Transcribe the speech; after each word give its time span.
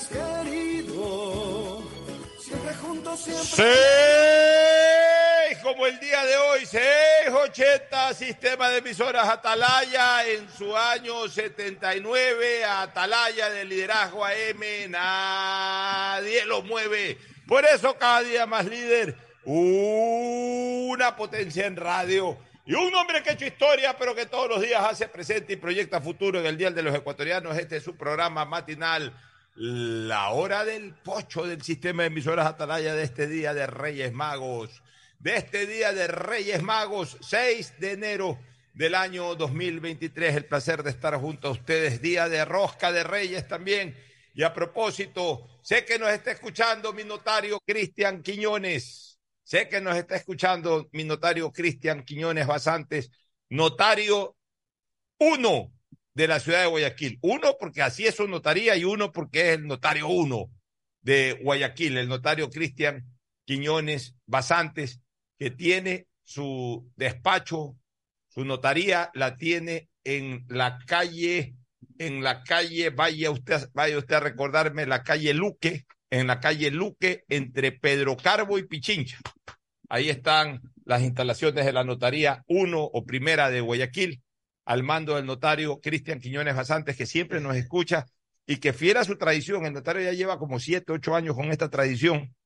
país 0.00 0.08
querido, 0.08 1.82
siempre 2.38 2.74
juntos, 2.74 3.20
siempre. 3.20 3.44
Seis, 5.46 5.58
como 5.62 5.86
el 5.86 5.98
día 6.00 6.24
de 6.24 6.36
hoy, 6.36 6.66
680, 6.66 8.14
sistema 8.14 8.70
de 8.70 8.78
emisoras 8.78 9.28
Atalaya 9.28 10.26
en 10.26 10.48
su 10.50 10.76
año 10.76 11.28
79, 11.28 12.64
Atalaya 12.64 13.50
de 13.50 13.64
liderazgo 13.64 14.24
AM, 14.24 14.90
nadie 14.90 16.44
lo 16.46 16.62
mueve. 16.62 17.18
Por 17.46 17.64
eso 17.64 17.96
cada 17.98 18.22
día 18.22 18.46
más 18.46 18.64
líder, 18.66 19.16
una 19.44 21.16
potencia 21.16 21.66
en 21.66 21.76
radio 21.76 22.38
y 22.64 22.74
un 22.74 22.94
hombre 22.94 23.22
que 23.22 23.30
ha 23.30 23.32
hecho 23.32 23.46
historia, 23.46 23.96
pero 23.98 24.14
que 24.14 24.26
todos 24.26 24.48
los 24.48 24.60
días 24.60 24.80
hace 24.84 25.08
presente 25.08 25.54
y 25.54 25.56
proyecta 25.56 26.00
futuro 26.00 26.38
en 26.38 26.46
el 26.46 26.56
Día 26.56 26.70
de 26.70 26.82
los 26.82 26.94
Ecuatorianos. 26.94 27.58
Este 27.58 27.78
es 27.78 27.82
su 27.82 27.96
programa 27.96 28.44
matinal, 28.44 29.12
La 29.62 30.30
Hora 30.30 30.64
del 30.64 30.94
Pocho 30.94 31.46
del 31.46 31.60
sistema 31.60 32.02
de 32.02 32.06
emisoras 32.06 32.46
Atalaya 32.46 32.94
de 32.94 33.02
este 33.02 33.28
Día 33.28 33.52
de 33.52 33.66
Reyes 33.66 34.10
Magos. 34.10 34.82
De 35.18 35.36
este 35.36 35.66
Día 35.66 35.92
de 35.92 36.06
Reyes 36.06 36.62
Magos, 36.62 37.18
6 37.20 37.74
de 37.78 37.92
enero 37.92 38.38
del 38.72 38.94
año 38.94 39.34
2023. 39.34 40.34
El 40.34 40.46
placer 40.46 40.82
de 40.82 40.88
estar 40.88 41.14
junto 41.16 41.48
a 41.48 41.50
ustedes. 41.50 42.00
Día 42.00 42.26
de 42.30 42.42
Rosca 42.46 42.90
de 42.90 43.04
Reyes 43.04 43.46
también. 43.48 43.94
Y 44.32 44.44
a 44.44 44.54
propósito, 44.54 45.46
sé 45.62 45.84
que 45.84 45.98
nos 45.98 46.08
está 46.08 46.30
escuchando 46.30 46.94
mi 46.94 47.04
notario 47.04 47.60
Cristian 47.60 48.22
Quiñones. 48.22 49.20
Sé 49.44 49.68
que 49.68 49.82
nos 49.82 49.94
está 49.94 50.16
escuchando 50.16 50.88
mi 50.92 51.04
notario 51.04 51.52
Cristian 51.52 52.02
Quiñones 52.06 52.46
Basantes, 52.46 53.10
notario 53.50 54.38
uno 55.18 55.70
de 56.14 56.28
la 56.28 56.40
ciudad 56.40 56.62
de 56.62 56.68
Guayaquil. 56.68 57.18
Uno 57.22 57.56
porque 57.58 57.82
así 57.82 58.06
es 58.06 58.16
su 58.16 58.26
notaría 58.26 58.76
y 58.76 58.84
uno 58.84 59.12
porque 59.12 59.48
es 59.48 59.58
el 59.58 59.66
notario 59.66 60.08
uno 60.08 60.50
de 61.02 61.38
Guayaquil, 61.42 61.96
el 61.96 62.08
notario 62.08 62.50
Cristian 62.50 63.04
Quiñones 63.44 64.14
Basantes, 64.26 65.00
que 65.38 65.50
tiene 65.50 66.06
su 66.22 66.88
despacho, 66.96 67.76
su 68.28 68.44
notaría 68.44 69.10
la 69.14 69.36
tiene 69.36 69.88
en 70.04 70.44
la 70.48 70.78
calle, 70.86 71.54
en 71.98 72.22
la 72.22 72.42
calle, 72.42 72.90
vaya 72.90 73.30
usted, 73.30 73.68
vaya 73.72 73.98
usted 73.98 74.16
a 74.16 74.20
recordarme, 74.20 74.86
la 74.86 75.02
calle 75.02 75.34
Luque, 75.34 75.86
en 76.10 76.26
la 76.26 76.40
calle 76.40 76.70
Luque, 76.70 77.24
entre 77.28 77.72
Pedro 77.72 78.16
Carbo 78.16 78.58
y 78.58 78.66
Pichincha. 78.66 79.18
Ahí 79.88 80.08
están 80.08 80.60
las 80.84 81.02
instalaciones 81.02 81.64
de 81.64 81.72
la 81.72 81.84
notaría 81.84 82.44
1 82.46 82.80
o 82.80 83.04
primera 83.04 83.50
de 83.50 83.60
Guayaquil, 83.60 84.22
al 84.70 84.84
mando 84.84 85.16
del 85.16 85.26
notario 85.26 85.80
Cristian 85.80 86.20
Quiñones 86.20 86.54
Basantes, 86.54 86.96
que 86.96 87.04
siempre 87.04 87.40
nos 87.40 87.56
escucha 87.56 88.06
y 88.46 88.58
que 88.58 88.72
fiera 88.72 89.02
su 89.02 89.18
tradición. 89.18 89.66
El 89.66 89.72
notario 89.72 90.00
ya 90.00 90.12
lleva 90.12 90.38
como 90.38 90.60
siete, 90.60 90.92
ocho 90.92 91.16
años 91.16 91.34
con 91.34 91.50
esta 91.50 91.70
tradición. 91.70 92.36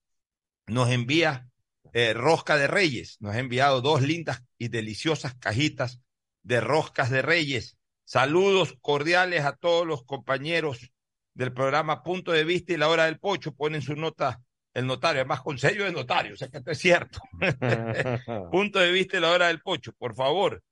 Nos 0.66 0.88
envía 0.88 1.46
eh, 1.92 2.14
rosca 2.14 2.56
de 2.56 2.66
reyes. 2.66 3.18
Nos 3.20 3.34
ha 3.34 3.40
enviado 3.40 3.82
dos 3.82 4.00
lindas 4.00 4.42
y 4.56 4.68
deliciosas 4.68 5.34
cajitas 5.34 6.00
de 6.42 6.62
roscas 6.62 7.10
de 7.10 7.20
reyes. 7.20 7.76
Saludos 8.06 8.74
cordiales 8.80 9.44
a 9.44 9.56
todos 9.56 9.86
los 9.86 10.02
compañeros 10.04 10.92
del 11.34 11.52
programa 11.52 12.02
Punto 12.02 12.32
de 12.32 12.44
Vista 12.44 12.72
y 12.72 12.78
la 12.78 12.88
Hora 12.88 13.04
del 13.04 13.18
Pocho. 13.18 13.54
Ponen 13.54 13.82
su 13.82 13.96
nota 13.96 14.40
el 14.72 14.86
notario, 14.86 15.20
además 15.20 15.42
con 15.42 15.58
sello 15.58 15.84
de 15.84 15.92
notario, 15.92 16.32
o 16.32 16.36
sea 16.38 16.48
que 16.48 16.56
esto 16.56 16.70
es 16.70 16.78
cierto. 16.78 17.20
Punto 18.50 18.78
de 18.78 18.92
vista 18.92 19.18
de 19.18 19.20
la 19.20 19.30
hora 19.30 19.48
del 19.48 19.60
pocho, 19.60 19.92
por 19.92 20.14
favor, 20.14 20.62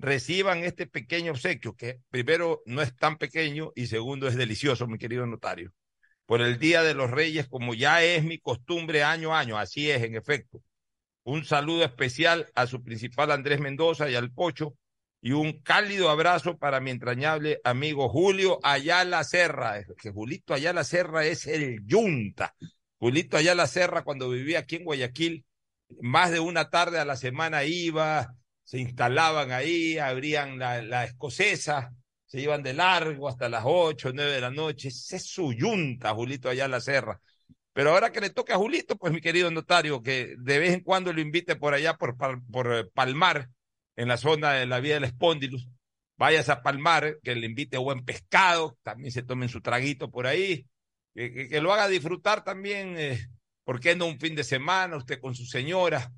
reciban 0.00 0.64
este 0.64 0.86
pequeño 0.86 1.32
obsequio, 1.32 1.74
que 1.74 2.00
primero 2.10 2.62
no 2.64 2.82
es 2.82 2.96
tan 2.96 3.18
pequeño 3.18 3.72
y 3.74 3.86
segundo 3.86 4.26
es 4.26 4.36
delicioso, 4.36 4.86
mi 4.86 4.98
querido 4.98 5.26
notario. 5.26 5.72
Por 6.26 6.40
el 6.40 6.58
Día 6.58 6.82
de 6.82 6.94
los 6.94 7.10
Reyes, 7.10 7.48
como 7.48 7.74
ya 7.74 8.02
es 8.02 8.24
mi 8.24 8.38
costumbre 8.38 9.02
año 9.02 9.34
a 9.34 9.40
año, 9.40 9.58
así 9.58 9.90
es 9.90 10.02
en 10.02 10.14
efecto. 10.14 10.62
Un 11.22 11.44
saludo 11.44 11.84
especial 11.84 12.48
a 12.54 12.66
su 12.66 12.82
principal 12.82 13.30
Andrés 13.30 13.60
Mendoza 13.60 14.08
y 14.08 14.14
al 14.14 14.32
Pocho, 14.32 14.74
y 15.20 15.32
un 15.32 15.60
cálido 15.60 16.08
abrazo 16.08 16.56
para 16.56 16.80
mi 16.80 16.90
entrañable 16.90 17.60
amigo 17.62 18.08
Julio 18.08 18.58
Ayala 18.62 19.22
Serra, 19.24 19.84
que 19.98 20.10
Julito 20.10 20.54
Ayala 20.54 20.82
Serra 20.82 21.26
es 21.26 21.46
el 21.46 21.84
yunta 21.84 22.54
Julito 23.00 23.38
Ayala 23.38 23.66
Serra, 23.66 24.04
cuando 24.04 24.28
vivía 24.28 24.58
aquí 24.58 24.76
en 24.76 24.84
Guayaquil, 24.84 25.46
más 26.02 26.30
de 26.30 26.38
una 26.38 26.68
tarde 26.68 26.98
a 26.98 27.06
la 27.06 27.16
semana 27.16 27.64
iba, 27.64 28.34
se 28.70 28.78
instalaban 28.78 29.50
ahí, 29.50 29.98
abrían 29.98 30.56
la, 30.56 30.80
la 30.80 31.04
escocesa, 31.04 31.92
se 32.24 32.40
iban 32.40 32.62
de 32.62 32.72
largo 32.72 33.28
hasta 33.28 33.48
las 33.48 33.64
ocho, 33.66 34.12
nueve 34.14 34.30
de 34.30 34.40
la 34.40 34.52
noche. 34.52 34.86
Ese 34.86 35.16
es 35.16 35.26
su 35.26 35.52
yunta, 35.52 36.14
Julito 36.14 36.48
Ayala 36.48 36.80
Serra. 36.80 37.20
Pero 37.72 37.90
ahora 37.90 38.12
que 38.12 38.20
le 38.20 38.30
toca 38.30 38.54
a 38.54 38.58
Julito, 38.58 38.94
pues 38.94 39.12
mi 39.12 39.20
querido 39.20 39.50
notario, 39.50 40.00
que 40.04 40.36
de 40.38 40.58
vez 40.60 40.72
en 40.72 40.84
cuando 40.84 41.12
lo 41.12 41.20
invite 41.20 41.56
por 41.56 41.74
allá, 41.74 41.94
por, 41.94 42.16
por, 42.16 42.72
eh, 42.72 42.84
Palmar, 42.94 43.48
en 43.96 44.06
la 44.06 44.16
zona 44.16 44.52
de 44.52 44.66
la 44.66 44.78
vía 44.78 44.94
del 44.94 45.04
Espóndilus, 45.04 45.66
vayas 46.16 46.48
a 46.48 46.62
Palmar, 46.62 47.18
que 47.24 47.34
le 47.34 47.46
invite 47.46 47.76
buen 47.76 48.04
pescado, 48.04 48.78
también 48.84 49.10
se 49.10 49.24
tomen 49.24 49.48
su 49.48 49.62
traguito 49.62 50.12
por 50.12 50.28
ahí, 50.28 50.64
que, 51.12 51.60
lo 51.60 51.72
haga 51.72 51.88
disfrutar 51.88 52.44
también, 52.44 52.94
eh, 52.96 53.18
¿por 53.64 53.80
qué 53.80 53.96
no 53.96 54.06
un 54.06 54.20
fin 54.20 54.36
de 54.36 54.44
semana, 54.44 54.96
usted 54.96 55.18
con 55.18 55.34
su 55.34 55.44
señora? 55.44 56.12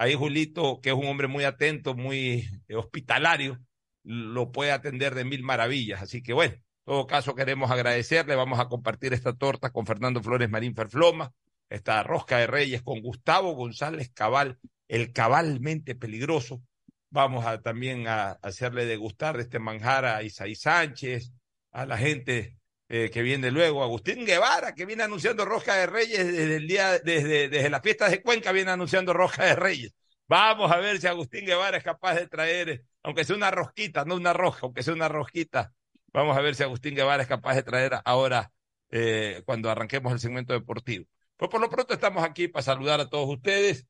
Ahí 0.00 0.14
Julito, 0.14 0.80
que 0.80 0.88
es 0.88 0.94
un 0.94 1.04
hombre 1.08 1.28
muy 1.28 1.44
atento, 1.44 1.94
muy 1.94 2.48
eh, 2.68 2.74
hospitalario, 2.74 3.58
lo 4.02 4.50
puede 4.50 4.72
atender 4.72 5.14
de 5.14 5.26
mil 5.26 5.42
maravillas. 5.42 6.00
Así 6.00 6.22
que 6.22 6.32
bueno, 6.32 6.54
en 6.54 6.62
todo 6.86 7.06
caso 7.06 7.34
queremos 7.34 7.70
agradecerle, 7.70 8.34
vamos 8.34 8.58
a 8.60 8.68
compartir 8.68 9.12
esta 9.12 9.34
torta 9.34 9.68
con 9.68 9.84
Fernando 9.84 10.22
Flores 10.22 10.48
Marín 10.48 10.74
Ferfloma, 10.74 11.34
esta 11.68 12.02
rosca 12.02 12.38
de 12.38 12.46
reyes 12.46 12.80
con 12.80 13.02
Gustavo 13.02 13.52
González 13.52 14.10
Cabal, 14.14 14.58
el 14.88 15.12
cabalmente 15.12 15.94
peligroso. 15.94 16.62
Vamos 17.10 17.44
a 17.44 17.60
también 17.60 18.08
a 18.08 18.38
hacerle 18.40 18.86
degustar 18.86 19.36
de 19.36 19.42
este 19.42 19.58
manjar 19.58 20.06
a 20.06 20.22
Isaí 20.22 20.54
Sánchez, 20.54 21.30
a 21.72 21.84
la 21.84 21.98
gente 21.98 22.56
eh, 22.92 23.08
que 23.08 23.22
viene 23.22 23.52
luego, 23.52 23.84
Agustín 23.84 24.26
Guevara, 24.26 24.74
que 24.74 24.84
viene 24.84 25.04
anunciando 25.04 25.44
Rosca 25.44 25.76
de 25.76 25.86
Reyes 25.86 26.26
desde 26.26 26.56
el 26.56 26.66
día, 26.66 26.98
desde, 26.98 27.48
desde 27.48 27.70
las 27.70 27.82
fiestas 27.82 28.10
de 28.10 28.20
Cuenca, 28.20 28.50
viene 28.50 28.72
anunciando 28.72 29.12
Rosca 29.12 29.44
de 29.44 29.54
Reyes. 29.54 29.94
Vamos 30.26 30.72
a 30.72 30.78
ver 30.78 31.00
si 31.00 31.06
Agustín 31.06 31.46
Guevara 31.46 31.76
es 31.76 31.84
capaz 31.84 32.16
de 32.16 32.26
traer, 32.26 32.84
aunque 33.04 33.22
sea 33.22 33.36
una 33.36 33.52
rosquita, 33.52 34.04
no 34.04 34.16
una 34.16 34.32
roja, 34.32 34.60
aunque 34.62 34.82
sea 34.82 34.92
una 34.92 35.08
rosquita. 35.08 35.72
Vamos 36.12 36.36
a 36.36 36.40
ver 36.40 36.56
si 36.56 36.64
Agustín 36.64 36.96
Guevara 36.96 37.22
es 37.22 37.28
capaz 37.28 37.54
de 37.54 37.62
traer 37.62 38.00
ahora, 38.04 38.50
eh, 38.90 39.42
cuando 39.46 39.70
arranquemos 39.70 40.12
el 40.12 40.18
segmento 40.18 40.52
deportivo. 40.52 41.06
Pues 41.36 41.48
por 41.48 41.60
lo 41.60 41.70
pronto 41.70 41.94
estamos 41.94 42.24
aquí 42.24 42.48
para 42.48 42.64
saludar 42.64 42.98
a 43.00 43.08
todos 43.08 43.28
ustedes 43.28 43.86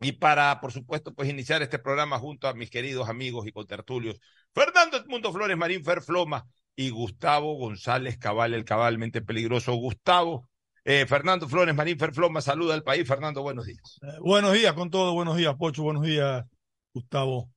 y 0.00 0.12
para, 0.12 0.60
por 0.60 0.70
supuesto, 0.70 1.12
pues 1.14 1.28
iniciar 1.28 1.62
este 1.62 1.80
programa 1.80 2.20
junto 2.20 2.46
a 2.46 2.54
mis 2.54 2.70
queridos 2.70 3.08
amigos 3.08 3.44
y 3.48 3.52
contertulios. 3.52 4.20
Fernando 4.54 4.98
Edmundo 4.98 5.32
Flores 5.32 5.56
Marín 5.56 5.84
Ferfloma, 5.84 6.46
y 6.76 6.90
Gustavo 6.90 7.54
González 7.54 8.18
Cabal, 8.18 8.54
el 8.54 8.64
cabalmente 8.64 9.22
peligroso 9.22 9.74
Gustavo. 9.74 10.48
Eh, 10.84 11.06
Fernando 11.06 11.48
Flores 11.48 11.74
Marín 11.74 11.98
Ferfloma, 11.98 12.40
saluda 12.40 12.74
al 12.74 12.82
país. 12.82 13.06
Fernando, 13.06 13.42
buenos 13.42 13.66
días. 13.66 13.98
Eh, 14.02 14.18
buenos 14.20 14.52
días 14.52 14.74
con 14.74 14.90
todo, 14.90 15.14
buenos 15.14 15.36
días, 15.36 15.54
Pocho, 15.56 15.82
buenos 15.82 16.02
días, 16.04 16.44
Gustavo. 16.92 17.50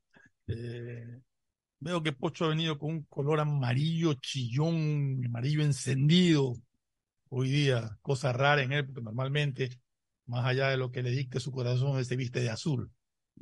Eh, 0.47 1.19
veo 1.79 2.01
que 2.01 2.13
Pocho 2.13 2.45
ha 2.45 2.49
venido 2.49 2.77
con 2.77 2.91
un 2.91 3.03
color 3.03 3.39
amarillo 3.39 4.13
chillón, 4.13 5.21
amarillo 5.25 5.61
encendido. 5.61 6.53
Hoy 7.29 7.49
día, 7.49 7.97
cosa 8.01 8.31
rara 8.31 8.61
en 8.61 8.71
él, 8.71 8.85
porque 8.85 9.01
normalmente, 9.01 9.69
más 10.27 10.45
allá 10.45 10.69
de 10.69 10.77
lo 10.77 10.91
que 10.91 11.03
le 11.03 11.11
dicte 11.11 11.41
su 11.41 11.51
corazón, 11.51 12.03
se 12.05 12.15
viste 12.15 12.39
de 12.39 12.49
azul. 12.49 12.89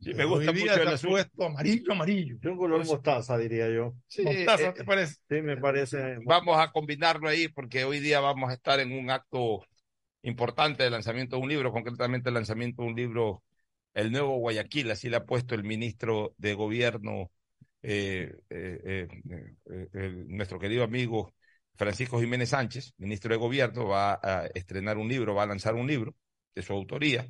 Sí, 0.01 0.13
me 0.13 0.25
gusta 0.25 0.51
mucho 0.51 0.81
el 0.81 0.87
azul. 0.87 1.09
Puesto 1.11 1.45
amarillo, 1.45 1.91
amarillo. 1.91 2.35
Es 2.41 2.45
un 2.45 2.57
color 2.57 2.85
mostaza, 2.85 3.37
diría 3.37 3.69
yo. 3.69 3.93
Sí, 4.07 4.23
mostaza, 4.23 4.73
¿te 4.73 4.83
parece? 4.83 5.15
Sí, 5.29 5.41
me 5.41 5.57
parece. 5.57 6.17
Vamos 6.25 6.57
a 6.59 6.71
combinarlo 6.71 7.29
ahí 7.29 7.47
porque 7.47 7.85
hoy 7.85 7.99
día 7.99 8.19
vamos 8.19 8.49
a 8.49 8.53
estar 8.53 8.79
en 8.79 8.91
un 8.91 9.09
acto 9.09 9.65
importante 10.21 10.83
de 10.83 10.89
lanzamiento 10.89 11.37
de 11.37 11.43
un 11.43 11.49
libro, 11.49 11.71
concretamente 11.71 12.29
el 12.29 12.35
lanzamiento 12.35 12.81
de 12.81 12.87
un 12.89 12.95
libro, 12.95 13.43
El 13.93 14.11
Nuevo 14.11 14.37
Guayaquil, 14.37 14.91
así 14.91 15.09
le 15.09 15.17
ha 15.17 15.25
puesto 15.25 15.55
el 15.55 15.63
ministro 15.63 16.33
de 16.37 16.53
Gobierno, 16.55 17.31
eh, 17.83 18.35
eh, 18.49 19.07
eh, 19.29 20.25
nuestro 20.27 20.57
querido 20.59 20.83
amigo 20.83 21.33
Francisco 21.75 22.19
Jiménez 22.19 22.49
Sánchez, 22.49 22.93
ministro 22.97 23.31
de 23.31 23.37
Gobierno, 23.37 23.87
va 23.87 24.19
a 24.21 24.47
estrenar 24.55 24.97
un 24.97 25.07
libro, 25.07 25.35
va 25.35 25.43
a 25.43 25.47
lanzar 25.47 25.75
un 25.75 25.87
libro 25.87 26.15
de 26.55 26.63
su 26.63 26.73
autoría 26.73 27.27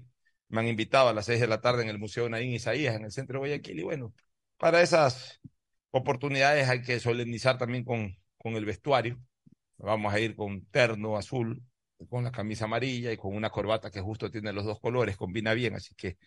me 0.50 0.62
han 0.62 0.68
invitado 0.68 1.09
a 1.09 1.13
las 1.13 1.25
seis 1.25 1.39
de 1.42 1.47
la 1.47 1.62
tarde 1.62 1.83
en 1.83 1.89
el 1.89 2.00
Museo 2.00 2.30
Naín 2.30 2.51
Isaías, 2.53 2.95
en 2.95 3.06
el 3.06 3.12
centro 3.12 3.36
de 3.36 3.39
Guayaquil. 3.39 3.80
Y 3.80 3.83
bueno, 3.83 4.13
para 4.57 4.81
esas 4.81 5.39
oportunidades 5.92 6.69
hay 6.69 6.81
que 6.81 7.00
solemnizar 7.00 7.57
también 7.57 7.83
con, 7.83 8.15
con 8.38 8.56
el 8.56 8.65
vestuario. 8.65 9.19
Vamos 9.77 10.13
a 10.13 10.19
ir 10.19 10.36
con 10.36 10.65
terno 10.68 11.18
azul, 11.18 11.62
con 12.09 12.24
la 12.24 12.31
camisa 12.31 12.65
amarilla 12.65 13.12
y 13.12 13.18
con 13.18 13.36
una 13.36 13.50
corbata 13.50 13.92
que 13.92 14.01
justo 14.01 14.31
tiene 14.31 14.53
los 14.53 14.65
dos 14.65 14.80
colores, 14.80 15.18
combina 15.18 15.53
bien. 15.53 15.75
Así 15.75 15.94
que 15.95 16.18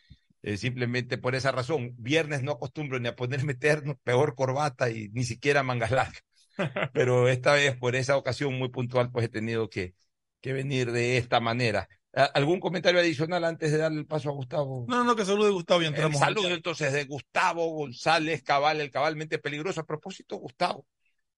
eh, 0.42 0.56
simplemente 0.56 1.18
por 1.18 1.34
esa 1.34 1.52
razón, 1.52 1.94
viernes 1.98 2.42
no 2.42 2.52
acostumbro 2.52 3.00
ni 3.00 3.08
a 3.08 3.16
ponerme 3.16 3.54
terno, 3.54 3.96
peor 4.04 4.34
corbata 4.34 4.90
y 4.90 5.08
ni 5.10 5.24
siquiera 5.24 5.62
mangas 5.62 5.90
largas. 5.90 6.22
Pero 6.92 7.28
esta 7.28 7.52
vez, 7.54 7.76
por 7.76 7.96
esa 7.96 8.16
ocasión 8.16 8.54
muy 8.58 8.68
puntual, 8.70 9.10
pues 9.10 9.26
he 9.26 9.28
tenido 9.28 9.68
que, 9.70 9.94
que 10.40 10.52
venir 10.52 10.92
de 10.92 11.16
esta 11.18 11.40
manera. 11.40 11.88
¿Algún 12.12 12.58
comentario 12.58 13.00
adicional 13.00 13.44
antes 13.44 13.70
de 13.70 13.78
darle 13.78 14.00
el 14.00 14.06
paso 14.06 14.30
a 14.30 14.32
Gustavo? 14.32 14.86
No, 14.88 15.04
no, 15.04 15.14
que 15.14 15.24
salude 15.24 15.50
Gustavo 15.50 15.82
y 15.82 15.86
entramos. 15.86 16.14
El 16.14 16.20
saludo 16.20 16.48
entonces 16.48 16.92
de 16.92 17.04
Gustavo 17.04 17.66
González 17.68 18.42
Cabal, 18.42 18.80
el 18.80 18.90
cabalmente 18.90 19.38
peligroso. 19.38 19.80
A 19.80 19.86
propósito, 19.86 20.36
Gustavo, 20.36 20.86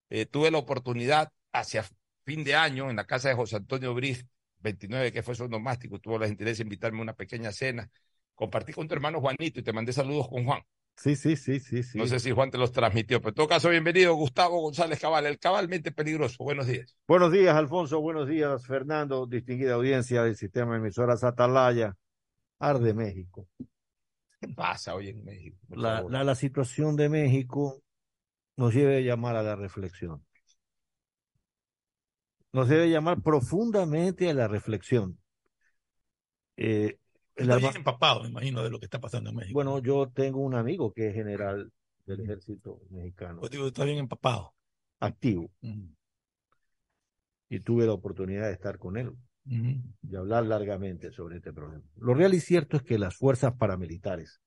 eh, 0.09 0.27
tuve 0.27 0.51
la 0.51 0.59
oportunidad 0.59 1.31
hacia 1.53 1.85
fin 2.25 2.45
de 2.45 2.55
año 2.55 2.89
en 2.89 2.97
la 2.97 3.05
casa 3.05 3.29
de 3.29 3.35
José 3.35 3.57
Antonio 3.57 3.95
Briz, 3.95 4.25
29, 4.61 5.13
que 5.13 5.23
fue 5.23 5.35
su 5.35 5.49
nomástico, 5.49 5.99
tuvo 5.99 6.19
la 6.19 6.29
gentileza 6.29 6.59
de 6.59 6.65
invitarme 6.65 7.01
a 7.01 7.03
una 7.03 7.15
pequeña 7.15 7.51
cena. 7.53 7.91
Compartí 8.35 8.73
con 8.73 8.87
tu 8.89 8.95
hermano 8.95 9.21
Juanito 9.21 9.61
y 9.61 9.63
te 9.63 9.73
mandé 9.73 9.93
saludos 9.93 10.29
con 10.29 10.45
Juan. 10.45 10.63
Sí, 11.01 11.17
sí, 11.17 11.35
sí, 11.35 11.61
sí, 11.61 11.83
sí. 11.83 11.97
No 11.97 12.07
sé 12.07 12.21
si 12.21 12.31
Juan 12.31 12.51
te 12.51 12.59
los 12.59 12.73
transmitió, 12.73 13.21
pero 13.23 13.31
en 13.31 13.35
todo 13.37 13.49
caso, 13.49 13.71
bienvenido 13.71 14.15
Gustavo 14.17 14.61
González 14.61 15.01
Cabal, 15.01 15.25
el 15.25 15.39
cabalmente 15.39 15.93
peligroso. 15.93 16.45
Buenos 16.45 16.67
días. 16.67 16.95
Buenos 17.09 17.33
días, 17.33 17.57
Alfonso. 17.57 18.03
Buenos 18.03 18.29
días, 18.29 18.67
Fernando. 18.67 19.27
Distinguida 19.27 19.77
audiencia 19.77 20.23
del 20.25 20.37
sistema 20.37 20.73
de 20.73 20.81
emisoras 20.81 21.25
Atalaya. 21.25 21.97
Arde 22.59 22.93
México. 22.93 23.49
¿Qué 24.39 24.49
pasa 24.49 24.95
hoy 24.95 25.09
en 25.09 25.25
México? 25.25 25.57
La, 25.71 26.03
la, 26.03 26.23
la, 26.23 26.35
situación 26.35 26.97
de 26.97 27.09
México 27.09 27.83
nos 28.59 28.75
debe 28.75 29.03
llamar 29.03 29.37
a 29.37 29.43
la 29.43 29.57
reflexión. 29.57 30.23
Nos 32.53 32.69
debe 32.69 32.91
llamar 32.91 33.23
profundamente 33.23 34.29
a 34.29 34.35
la 34.35 34.49
reflexión. 34.49 35.19
Eh, 36.59 37.00
Está 37.41 37.57
bien 37.57 37.77
empapado, 37.77 38.23
me 38.23 38.29
imagino, 38.29 38.63
de 38.63 38.71
lo 38.71 38.79
que 38.79 38.87
está 38.87 39.01
pasando 39.01 39.31
en 39.31 39.37
México. 39.37 39.55
Bueno, 39.55 39.79
yo 39.81 40.11
tengo 40.11 40.41
un 40.41 40.55
amigo 40.55 40.93
que 40.93 41.09
es 41.09 41.15
general 41.15 41.73
del 42.07 42.21
ejército 42.21 42.81
mexicano. 42.91 43.41
Pues 43.41 43.51
digo, 43.51 43.67
está 43.67 43.85
bien 43.85 43.99
empapado. 43.99 44.55
Activo. 44.99 45.51
Uh 45.63 45.69
-huh. 45.69 45.95
Y 47.49 47.61
tuve 47.61 47.87
la 47.87 47.93
oportunidad 47.93 48.47
de 48.47 48.53
estar 48.53 48.79
con 48.79 48.97
él 48.97 49.09
uh 49.09 49.17
-huh. 49.47 49.83
y 50.03 50.17
hablar 50.17 50.47
largamente 50.47 51.11
sobre 51.11 51.37
este 51.37 51.53
problema. 51.53 51.85
Lo 51.97 52.15
real 52.15 52.35
y 52.35 52.41
cierto 52.41 52.77
es 52.77 52.83
que 52.83 52.99
las 52.99 53.17
fuerzas 53.17 53.55
paramilitares 53.55 54.41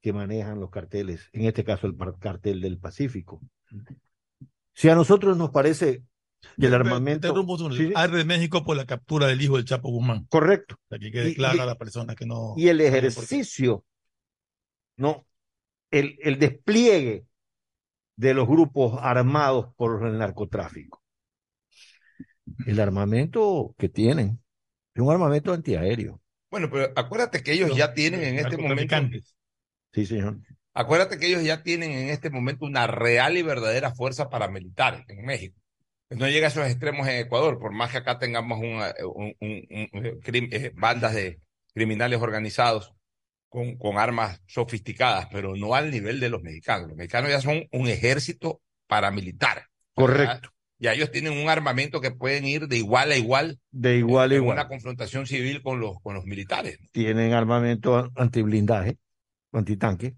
que 0.00 0.12
manejan 0.12 0.60
los 0.60 0.70
carteles, 0.70 1.28
en 1.32 1.44
este 1.44 1.64
caso 1.64 1.86
el 1.86 1.96
cartel 2.18 2.60
del 2.60 2.78
Pacífico, 2.78 3.40
si 4.72 4.88
a 4.88 4.94
nosotros 4.94 5.36
nos 5.36 5.50
parece 5.50 6.04
y 6.56 6.66
el 6.66 6.74
armamento. 6.74 7.34
¿Sí? 7.72 7.92
Arde 7.94 8.24
México 8.24 8.64
por 8.64 8.76
la 8.76 8.86
captura 8.86 9.26
del 9.26 9.40
hijo 9.40 9.56
del 9.56 9.64
Chapo 9.64 9.90
Guzmán. 9.90 10.26
Correcto. 10.26 10.76
Para 10.88 11.00
que 11.00 11.10
quede 11.10 11.34
clara 11.34 11.64
la 11.64 11.76
persona 11.76 12.14
que 12.14 12.26
no. 12.26 12.54
Y 12.56 12.68
el 12.68 12.80
ejercicio, 12.80 13.84
no, 14.96 15.26
el, 15.90 16.18
el 16.22 16.38
despliegue 16.38 17.26
de 18.16 18.34
los 18.34 18.48
grupos 18.48 18.98
armados 19.00 19.72
por 19.76 20.04
el 20.06 20.18
narcotráfico. 20.18 21.02
El 22.66 22.80
armamento 22.80 23.74
que 23.78 23.88
tienen 23.88 24.40
es 24.94 25.02
un 25.02 25.12
armamento 25.12 25.52
antiaéreo. 25.52 26.20
Bueno, 26.50 26.70
pero 26.70 26.92
acuérdate 26.96 27.42
que 27.42 27.52
ellos 27.52 27.76
ya 27.76 27.92
tienen 27.92 28.24
en 28.24 28.38
este 28.38 28.56
momento. 28.56 28.96
Sí, 29.92 30.06
señor. 30.06 30.38
Acuérdate 30.72 31.18
que 31.18 31.26
ellos 31.26 31.44
ya 31.44 31.62
tienen 31.62 31.92
en 31.92 32.08
este 32.08 32.30
momento 32.30 32.64
una 32.64 32.86
real 32.86 33.36
y 33.36 33.42
verdadera 33.42 33.94
fuerza 33.94 34.30
paramilitar 34.30 35.04
en 35.08 35.24
México 35.24 35.60
no 36.10 36.28
llega 36.28 36.46
a 36.46 36.50
esos 36.50 36.66
extremos 36.66 37.06
en 37.06 37.16
Ecuador, 37.16 37.58
por 37.58 37.72
más 37.72 37.90
que 37.90 37.98
acá 37.98 38.18
tengamos 38.18 38.58
una, 38.58 38.94
un, 39.04 39.34
un, 39.40 39.88
un, 39.92 40.20
eh, 40.24 40.72
bandas 40.74 41.14
de 41.14 41.40
criminales 41.74 42.20
organizados 42.20 42.94
con, 43.48 43.76
con, 43.76 43.98
armas 43.98 44.40
sofisticadas, 44.46 45.28
pero 45.30 45.54
no 45.54 45.74
al 45.74 45.90
nivel 45.90 46.20
de 46.20 46.30
los 46.30 46.42
mexicanos. 46.42 46.88
Los 46.88 46.96
mexicanos 46.96 47.30
ya 47.30 47.40
son 47.40 47.66
un 47.72 47.88
ejército 47.88 48.60
paramilitar. 48.86 49.66
Correcto. 49.94 50.50
Ya 50.80 50.92
ellos 50.92 51.10
tienen 51.10 51.32
un 51.32 51.48
armamento 51.48 52.00
que 52.00 52.12
pueden 52.12 52.44
ir 52.44 52.68
de 52.68 52.76
igual 52.76 53.10
a 53.10 53.16
igual. 53.16 53.58
De 53.70 53.96
igual 53.96 54.30
a 54.30 54.34
igual. 54.34 54.58
una 54.58 54.68
confrontación 54.68 55.26
civil 55.26 55.60
con 55.60 55.80
los, 55.80 56.00
con 56.00 56.14
los 56.14 56.24
militares. 56.24 56.78
Tienen 56.92 57.32
armamento 57.32 58.10
antiblindaje, 58.14 58.96
antitanque. 59.52 60.14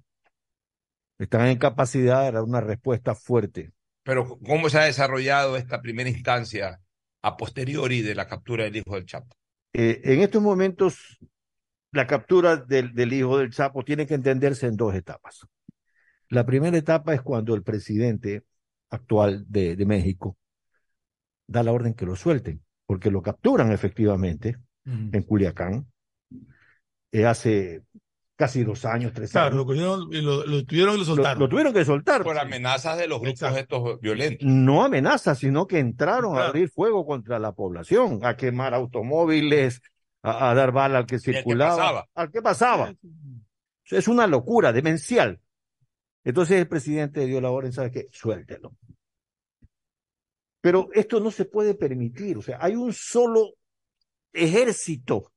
Están 1.19 1.47
en 1.47 1.59
capacidad 1.59 2.25
de 2.25 2.33
dar 2.33 2.43
una 2.43 2.61
respuesta 2.61 3.15
fuerte 3.15 3.73
pero 4.03 4.39
¿cómo 4.45 4.69
se 4.69 4.79
ha 4.79 4.85
desarrollado 4.85 5.57
esta 5.57 5.81
primera 5.81 6.09
instancia 6.09 6.81
a 7.23 7.37
posteriori 7.37 8.03
de 8.03 8.15
la 8.15 8.27
captura 8.27 8.65
del 8.65 8.77
hijo 8.77 8.95
del 8.95 9.07
Chapo? 9.07 9.35
Eh, 9.73 10.01
en 10.05 10.21
estos 10.21 10.43
momentos, 10.43 11.19
la 11.93 12.07
captura 12.07 12.57
del, 12.57 12.95
del, 12.95 13.13
hijo 13.13 13.39
del 13.39 13.51
Chapo 13.51 13.85
tiene 13.85 14.07
que 14.07 14.15
entenderse 14.15 14.67
en 14.67 14.77
dos 14.77 14.95
etapas. 14.95 15.47
La 16.29 16.47
primera 16.47 16.77
etapa 16.77 17.15
es 17.15 17.23
cuando 17.23 17.55
el 17.55 17.63
presidente 17.63 18.45
actual 18.91 19.45
de, 19.49 19.77
de 19.77 19.87
México 19.87 20.37
da 21.47 21.63
la 21.63 21.73
orden 21.73 21.95
que 21.95 22.07
lo 22.07 22.15
suelten, 22.15 22.63
porque 22.87 23.11
lo 23.11 23.23
capturan 23.23 23.73
efectivamente 23.73 24.57
en 24.85 25.23
Culiacán. 25.23 25.87
Eh, 27.13 27.27
hace 27.27 27.83
casi 28.41 28.65
dos 28.65 28.87
años, 28.87 29.13
tres 29.13 29.33
claro, 29.33 29.61
años. 29.69 30.09
Lo, 30.09 30.23
lo, 30.23 30.47
lo, 30.47 30.65
tuvieron 30.65 30.95
y 30.95 31.01
lo 31.01 31.05
soltaron. 31.05 31.39
Lo, 31.39 31.45
lo, 31.45 31.51
tuvieron 31.51 31.75
que 31.75 31.85
soltar. 31.85 32.23
Por 32.25 32.39
amenazas 32.39 32.97
de 32.97 33.07
los 33.07 33.21
grupos 33.21 33.43
Exacto. 33.43 33.59
estos 33.59 34.01
violentos. 34.01 34.49
No 34.49 34.83
amenazas, 34.83 35.39
sino 35.39 35.67
que 35.67 35.79
entraron 35.79 36.33
claro. 36.33 36.47
a 36.47 36.49
abrir 36.49 36.71
fuego 36.71 37.05
contra 37.05 37.39
la 37.39 37.53
población, 37.53 38.21
a 38.23 38.39
quemar 38.39 38.73
automóviles, 38.73 39.83
a, 40.23 40.49
a 40.49 40.55
dar 40.55 40.73
bala 40.73 41.01
al 41.01 41.07
que 41.07 41.19
circulaba. 41.19 42.09
Al 42.15 42.31
que 42.31 42.41
pasaba. 42.41 42.95
Al 42.95 42.95
que 42.95 42.95
pasaba. 42.95 42.95
Es 43.91 44.09
una 44.09 44.27
locura, 44.27 44.73
demencial. 44.73 45.39
Entonces 46.25 46.57
el 46.57 46.67
presidente 46.67 47.27
dio 47.27 47.43
la 47.43 47.51
orden, 47.51 47.75
¿sabe 47.75 47.91
qué? 47.91 48.07
Suéltelo. 48.11 48.75
Pero 50.63 50.89
esto 50.95 51.21
no 51.21 51.31
se 51.31 51.45
puede 51.45 51.75
permitir. 51.75 52.39
O 52.39 52.43
sea, 52.43 52.57
hay 52.59 52.75
un 52.75 52.95
solo 52.95 53.51
ejército 54.33 55.31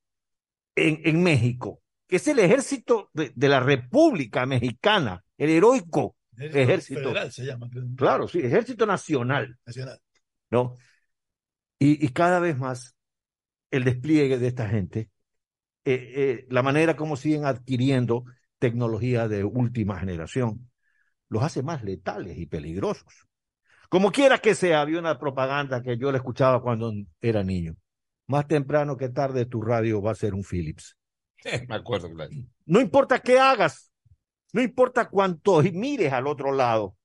en, 0.74 1.02
en 1.04 1.22
México 1.22 1.83
que 2.14 2.18
es 2.18 2.28
el 2.28 2.38
ejército 2.38 3.10
de, 3.12 3.32
de, 3.34 3.50
la 3.50 3.60
República 3.60 4.46
Mexicana, 4.46 5.26
el 5.36 5.50
heroico 5.50 6.16
ejército. 6.38 6.60
ejército. 6.60 7.00
Federal 7.00 7.32
se 7.32 7.44
llama. 7.44 7.68
Claro, 7.98 8.28
sí, 8.28 8.38
ejército 8.38 8.86
nacional. 8.86 9.58
Nacional. 9.66 10.00
¿No? 10.52 10.78
Y, 11.80 12.06
y 12.06 12.10
cada 12.10 12.40
vez 12.40 12.56
más 12.56 12.96
el 13.72 13.84
despliegue 13.84 14.38
de 14.38 14.48
esta 14.48 14.70
gente, 14.70 15.10
eh, 15.86 16.14
eh, 16.16 16.46
la 16.52 16.62
manera 16.62 16.96
como 16.96 17.16
siguen 17.16 17.46
adquiriendo 17.46 18.26
tecnología 18.60 19.28
de 19.28 19.44
última 19.44 20.00
generación, 20.00 20.70
los 21.30 21.42
hace 21.42 21.64
más 21.64 21.84
letales 21.84 22.38
y 22.38 22.46
peligrosos. 22.46 23.28
Como 23.90 24.12
quiera 24.12 24.38
que 24.38 24.54
sea, 24.54 24.82
había 24.82 25.00
una 25.00 25.18
propaganda 25.18 25.82
que 25.82 25.98
yo 25.98 26.12
la 26.12 26.20
escuchaba 26.20 26.62
cuando 26.62 26.94
era 27.22 27.44
niño. 27.44 27.76
Más 28.28 28.48
temprano 28.48 28.98
que 28.98 29.10
tarde 29.10 29.48
tu 29.48 29.64
radio 29.64 30.00
va 30.00 30.12
a 30.12 30.16
ser 30.16 30.36
un 30.36 30.44
Philips. 30.44 30.96
Me 31.68 31.76
acuerdo, 31.76 32.12
claro. 32.12 32.32
No 32.66 32.80
importa 32.80 33.20
qué 33.20 33.40
hagas, 33.40 33.92
no 34.54 34.62
importa 34.62 35.10
cuánto 35.10 35.62
mires 35.62 36.14
al 36.14 36.28
otro 36.28 36.52
lado, 36.52 36.96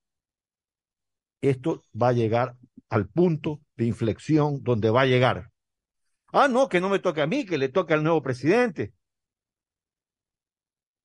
esto 1.41 1.85
va 2.01 2.09
a 2.09 2.13
llegar 2.13 2.57
al 2.89 3.09
punto 3.09 3.61
de 3.77 3.87
inflexión 3.87 4.63
donde 4.63 4.91
va 4.91 5.03
a 5.03 5.07
llegar. 5.07 5.51
Ah, 6.33 6.49
no, 6.49 6.69
que 6.69 6.81
no 6.81 6.89
me 6.89 6.99
toque 6.99 7.23
a 7.23 7.27
mí, 7.27 7.47
que 7.47 7.59
le 7.59 7.69
toque 7.69 7.95
al 7.95 8.03
nuevo 8.03 8.23
presidente. 8.23 8.93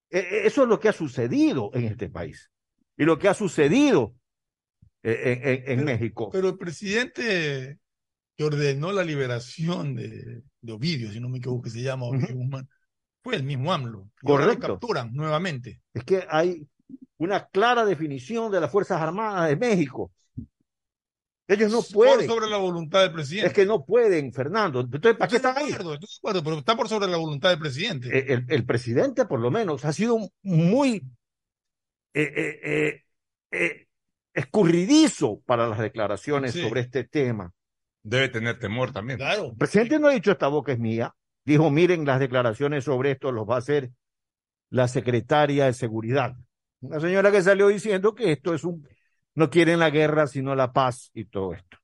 Eso 0.09 0.63
es 0.63 0.69
lo 0.69 0.79
que 0.79 0.89
ha 0.89 0.93
sucedido 0.93 1.71
en 1.73 1.85
este 1.85 2.09
país 2.09 2.51
y 2.97 3.03
lo 3.03 3.17
que 3.17 3.27
ha 3.27 3.33
sucedido 3.33 4.15
en, 5.01 5.41
en, 5.41 5.47
en 5.47 5.63
pero, 5.65 5.83
México. 5.83 6.29
Pero 6.31 6.49
el 6.49 6.57
presidente 6.57 7.79
que 8.35 8.43
ordenó 8.43 8.91
la 8.91 9.03
liberación 9.03 9.95
de, 9.95 10.43
de 10.61 10.71
Ovidio, 10.71 11.11
si 11.11 11.19
no 11.19 11.29
me 11.29 11.39
equivoco, 11.39 11.63
que 11.63 11.69
se 11.69 11.81
llama 11.81 12.05
Ovidio 12.05 12.27
uh 12.27 12.31
-huh. 12.31 12.43
Guzmán, 12.43 12.69
fue 13.23 13.35
el 13.35 13.43
mismo 13.43 13.73
AMLO. 13.73 14.09
Y 14.21 14.27
Correcto. 14.27 14.67
Lo 14.67 14.73
capturan 14.73 15.13
nuevamente. 15.13 15.81
Es 15.93 16.03
que 16.03 16.25
hay 16.29 16.67
una 17.17 17.45
clara 17.47 17.85
definición 17.85 18.51
de 18.51 18.59
las 18.59 18.69
Fuerzas 18.69 19.01
Armadas 19.01 19.49
de 19.49 19.55
México. 19.55 20.11
Ellos 21.47 21.71
no 21.71 21.81
pueden. 21.81 22.27
Por 22.27 22.35
sobre 22.35 22.49
la 22.49 22.57
voluntad 22.57 23.01
del 23.01 23.13
presidente. 23.13 23.47
Es 23.47 23.53
que 23.53 23.65
no 23.65 23.83
pueden, 23.85 24.31
Fernando. 24.33 24.81
Entonces, 24.81 25.15
¿para 25.15 25.29
qué 25.29 25.37
están 25.37 25.57
ahí? 25.57 25.69
Estoy 25.69 25.97
de 25.97 26.07
acuerdo, 26.17 26.43
pero 26.43 26.57
está 26.57 26.75
por 26.75 26.87
sobre 26.87 27.07
la 27.07 27.17
voluntad 27.17 27.49
del 27.49 27.59
presidente. 27.59 28.07
El, 28.17 28.31
el, 28.31 28.45
el 28.47 28.65
presidente, 28.65 29.25
por 29.25 29.39
lo 29.39 29.51
menos, 29.51 29.83
ha 29.85 29.93
sido 29.93 30.17
muy 30.41 31.03
eh, 32.13 32.59
eh, 32.63 33.03
eh, 33.51 33.87
escurridizo 34.33 35.41
para 35.45 35.67
las 35.67 35.79
declaraciones 35.79 36.53
sí. 36.53 36.61
sobre 36.61 36.81
este 36.81 37.03
tema. 37.03 37.53
Debe 38.03 38.29
tener 38.29 38.59
temor 38.59 38.91
también. 38.91 39.17
Claro. 39.17 39.47
El 39.51 39.57
presidente 39.57 39.99
no 39.99 40.07
ha 40.07 40.13
dicho 40.13 40.31
esta 40.31 40.47
boca 40.47 40.71
es 40.71 40.79
mía. 40.79 41.13
Dijo, 41.45 41.69
miren, 41.69 42.05
las 42.05 42.19
declaraciones 42.19 42.85
sobre 42.85 43.12
esto 43.12 43.31
los 43.31 43.47
va 43.47 43.55
a 43.55 43.59
hacer 43.59 43.91
la 44.69 44.88
secretaria 44.88 45.65
de 45.65 45.73
Seguridad. 45.73 46.35
Una 46.81 47.00
señora 47.00 47.31
que 47.31 47.41
salió 47.41 47.67
diciendo 47.67 48.15
que 48.15 48.31
esto 48.31 48.53
es 48.53 48.63
un, 48.63 48.88
no 49.35 49.50
quieren 49.50 49.79
la 49.79 49.89
guerra, 49.89 50.27
sino 50.27 50.55
la 50.55 50.73
paz 50.73 51.12
y 51.13 51.25
todo 51.25 51.53
esto. 51.53 51.77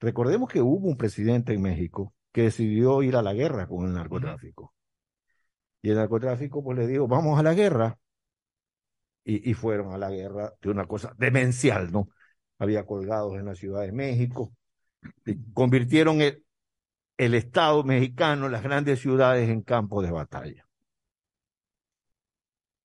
Recordemos 0.00 0.50
que 0.50 0.60
hubo 0.60 0.88
un 0.88 0.96
presidente 0.96 1.52
en 1.52 1.62
México 1.62 2.14
que 2.32 2.42
decidió 2.42 3.02
ir 3.02 3.14
a 3.16 3.22
la 3.22 3.34
guerra 3.34 3.68
con 3.68 3.86
el 3.86 3.94
narcotráfico. 3.94 4.74
Y 5.82 5.90
el 5.90 5.96
narcotráfico 5.96 6.62
pues 6.62 6.78
le 6.78 6.86
dijo, 6.86 7.06
vamos 7.06 7.38
a 7.38 7.42
la 7.42 7.54
guerra. 7.54 7.98
Y, 9.24 9.48
y, 9.48 9.54
fueron 9.54 9.92
a 9.92 9.98
la 9.98 10.10
guerra 10.10 10.52
de 10.60 10.70
una 10.70 10.86
cosa 10.86 11.14
demencial, 11.16 11.92
¿no? 11.92 12.08
Había 12.58 12.84
colgados 12.84 13.34
en 13.34 13.44
la 13.44 13.54
Ciudad 13.54 13.82
de 13.82 13.92
México. 13.92 14.52
Y 15.24 15.52
convirtieron 15.52 16.20
el, 16.20 16.44
el 17.24 17.34
Estado 17.34 17.84
mexicano, 17.84 18.48
las 18.48 18.64
grandes 18.64 19.00
ciudades 19.00 19.48
en 19.48 19.62
campo 19.62 20.02
de 20.02 20.10
batalla. 20.10 20.66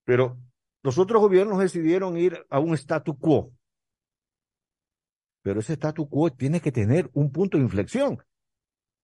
Pero 0.03 0.37
los 0.83 0.99
otros 0.99 1.21
gobiernos 1.21 1.59
decidieron 1.59 2.17
ir 2.17 2.45
a 2.49 2.59
un 2.59 2.75
statu 2.75 3.17
quo. 3.17 3.51
Pero 5.41 5.59
ese 5.59 5.73
statu 5.73 6.07
quo 6.07 6.31
tiene 6.31 6.61
que 6.61 6.71
tener 6.71 7.09
un 7.13 7.31
punto 7.31 7.57
de 7.57 7.63
inflexión, 7.63 8.19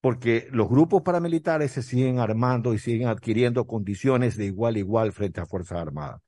porque 0.00 0.48
los 0.52 0.68
grupos 0.68 1.02
paramilitares 1.02 1.72
se 1.72 1.82
siguen 1.82 2.20
armando 2.20 2.72
y 2.72 2.78
siguen 2.78 3.08
adquiriendo 3.08 3.66
condiciones 3.66 4.36
de 4.36 4.46
igual 4.46 4.76
a 4.76 4.78
igual 4.78 5.12
frente 5.12 5.40
a 5.40 5.46
Fuerzas 5.46 5.80
Armadas. 5.80 6.22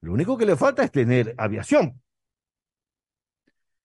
Lo 0.00 0.12
único 0.12 0.38
que 0.38 0.46
le 0.46 0.56
falta 0.56 0.82
es 0.82 0.90
tener 0.90 1.34
aviación. 1.36 2.00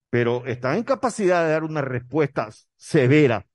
Pero 0.10 0.46
están 0.46 0.78
en 0.78 0.84
capacidad 0.84 1.44
de 1.44 1.52
dar 1.52 1.64
una 1.64 1.82
respuesta 1.82 2.50
severa 2.76 3.46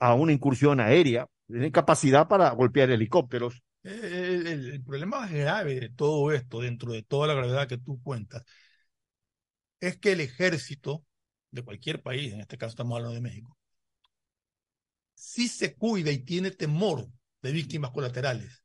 a 0.00 0.14
una 0.14 0.32
incursión 0.32 0.80
aérea, 0.80 1.26
tienen 1.46 1.70
capacidad 1.70 2.26
para 2.26 2.50
golpear 2.50 2.90
helicópteros. 2.90 3.62
El, 3.82 4.46
el, 4.46 4.70
el, 4.72 4.82
problema 4.82 5.20
más 5.20 5.32
grave 5.32 5.80
de 5.80 5.88
todo 5.90 6.32
esto, 6.32 6.60
dentro 6.60 6.92
de 6.92 7.02
toda 7.02 7.28
la 7.28 7.34
gravedad 7.34 7.68
que 7.68 7.78
tú 7.78 8.00
cuentas, 8.02 8.42
es 9.80 9.98
que 9.98 10.12
el 10.12 10.20
ejército 10.20 11.04
de 11.50 11.62
cualquier 11.62 12.02
país, 12.02 12.32
en 12.32 12.40
este 12.40 12.58
caso 12.58 12.70
estamos 12.70 12.96
hablando 12.96 13.14
de 13.14 13.22
México, 13.22 13.56
sí 15.14 15.48
se 15.48 15.76
cuida 15.76 16.10
y 16.10 16.18
tiene 16.18 16.50
temor 16.50 17.06
de 17.42 17.52
víctimas 17.52 17.90
colaterales. 17.90 18.64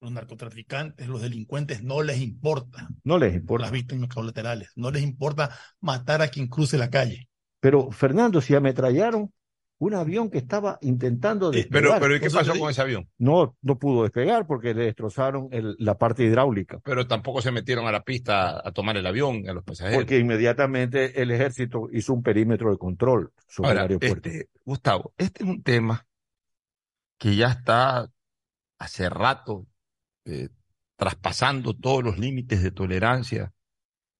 Los 0.00 0.12
narcotraficantes, 0.12 1.06
los 1.08 1.20
delincuentes, 1.20 1.82
no 1.82 2.02
les 2.02 2.20
importa. 2.20 2.88
No 3.04 3.18
les 3.18 3.34
importa. 3.34 3.66
Las 3.66 3.72
víctimas 3.72 4.08
colaterales. 4.08 4.70
No 4.74 4.90
les 4.90 5.02
importa 5.02 5.54
matar 5.80 6.22
a 6.22 6.28
quien 6.28 6.48
cruce 6.48 6.78
la 6.78 6.88
calle. 6.88 7.28
Pero, 7.60 7.90
Fernando, 7.90 8.40
si 8.40 8.54
ametrallaron 8.54 9.30
un 9.80 9.94
avión 9.94 10.30
que 10.30 10.36
estaba 10.36 10.78
intentando 10.82 11.50
despegar. 11.50 11.82
Pero, 11.82 12.00
pero 12.00 12.16
¿y 12.16 12.20
qué 12.20 12.28
pasó 12.28 12.52
con 12.58 12.70
ese 12.70 12.82
avión? 12.82 13.08
No, 13.16 13.56
no 13.62 13.78
pudo 13.78 14.02
despegar 14.02 14.46
porque 14.46 14.74
le 14.74 14.84
destrozaron 14.84 15.48
el, 15.52 15.74
la 15.78 15.96
parte 15.96 16.22
hidráulica. 16.22 16.80
Pero 16.84 17.06
tampoco 17.06 17.40
se 17.40 17.50
metieron 17.50 17.86
a 17.86 17.92
la 17.92 18.04
pista 18.04 18.60
a 18.62 18.72
tomar 18.72 18.98
el 18.98 19.06
avión, 19.06 19.48
a 19.48 19.54
los 19.54 19.64
pasajeros. 19.64 20.02
Porque 20.02 20.18
inmediatamente 20.18 21.22
el 21.22 21.30
ejército 21.30 21.88
hizo 21.92 22.12
un 22.12 22.22
perímetro 22.22 22.70
de 22.70 22.76
control 22.76 23.32
sobre 23.48 23.70
Ahora, 23.70 23.80
el 23.84 23.92
aeropuerto. 23.92 24.28
Este, 24.28 24.50
Gustavo, 24.66 25.14
este 25.16 25.44
es 25.44 25.48
un 25.48 25.62
tema 25.62 26.06
que 27.16 27.34
ya 27.36 27.48
está 27.48 28.10
hace 28.78 29.08
rato 29.08 29.66
eh, 30.26 30.50
traspasando 30.96 31.74
todos 31.74 32.04
los 32.04 32.18
límites 32.18 32.62
de 32.62 32.70
tolerancia 32.70 33.54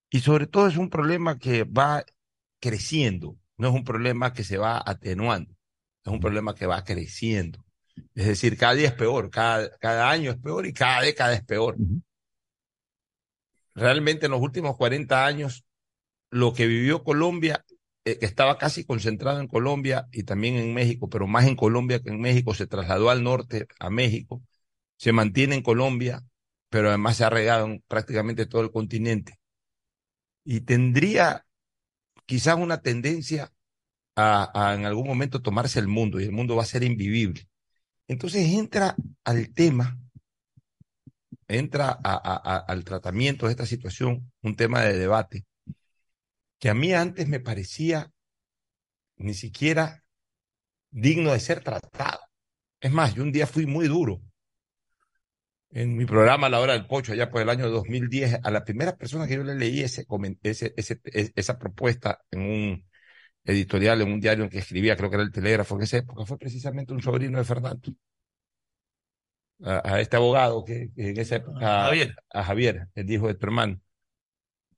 y 0.08 0.20
sobre 0.20 0.46
todo 0.46 0.68
es 0.68 0.78
un 0.78 0.88
problema 0.88 1.38
que 1.38 1.64
va 1.64 2.02
creciendo 2.60 3.39
no 3.60 3.68
es 3.68 3.74
un 3.74 3.84
problema 3.84 4.32
que 4.32 4.42
se 4.42 4.56
va 4.56 4.82
atenuando, 4.84 5.54
es 6.02 6.10
un 6.10 6.18
problema 6.18 6.54
que 6.54 6.66
va 6.66 6.82
creciendo. 6.82 7.62
Es 8.14 8.26
decir, 8.26 8.56
cada 8.56 8.72
día 8.74 8.88
es 8.88 8.94
peor, 8.94 9.28
cada, 9.30 9.76
cada 9.78 10.10
año 10.10 10.30
es 10.30 10.38
peor 10.38 10.66
y 10.66 10.72
cada 10.72 11.02
década 11.02 11.34
es 11.34 11.44
peor. 11.44 11.74
Uh 11.78 11.84
-huh. 11.84 12.02
Realmente 13.74 14.26
en 14.26 14.32
los 14.32 14.40
últimos 14.40 14.76
40 14.76 15.26
años, 15.26 15.64
lo 16.30 16.54
que 16.54 16.66
vivió 16.66 17.04
Colombia, 17.04 17.62
eh, 18.06 18.18
que 18.18 18.24
estaba 18.24 18.56
casi 18.56 18.84
concentrado 18.84 19.40
en 19.40 19.46
Colombia 19.46 20.08
y 20.10 20.22
también 20.22 20.56
en 20.56 20.72
México, 20.72 21.10
pero 21.10 21.26
más 21.26 21.46
en 21.46 21.54
Colombia 21.54 22.00
que 22.00 22.08
en 22.08 22.20
México, 22.20 22.54
se 22.54 22.66
trasladó 22.66 23.10
al 23.10 23.22
norte, 23.22 23.66
a 23.78 23.90
México, 23.90 24.42
se 24.96 25.12
mantiene 25.12 25.56
en 25.56 25.62
Colombia, 25.62 26.24
pero 26.70 26.88
además 26.88 27.18
se 27.18 27.24
ha 27.24 27.30
regado 27.30 27.66
en 27.66 27.82
prácticamente 27.88 28.46
todo 28.46 28.62
el 28.62 28.70
continente. 28.70 29.38
Y 30.44 30.62
tendría 30.62 31.44
quizás 32.30 32.54
una 32.54 32.80
tendencia 32.80 33.52
a, 34.14 34.72
en 34.78 34.84
algún 34.86 35.08
momento 35.08 35.42
tomarse 35.42 35.80
el 35.80 35.88
mundo 35.88 36.20
y 36.20 36.24
el 36.24 36.30
mundo 36.30 36.54
va 36.54 36.62
a 36.62 36.66
ser 36.66 36.84
invivible. 36.84 37.48
Entonces 38.06 38.48
entra 38.52 38.94
al 39.24 39.52
tema, 39.52 39.98
entra 41.48 41.90
al 41.90 42.84
tratamiento 42.84 43.46
de 43.46 43.52
esta 43.52 43.66
situación, 43.66 44.30
un 44.42 44.54
tema 44.54 44.82
de 44.82 44.96
debate, 44.96 45.44
que 46.60 46.70
a 46.70 46.74
mí 46.74 46.92
antes 46.92 47.26
me 47.26 47.40
parecía 47.40 48.12
ni 49.16 49.34
siquiera 49.34 50.04
digno 50.88 51.32
de 51.32 51.40
ser 51.40 51.64
tratado. 51.64 52.20
Es 52.78 52.92
más, 52.92 53.12
yo 53.12 53.24
un 53.24 53.32
día 53.32 53.48
fui 53.48 53.66
muy 53.66 53.88
duro 53.88 54.22
en 55.72 55.96
mi 55.96 56.04
programa 56.04 56.48
La 56.48 56.60
Hora 56.60 56.72
del 56.72 56.86
Pocho, 56.86 57.12
allá 57.12 57.30
por 57.30 57.42
el 57.42 57.48
año 57.48 57.68
2010, 57.70 58.40
a 58.42 58.50
la 58.50 58.64
primera 58.64 58.96
persona 58.96 59.26
que 59.26 59.36
yo 59.36 59.44
le 59.44 59.54
leí 59.54 59.80
ese, 59.80 60.06
ese, 60.42 60.72
ese, 60.76 61.00
esa 61.34 61.58
propuesta 61.58 62.20
en 62.30 62.40
un 62.40 62.84
editorial, 63.44 64.00
en 64.02 64.12
un 64.12 64.20
diario 64.20 64.44
en 64.44 64.50
que 64.50 64.58
escribía, 64.58 64.96
creo 64.96 65.10
que 65.10 65.16
era 65.16 65.24
el 65.24 65.32
Telégrafo 65.32 65.76
en 65.76 65.82
esa 65.82 65.98
época, 65.98 66.26
fue 66.26 66.38
precisamente 66.38 66.92
un 66.92 67.02
sobrino 67.02 67.38
de 67.38 67.44
Fernando. 67.44 67.92
A, 69.62 69.94
a 69.96 70.00
este 70.00 70.16
abogado 70.16 70.64
que, 70.64 70.90
que, 70.94 71.10
en 71.10 71.20
esa 71.20 71.36
época, 71.36 71.58
a 71.60 71.84
Javier. 71.86 72.16
a 72.30 72.44
Javier, 72.44 72.88
el 72.94 73.10
hijo 73.10 73.26
de 73.28 73.34
tu 73.34 73.46
hermano. 73.46 73.80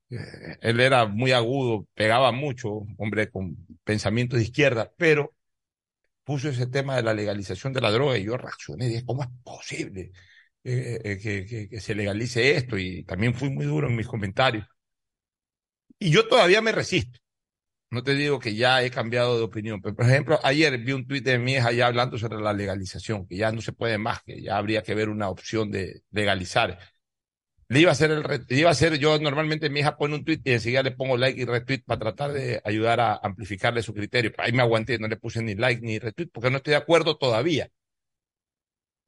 Eh, 0.09 0.57
él 0.61 0.79
era 0.79 1.05
muy 1.05 1.31
agudo, 1.31 1.87
pegaba 1.93 2.31
mucho, 2.31 2.85
hombre 2.97 3.29
con 3.31 3.55
pensamiento 3.83 4.35
de 4.35 4.43
izquierda, 4.43 4.91
pero 4.97 5.33
puso 6.23 6.49
ese 6.49 6.67
tema 6.67 6.95
de 6.95 7.03
la 7.03 7.13
legalización 7.13 7.73
de 7.73 7.81
la 7.81 7.91
droga 7.91 8.17
y 8.17 8.25
yo 8.25 8.37
reaccioné, 8.37 8.87
dije, 8.87 9.05
¿cómo 9.05 9.23
es 9.23 9.29
posible? 9.43 10.11
Eh, 10.65 11.01
eh, 11.03 11.17
que, 11.19 11.45
que, 11.45 11.67
que, 11.67 11.81
se 11.81 11.93
legalice 11.93 12.55
esto 12.55 12.77
y 12.77 13.03
también 13.03 13.33
fui 13.35 13.49
muy 13.49 13.65
duro 13.65 13.89
en 13.89 13.97
mis 13.97 14.07
comentarios. 14.07 14.65
Y 15.99 16.11
yo 16.11 16.27
todavía 16.27 16.61
me 16.61 16.71
resisto. 16.71 17.19
No 17.89 18.03
te 18.03 18.15
digo 18.15 18.39
que 18.39 18.55
ya 18.55 18.83
he 18.83 18.91
cambiado 18.91 19.37
de 19.37 19.43
opinión, 19.43 19.81
pero 19.81 19.95
por 19.95 20.05
ejemplo, 20.05 20.39
ayer 20.43 20.77
vi 20.79 20.93
un 20.93 21.07
tuit 21.07 21.23
de 21.23 21.37
mi 21.39 21.53
hija 21.53 21.71
ya 21.71 21.87
hablando 21.87 22.17
sobre 22.17 22.41
la 22.41 22.53
legalización, 22.53 23.27
que 23.27 23.37
ya 23.37 23.51
no 23.51 23.61
se 23.61 23.73
puede 23.73 23.97
más, 23.99 24.23
que 24.23 24.41
ya 24.41 24.57
habría 24.57 24.83
que 24.83 24.95
ver 24.95 25.09
una 25.09 25.29
opción 25.29 25.71
de 25.71 26.03
legalizar. 26.11 26.79
Le 27.69 27.79
iba 27.81 27.89
a 27.91 27.93
hacer 27.93 28.11
el 28.11 28.23
le 28.23 28.59
iba 28.59 28.69
a 28.69 28.71
hacer, 28.71 28.97
yo 28.99 29.19
normalmente 29.19 29.69
mi 29.69 29.81
hija 29.81 29.97
pone 29.97 30.15
un 30.15 30.25
tuit 30.25 30.41
y 30.45 30.53
enseguida 30.53 30.83
le 30.83 30.91
pongo 30.91 31.17
like 31.17 31.39
y 31.41 31.45
retweet 31.45 31.83
para 31.85 31.99
tratar 31.99 32.33
de 32.33 32.61
ayudar 32.65 32.99
a 32.99 33.19
amplificarle 33.23 33.83
su 33.83 33.93
criterio. 33.93 34.31
Ahí 34.37 34.51
me 34.53 34.61
aguanté, 34.61 34.99
no 34.99 35.07
le 35.07 35.17
puse 35.17 35.41
ni 35.43 35.55
like 35.55 35.81
ni 35.81 35.99
retweet 35.99 36.29
porque 36.33 36.49
no 36.51 36.57
estoy 36.57 36.71
de 36.71 36.77
acuerdo 36.77 37.17
todavía. 37.17 37.69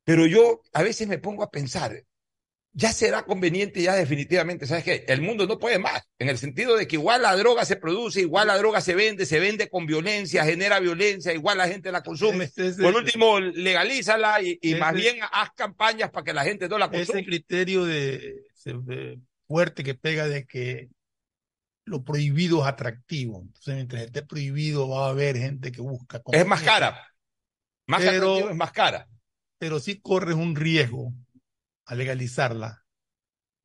Pero 0.06 0.28
yo 0.28 0.62
a 0.72 0.84
veces 0.84 1.08
me 1.08 1.18
pongo 1.18 1.44
a 1.44 1.50
pensar, 1.50 2.04
ya 2.78 2.94
será 2.94 3.24
conveniente, 3.24 3.82
ya 3.82 3.96
definitivamente, 3.96 4.68
¿sabes 4.68 4.84
qué? 4.84 5.06
El 5.08 5.22
mundo 5.22 5.48
no 5.48 5.58
puede 5.58 5.80
más, 5.80 6.04
en 6.20 6.30
el 6.30 6.38
sentido 6.38 6.78
de 6.78 6.88
que 6.88 6.98
igual 6.98 7.24
la 7.24 7.36
droga 7.36 7.66
se 7.66 7.78
produce, 7.78 8.22
igual 8.22 8.48
la 8.48 8.58
droga 8.58 8.82
se 8.82 8.94
vende, 8.94 9.26
se 9.26 9.40
vende 9.40 9.68
con 9.68 9.88
violencia, 9.88 10.46
genera 10.46 10.80
violencia, 10.80 11.34
igual 11.34 11.58
la 11.58 11.68
gente 11.68 11.92
la 11.92 12.04
consume. 12.04 12.44
Este, 12.46 12.68
este, 12.68 12.84
Por 12.84 12.96
último, 12.96 13.40
legalízala 13.40 14.42
y, 14.42 14.60
y 14.62 14.74
este, 14.74 14.80
más 14.80 14.94
bien 14.94 15.18
haz 15.32 15.52
campañas 15.56 16.12
para 16.12 16.24
que 16.24 16.34
la 16.34 16.44
gente 16.44 16.70
no 16.70 16.78
la 16.78 16.92
consuma. 16.92 17.20
Ese 17.20 17.26
criterio 17.26 17.86
de, 17.86 18.44
de 18.64 19.20
fuerte 19.48 19.84
que 19.84 19.96
pega 19.96 20.28
de 20.28 20.46
que 20.46 20.90
lo 21.86 22.04
prohibido 22.04 22.62
es 22.62 22.68
atractivo. 22.68 23.42
Entonces, 23.42 23.74
mientras 23.74 24.04
esté 24.04 24.22
prohibido, 24.22 24.90
va 24.90 25.08
a 25.08 25.10
haber 25.10 25.38
gente 25.38 25.72
que 25.72 25.82
busca. 25.82 26.22
Es 26.32 26.46
más 26.46 26.62
cara. 26.62 27.10
Más 27.88 28.02
pero, 28.02 28.50
es 28.50 28.56
más 28.56 28.72
cara 28.72 29.08
pero 29.58 29.80
sí 29.80 30.00
corres 30.02 30.36
un 30.36 30.56
riesgo 30.56 31.14
a 31.86 31.96
legalizarla 31.96 32.86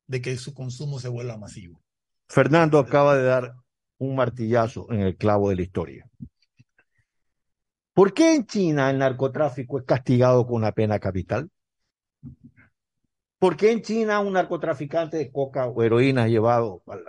de 0.07 0.21
que 0.21 0.37
su 0.37 0.53
consumo 0.53 0.99
se 0.99 1.09
vuelva 1.09 1.37
masivo. 1.37 1.81
Fernando 2.27 2.79
acaba 2.79 3.15
de 3.15 3.23
dar 3.23 3.53
un 3.97 4.15
martillazo 4.15 4.87
en 4.91 5.01
el 5.01 5.15
clavo 5.15 5.49
de 5.49 5.55
la 5.55 5.61
historia. 5.61 6.09
¿Por 7.93 8.13
qué 8.13 8.35
en 8.35 8.45
China 8.45 8.89
el 8.89 8.97
narcotráfico 8.97 9.79
es 9.79 9.85
castigado 9.85 10.45
con 10.47 10.55
una 10.55 10.71
pena 10.71 10.97
capital? 10.99 11.49
¿Por 13.37 13.57
qué 13.57 13.71
en 13.71 13.81
China 13.81 14.19
un 14.19 14.33
narcotraficante 14.33 15.17
de 15.17 15.31
coca 15.31 15.67
o 15.67 15.83
heroína 15.83 16.25
es 16.25 16.31
llevado 16.31 16.83
al, 16.87 17.03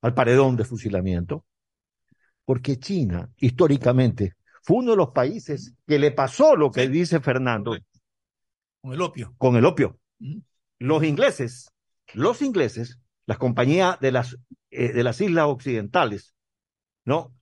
al 0.00 0.14
paredón 0.14 0.56
de 0.56 0.64
fusilamiento? 0.64 1.44
Porque 2.44 2.78
China, 2.78 3.30
históricamente, 3.36 4.34
fue 4.62 4.78
uno 4.78 4.92
de 4.92 4.96
los 4.96 5.10
países 5.10 5.74
que 5.86 5.98
le 5.98 6.12
pasó 6.12 6.56
lo 6.56 6.70
que 6.70 6.86
sí. 6.86 6.88
dice 6.88 7.20
Fernando. 7.20 7.76
Con 8.80 8.92
el 8.92 9.00
opio. 9.02 9.34
Con 9.36 9.56
el 9.56 9.64
opio. 9.64 9.98
Los 10.78 11.04
ingleses, 11.04 11.70
los 12.14 12.42
ingleses, 12.42 12.98
las 13.26 13.38
compañías 13.38 13.98
de 14.00 14.12
las, 14.12 14.38
eh, 14.70 14.92
de 14.92 15.02
las 15.02 15.20
islas 15.20 15.46
occidentales, 15.46 16.34
¿no? 17.04 17.34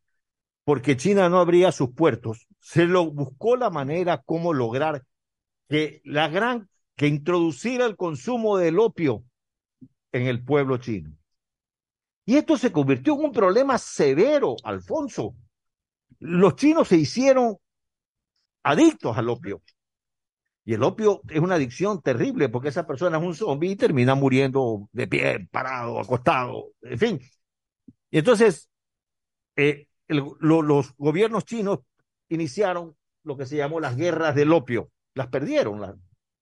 Porque 0.64 0.96
China 0.96 1.28
no 1.28 1.40
abría 1.40 1.72
sus 1.72 1.94
puertos, 1.94 2.46
se 2.58 2.86
lo 2.86 3.10
buscó 3.10 3.56
la 3.56 3.70
manera 3.70 4.22
cómo 4.24 4.52
lograr 4.52 5.04
que 5.68 6.00
la 6.04 6.28
gran, 6.28 6.68
que 6.96 7.06
introduciera 7.06 7.86
el 7.86 7.96
consumo 7.96 8.56
del 8.56 8.78
opio 8.78 9.24
en 10.12 10.26
el 10.26 10.42
pueblo 10.44 10.78
chino. 10.78 11.12
Y 12.24 12.36
esto 12.36 12.56
se 12.56 12.72
convirtió 12.72 13.14
en 13.14 13.24
un 13.26 13.32
problema 13.32 13.78
severo, 13.78 14.56
Alfonso, 14.62 15.34
los 16.20 16.56
chinos 16.56 16.88
se 16.88 16.96
hicieron 16.96 17.56
adictos 18.62 19.16
al 19.16 19.28
opio. 19.28 19.62
Y 20.64 20.74
el 20.74 20.82
opio 20.82 21.22
es 21.28 21.40
una 21.40 21.56
adicción 21.56 22.00
terrible 22.02 22.48
porque 22.48 22.68
esa 22.68 22.86
persona 22.86 23.18
es 23.18 23.24
un 23.24 23.34
zombie 23.34 23.70
y 23.72 23.76
termina 23.76 24.14
muriendo 24.14 24.88
de 24.92 25.06
pie, 25.08 25.48
parado, 25.50 25.98
acostado, 26.00 26.72
en 26.82 26.98
fin. 26.98 27.20
Y 28.10 28.18
entonces, 28.18 28.68
eh, 29.56 29.88
el, 30.08 30.24
lo, 30.40 30.62
los 30.62 30.94
gobiernos 30.96 31.44
chinos 31.44 31.80
iniciaron 32.28 32.96
lo 33.24 33.36
que 33.36 33.46
se 33.46 33.56
llamó 33.56 33.80
las 33.80 33.96
guerras 33.96 34.34
del 34.34 34.52
opio. 34.52 34.90
Las 35.14 35.28
perdieron 35.28 35.80
las, 35.80 35.96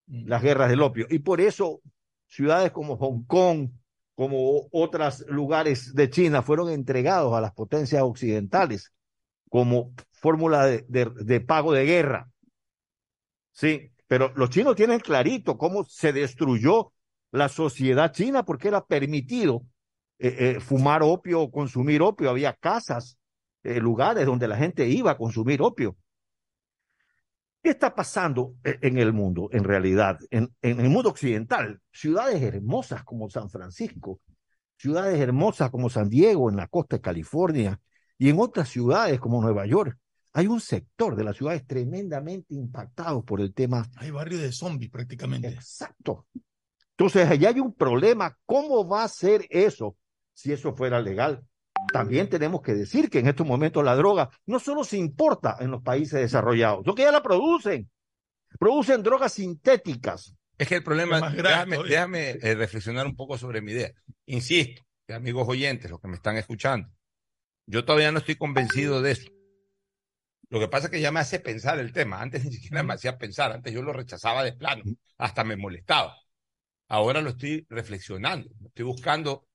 Mm. 0.08 0.26
las 0.28 0.42
guerras 0.42 0.70
del 0.70 0.82
opio. 0.82 1.06
Y 1.10 1.20
por 1.20 1.40
eso 1.40 1.80
ciudades 2.26 2.72
como 2.72 2.96
Hong 2.96 3.24
Kong, 3.26 3.70
como 4.14 4.68
otros 4.72 5.24
lugares 5.28 5.94
de 5.94 6.10
China, 6.10 6.42
fueron 6.42 6.70
entregados 6.70 7.34
a 7.34 7.40
las 7.40 7.52
potencias 7.52 8.02
occidentales 8.02 8.92
como 9.48 9.92
fórmula 10.12 10.66
de, 10.66 11.40
pago 11.46 11.72
de 11.72 11.84
guerra. 11.84 12.30
Sí, 13.52 13.92
pero 14.06 14.32
los 14.36 14.50
chinos 14.50 14.76
tienen 14.76 15.00
clarito 15.00 15.58
cómo 15.58 15.84
se 15.84 16.12
destruyó 16.12 16.92
la 17.30 17.48
sociedad 17.48 18.12
china 18.12 18.44
porque 18.44 18.68
era 18.68 18.86
permitido 18.86 19.64
eh, 20.18 20.36
eh, 20.56 20.60
fumar 20.60 21.02
opio 21.02 21.42
o 21.42 21.50
consumir 21.50 22.02
opio. 22.02 22.30
Había 22.30 22.52
casas, 22.54 23.18
eh, 23.62 23.80
lugares 23.80 24.26
donde 24.26 24.48
la 24.48 24.56
gente 24.56 24.88
iba 24.88 25.12
a 25.12 25.18
consumir 25.18 25.62
opio. 25.62 25.96
¿Qué 27.60 27.70
está 27.70 27.94
pasando 27.94 28.54
en 28.62 28.98
el 28.98 29.12
mundo, 29.12 29.48
en 29.52 29.64
realidad? 29.64 30.18
En 30.30 30.48
el 30.62 30.88
mundo 30.88 31.10
occidental, 31.10 31.80
ciudades 31.90 32.40
hermosas 32.40 33.02
como 33.02 33.28
San 33.28 33.50
Francisco, 33.50 34.20
ciudades 34.76 35.20
hermosas 35.20 35.68
como 35.68 35.90
San 35.90 36.08
Diego, 36.08 36.48
en 36.48 36.56
la 36.56 36.68
costa 36.68 36.96
de 36.96 37.02
California, 37.02 37.80
y 38.18 38.28
en 38.28 38.40
otras 38.40 38.68
ciudades 38.68 39.20
como 39.20 39.40
Nueva 39.40 39.64
York, 39.66 39.96
hay 40.32 40.46
un 40.46 40.60
sector 40.60 41.16
de 41.16 41.24
las 41.24 41.36
ciudades 41.36 41.66
tremendamente 41.66 42.54
impactado 42.54 43.24
por 43.24 43.40
el 43.40 43.54
tema 43.54 43.88
Hay 43.96 44.10
barrio 44.10 44.38
de 44.38 44.52
zombies 44.52 44.90
prácticamente. 44.90 45.48
Exacto. 45.48 46.26
Entonces, 46.90 47.28
allá 47.28 47.50
hay 47.50 47.60
un 47.60 47.74
problema. 47.74 48.36
¿Cómo 48.44 48.86
va 48.86 49.04
a 49.04 49.08
ser 49.08 49.46
eso 49.50 49.96
si 50.34 50.52
eso 50.52 50.74
fuera 50.74 51.00
legal? 51.00 51.44
También 51.92 52.28
tenemos 52.28 52.60
que 52.60 52.74
decir 52.74 53.08
que 53.08 53.20
en 53.20 53.28
estos 53.28 53.46
momentos 53.46 53.84
la 53.84 53.94
droga 53.94 54.28
no 54.46 54.58
solo 54.58 54.84
se 54.84 54.98
importa 54.98 55.56
en 55.60 55.70
los 55.70 55.82
países 55.82 56.20
desarrollados, 56.20 56.84
lo 56.86 56.94
que 56.94 57.02
ya 57.02 57.12
la 57.12 57.22
producen. 57.22 57.88
Producen 58.58 59.02
drogas 59.02 59.34
sintéticas. 59.34 60.34
Es 60.58 60.66
que 60.66 60.76
el 60.76 60.82
problema, 60.82 61.16
Es 61.16 61.22
más 61.22 61.34
grave 61.34 61.78
déjame, 61.88 62.30
eh, 62.30 62.54
reflexionar 62.54 63.06
un 63.06 63.14
poco 63.14 63.38
sobre 63.38 63.62
mi 63.62 63.72
idea. 63.72 63.92
Insisto, 64.26 64.82
amigos 65.08 65.46
oyentes, 65.48 65.90
los 65.90 66.00
que 66.00 66.08
me 66.08 66.16
están 66.16 66.36
escuchando, 66.36 66.88
yo 67.68 67.84
todavía 67.84 68.12
no 68.12 68.18
estoy 68.18 68.36
convencido 68.36 69.02
de 69.02 69.12
eso. 69.12 69.30
Lo 70.50 70.58
que 70.58 70.68
pasa 70.68 70.86
es 70.86 70.90
que 70.90 71.00
ya 71.00 71.12
me 71.12 71.20
hace 71.20 71.40
pensar 71.40 71.78
el 71.78 71.92
tema. 71.92 72.20
Antes 72.20 72.44
ni 72.44 72.52
siquiera 72.52 72.82
me 72.82 72.94
hacía 72.94 73.18
pensar, 73.18 73.52
antes 73.52 73.72
yo 73.72 73.82
lo 73.82 73.92
rechazaba 73.92 74.42
de 74.42 74.54
plano, 74.54 74.82
hasta 75.18 75.44
me 75.44 75.56
molestaba. 75.56 76.16
Ahora 76.88 77.20
lo 77.20 77.30
estoy 77.30 77.66
reflexionando, 77.68 78.50
estoy 78.64 78.84
buscando 78.86 79.46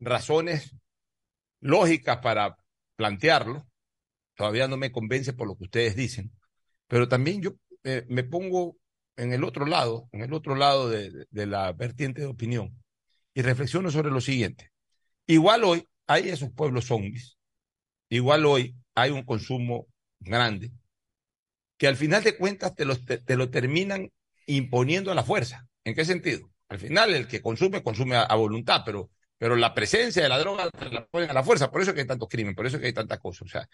razones 0.00 0.74
lógicas 1.60 2.18
para 2.18 2.56
plantearlo. 2.96 3.66
Todavía 4.34 4.66
no 4.66 4.76
me 4.76 4.90
convence 4.90 5.32
por 5.32 5.46
lo 5.46 5.56
que 5.56 5.64
ustedes 5.64 5.94
dicen, 5.94 6.32
pero 6.88 7.08
también 7.08 7.40
yo 7.40 7.52
eh, 7.84 8.04
me 8.08 8.24
pongo 8.24 8.76
en 9.16 9.32
el 9.32 9.44
otro 9.44 9.66
lado, 9.66 10.08
en 10.12 10.22
el 10.22 10.32
otro 10.32 10.56
lado 10.56 10.88
de, 10.88 11.26
la 11.30 11.72
vertiente 11.72 12.22
de 12.22 12.26
opinión 12.26 12.82
y 13.34 13.42
reflexiono 13.42 13.90
sobre 13.90 14.10
lo 14.10 14.20
siguiente. 14.20 14.72
Igual 15.26 15.64
hoy 15.64 15.88
hay 16.06 16.30
esos 16.30 16.50
pueblos 16.50 16.86
zombies, 16.86 17.38
igual 18.16 18.46
hoy 18.46 18.76
hay 18.94 19.10
un 19.10 19.22
consumo 19.22 19.86
grande 20.20 20.72
que 21.76 21.86
al 21.88 21.96
final 21.96 22.22
de 22.22 22.36
cuentas 22.36 22.74
te 22.74 22.84
lo, 22.84 22.96
te, 22.96 23.36
lo 23.36 23.50
terminan 23.50 24.10
imponiendo 24.46 25.10
a 25.10 25.14
la 25.14 25.24
fuerza. 25.24 25.66
¿En 25.84 25.94
qué 25.94 26.04
sentido? 26.04 26.50
Al 26.68 26.78
final 26.78 27.12
el 27.12 27.26
que 27.26 27.42
consume, 27.42 27.82
consume 27.82 28.16
a, 28.16 28.34
voluntad, 28.34 28.82
pero, 28.84 29.10
pero 29.36 29.56
la 29.56 29.74
presencia 29.74 30.22
de 30.22 30.28
la 30.28 30.38
droga 30.38 30.70
te 30.70 30.90
la 30.90 31.04
ponen 31.06 31.30
a 31.30 31.32
la 31.32 31.42
fuerza. 31.42 31.70
Por 31.70 31.82
eso 31.82 31.90
es 31.90 31.94
que 31.94 32.02
hay 32.02 32.06
tantos 32.06 32.28
crímenes, 32.28 32.54
por 32.54 32.66
eso 32.66 32.76
es 32.76 32.80
que 32.80 32.86
hay 32.86 32.92
tantas 32.92 33.18
cosas. 33.18 33.42
O 33.42 33.48
sea, 33.48 33.68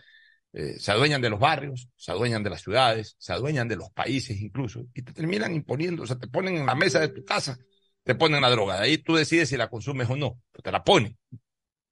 eh, 0.53 0.79
se 0.79 0.91
adueñan 0.91 1.21
de 1.21 1.29
los 1.29 1.39
barrios, 1.39 1.89
se 1.97 2.11
adueñan 2.11 2.43
de 2.43 2.51
las 2.51 2.63
ciudades, 2.63 3.15
se 3.19 3.33
adueñan 3.33 3.69
de 3.69 3.77
los 3.77 3.91
países 3.91 4.41
incluso, 4.41 4.87
y 4.95 5.03
te 5.03 5.13
terminan 5.13 5.55
imponiendo, 5.55 6.05
o 6.05 6.07
sea, 6.07 6.17
te 6.17 6.29
ponen 6.29 6.57
en 6.57 6.67
la 6.67 6.75
mesa 6.75 7.01
de 7.01 7.09
tu 7.09 7.25
casa, 7.25 7.59
te 8.03 8.15
ponen 8.15 8.41
la 8.41 8.49
droga, 8.49 8.77
de 8.77 8.85
ahí 8.85 8.99
tú 8.99 9.15
decides 9.17 9.51
si 9.51 9.59
la 9.59 9.69
consumes 9.69 10.09
o 10.09 10.17
no, 10.17 10.41
te 10.63 10.73
la 10.73 10.83
ponen. 10.83 11.19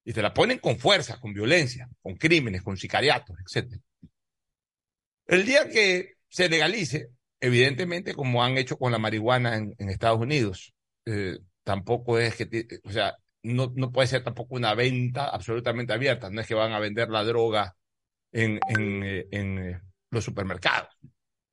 Y 0.07 0.13
te 0.13 0.21
la 0.21 0.33
ponen 0.33 0.59
con 0.59 0.79
fuerza, 0.79 1.19
con 1.19 1.33
violencia, 1.33 1.89
con 2.01 2.15
crímenes, 2.15 2.61
con 2.61 2.77
sicariatos, 2.77 3.35
etc. 3.41 3.77
El 5.25 5.45
día 5.45 5.67
que 5.67 6.13
se 6.29 6.47
legalice, 6.47 7.09
evidentemente, 7.41 8.13
como 8.13 8.41
han 8.41 8.57
hecho 8.57 8.77
con 8.77 8.93
la 8.93 8.99
marihuana 8.99 9.57
en, 9.57 9.89
Estados 9.89 10.21
Unidos, 10.21 10.73
eh, 11.05 11.39
tampoco 11.61 12.19
es 12.19 12.37
que, 12.37 12.79
o 12.85 12.89
sea, 12.89 13.17
no, 13.43 13.73
no 13.75 13.91
puede 13.91 14.07
ser 14.07 14.23
tampoco 14.23 14.55
una 14.55 14.73
venta 14.75 15.27
absolutamente 15.27 15.91
abierta, 15.91 16.29
no 16.29 16.39
es 16.39 16.47
que 16.47 16.55
van 16.55 16.71
a 16.71 16.79
vender 16.79 17.09
la 17.09 17.25
droga 17.25 17.75
en, 18.31 18.61
en, 18.69 19.03
eh, 19.03 19.27
en, 19.31 19.57
eh, 19.57 19.81
los 20.09 20.23
supermercados. 20.23 20.87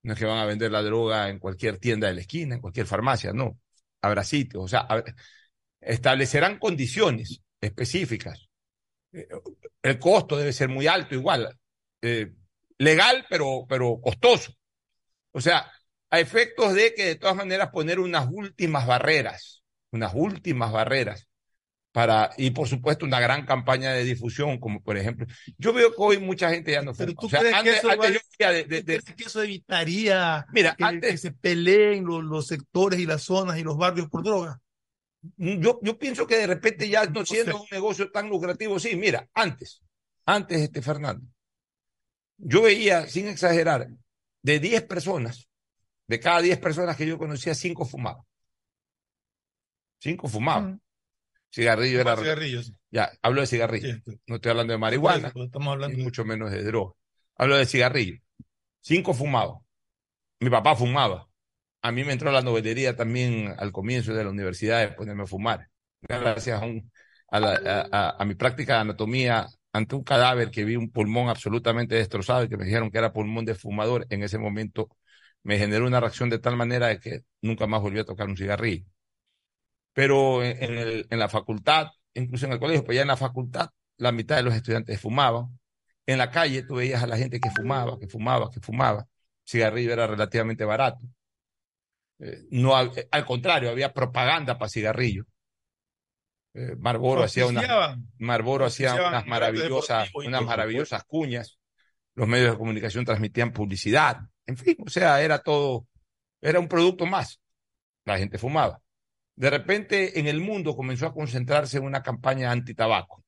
No 0.05 0.13
es 0.13 0.19
que 0.21 0.27
van 0.27 0.39
a 0.39 0.47
vender 0.47 0.71
la 0.71 0.83
droga 0.83 1.29
en 1.29 1.41
cualquier 1.41 1.79
tienda 1.79 2.07
de 2.07 2.15
la 2.15 2.21
esquina, 2.21 2.55
en 2.55 2.61
cualquier 2.61 2.87
farmacia, 2.87 3.33
no. 3.33 3.59
Habrá 4.01 4.23
sitios, 4.23 4.63
o 4.63 4.69
sea, 4.69 4.87
establecerán 5.81 6.61
condiciones 6.61 7.41
específicas. 7.65 8.49
Eh, 9.13 9.29
El 9.83 9.99
costo 9.99 10.37
debe 10.37 10.53
ser 10.53 10.69
muy 10.69 10.87
alto 10.87 11.15
igual. 11.15 11.57
Eh, 12.03 12.33
legal, 12.79 13.27
pero, 13.29 13.65
pero 13.69 14.01
costoso. 14.01 14.53
O 15.33 15.41
sea, 15.41 15.71
a 16.11 16.21
efectos 16.21 16.75
de 16.75 16.95
que 16.95 17.05
de 17.07 17.15
todas 17.17 17.37
maneras 17.37 17.71
poner 17.73 17.99
unas 18.01 18.29
últimas 18.31 18.87
barreras, 18.87 19.63
unas 19.91 20.13
últimas 20.15 20.73
barreras 20.73 21.29
para, 21.93 22.31
y 22.37 22.51
por 22.51 22.67
supuesto 22.69 23.05
una 23.07 23.21
gran 23.21 23.47
campaña 23.47 23.93
de 23.93 24.05
difusión, 24.05 24.59
como 24.59 24.83
por 24.83 24.97
ejemplo, 24.97 25.27
yo 25.59 25.73
veo 25.73 25.91
que 25.91 25.97
hoy 25.99 26.19
mucha 26.19 26.51
gente 26.51 26.73
ya 26.73 26.83
no 26.83 26.93
Pero 26.93 27.13
fuma. 27.13 27.21
tú 27.21 27.27
O 27.27 27.31
sea, 27.31 27.41
crees 27.41 27.53
que 27.53 27.59
antes, 27.61 27.79
eso 27.79 27.91
antes 27.91 28.11
va- 28.11 28.15
yo 28.15 28.21
veía 28.39 28.53
de- 28.53 28.65
de- 28.65 28.81
¿Tú 28.81 28.87
de- 28.87 28.99
crees 29.01 29.17
que 29.17 29.25
eso 29.25 29.43
evitaría 29.43 30.45
mira, 30.53 30.75
que, 30.77 30.85
antes 30.85 31.11
que 31.13 31.19
se 31.19 31.33
peleen 31.33 32.05
los, 32.05 32.25
los 32.25 32.47
sectores 32.49 32.99
y 33.01 33.07
las 33.07 33.23
zonas 33.23 33.59
y 33.59 33.63
los 33.63 33.77
barrios 33.77 34.09
por 34.09 34.25
droga? 34.25 34.61
Yo, 35.37 35.81
yo 35.83 35.99
pienso 35.99 36.27
que 36.27 36.37
de 36.37 36.47
repente 36.47 36.89
ya 36.89 37.07
no 37.07 37.25
siendo 37.25 37.63
un 37.63 37.67
negocio 37.71 38.11
tan 38.11 38.29
lucrativo, 38.29 38.79
sí, 38.79 38.97
mira, 38.97 39.29
antes, 39.35 39.83
antes, 40.27 40.61
este 40.61 40.83
Fernando, 40.83 41.27
yo 42.37 42.63
veía, 42.63 43.07
sin 43.07 43.29
exagerar, 43.29 43.89
de 44.43 44.59
10 44.59 44.83
personas, 44.83 45.49
de 46.07 46.21
cada 46.21 46.43
10 46.43 46.59
personas 46.59 46.97
que 46.97 47.07
yo 47.07 47.19
conocía, 47.19 47.55
5 47.55 47.85
fumaban. 47.85 48.23
5 50.01 50.29
fumaban. 50.29 50.73
Mm. 50.73 50.81
Cigarrillo 51.51 52.01
era. 52.01 52.17
Cigarrillos. 52.17 52.73
Ya, 52.91 53.13
hablo 53.23 53.41
de 53.41 53.47
cigarrillo. 53.47 53.95
Sí. 54.05 54.21
No 54.27 54.37
estoy 54.37 54.51
hablando 54.51 54.73
de 54.73 54.79
marihuana, 54.79 55.33
Estamos 55.35 55.73
hablando 55.73 55.95
y 55.95 55.99
de 55.99 56.05
mucho 56.05 56.25
menos 56.25 56.51
de 56.51 56.65
droga. 56.65 56.95
Hablo 57.37 57.57
de 57.57 57.67
cigarrillo. 57.67 58.21
5 58.81 59.15
fumaban. 59.15 59.59
Mi 60.41 60.51
papá 60.51 60.75
fumaba. 60.75 61.29
A 61.85 61.93
mí 61.93 62.03
me 62.05 62.13
entró 62.13 62.33
la 62.33 62.41
novelería 62.43 62.97
también 62.97 63.55
al 63.59 63.71
comienzo 63.73 64.15
de 64.15 64.25
la 64.25 64.31
universidad 64.31 64.81
de 64.81 64.89
ponerme 64.95 65.25
a 65.25 65.27
fumar. 65.27 65.69
Gracias 66.03 66.61
a, 67.31 68.25
mi 68.25 68.35
práctica 68.35 68.75
de 68.77 68.81
anatomía 68.81 69.47
ante 69.73 69.95
un 69.97 70.03
cadáver 70.05 70.51
que 70.51 70.65
vi 70.65 70.77
un 70.77 70.91
pulmón 70.91 71.29
absolutamente 71.29 71.95
destrozado 71.97 72.45
y 72.45 72.49
que 72.49 72.57
me 72.57 72.65
dijeron 72.65 72.91
que 72.91 72.99
era 72.99 73.13
pulmón 73.13 73.45
de 73.45 73.55
fumador, 73.55 74.07
en 74.11 74.23
ese 74.23 74.39
momento 74.39 74.89
me 75.43 75.59
generó 75.59 75.87
una 75.87 76.01
reacción 76.01 76.31
de 76.31 76.39
tal 76.39 76.57
manera 76.57 76.89
de 76.89 77.01
que 77.01 77.21
nunca 77.43 77.67
más 77.67 77.83
volví 77.83 77.99
a 78.01 78.05
tocar 78.05 78.29
un 78.29 78.37
cigarrillo. 78.37 78.87
Pero 79.93 80.43
en, 80.43 80.63
en 80.63 80.79
el- 80.79 81.07
en 81.11 81.19
la 81.19 81.29
facultad, 81.29 81.89
incluso 82.15 82.47
en 82.47 82.53
el 82.53 82.59
colegio, 82.61 82.85
pues 82.85 82.97
ya 82.97 83.03
en 83.03 83.09
la 83.09 83.17
facultad, 83.17 83.71
la 83.97 84.13
mitad 84.13 84.37
de 84.37 84.43
los 84.43 84.55
estudiantes 84.55 85.01
fumaban. 85.01 85.59
En 86.07 86.19
la 86.19 86.31
calle 86.31 86.63
tú 86.65 86.77
veías 86.77 87.03
a 87.03 87.07
la 87.07 87.17
gente 87.17 87.41
que 87.41 87.51
fumaba, 87.51 87.99
que 87.99 88.09
fumaba, 88.09 88.51
que 88.51 88.61
fumaba. 88.61 89.07
Cigarrillo 89.45 89.93
era 89.93 90.07
relativamente 90.07 90.65
barato. 90.65 91.07
Eh, 92.19 92.47
no, 92.51 92.81
eh, 92.83 93.09
al 93.11 93.25
contrario, 93.25 93.71
había 93.71 93.93
propaganda 93.93 94.59
para 94.59 94.69
cigarrillo. 94.69 95.25
Eh, 96.55 96.77
Marlboro 96.79 97.25
hacía 97.25 97.47
una, 97.47 97.61
Auspiciaban. 97.61 98.09
Marlboro 98.19 98.65
hacía 98.65 98.95
unas 98.95 99.27
maravillosas, 99.27 100.11
unas 100.15 100.45
maravillosas 100.45 101.05
cuñas. 101.05 101.59
Los 102.15 102.29
medios 102.29 102.53
de 102.53 102.59
comunicación 102.59 103.05
transmitían 103.05 103.53
publicidad. 103.53 104.21
En 104.47 104.57
fin, 104.57 104.77
o 104.87 104.89
sea, 104.89 105.21
era 105.21 105.41
todo, 105.41 105.89
era 106.41 106.61
un 106.61 106.69
producto 106.69 107.07
más. 107.07 107.41
La 108.05 108.19
gente 108.19 108.39
fumaba. 108.39 108.81
De 109.35 109.51
repente 109.51 110.21
en 110.21 110.29
el 110.29 110.41
mundo 110.41 110.77
comenzó 110.77 111.07
a 111.07 111.13
concentrarse 111.13 111.79
en 111.79 111.85
una 111.85 112.03
campaña 112.03 112.53
anti-tabaco. 112.53 113.25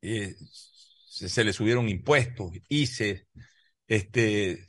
Eh, 0.00 0.36
se, 0.38 1.28
se 1.28 1.42
le 1.42 1.52
subieron 1.52 1.88
impuestos, 1.88 2.52
ICE, 2.68 3.26
este, 3.88 4.64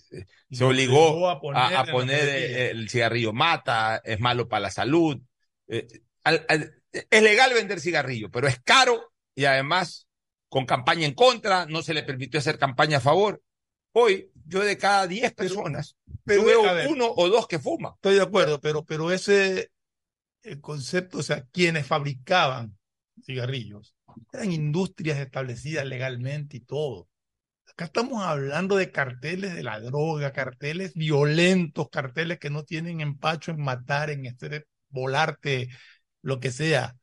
se 0.50 0.64
obligó 0.64 1.10
obligó 1.12 1.30
a 1.30 1.42
poner 1.42 1.76
a 1.76 1.84
eh, 2.10 2.70
el 2.72 2.90
cigarrillo 2.90 3.34
mata, 3.34 4.02
es 4.04 4.20
malo 4.20 4.48
para 4.48 4.62
la 4.62 4.72
salud. 4.72 5.20
Eh, 5.68 5.88
al- 6.24 6.46
al- 6.50 6.74
es 6.92 7.22
legal 7.22 7.54
vender 7.54 7.80
cigarrillo, 7.80 8.32
pero 8.32 8.48
es 8.48 8.60
caro 8.62 9.14
y 9.36 9.46
además 9.46 10.08
con 10.48 10.66
campaña 10.66 11.06
en 11.06 11.14
contra, 11.14 11.66
no 11.68 11.84
se 11.84 11.94
le 11.94 12.02
permitió 12.04 12.40
hacer 12.40 12.58
campaña 12.58 12.98
a 12.98 13.02
favor. 13.02 13.42
Hoy, 13.92 14.32
yo 14.46 14.62
de 14.62 14.78
cada 14.78 15.06
10 15.06 15.34
personas, 15.34 15.96
pero, 16.24 16.46
veo 16.46 16.64
ver, 16.74 16.88
uno 16.88 17.12
o 17.16 17.28
dos 17.30 17.48
que 17.48 17.60
fuman. 17.60 17.94
Estoy 17.96 18.16
de 18.16 18.22
acuerdo, 18.22 18.60
pero, 18.60 18.84
pero 18.84 19.12
ese 19.12 19.70
el 20.44 20.62
concepto, 20.62 21.20
o 21.20 21.24
sea, 21.24 21.46
quienes 21.52 21.86
fabricaban 21.86 22.78
cigarrillos 23.24 23.96
eran 24.32 24.52
industrias 24.52 25.20
establecidas 25.20 25.86
legalmente 25.86 26.58
y 26.58 26.62
todo. 26.62 27.09
Acá 27.80 27.86
estamos 27.86 28.22
hablando 28.26 28.76
de 28.76 28.92
carteles 28.92 29.56
de 29.56 29.64
la 29.64 29.80
droga, 29.80 30.34
carteles 30.34 30.96
violentos, 30.96 31.88
carteles 31.90 32.38
que 32.38 32.50
no 32.50 32.66
tienen 32.66 33.00
empacho 33.00 33.52
en 33.52 33.62
matar, 33.62 34.10
en 34.10 34.26
este, 34.26 34.66
volarte, 34.90 35.70
lo 36.22 36.42
que 36.42 36.52
sea. 36.52 36.98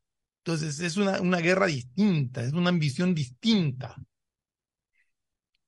Entonces 0.45 0.81
es 0.81 0.99
una, 0.99 1.23
una 1.23 1.39
guerra 1.39 1.65
distinta, 1.65 2.43
es 2.43 2.53
una 2.53 2.69
ambición 2.69 3.15
distinta. 3.15 3.97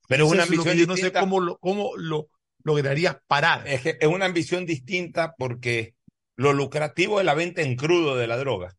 Pero 0.09 0.27
es 0.27 0.33
una 0.33 0.44
lo 0.44 0.49
que 0.51 0.57
ambición 0.57 0.77
yo 0.77 0.87
no 0.87 0.97
sé 0.99 1.11
cómo 1.11 1.40
lo, 1.40 1.57
cómo 1.57 1.97
lo 1.97 2.29
lograrías 2.62 3.16
parar. 3.27 3.66
Es 3.66 3.81
que 3.81 3.97
es 3.99 4.09
una 4.09 4.27
ambición 4.27 4.66
distinta 4.66 5.35
porque 5.38 5.94
lo 6.37 6.53
lucrativo 6.53 7.18
es 7.18 7.25
la 7.25 7.33
venta 7.33 7.62
en 7.62 7.77
crudo 7.77 8.14
de 8.14 8.27
la 8.27 8.37
droga. 8.37 8.77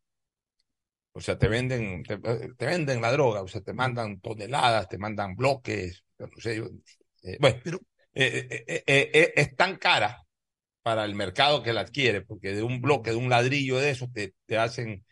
O 1.10 1.20
sea, 1.20 1.36
te 1.36 1.48
venden, 1.48 2.04
te, 2.04 2.18
te 2.18 2.66
venden 2.66 3.02
la 3.02 3.10
droga, 3.10 3.42
o 3.42 3.48
sea, 3.48 3.62
te 3.62 3.72
mandan 3.72 4.20
toneladas, 4.20 4.86
te 4.88 4.96
mandan 4.96 5.34
bloques, 5.34 6.04
yo- 6.56 6.70
eh, 7.22 7.36
bueno, 7.40 7.60
Pero- 7.62 7.80
eh, 8.14 8.64
eh, 8.86 9.32
es 9.36 9.56
tan 9.56 9.76
cara 9.76 10.22
para 10.82 11.04
el 11.04 11.14
mercado 11.14 11.62
que 11.62 11.72
la 11.72 11.82
adquiere, 11.82 12.22
porque 12.22 12.54
de 12.54 12.62
un 12.62 12.80
bloque, 12.80 13.10
de 13.10 13.16
un 13.16 13.28
ladrillo 13.30 13.78
de 13.78 13.90
esos, 13.90 14.12
te, 14.12 14.34
te 14.46 14.58
hacen 14.58 15.04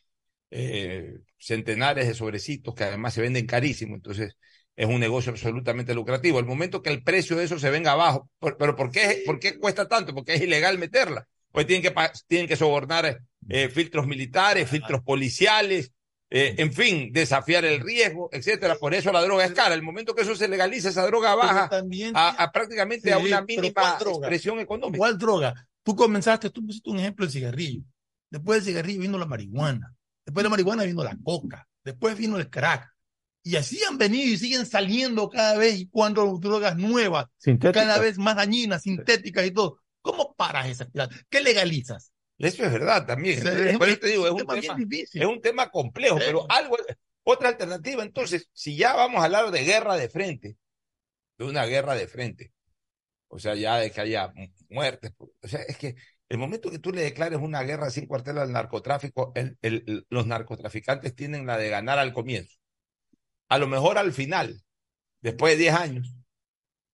eh, 0.50 1.14
centenares 1.38 2.08
de 2.08 2.14
sobrecitos 2.14 2.74
que 2.74 2.84
además 2.84 3.14
se 3.14 3.20
venden 3.22 3.46
carísimo, 3.46 3.94
entonces 3.96 4.36
es 4.76 4.86
un 4.86 5.00
negocio 5.00 5.32
absolutamente 5.32 5.94
lucrativo. 5.94 6.38
El 6.38 6.46
momento 6.46 6.82
que 6.82 6.90
el 6.90 7.02
precio 7.02 7.36
de 7.36 7.44
eso 7.44 7.58
se 7.58 7.70
venga 7.70 7.92
abajo, 7.92 8.30
por- 8.38 8.56
pero 8.56 8.76
¿por 8.76 8.90
qué, 8.90 9.22
por 9.26 9.38
qué 9.40 9.58
cuesta 9.58 9.88
tanto? 9.88 10.14
Porque 10.14 10.34
es 10.34 10.42
ilegal 10.42 10.78
meterla. 10.78 11.26
Pues 11.52 11.66
tienen 11.66 11.82
que, 11.82 11.94
tienen 12.28 12.46
que 12.46 12.56
sobornar 12.56 13.20
eh, 13.48 13.68
filtros 13.68 14.06
militares, 14.06 14.68
filtros 14.70 15.02
policiales, 15.02 15.92
eh, 16.30 16.54
en 16.58 16.72
fin, 16.72 17.10
desafiar 17.12 17.64
el 17.64 17.80
riesgo, 17.80 18.28
etcétera. 18.32 18.76
Por 18.76 18.94
eso 18.94 19.12
la 19.12 19.22
droga 19.22 19.44
es 19.44 19.52
cara. 19.52 19.74
El 19.74 19.82
momento 19.82 20.14
que 20.14 20.22
eso 20.22 20.36
se 20.36 20.48
legaliza, 20.48 20.90
esa 20.90 21.06
droga 21.06 21.34
baja 21.34 21.68
también 21.68 22.12
a, 22.14 22.28
a 22.30 22.52
prácticamente 22.52 23.12
a 23.12 23.18
una 23.18 23.42
mínima 23.42 23.72
¿cuál 23.72 23.98
droga? 23.98 24.26
expresión 24.26 24.60
económica. 24.60 24.98
¿Cuál 24.98 25.18
droga? 25.18 25.68
Tú 25.82 25.96
comenzaste, 25.96 26.50
tú 26.50 26.66
pusiste 26.66 26.90
un 26.90 26.98
ejemplo 26.98 27.24
del 27.24 27.32
cigarrillo. 27.32 27.82
Después 28.30 28.58
del 28.58 28.72
cigarrillo 28.72 29.00
vino 29.00 29.16
la 29.16 29.26
marihuana. 29.26 29.94
Después 30.26 30.42
de 30.42 30.44
la 30.44 30.50
marihuana 30.50 30.84
vino 30.84 31.02
la 31.02 31.16
coca. 31.24 31.66
Después 31.82 32.18
vino 32.18 32.36
el 32.36 32.50
crack. 32.50 32.86
Y 33.42 33.56
así 33.56 33.80
han 33.88 33.96
venido 33.96 34.30
y 34.30 34.36
siguen 34.36 34.66
saliendo 34.66 35.30
cada 35.30 35.56
vez 35.56 35.78
y 35.78 35.88
cuando 35.88 36.38
drogas 36.38 36.76
nuevas, 36.76 37.26
cada 37.72 37.98
vez 37.98 38.18
más 38.18 38.36
dañinas, 38.36 38.82
sintéticas 38.82 39.46
y 39.46 39.52
todo. 39.52 39.78
¿Cómo 40.02 40.34
paras 40.34 40.68
esa 40.68 40.84
espiral? 40.84 41.08
¿Qué 41.30 41.40
legalizas? 41.40 42.12
Eso 42.38 42.64
es 42.64 42.72
verdad 42.72 43.06
también. 43.06 43.38
Entonces, 43.38 43.66
es- 43.72 43.78
por 43.78 43.88
eso 43.88 43.98
te 43.98 44.06
digo, 44.08 44.26
es 44.26 44.32
un 44.32 44.38
tema 44.38 44.54
tema, 44.54 44.74
bien 44.76 44.88
difícil. 44.88 45.22
es 45.22 45.28
un 45.28 45.40
tema 45.42 45.70
complejo, 45.70 46.18
pero 46.18 46.46
algo, 46.50 46.76
otra 47.24 47.48
alternativa, 47.48 48.02
entonces, 48.02 48.48
si 48.52 48.76
ya 48.76 48.94
vamos 48.94 49.20
a 49.20 49.24
hablar 49.24 49.50
de 49.50 49.64
guerra 49.64 49.96
de 49.96 50.08
frente, 50.08 50.56
de 51.36 51.44
una 51.44 51.64
guerra 51.66 51.94
de 51.94 52.06
frente, 52.06 52.52
o 53.28 53.38
sea, 53.38 53.54
ya 53.54 53.76
de 53.78 53.90
que 53.90 54.00
haya 54.00 54.28
mu- 54.34 54.48
muertes, 54.70 55.12
o 55.18 55.48
sea, 55.48 55.60
es 55.62 55.76
que 55.76 55.96
el 56.28 56.38
momento 56.38 56.70
que 56.70 56.78
tú 56.78 56.92
le 56.92 57.02
declares 57.02 57.38
una 57.40 57.62
guerra 57.62 57.90
sin 57.90 58.06
cuartel 58.06 58.38
al 58.38 58.52
narcotráfico, 58.52 59.32
el- 59.34 59.58
el- 59.62 59.84
el- 59.86 60.06
los 60.08 60.26
narcotraficantes 60.26 61.14
tienen 61.14 61.46
la 61.46 61.58
de 61.58 61.68
ganar 61.70 61.98
al 61.98 62.12
comienzo. 62.12 62.56
A 63.48 63.58
lo 63.58 63.66
mejor 63.66 63.98
al 63.98 64.12
final, 64.12 64.62
después 65.20 65.54
de 65.54 65.58
10 65.62 65.74
años 65.74 66.14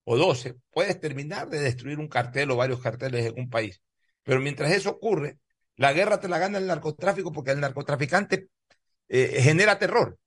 o 0.04 0.16
12, 0.16 0.54
puedes 0.70 1.00
terminar 1.00 1.48
de 1.48 1.60
destruir 1.60 1.98
un 1.98 2.08
cartel 2.08 2.50
o 2.50 2.56
varios 2.56 2.80
carteles 2.80 3.26
en 3.26 3.38
un 3.38 3.50
país. 3.50 3.82
Pero 4.24 4.40
mientras 4.40 4.72
eso 4.72 4.90
ocurre, 4.90 5.38
la 5.76 5.92
guerra 5.92 6.18
te 6.18 6.28
la 6.28 6.38
gana 6.38 6.58
el 6.58 6.66
narcotráfico 6.66 7.32
porque 7.32 7.52
el 7.52 7.60
narcotraficante 7.60 8.48
eh, 9.08 9.40
genera 9.42 9.78
terror. 9.78 10.18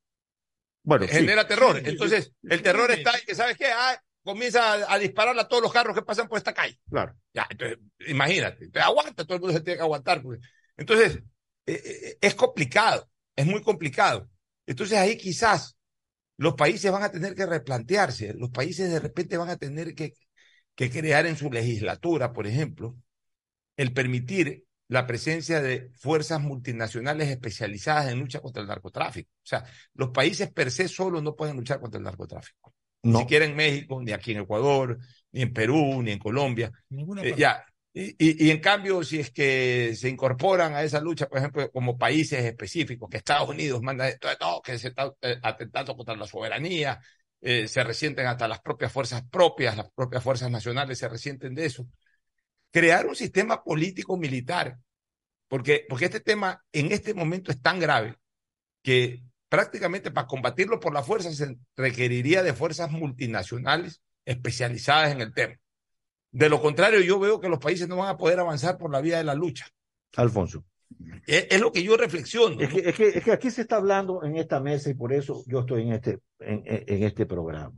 Bueno, 0.83 1.05
genera 1.07 1.45
terror. 1.45 1.77
Sí, 1.77 1.83
Entonces, 1.89 2.31
el 2.43 2.61
terror 2.61 2.89
está 2.91 3.11
en 3.17 3.25
que, 3.25 3.35
¿sabes 3.35 3.57
qué? 3.57 3.65
Ah, 3.67 4.01
comienza 4.23 4.73
a, 4.73 4.93
a 4.93 4.99
disparar 4.99 5.37
a 5.37 5.47
todos 5.47 5.61
los 5.63 5.73
carros 5.73 5.93
que 5.95 6.01
pasan 6.01 6.27
por 6.29 6.37
esta 6.37 6.53
calle. 6.53 6.79
Claro. 6.89 7.13
Ya, 7.33 7.45
entonces, 7.49 7.79
imagínate, 8.07 8.65
entonces, 8.65 8.87
aguanta, 8.87 9.25
todo 9.25 9.35
el 9.35 9.41
mundo 9.41 9.57
se 9.57 9.63
tiene 9.63 9.77
que 9.77 9.83
aguantar. 9.83 10.21
porque- 10.21 10.41
Entonces, 10.77 11.17
eh, 11.65 11.81
eh, 11.83 12.17
es 12.21 12.35
complicado, 12.35 13.09
es 13.35 13.45
muy 13.45 13.61
complicado. 13.61 14.29
Entonces 14.65 14.97
ahí 14.97 15.17
quizás 15.17 15.75
los 16.37 16.53
países 16.55 16.91
van 16.91 17.03
a 17.03 17.11
tener 17.11 17.35
que 17.35 17.45
replantearse, 17.45 18.33
los 18.35 18.49
países 18.51 18.89
de 18.91 18.99
repente 18.99 19.37
van 19.37 19.49
a 19.49 19.57
tener 19.57 19.95
que, 19.95 20.13
que 20.75 20.89
crear 20.89 21.25
en 21.25 21.35
su 21.37 21.51
legislatura, 21.51 22.31
por 22.31 22.47
ejemplo, 22.47 22.95
el 23.77 23.93
permitir 23.93 24.65
la 24.89 25.05
presencia 25.05 25.61
de 25.61 25.89
fuerzas 25.93 26.41
multinacionales 26.41 27.29
especializadas 27.29 28.11
en 28.11 28.19
lucha 28.19 28.39
contra 28.39 28.61
el 28.61 28.67
narcotráfico. 28.67 29.29
O 29.35 29.45
sea, 29.47 29.63
los 29.93 30.09
países 30.09 30.51
per 30.51 30.71
se 30.71 30.87
solo 30.87 31.21
no 31.21 31.35
pueden 31.35 31.55
luchar 31.57 31.79
contra 31.79 31.97
el 31.97 32.03
narcotráfico. 32.03 32.73
Ni 33.03 33.11
No. 33.11 33.19
siquiera 33.19 33.45
en 33.45 33.55
México, 33.55 34.01
ni 34.01 34.11
aquí 34.11 34.31
en 34.31 34.39
Ecuador, 34.39 34.97
ni 35.31 35.41
en 35.43 35.53
Perú, 35.53 36.01
ni 36.01 36.11
en 36.11 36.19
Colombia. 36.19 36.71
Eh, 37.21 37.35
ya. 37.37 37.63
Y, 37.93 38.09
y- 38.17 38.47
y 38.47 38.51
en 38.51 38.59
cambio, 38.59 39.03
si 39.03 39.19
es 39.19 39.31
que 39.31 39.93
se 39.95 40.07
incorporan 40.07 40.73
a 40.73 40.83
esa 40.83 41.01
lucha, 41.01 41.27
por 41.27 41.39
ejemplo, 41.39 41.69
como 41.71 41.97
países 41.97 42.43
específicos, 42.45 43.09
que 43.09 43.17
Estados 43.17 43.49
Unidos 43.49 43.81
manda 43.81 44.07
esto, 44.07 44.27
no, 44.39 44.61
que 44.61 44.77
se 44.77 44.89
está 44.89 45.11
eh, 45.21 45.37
atentando 45.41 45.95
contra 45.95 46.15
la 46.15 46.27
soberanía, 46.27 46.99
eh, 47.41 47.67
se 47.67 47.83
resienten 47.83 48.25
hasta 48.27 48.47
las 48.47 48.61
propias 48.61 48.91
fuerzas 48.91 49.23
propias, 49.29 49.75
las 49.77 49.89
propias 49.91 50.23
fuerzas 50.23 50.49
nacionales 50.51 50.97
se 50.99 51.07
resienten 51.09 51.55
de 51.55 51.65
eso. 51.65 51.87
Crear 52.79 53.07
un 53.07 53.15
sistema 53.15 53.63
político 53.63 54.17
militar, 54.17 54.77
porque, 55.47 55.85
porque 55.89 56.05
este 56.05 56.19
tema 56.19 56.63
en 56.71 56.91
este 56.91 57.13
momento 57.13 57.51
es 57.51 57.61
tan 57.61 57.79
grave 57.79 58.15
que 58.83 59.23
prácticamente 59.49 60.11
para 60.11 60.27
combatirlo 60.27 60.79
por 60.79 60.93
la 60.93 61.01
fuerza 61.01 61.31
se 61.31 61.57
requeriría 61.75 62.43
de 62.43 62.53
fuerzas 62.53 62.91
multinacionales 62.91 64.01
especializadas 64.25 65.11
en 65.13 65.21
el 65.21 65.33
tema. 65.33 65.55
De 66.31 66.49
lo 66.49 66.61
contrario, 66.61 66.99
yo 67.01 67.17
veo 67.19 67.39
que 67.39 67.49
los 67.49 67.59
países 67.59 67.87
no 67.87 67.95
van 67.97 68.09
a 68.09 68.17
poder 68.17 68.39
avanzar 68.39 68.77
por 68.77 68.91
la 68.91 69.01
vía 69.01 69.17
de 69.17 69.23
la 69.23 69.33
lucha. 69.33 69.65
Alfonso. 70.17 70.63
Es, 71.25 71.47
es 71.49 71.59
lo 71.61 71.71
que 71.71 71.81
yo 71.83 71.97
reflexiono. 71.97 72.59
Es 72.61 72.69
que, 72.69 72.89
es, 72.89 72.95
que, 72.95 73.07
es 73.09 73.23
que 73.23 73.31
aquí 73.31 73.49
se 73.49 73.61
está 73.61 73.77
hablando 73.77 74.23
en 74.23 74.35
esta 74.37 74.59
mesa 74.59 74.89
y 74.89 74.93
por 74.93 75.13
eso 75.13 75.43
yo 75.47 75.61
estoy 75.61 75.83
en 75.83 75.93
este, 75.93 76.19
en- 76.39 76.63
en 76.65 77.03
este 77.03 77.25
programa. 77.25 77.73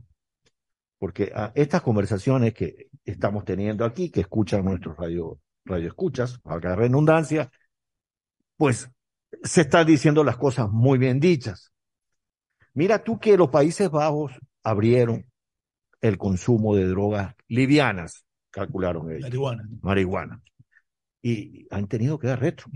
Porque 1.00 1.32
ah, 1.34 1.50
estas 1.56 1.82
conversaciones 1.82 2.54
que 2.54 2.90
estamos 3.04 3.44
teniendo 3.44 3.84
aquí, 3.84 4.08
que 4.08 4.20
escuchan 4.20 4.64
nuestros 4.64 4.96
radio, 4.96 5.40
radio 5.64 5.88
escuchas, 5.88 6.40
valga 6.44 6.70
la 6.70 6.76
redundancia, 6.76 7.50
pues 8.56 8.88
se 9.42 9.62
están 9.62 9.86
diciendo 9.86 10.22
las 10.22 10.36
cosas 10.36 10.70
muy 10.70 10.96
bien 10.98 11.18
dichas. 11.18 11.72
Mira 12.74 13.02
tú 13.02 13.18
que 13.18 13.36
los 13.36 13.48
Países 13.48 13.90
Bajos 13.90 14.32
abrieron 14.62 15.26
el 16.00 16.18
consumo 16.18 16.76
de 16.76 16.86
drogas 16.86 17.34
livianas, 17.48 18.24
calcularon 18.50 19.10
ellos, 19.10 19.22
Marihuana. 19.22 19.68
marihuana, 19.82 20.42
y 21.20 21.66
han 21.74 21.88
tenido 21.88 22.20
que 22.20 22.28
dar 22.28 22.40
retro 22.40 22.70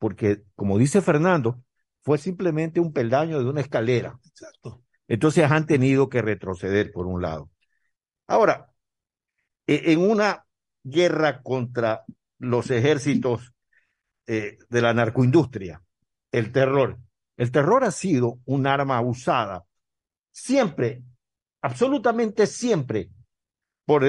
porque 0.00 0.44
como 0.56 0.78
dice 0.78 1.02
Fernando, 1.02 1.62
fue 2.02 2.18
simplemente 2.18 2.80
un 2.80 2.92
peldaño 2.92 3.38
de 3.38 3.50
una 3.50 3.60
escalera. 3.60 4.18
Exacto. 4.24 4.82
Entonces 5.10 5.50
han 5.50 5.66
tenido 5.66 6.08
que 6.08 6.22
retroceder 6.22 6.92
por 6.92 7.06
un 7.06 7.20
lado. 7.20 7.50
Ahora, 8.28 8.72
e- 9.66 9.92
en 9.92 10.00
una 10.00 10.46
guerra 10.84 11.42
contra 11.42 12.04
los 12.38 12.70
ejércitos 12.70 13.52
eh, 14.26 14.58
de 14.68 14.82
la 14.82 14.94
narcoindustria, 14.94 15.82
el 16.32 16.52
terror, 16.52 16.98
el 17.36 17.52
terror 17.52 17.84
ha 17.84 17.90
sido 17.90 18.40
un 18.46 18.66
arma 18.66 19.00
usada 19.00 19.64
siempre, 20.32 21.02
absolutamente 21.62 22.46
siempre, 22.46 23.10
por 23.86 24.04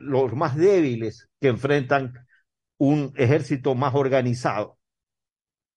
los 0.00 0.34
más 0.34 0.56
débiles 0.56 1.28
que 1.40 1.48
enfrentan 1.48 2.14
un 2.78 3.12
ejército 3.16 3.74
más 3.74 3.94
organizado. 3.94 4.78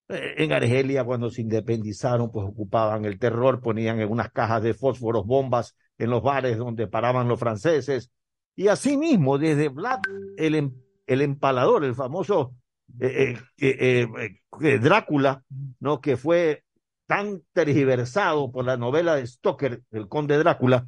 Eh, 0.08 0.34
En 0.38 0.52
Argelia, 0.52 1.04
cuando 1.04 1.30
se 1.30 1.42
independizaron, 1.42 2.30
pues 2.30 2.46
ocupaban 2.46 3.04
el 3.04 3.18
terror, 3.18 3.60
ponían 3.60 4.00
en 4.00 4.10
unas 4.10 4.30
cajas 4.30 4.62
de 4.62 4.74
fósforos 4.74 5.26
bombas 5.26 5.76
en 5.98 6.10
los 6.10 6.22
bares 6.22 6.58
donde 6.58 6.86
paraban 6.86 7.28
los 7.28 7.38
franceses. 7.40 8.10
Y 8.54 8.68
asimismo, 8.68 9.38
desde 9.38 9.68
Vlad, 9.68 10.00
el, 10.36 10.54
em- 10.54 10.74
el 11.06 11.22
empalador, 11.22 11.84
el 11.84 11.94
famoso 11.94 12.54
eh, 13.00 13.36
eh, 13.58 14.78
Drácula, 14.80 15.42
¿no? 15.80 16.00
que 16.00 16.16
fue 16.16 16.62
tan 17.06 17.42
tergiversado 17.52 18.50
por 18.50 18.64
la 18.64 18.76
novela 18.76 19.16
de 19.16 19.26
Stoker, 19.26 19.82
El 19.90 20.08
Conde 20.08 20.38
Drácula, 20.38 20.86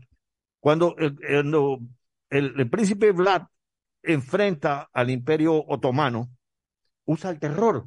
cuando 0.61 0.97
el- 0.97 1.17
el- 2.31 2.55
el 2.59 2.71
príncipe 2.71 3.13
Vlad 3.13 3.43
enfrenta 4.03 4.89
al 4.93 5.11
imperio 5.11 5.65
otomano, 5.67 6.31
usa 7.05 7.31
el 7.31 7.39
terror, 7.39 7.87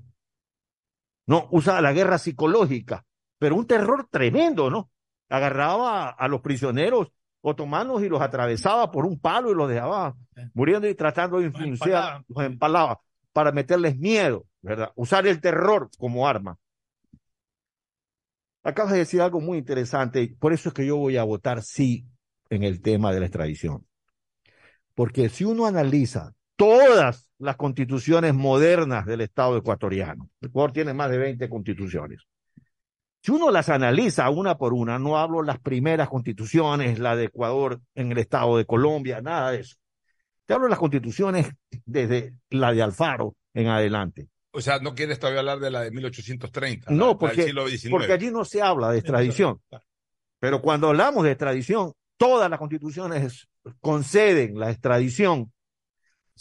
no 1.27 1.47
usa 1.51 1.81
la 1.81 1.93
guerra 1.93 2.17
psicológica, 2.17 3.05
pero 3.37 3.55
un 3.55 3.67
terror 3.67 4.07
tremendo, 4.09 4.69
¿no? 4.69 4.89
Agarraba 5.29 6.09
a 6.09 6.27
los 6.27 6.41
prisioneros 6.41 7.11
otomanos 7.41 8.03
y 8.03 8.09
los 8.09 8.21
atravesaba 8.21 8.91
por 8.91 9.05
un 9.05 9.19
palo 9.19 9.51
y 9.51 9.55
los 9.55 9.69
dejaba 9.69 10.15
muriendo 10.53 10.87
y 10.87 10.95
tratando 10.95 11.39
de 11.39 11.45
influenciar, 11.45 12.23
los 12.27 12.45
empalaba 12.45 12.99
para 13.33 13.51
meterles 13.51 13.97
miedo, 13.97 14.45
¿verdad? 14.61 14.91
Usar 14.95 15.25
el 15.27 15.41
terror 15.41 15.89
como 15.97 16.27
arma. 16.27 16.57
Acabas 18.63 18.91
de 18.91 18.99
decir 18.99 19.21
algo 19.21 19.41
muy 19.41 19.57
interesante, 19.57 20.35
por 20.39 20.53
eso 20.53 20.69
es 20.69 20.75
que 20.75 20.85
yo 20.85 20.97
voy 20.97 21.17
a 21.17 21.23
votar 21.23 21.63
sí 21.63 22.05
en 22.49 22.63
el 22.63 22.81
tema 22.81 23.11
de 23.11 23.21
la 23.21 23.25
extradición. 23.25 23.87
Porque 24.93 25.29
si 25.29 25.45
uno 25.45 25.65
analiza 25.65 26.33
todas 26.61 27.31
las 27.39 27.55
constituciones 27.55 28.35
modernas 28.35 29.07
del 29.07 29.21
Estado 29.21 29.57
ecuatoriano, 29.57 30.29
el 30.41 30.49
Ecuador 30.49 30.71
tiene 30.71 30.93
más 30.93 31.09
de 31.09 31.17
20 31.17 31.49
constituciones. 31.49 32.21
Si 33.23 33.31
uno 33.31 33.49
las 33.49 33.69
analiza 33.69 34.29
una 34.29 34.59
por 34.59 34.71
una, 34.73 34.99
no 34.99 35.17
hablo 35.17 35.41
las 35.41 35.59
primeras 35.59 36.07
constituciones, 36.07 36.99
la 36.99 37.15
de 37.15 37.25
Ecuador 37.25 37.81
en 37.95 38.11
el 38.11 38.19
Estado 38.19 38.57
de 38.57 38.65
Colombia, 38.65 39.21
nada 39.21 39.53
de 39.53 39.61
eso. 39.61 39.75
Te 40.45 40.53
hablo 40.53 40.67
de 40.67 40.69
las 40.69 40.77
constituciones 40.77 41.49
desde 41.83 42.35
la 42.51 42.71
de 42.73 42.83
Alfaro 42.83 43.35
en 43.55 43.67
adelante. 43.67 44.27
O 44.51 44.61
sea, 44.61 44.77
no 44.77 44.93
quieres 44.93 45.17
todavía 45.17 45.39
hablar 45.39 45.59
de 45.61 45.71
la 45.71 45.81
de 45.81 45.89
1830. 45.89 46.91
No, 46.91 47.07
la- 47.09 47.17
porque, 47.17 47.37
del 47.37 47.45
siglo 47.45 47.67
XIX. 47.67 47.89
porque 47.89 48.13
allí 48.13 48.29
no 48.29 48.45
se 48.45 48.61
habla 48.61 48.91
de 48.91 48.99
extradición. 48.99 49.59
Pero 50.39 50.61
cuando 50.61 50.89
hablamos 50.89 51.23
de 51.23 51.31
extradición, 51.31 51.93
todas 52.17 52.51
las 52.51 52.59
constituciones 52.59 53.47
conceden 53.79 54.59
la 54.59 54.69
extradición 54.69 55.51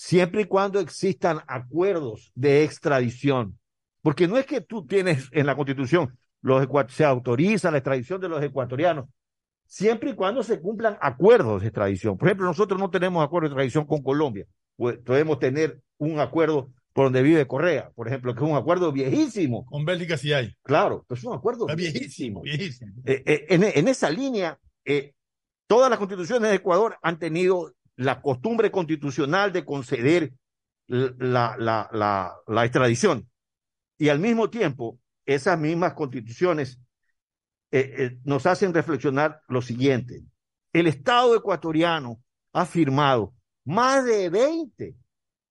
siempre 0.00 0.42
y 0.42 0.44
cuando 0.46 0.80
existan 0.80 1.40
acuerdos 1.46 2.32
de 2.34 2.64
extradición. 2.64 3.58
Porque 4.00 4.26
no 4.26 4.38
es 4.38 4.46
que 4.46 4.62
tú 4.62 4.86
tienes 4.86 5.28
en 5.30 5.44
la 5.44 5.54
constitución, 5.54 6.16
los 6.40 6.66
se 6.88 7.04
autoriza 7.04 7.70
la 7.70 7.76
extradición 7.76 8.18
de 8.18 8.30
los 8.30 8.42
ecuatorianos, 8.42 9.10
siempre 9.66 10.10
y 10.10 10.14
cuando 10.14 10.42
se 10.42 10.58
cumplan 10.58 10.96
acuerdos 11.02 11.60
de 11.60 11.68
extradición. 11.68 12.16
Por 12.16 12.28
ejemplo, 12.28 12.46
nosotros 12.46 12.80
no 12.80 12.88
tenemos 12.88 13.22
acuerdo 13.22 13.48
de 13.48 13.52
extradición 13.52 13.84
con 13.84 14.02
Colombia. 14.02 14.46
Pues 14.76 14.96
podemos 15.04 15.38
tener 15.38 15.82
un 15.98 16.18
acuerdo 16.18 16.70
por 16.94 17.04
donde 17.04 17.20
vive 17.22 17.46
Correa, 17.46 17.90
por 17.94 18.08
ejemplo, 18.08 18.34
que 18.34 18.42
es 18.42 18.50
un 18.50 18.56
acuerdo 18.56 18.92
viejísimo. 18.92 19.66
Con 19.66 19.84
Bélgica 19.84 20.16
sí 20.16 20.32
hay. 20.32 20.56
Claro, 20.62 21.04
es 21.10 21.22
un 21.24 21.34
acuerdo 21.34 21.66
Está 21.66 21.74
viejísimo. 21.74 22.40
viejísimo, 22.40 22.92
viejísimo. 22.94 23.02
Eh, 23.04 23.22
eh, 23.26 23.46
en, 23.50 23.64
en 23.64 23.86
esa 23.86 24.08
línea, 24.08 24.58
eh, 24.86 25.12
todas 25.66 25.90
las 25.90 25.98
constituciones 25.98 26.48
de 26.48 26.56
Ecuador 26.56 26.96
han 27.02 27.18
tenido 27.18 27.74
la 28.00 28.22
costumbre 28.22 28.70
constitucional 28.70 29.52
de 29.52 29.66
conceder 29.66 30.32
la, 30.86 31.54
la, 32.46 32.64
extradición. 32.64 33.28
Y 33.98 34.08
al 34.08 34.18
mismo 34.18 34.48
tiempo, 34.48 34.98
esas 35.26 35.58
mismas 35.58 35.92
constituciones 35.92 36.80
eh, 37.70 37.94
eh, 37.98 38.18
nos 38.24 38.46
hacen 38.46 38.72
reflexionar 38.72 39.42
lo 39.48 39.60
siguiente. 39.60 40.24
El 40.72 40.86
Estado 40.86 41.36
ecuatoriano 41.36 42.22
ha 42.54 42.64
firmado 42.64 43.34
más 43.66 44.06
de 44.06 44.30
20, 44.30 44.96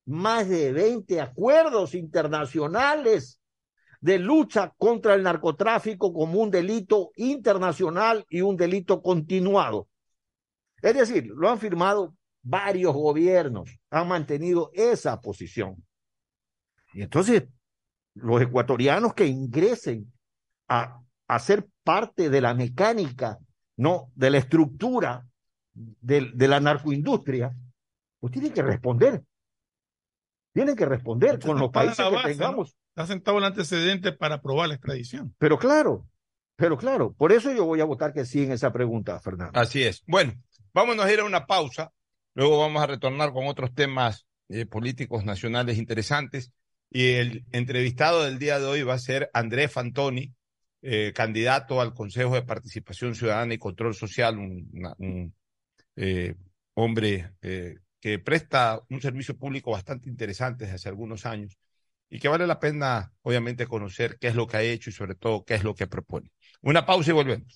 más 0.05 0.49
de 0.49 0.73
20 0.73 1.21
acuerdos 1.21 1.93
internacionales 1.93 3.39
de 4.01 4.17
lucha 4.17 4.73
contra 4.75 5.13
el 5.13 5.21
narcotráfico 5.21 6.12
como 6.12 6.41
un 6.41 6.49
delito 6.49 7.12
internacional 7.15 8.25
y 8.27 8.41
un 8.41 8.57
delito 8.57 9.03
continuado. 9.03 9.88
Es 10.81 10.95
decir, 10.95 11.27
lo 11.27 11.47
han 11.47 11.59
firmado 11.59 12.15
varios 12.49 12.93
gobiernos, 12.93 13.79
han 13.89 14.07
mantenido 14.07 14.71
esa 14.73 15.21
posición. 15.21 15.85
Y 16.93 17.03
entonces, 17.03 17.43
los 18.15 18.41
ecuatorianos 18.41 19.13
que 19.13 19.27
ingresen 19.27 20.12
a, 20.67 21.01
a 21.27 21.39
ser 21.39 21.67
parte 21.83 22.29
de 22.29 22.41
la 22.41 22.53
mecánica, 22.53 23.38
no, 23.77 24.12
de 24.15 24.31
la 24.31 24.39
estructura 24.39 25.25
de, 25.73 26.31
de 26.33 26.47
la 26.47 26.59
narcoindustria, 26.59 27.55
pues 28.19 28.33
tienen 28.33 28.51
que 28.51 28.63
responder. 28.63 29.23
Tienen 30.51 30.75
que 30.75 30.85
responder 30.85 31.39
con 31.39 31.59
los 31.59 31.69
países 31.71 31.97
que 31.97 32.03
base, 32.03 32.15
¿no? 32.15 32.23
tengamos. 32.23 32.75
Está 32.89 33.05
sentado 33.05 33.38
el 33.38 33.43
antecedente 33.43 34.12
para 34.12 34.35
aprobar 34.35 34.67
la 34.67 34.73
extradición. 34.75 35.33
Pero 35.38 35.57
claro, 35.57 36.07
pero 36.55 36.77
claro, 36.77 37.13
por 37.13 37.31
eso 37.31 37.51
yo 37.53 37.65
voy 37.65 37.79
a 37.79 37.85
votar 37.85 38.12
que 38.12 38.25
sí 38.25 38.43
en 38.43 38.51
esa 38.51 38.73
pregunta, 38.73 39.19
Fernando. 39.19 39.57
Así 39.57 39.83
es. 39.83 40.03
Bueno, 40.07 40.33
vámonos 40.73 41.05
a 41.05 41.13
ir 41.13 41.19
a 41.19 41.23
una 41.25 41.45
pausa. 41.45 41.93
Luego 42.33 42.59
vamos 42.59 42.81
a 42.81 42.87
retornar 42.87 43.33
con 43.33 43.47
otros 43.47 43.73
temas 43.73 44.25
eh, 44.49 44.65
políticos 44.65 45.25
nacionales 45.25 45.77
interesantes. 45.77 46.51
Y 46.89 47.11
el 47.13 47.45
entrevistado 47.51 48.23
del 48.23 48.39
día 48.39 48.59
de 48.59 48.65
hoy 48.65 48.83
va 48.83 48.95
a 48.95 48.99
ser 48.99 49.29
Andrés 49.33 49.71
Fantoni, 49.71 50.33
eh, 50.81 51.13
candidato 51.13 51.81
al 51.81 51.93
Consejo 51.93 52.35
de 52.35 52.41
Participación 52.41 53.13
Ciudadana 53.13 53.53
y 53.53 53.59
Control 53.59 53.93
Social, 53.93 54.37
un, 54.37 55.33
eh, 55.95 56.35
hombre 56.73 57.33
que 57.41 58.19
presta 58.19 58.79
un 58.89 59.01
servicio 59.01 59.37
público 59.37 59.71
bastante 59.71 60.09
interesante 60.09 60.63
desde 60.63 60.75
hace 60.75 60.89
algunos 60.89 61.25
años 61.25 61.57
y 62.09 62.19
que 62.19 62.27
vale 62.27 62.47
la 62.47 62.59
pena, 62.59 63.11
obviamente, 63.21 63.67
conocer 63.67 64.17
qué 64.19 64.29
es 64.29 64.35
lo 64.35 64.47
que 64.47 64.57
ha 64.57 64.61
hecho 64.63 64.89
y 64.89 64.93
sobre 64.93 65.15
todo 65.15 65.43
qué 65.45 65.55
es 65.55 65.63
lo 65.63 65.75
que 65.75 65.87
propone. 65.87 66.31
Una 66.61 66.85
pausa 66.85 67.11
y 67.11 67.13
volvemos. 67.13 67.55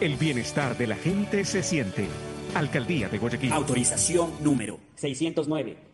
El 0.00 0.16
bienestar 0.16 0.76
de 0.76 0.88
la 0.88 0.96
gente 0.96 1.44
se 1.44 1.62
siente. 1.62 2.06
Alcaldía 2.54 3.08
de 3.08 3.18
Guayaquil. 3.18 3.52
Autorización 3.52 4.32
número 4.42 4.80
609. 4.96 5.93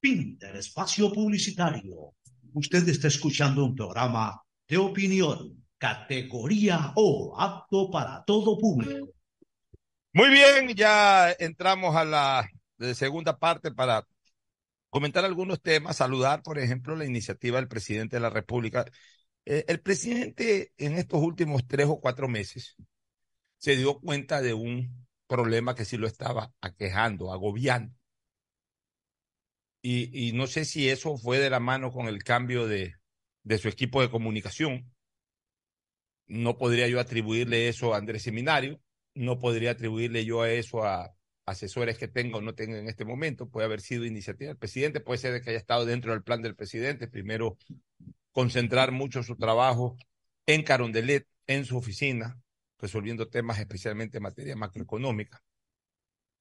Pinter 0.00 0.56
Espacio 0.56 1.12
Publicitario. 1.12 2.14
Usted 2.52 2.88
está 2.88 3.08
escuchando 3.08 3.64
un 3.64 3.74
programa 3.74 4.40
de 4.68 4.76
opinión, 4.76 5.64
categoría 5.78 6.92
O, 6.96 7.34
apto 7.38 7.90
para 7.90 8.22
todo 8.24 8.58
público. 8.58 9.08
Muy 10.12 10.28
bien, 10.30 10.68
ya 10.76 11.32
entramos 11.32 11.96
a 11.96 12.04
la 12.04 12.48
segunda 12.94 13.36
parte 13.38 13.72
para 13.72 14.06
comentar 14.90 15.24
algunos 15.24 15.60
temas, 15.60 15.96
saludar, 15.96 16.42
por 16.42 16.58
ejemplo, 16.58 16.94
la 16.94 17.04
iniciativa 17.04 17.56
del 17.58 17.66
presidente 17.66 18.16
de 18.16 18.20
la 18.20 18.30
República. 18.30 18.84
Eh, 19.44 19.64
el 19.66 19.80
presidente 19.80 20.72
en 20.76 20.92
estos 20.98 21.20
últimos 21.20 21.66
tres 21.66 21.86
o 21.88 21.98
cuatro 21.98 22.28
meses 22.28 22.76
se 23.58 23.76
dio 23.76 23.98
cuenta 23.98 24.40
de 24.40 24.54
un 24.54 25.03
problema 25.34 25.74
que 25.74 25.84
sí 25.84 25.96
lo 25.96 26.06
estaba 26.06 26.52
aquejando, 26.60 27.32
agobiando. 27.32 27.92
Y, 29.82 30.32
no 30.32 30.46
sé 30.46 30.64
si 30.64 30.88
eso 30.88 31.18
fue 31.18 31.38
de 31.38 31.50
la 31.50 31.60
mano 31.60 31.90
con 31.90 32.06
el 32.06 32.24
cambio 32.24 32.66
de, 32.66 32.94
de 33.42 33.58
su 33.58 33.68
equipo 33.68 34.00
de 34.00 34.10
comunicación. 34.10 34.90
No 36.26 36.56
podría 36.56 36.88
yo 36.88 37.00
atribuirle 37.00 37.68
eso 37.68 37.92
a 37.92 37.98
Andrés 37.98 38.22
Seminario, 38.22 38.80
no 39.14 39.38
podría 39.38 39.72
atribuirle 39.72 40.24
yo 40.24 40.40
a 40.40 40.50
eso 40.50 40.84
a 40.84 41.14
asesores 41.44 41.98
que 41.98 42.08
tengo 42.08 42.38
o 42.38 42.40
no 42.40 42.54
tengo 42.54 42.76
en 42.76 42.88
este 42.88 43.04
momento. 43.04 43.50
Puede 43.50 43.66
haber 43.66 43.80
sido 43.82 44.06
iniciativa 44.06 44.48
del 44.48 44.56
presidente, 44.56 45.00
puede 45.00 45.18
ser 45.18 45.42
que 45.42 45.50
haya 45.50 45.58
estado 45.58 45.84
dentro 45.84 46.12
del 46.12 46.22
plan 46.22 46.40
del 46.40 46.56
presidente. 46.56 47.08
Primero, 47.08 47.58
concentrar 48.32 48.92
mucho 48.92 49.22
su 49.22 49.36
trabajo 49.36 49.96
en 50.46 50.62
Carondelet, 50.62 51.26
en 51.46 51.64
su 51.66 51.76
oficina, 51.76 52.40
resolviendo 52.78 53.28
temas 53.28 53.58
especialmente 53.58 54.18
en 54.18 54.22
materia 54.22 54.56
macroeconómica 54.56 55.42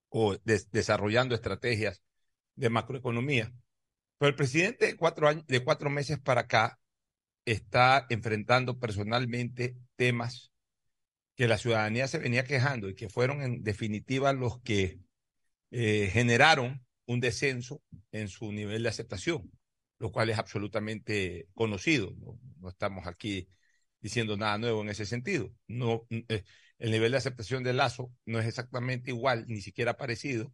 o 0.10 0.38
desarrollando 0.44 1.36
estrategias 1.36 2.04
de 2.56 2.70
macroeconomía. 2.70 3.52
Pero 4.18 4.30
el 4.30 4.36
presidente 4.36 4.86
de 4.86 4.96
cuatro, 4.96 5.28
años, 5.28 5.46
de 5.48 5.64
cuatro 5.64 5.90
meses 5.90 6.20
para 6.20 6.42
acá 6.42 6.80
está 7.46 8.06
enfrentando 8.10 8.80
personalmente 8.80 9.76
temas 9.96 10.52
que 11.36 11.48
la 11.48 11.58
ciudadanía 11.58 12.08
se 12.08 12.20
venía 12.20 12.44
quejando 12.44 12.90
y 12.90 12.96
que 12.96 13.10
fueron 13.10 13.42
en 13.42 13.64
definitiva 13.64 14.34
los 14.34 14.62
que 14.62 15.00
eh, 15.72 16.10
generaron 16.14 16.86
un 17.06 17.20
descenso 17.20 17.82
en 18.12 18.28
su 18.28 18.52
nivel 18.52 18.84
de 18.84 18.90
aceptación, 18.90 19.52
lo 19.98 20.12
cual 20.12 20.30
es 20.30 20.38
absolutamente 20.38 21.48
conocido. 21.56 22.14
No, 22.18 22.40
no 22.60 22.70
estamos 22.70 23.08
aquí 23.08 23.50
diciendo 24.04 24.38
nada 24.38 24.58
nuevo 24.60 24.82
en 24.84 24.90
ese 24.90 25.06
sentido. 25.06 25.52
No, 25.68 26.06
eh, 26.10 26.44
el 26.78 26.92
nivel 26.92 27.14
de 27.14 27.18
aceptación 27.18 27.64
de 27.64 27.74
Lazo 27.74 28.12
no 28.26 28.40
es 28.40 28.46
exactamente 28.46 29.12
igual, 29.12 29.46
ni 29.48 29.62
siquiera 29.62 29.98
parecido 29.98 30.54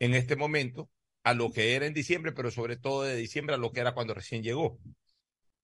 en 0.00 0.14
este 0.14 0.34
momento 0.34 0.90
a 1.22 1.34
lo 1.34 1.52
que 1.52 1.74
era 1.76 1.86
en 1.86 1.94
diciembre, 1.94 2.32
pero 2.32 2.50
sobre 2.50 2.76
todo 2.76 3.02
de 3.04 3.16
diciembre 3.16 3.54
a 3.54 3.58
lo 3.58 3.72
que 3.72 3.80
era 3.80 3.94
cuando 3.94 4.14
recién 4.14 4.42
llegó. 4.42 4.80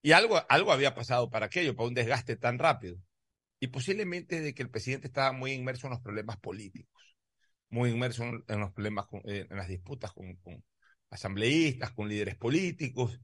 Y 0.02 0.12
algo, 0.12 0.42
algo 0.48 0.72
había 0.72 0.94
pasado 0.94 1.30
para 1.30 1.46
aquello, 1.46 1.74
para 1.76 1.88
un 1.88 1.94
desgaste 1.94 2.36
tan 2.36 2.58
rápido. 2.58 2.98
Y 3.60 3.68
posiblemente 3.68 4.40
de 4.40 4.54
que 4.54 4.62
el 4.62 4.70
presidente 4.70 5.06
estaba 5.06 5.32
muy 5.32 5.52
inmerso 5.52 5.86
en 5.86 5.92
los 5.92 6.00
problemas 6.00 6.36
políticos, 6.38 7.16
muy 7.70 7.90
inmerso 7.90 8.24
en, 8.24 8.60
los 8.60 8.72
problemas, 8.72 9.06
eh, 9.24 9.46
en 9.48 9.56
las 9.56 9.68
disputas 9.68 10.12
con, 10.12 10.34
con, 10.36 10.64
asambleístas, 11.10 11.92
con 11.92 12.08
líderes 12.08 12.36
políticos, 12.36 13.20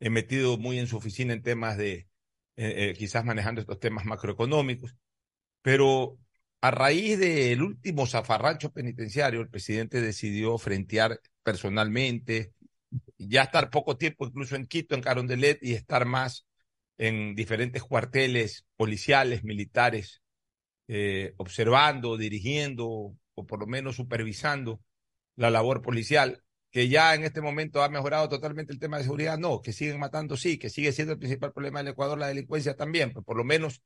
he 0.00 0.10
metido 0.10 0.58
muy 0.58 0.78
en 0.78 0.86
su 0.86 0.96
oficina 0.96 1.32
en 1.32 1.42
temas 1.42 1.76
de, 1.76 1.92
eh, 1.94 2.09
eh, 2.56 2.94
quizás 2.96 3.24
manejando 3.24 3.60
estos 3.60 3.80
temas 3.80 4.04
macroeconómicos, 4.04 4.94
pero 5.62 6.18
a 6.60 6.70
raíz 6.70 7.18
del 7.18 7.62
último 7.62 8.06
zafarrancho 8.06 8.72
penitenciario, 8.72 9.40
el 9.40 9.48
presidente 9.48 10.00
decidió 10.00 10.58
frentear 10.58 11.20
personalmente, 11.42 12.52
ya 13.18 13.44
estar 13.44 13.70
poco 13.70 13.96
tiempo 13.96 14.26
incluso 14.26 14.56
en 14.56 14.66
Quito, 14.66 14.94
en 14.94 15.00
Carondelet, 15.00 15.58
y 15.62 15.74
estar 15.74 16.04
más 16.04 16.46
en 16.98 17.34
diferentes 17.34 17.82
cuarteles 17.82 18.66
policiales, 18.76 19.42
militares, 19.42 20.22
eh, 20.86 21.32
observando, 21.38 22.18
dirigiendo 22.18 23.14
o 23.34 23.46
por 23.46 23.60
lo 23.60 23.66
menos 23.66 23.96
supervisando 23.96 24.82
la 25.36 25.50
labor 25.50 25.80
policial, 25.80 26.42
que 26.70 26.88
ya 26.88 27.14
en 27.14 27.24
este 27.24 27.40
momento 27.40 27.82
ha 27.82 27.88
mejorado 27.88 28.28
totalmente 28.28 28.72
el 28.72 28.78
tema 28.78 28.98
de 28.98 29.04
seguridad, 29.04 29.38
no, 29.38 29.60
que 29.60 29.72
siguen 29.72 29.98
matando, 29.98 30.36
sí, 30.36 30.58
que 30.58 30.70
sigue 30.70 30.92
siendo 30.92 31.12
el 31.12 31.18
principal 31.18 31.52
problema 31.52 31.80
del 31.80 31.92
Ecuador, 31.92 32.18
la 32.18 32.28
delincuencia 32.28 32.76
también, 32.76 33.10
pero 33.10 33.22
por 33.22 33.36
lo 33.36 33.44
menos 33.44 33.82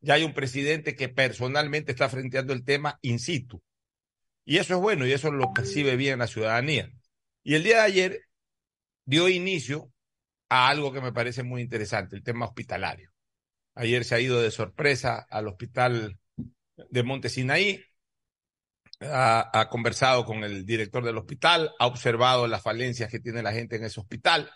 ya 0.00 0.14
hay 0.14 0.24
un 0.24 0.34
presidente 0.34 0.94
que 0.94 1.08
personalmente 1.08 1.92
está 1.92 2.08
frenteando 2.08 2.52
el 2.52 2.64
tema 2.64 2.98
in 3.02 3.18
situ. 3.18 3.62
Y 4.44 4.58
eso 4.58 4.74
es 4.74 4.80
bueno 4.80 5.06
y 5.06 5.12
eso 5.12 5.30
lo 5.30 5.52
percibe 5.52 5.96
bien 5.96 6.20
la 6.20 6.26
ciudadanía. 6.26 6.90
Y 7.42 7.54
el 7.54 7.64
día 7.64 7.78
de 7.78 7.82
ayer 7.82 8.20
dio 9.04 9.28
inicio 9.28 9.90
a 10.48 10.68
algo 10.68 10.92
que 10.92 11.00
me 11.00 11.12
parece 11.12 11.42
muy 11.42 11.60
interesante, 11.60 12.16
el 12.16 12.22
tema 12.22 12.46
hospitalario. 12.46 13.10
Ayer 13.74 14.04
se 14.04 14.14
ha 14.14 14.20
ido 14.20 14.40
de 14.40 14.50
sorpresa 14.50 15.26
al 15.28 15.48
hospital 15.48 16.18
de 16.76 17.02
Monte 17.02 17.28
Sinaí, 17.28 17.82
ha, 19.00 19.68
conversado 19.70 20.24
con 20.24 20.44
el 20.44 20.64
director 20.66 21.04
del 21.04 21.18
hospital, 21.18 21.72
ha 21.78 21.86
observado 21.86 22.46
las 22.46 22.62
falencias 22.62 23.10
que 23.10 23.20
tiene 23.20 23.42
la 23.42 23.52
gente 23.52 23.76
en 23.76 23.84
ese 23.84 24.00
hospital. 24.00 24.50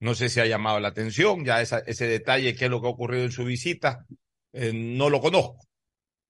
No 0.00 0.14
sé 0.14 0.28
si 0.28 0.40
ha 0.40 0.46
llamado 0.46 0.80
la 0.80 0.88
atención, 0.88 1.44
ya 1.44 1.60
ese 1.60 2.06
detalle, 2.06 2.54
qué 2.54 2.66
es 2.66 2.70
lo 2.70 2.80
que 2.80 2.86
ha 2.86 2.90
ocurrido 2.90 3.24
en 3.24 3.32
su 3.32 3.44
visita, 3.44 4.06
eh, 4.52 4.72
no 4.72 5.10
lo 5.10 5.20
conozco. 5.20 5.66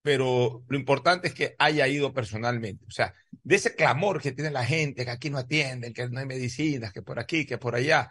Pero 0.03 0.65
lo 0.67 0.79
importante 0.79 1.29
es 1.29 1.35
que 1.35 1.55
haya 1.59 1.87
ido 1.87 2.13
personalmente. 2.13 2.85
O 2.87 2.91
sea, 2.91 3.15
de 3.31 3.57
ese 3.57 3.75
clamor 3.77 4.21
que 4.21 4.33
tiene 4.33 4.51
la 4.51 4.65
gente, 4.65 5.05
que 5.05 5.11
aquí 5.11 5.31
no 5.31 5.39
atienden, 5.39 5.93
que 5.93 6.09
no 6.09 6.21
hay 6.21 6.27
medicinas, 6.27 6.93
que 6.93 7.03
por 7.03 7.19
aquí, 7.21 7.47
que 7.47 7.59
por 7.59 7.75
allá, 7.75 8.11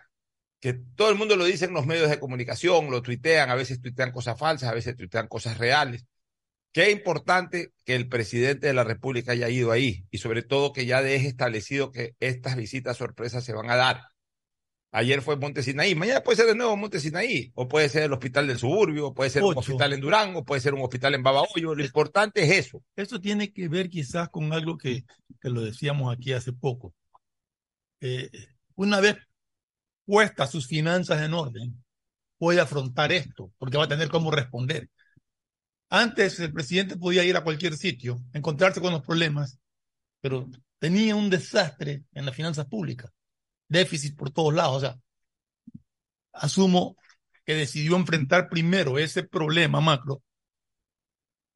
que 0.59 0.73
todo 0.73 1.09
el 1.09 1.15
mundo 1.17 1.35
lo 1.35 1.45
dice 1.45 1.65
en 1.65 1.73
los 1.73 1.85
medios 1.85 2.09
de 2.09 2.19
comunicación, 2.19 2.91
lo 2.91 3.01
tuitean, 3.01 3.49
a 3.49 3.55
veces 3.55 3.81
tuitean 3.81 4.11
cosas 4.11 4.37
falsas, 4.37 4.69
a 4.69 4.73
veces 4.73 4.95
tuitean 4.95 5.27
cosas 5.27 5.57
reales. 5.57 6.05
Qué 6.71 6.91
importante 6.91 7.73
que 7.83 7.95
el 7.95 8.07
presidente 8.07 8.67
de 8.67 8.73
la 8.73 8.83
República 8.83 9.31
haya 9.31 9.49
ido 9.49 9.71
ahí 9.71 10.05
y 10.11 10.19
sobre 10.19 10.43
todo 10.43 10.71
que 10.71 10.85
ya 10.85 11.01
deje 11.01 11.27
establecido 11.27 11.91
que 11.91 12.15
estas 12.19 12.55
visitas 12.55 12.97
sorpresas 12.97 13.43
se 13.43 13.53
van 13.53 13.69
a 13.69 13.75
dar. 13.75 14.01
Ayer 14.91 15.21
fue 15.21 15.37
Monte 15.37 15.61
Sinaí, 15.61 15.93
mañana 15.93 16.21
puede 16.21 16.37
ser 16.37 16.47
de 16.47 16.55
nuevo 16.55 16.75
Monte 16.75 16.99
Sinaí, 16.99 17.51
o 17.53 17.67
puede 17.67 17.89
ser 17.89 18.03
el 18.03 18.13
hospital 18.13 18.47
del 18.47 18.57
suburbio, 18.57 19.13
puede 19.13 19.29
ser 19.29 19.43
Ocho. 19.43 19.51
un 19.51 19.57
hospital 19.57 19.93
en 19.93 20.01
Durango, 20.01 20.43
puede 20.43 20.61
ser 20.61 20.73
un 20.73 20.81
hospital 20.81 21.13
en 21.13 21.21
Babahoyo. 21.21 21.75
Lo 21.75 21.83
importante 21.83 22.43
es 22.43 22.65
eso. 22.67 22.83
Eso 22.95 23.19
tiene 23.21 23.53
que 23.53 23.67
ver 23.67 23.87
quizás 23.89 24.29
con 24.29 24.51
algo 24.51 24.77
que, 24.77 25.03
que 25.39 25.49
lo 25.49 25.61
decíamos 25.61 26.11
aquí 26.11 26.33
hace 26.33 26.53
poco. 26.53 26.95
Eh, 28.01 28.31
una 28.75 28.99
vez 28.99 29.17
puestas 30.05 30.49
sus 30.49 30.65
finanzas 30.65 31.21
en 31.21 31.35
orden, 31.35 31.83
puede 32.39 32.59
afrontar 32.59 33.11
esto, 33.11 33.51
porque 33.59 33.77
va 33.77 33.83
a 33.83 33.89
tener 33.89 34.09
cómo 34.09 34.31
responder. 34.31 34.89
Antes 35.89 36.39
el 36.39 36.53
presidente 36.53 36.97
podía 36.97 37.23
ir 37.23 37.35
a 37.35 37.43
cualquier 37.43 37.75
sitio, 37.75 38.21
encontrarse 38.33 38.79
con 38.79 38.93
los 38.93 39.03
problemas, 39.03 39.59
pero 40.21 40.47
tenía 40.77 41.15
un 41.15 41.29
desastre 41.29 42.03
en 42.13 42.25
las 42.25 42.35
finanzas 42.35 42.67
públicas, 42.67 43.11
déficit 43.67 44.15
por 44.15 44.29
todos 44.29 44.53
lados. 44.53 44.77
O 44.77 44.79
sea, 44.81 44.99
asumo 46.33 46.95
que 47.43 47.55
decidió 47.55 47.95
enfrentar 47.95 48.49
primero 48.49 48.99
ese 48.99 49.23
problema 49.23 49.81
macro. 49.81 50.21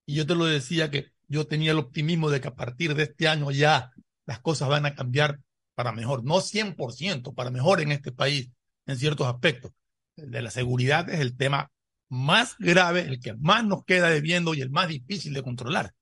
Y 0.05 0.15
yo 0.15 0.25
te 0.25 0.35
lo 0.35 0.45
decía 0.45 0.89
que 0.89 1.11
yo 1.27 1.45
tenía 1.45 1.71
el 1.71 1.79
optimismo 1.79 2.29
de 2.29 2.41
que 2.41 2.47
a 2.47 2.55
partir 2.55 2.95
de 2.95 3.03
este 3.03 3.27
año 3.27 3.51
ya 3.51 3.91
las 4.25 4.39
cosas 4.39 4.67
van 4.69 4.85
a 4.87 4.95
cambiar 4.95 5.39
para 5.75 5.91
mejor, 5.91 6.23
no 6.23 6.41
100%, 6.41 7.33
para 7.33 7.51
mejor 7.51 7.81
en 7.81 7.91
este 7.91 8.11
país 8.11 8.49
en 8.85 8.97
ciertos 8.97 9.27
aspectos. 9.27 9.71
El 10.15 10.31
de 10.31 10.41
la 10.41 10.51
seguridad 10.51 11.09
es 11.09 11.19
el 11.19 11.37
tema 11.37 11.71
más 12.13 12.55
grave, 12.59 13.01
el 13.01 13.19
que 13.19 13.33
más 13.33 13.65
nos 13.65 13.83
queda 13.85 14.09
debiendo 14.09 14.53
y 14.53 14.61
el 14.61 14.69
más 14.69 14.87
difícil 14.87 15.33
de 15.33 15.41
controlar. 15.41 15.95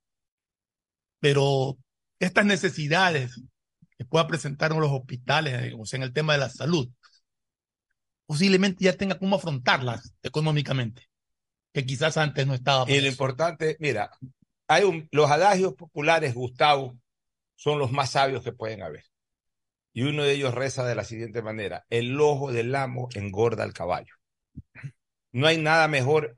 Pero 1.19 1.77
estas 2.19 2.45
necesidades 2.45 3.41
que 3.97 4.03
pueda 4.03 4.27
presentar 4.27 4.73
en 4.73 4.81
los 4.81 4.91
hospitales, 4.91 5.73
o 5.77 5.85
sea, 5.85 5.97
en 5.97 6.03
el 6.03 6.11
tema 6.11 6.33
de 6.33 6.39
la 6.39 6.49
salud, 6.49 6.89
posiblemente 8.25 8.83
ya 8.83 8.97
tenga 8.97 9.17
cómo 9.17 9.37
afrontarlas 9.37 10.13
económicamente, 10.21 11.07
que 11.71 11.85
quizás 11.85 12.17
antes 12.17 12.45
no 12.45 12.55
estaba. 12.55 12.91
Y 12.91 12.99
lo 12.99 13.07
importante, 13.07 13.77
mira, 13.79 14.11
hay 14.67 14.83
un, 14.83 15.07
los 15.11 15.31
adagios 15.31 15.75
populares, 15.75 16.33
Gustavo, 16.33 16.97
son 17.55 17.79
los 17.79 17.93
más 17.93 18.09
sabios 18.09 18.43
que 18.43 18.51
pueden 18.51 18.83
haber. 18.83 19.05
Y 19.93 20.03
uno 20.03 20.23
de 20.23 20.33
ellos 20.33 20.53
reza 20.53 20.85
de 20.85 20.95
la 20.95 21.05
siguiente 21.05 21.41
manera, 21.41 21.85
el 21.89 22.19
ojo 22.19 22.51
del 22.51 22.75
amo 22.75 23.07
engorda 23.13 23.63
al 23.63 23.71
caballo. 23.71 24.13
No 25.31 25.47
hay 25.47 25.57
nada 25.57 25.87
mejor 25.87 26.37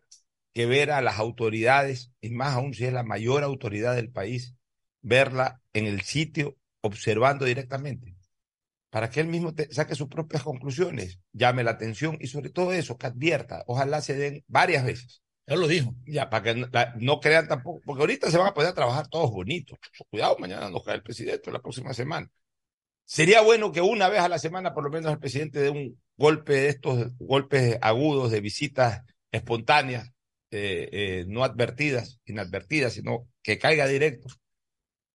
que 0.53 0.65
ver 0.65 0.91
a 0.91 1.01
las 1.01 1.19
autoridades, 1.19 2.11
y 2.21 2.29
más 2.29 2.53
aún 2.53 2.73
si 2.73 2.85
es 2.85 2.93
la 2.93 3.03
mayor 3.03 3.43
autoridad 3.43 3.95
del 3.95 4.11
país, 4.11 4.55
verla 5.01 5.61
en 5.73 5.85
el 5.87 6.01
sitio 6.01 6.57
observando 6.81 7.45
directamente, 7.45 8.15
para 8.89 9.09
que 9.09 9.19
él 9.19 9.27
mismo 9.27 9.55
te 9.55 9.73
saque 9.73 9.95
sus 9.95 10.07
propias 10.07 10.43
conclusiones, 10.43 11.19
llame 11.31 11.63
la 11.63 11.71
atención 11.71 12.17
y 12.19 12.27
sobre 12.27 12.49
todo 12.49 12.73
eso, 12.73 12.97
que 12.97 13.07
advierta, 13.07 13.63
ojalá 13.67 14.01
se 14.01 14.15
den 14.15 14.43
varias 14.47 14.85
veces. 14.85 15.23
Él 15.45 15.59
lo 15.59 15.67
dijo. 15.67 15.93
Ya, 16.05 16.29
para 16.29 16.43
que 16.43 16.55
no, 16.55 16.67
no, 16.99 17.19
crean 17.19 17.47
tampoco, 17.47 17.81
porque 17.85 18.01
ahorita 18.01 18.31
se 18.31 18.37
van 18.37 18.47
a 18.47 18.53
poder 18.53 18.73
trabajar 18.73 19.07
todos 19.07 19.31
bonitos. 19.31 19.77
Cuidado, 20.09 20.37
mañana 20.39 20.69
nos 20.69 20.83
cae 20.83 20.95
el 20.95 21.03
presidente, 21.03 21.51
la 21.51 21.61
próxima 21.61 21.93
semana. 21.93 22.29
Sería 23.05 23.41
bueno 23.41 23.71
que 23.71 23.81
una 23.81 24.09
vez 24.09 24.21
a 24.21 24.29
la 24.29 24.39
semana, 24.39 24.73
por 24.73 24.83
lo 24.83 24.89
menos, 24.89 25.11
el 25.11 25.19
presidente 25.19 25.59
dé 25.59 25.69
un 25.69 26.01
golpe 26.17 26.53
de 26.53 26.67
estos 26.69 27.17
golpes 27.17 27.77
agudos 27.81 28.31
de 28.31 28.41
visitas 28.41 29.03
espontáneas, 29.31 30.11
eh, 30.51 30.89
eh, 30.91 31.25
no 31.27 31.43
advertidas, 31.43 32.19
inadvertidas, 32.25 32.93
sino 32.93 33.27
que 33.41 33.57
caiga 33.57 33.87
directo, 33.87 34.29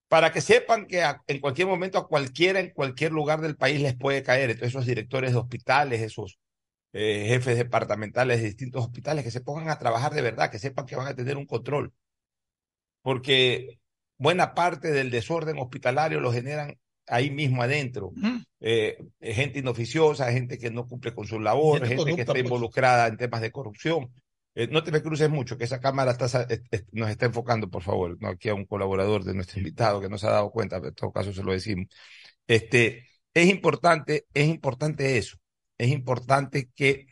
para 0.09 0.33
que 0.33 0.41
sepan 0.41 0.87
que 0.87 1.05
en 1.27 1.41
cualquier 1.41 1.69
momento 1.69 1.99
a 1.99 2.09
cualquiera, 2.09 2.61
en 2.61 2.71
cualquier 2.71 3.13
lugar 3.13 3.41
del 3.41 3.57
país 3.57 3.81
les 3.81 3.97
puede 3.97 4.23
caer. 4.23 4.51
Entonces, 4.51 4.71
esos 4.75 4.87
directores 4.87 5.33
de 5.33 5.39
hospitales, 5.39 6.01
esos 6.01 6.39
eh, 6.93 7.27
jefes 7.29 7.57
departamentales 7.59 8.41
de 8.41 8.47
distintos 8.47 8.85
hospitales, 8.85 9.25
que 9.25 9.31
se 9.31 9.41
pongan 9.43 9.69
a 9.71 9.79
trabajar 9.79 10.15
de 10.15 10.23
verdad, 10.23 10.51
que 10.51 10.59
sepan 10.59 10.87
que 10.87 10.97
van 10.97 11.09
a 11.09 11.15
tener 11.15 11.37
un 11.37 11.47
control. 11.47 11.93
Porque 13.03 13.79
buena 14.19 14.55
parte 14.55 14.91
del 14.93 15.11
desorden 15.11 15.59
hospitalario 15.59 16.21
lo 16.21 16.33
generan 16.33 16.79
ahí 17.09 17.31
mismo 17.31 17.63
adentro. 17.63 18.13
Eh, 18.61 18.99
gente 19.21 19.59
inoficiosa, 19.61 20.33
gente 20.33 20.59
que 20.59 20.71
no 20.71 20.87
cumple 20.87 21.15
con 21.15 21.27
su 21.27 21.39
labor, 21.41 21.81
Gente 21.81 21.97
gente, 21.97 22.15
que 22.15 22.21
está 22.23 22.33
pues. 22.33 22.45
involucrada 22.45 23.07
en 23.07 23.17
temas 23.17 23.41
de 23.41 23.51
corrupción. 23.53 24.13
Eh, 24.55 24.67
no 24.71 24.83
te 24.83 24.91
me 24.91 25.03
cruces 25.03 25.31
mucho, 25.31 25.57
que 25.57 25.65
esa 25.65 25.81
cámara 25.81 26.11
está, 26.13 26.29
sa- 26.29 26.43
es- 26.49 26.63
es- 26.71 26.85
nos 26.93 27.09
está 27.11 27.27
enfocando, 27.27 27.71
por 27.71 27.83
favor. 27.83 28.17
No, 28.21 28.29
aquí 28.29 28.49
a 28.49 28.55
un 28.55 28.65
colaborador 28.67 29.23
de 29.25 29.35
nuestro 29.35 29.59
invitado 29.59 30.01
que 30.01 30.09
no 30.09 30.19
se 30.19 30.27
ha 30.27 30.31
dado 30.31 30.51
cuenta, 30.51 30.77
pero 30.79 30.89
en 30.89 30.95
todo 30.95 31.13
caso 31.13 31.33
se 31.33 31.43
lo 31.45 31.53
decimos. 31.53 31.87
Este, 32.47 33.07
es 33.35 33.47
importante, 33.49 34.27
es 34.35 34.49
importante 34.49 35.17
eso. 35.19 35.37
Es 35.77 35.89
importante 35.91 36.71
que 36.75 37.07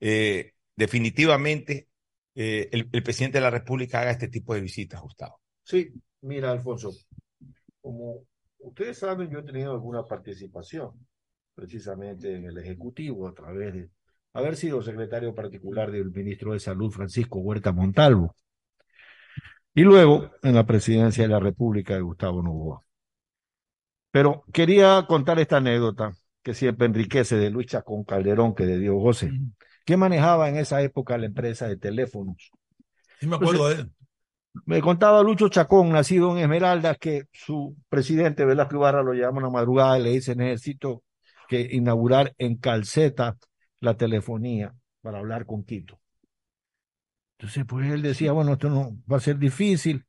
eh, 0.00 0.52
definitivamente 0.76 1.88
eh, 2.34 2.68
el, 2.72 2.88
el 2.92 3.02
presidente 3.02 3.38
de 3.38 3.42
la 3.42 3.50
República 3.50 4.00
haga 4.00 4.10
este 4.10 4.28
tipo 4.28 4.54
de 4.54 4.60
visitas, 4.60 5.00
Gustavo. 5.00 5.40
Sí, 5.62 5.90
mira, 6.22 6.50
Alfonso, 6.50 6.92
como 7.80 8.24
ustedes 8.64 8.98
saben, 8.98 9.30
yo 9.30 9.38
he 9.38 9.42
tenido 9.42 9.72
alguna 9.72 10.04
participación 10.04 10.92
precisamente 11.54 12.34
en 12.34 12.46
el 12.46 12.58
Ejecutivo 12.58 13.28
a 13.28 13.34
través 13.34 13.72
de 13.74 13.90
haber 14.32 14.56
sido 14.56 14.82
secretario 14.82 15.34
particular 15.34 15.92
del 15.92 16.10
ministro 16.10 16.52
de 16.52 16.60
Salud, 16.60 16.90
Francisco 16.90 17.38
Huerta 17.38 17.72
Montalvo, 17.72 18.34
y 19.74 19.82
luego 19.82 20.30
en 20.42 20.54
la 20.54 20.66
presidencia 20.66 21.22
de 21.22 21.28
la 21.28 21.40
República 21.40 21.94
de 21.94 22.00
Gustavo 22.00 22.42
Novoa. 22.42 22.84
Pero 24.10 24.44
quería 24.52 25.04
contar 25.08 25.38
esta 25.38 25.58
anécdota 25.58 26.12
que 26.42 26.54
siempre 26.54 26.86
enriquece 26.86 27.36
de 27.36 27.50
Luis 27.50 27.66
Chacón 27.66 28.04
Calderón, 28.04 28.54
que 28.54 28.66
de 28.66 28.78
Dios 28.78 28.96
José, 28.98 29.32
que 29.84 29.96
manejaba 29.96 30.48
en 30.48 30.56
esa 30.56 30.82
época 30.82 31.18
la 31.18 31.26
empresa 31.26 31.68
de 31.68 31.76
teléfonos. 31.76 32.50
Sí 33.18 33.26
me 33.26 33.36
acuerdo 33.36 33.68
de 33.68 33.74
él. 33.76 33.92
Me 34.66 34.80
contaba 34.80 35.22
Lucho 35.22 35.48
Chacón, 35.48 35.90
nacido 35.90 36.32
en 36.32 36.38
Esmeraldas, 36.38 36.96
que 36.98 37.24
su 37.32 37.76
presidente 37.88 38.44
Velasco 38.44 38.76
Ibarra 38.76 39.02
lo 39.02 39.12
llama 39.12 39.38
una 39.38 39.50
madrugada 39.50 39.98
y 39.98 40.02
le 40.02 40.10
dice, 40.10 40.36
necesito 40.36 41.02
que 41.48 41.68
inaugurar 41.72 42.34
en 42.38 42.56
Calceta 42.56 43.36
la 43.80 43.96
telefonía 43.96 44.72
para 45.02 45.18
hablar 45.18 45.44
con 45.44 45.64
Quito. 45.64 45.98
Entonces, 47.36 47.64
pues 47.66 47.90
él 47.90 48.00
decía, 48.00 48.32
bueno, 48.32 48.52
esto 48.52 48.70
no 48.70 48.96
va 49.10 49.16
a 49.16 49.20
ser 49.20 49.38
difícil. 49.38 50.04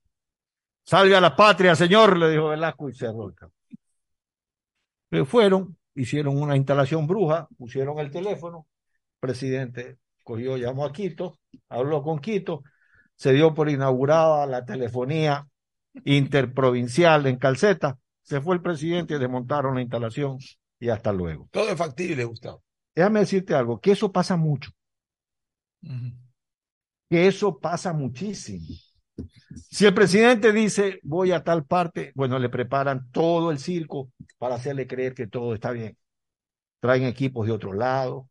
Salve 0.84 1.16
a 1.16 1.22
la 1.22 1.36
patria, 1.36 1.76
señor, 1.76 2.16
le 2.18 2.30
dijo 2.30 2.50
Velasco 2.50 2.88
y 2.88 2.94
cerró 2.94 3.28
el 3.28 3.36
campo. 3.36 3.56
Pero 5.10 5.26
fueron, 5.26 5.76
hicieron 5.96 6.38
una 6.40 6.56
instalación 6.56 7.08
bruja, 7.08 7.48
pusieron 7.58 7.98
el 8.00 8.12
teléfono, 8.12 8.68
presidente 9.20 9.98
cogió, 10.24 10.58
llamó 10.58 10.86
a 10.86 10.92
Quito, 10.92 11.40
habló 11.70 12.04
con 12.04 12.20
Quito, 12.20 12.64
se 13.16 13.34
dio 13.34 13.54
por 13.54 13.70
inaugurada 13.70 14.46
la 14.46 14.66
telefonía 14.66 15.48
interprovincial 16.04 17.26
en 17.28 17.38
Calceta, 17.38 17.98
se 18.22 18.42
fue 18.42 18.56
el 18.56 18.62
presidente, 18.62 19.20
desmontaron 19.20 19.76
la 19.76 19.82
instalación 19.82 20.38
y 20.80 20.90
hasta 20.90 21.14
luego. 21.14 21.48
Todo 21.52 21.70
es 21.70 21.78
factible, 21.78 22.24
Gustavo. 22.26 22.64
Déjame 22.94 23.22
decirte 23.22 23.54
algo, 23.54 23.80
que 23.80 23.92
eso 23.92 24.12
pasa 24.12 24.36
mucho, 24.36 24.72
que 27.10 27.28
eso 27.28 27.60
pasa 27.60 27.94
muchísimo. 27.94 28.66
Si 29.70 29.86
el 29.86 29.94
presidente 29.94 30.52
dice 30.52 31.00
voy 31.04 31.32
a 31.32 31.44
tal 31.44 31.66
parte, 31.66 32.12
bueno, 32.16 32.40
le 32.40 32.50
preparan 32.50 33.10
todo 33.12 33.52
el 33.52 33.60
circo 33.60 34.12
para 34.38 34.56
hacerle 34.56 34.88
creer 34.88 35.14
que 35.14 35.28
todo 35.28 35.54
está 35.54 35.72
bien. 35.72 35.98
Traen 36.80 37.04
equipos 37.04 37.48
de 37.48 37.54
otro 37.54 37.74
lado, 37.74 38.30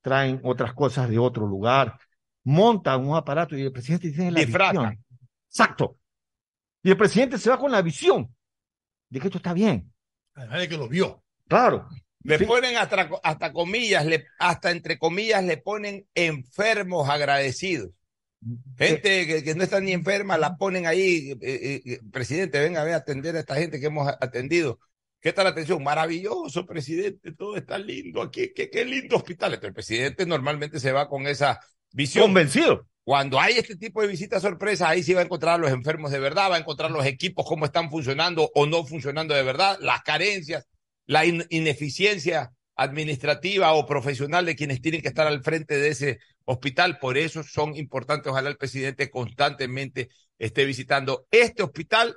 traen 0.00 0.40
otras 0.44 0.72
cosas 0.72 1.08
de 1.08 1.18
otro 1.18 1.46
lugar, 1.46 1.98
montan 2.44 3.06
un 3.06 3.16
aparato 3.16 3.56
y 3.56 3.62
el 3.62 3.72
presidente 3.72 4.10
tiene 4.10 4.30
la 4.32 4.40
Disfrazan. 4.40 4.90
visión. 4.90 5.04
Exacto. 5.48 5.96
Y 6.82 6.90
el 6.90 6.96
presidente 6.96 7.38
se 7.38 7.50
va 7.50 7.58
con 7.58 7.70
la 7.70 7.82
visión 7.82 8.34
de 9.08 9.20
que 9.20 9.26
esto 9.26 9.38
está 9.38 9.52
bien. 9.52 9.92
Además 10.34 10.60
de 10.60 10.68
que 10.68 10.76
lo 10.76 10.88
vio. 10.88 11.22
Claro. 11.48 11.88
Le 12.22 12.38
Sí. 12.38 12.44
ponen 12.44 12.76
hasta, 12.76 13.08
hasta 13.22 13.52
comillas, 13.52 14.04
le, 14.06 14.26
hasta 14.38 14.70
entre 14.70 14.98
comillas 14.98 15.42
le 15.44 15.56
ponen 15.56 16.06
enfermos 16.14 17.08
agradecidos. 17.08 17.90
Gente 18.78 19.26
que, 19.26 19.42
que 19.44 19.54
no 19.54 19.62
está 19.64 19.80
ni 19.80 19.92
enferma, 19.92 20.38
la 20.38 20.56
ponen 20.56 20.86
ahí, 20.86 21.32
eh, 21.32 21.38
eh, 21.42 21.82
eh, 21.84 22.00
presidente, 22.10 22.58
venga, 22.58 22.82
ve 22.84 22.94
a 22.94 22.98
atender 22.98 23.36
a 23.36 23.40
esta 23.40 23.56
gente 23.56 23.78
que 23.80 23.86
hemos 23.86 24.08
atendido. 24.08 24.78
¿Qué 25.20 25.34
tal 25.34 25.44
la 25.44 25.50
atención? 25.50 25.82
Maravilloso, 25.82 26.64
presidente, 26.64 27.32
todo 27.32 27.56
está 27.56 27.76
lindo 27.76 28.22
aquí, 28.22 28.52
qué, 28.54 28.70
qué 28.70 28.86
lindo 28.86 29.16
hospital. 29.16 29.52
Entonces, 29.54 29.68
el 29.68 29.74
presidente 29.74 30.24
normalmente 30.26 30.80
se 30.80 30.92
va 30.92 31.06
con 31.08 31.26
esa 31.26 31.60
visión. 31.92 32.24
Convencido. 32.24 32.86
Cuando 33.02 33.40
hay 33.40 33.54
este 33.54 33.76
tipo 33.76 34.02
de 34.02 34.08
visitas 34.08 34.42
sorpresas, 34.42 34.88
ahí 34.88 35.02
sí 35.02 35.14
va 35.14 35.20
a 35.20 35.24
encontrar 35.24 35.54
a 35.54 35.58
los 35.58 35.72
enfermos 35.72 36.10
de 36.12 36.20
verdad, 36.20 36.50
va 36.50 36.56
a 36.56 36.60
encontrar 36.60 36.90
los 36.90 37.04
equipos, 37.06 37.44
cómo 37.46 37.64
están 37.64 37.90
funcionando 37.90 38.50
o 38.54 38.66
no 38.66 38.84
funcionando 38.84 39.34
de 39.34 39.42
verdad, 39.42 39.78
las 39.80 40.02
carencias, 40.02 40.66
la 41.06 41.24
in- 41.24 41.46
ineficiencia 41.50 42.52
administrativa 42.76 43.72
o 43.72 43.84
profesional 43.86 44.46
de 44.46 44.54
quienes 44.54 44.80
tienen 44.80 45.02
que 45.02 45.08
estar 45.08 45.26
al 45.26 45.42
frente 45.42 45.76
de 45.78 45.88
ese 45.88 46.18
hospital. 46.44 46.98
Por 46.98 47.18
eso 47.18 47.42
son 47.42 47.74
importantes, 47.76 48.30
ojalá 48.30 48.48
el 48.48 48.56
presidente 48.56 49.10
constantemente 49.10 50.08
esté 50.38 50.64
visitando 50.64 51.26
este 51.30 51.62
hospital 51.62 52.14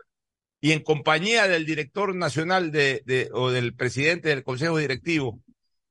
y 0.62 0.72
en 0.74 0.82
compañía 0.82 1.48
del 1.48 1.66
director 1.66 2.16
nacional 2.16 2.72
de, 2.72 3.02
de- 3.06 3.30
o 3.34 3.52
del 3.52 3.74
presidente 3.76 4.30
del 4.30 4.44
consejo 4.44 4.78
directivo 4.78 5.40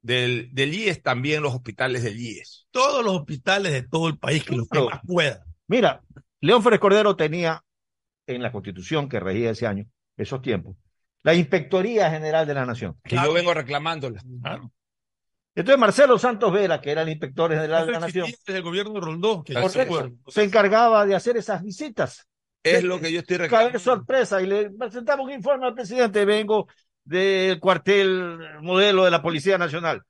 del, 0.02 0.50
del 0.52 0.74
IES, 0.74 1.02
también 1.02 1.42
los 1.42 1.54
hospitales 1.54 2.02
del 2.02 2.20
IES. 2.20 2.66
Todos 2.70 3.04
los 3.04 3.14
hospitales 3.14 3.72
de 3.72 3.82
todo 3.82 4.08
el 4.08 4.18
país 4.18 4.44
que 4.44 4.56
los 4.56 4.68
que 4.68 4.80
más 4.80 5.00
pueda. 5.06 5.44
Mira, 5.68 6.02
León 6.40 6.62
Férez 6.62 6.80
Cordero 6.80 7.16
tenía 7.16 7.62
en 8.26 8.42
la 8.42 8.52
constitución 8.52 9.08
que 9.08 9.20
regía 9.20 9.50
ese 9.50 9.66
año, 9.66 9.86
esos 10.16 10.42
tiempos, 10.42 10.76
la 11.22 11.34
Inspectoría 11.34 12.10
General 12.10 12.46
de 12.46 12.54
la 12.54 12.66
Nación. 12.66 12.96
Que 13.04 13.16
yo 13.16 13.32
vengo 13.32 13.54
reclamándola. 13.54 14.20
Entonces 15.54 15.78
Marcelo 15.78 16.18
Santos 16.18 16.52
Vera, 16.52 16.80
que 16.80 16.90
era 16.90 17.02
el 17.02 17.10
inspector 17.10 17.50
general 17.50 17.86
de 17.86 17.92
la 17.92 18.00
Nación, 18.00 18.24
existía 18.24 18.44
desde 18.46 18.58
el 18.58 18.64
gobierno 18.64 18.94
de. 18.94 19.44
Que 19.44 19.54
recuerdo. 19.54 20.16
se 20.28 20.42
encargaba 20.42 21.06
de 21.06 21.14
hacer 21.14 21.36
esas 21.36 21.62
visitas. 21.62 22.26
Es 22.62 22.84
lo 22.84 23.00
que 23.00 23.12
yo 23.12 23.20
estoy 23.20 23.38
reclamando. 23.38 23.78
sorpresa 23.78 24.40
y 24.40 24.46
le 24.46 24.70
presentamos 24.70 25.26
un 25.26 25.32
informe 25.32 25.66
al 25.66 25.74
presidente, 25.74 26.24
vengo 26.24 26.68
del 27.04 27.60
cuartel 27.60 28.38
modelo 28.60 29.04
de 29.04 29.10
la 29.10 29.22
Policía 29.22 29.58
Nacional. 29.58 30.02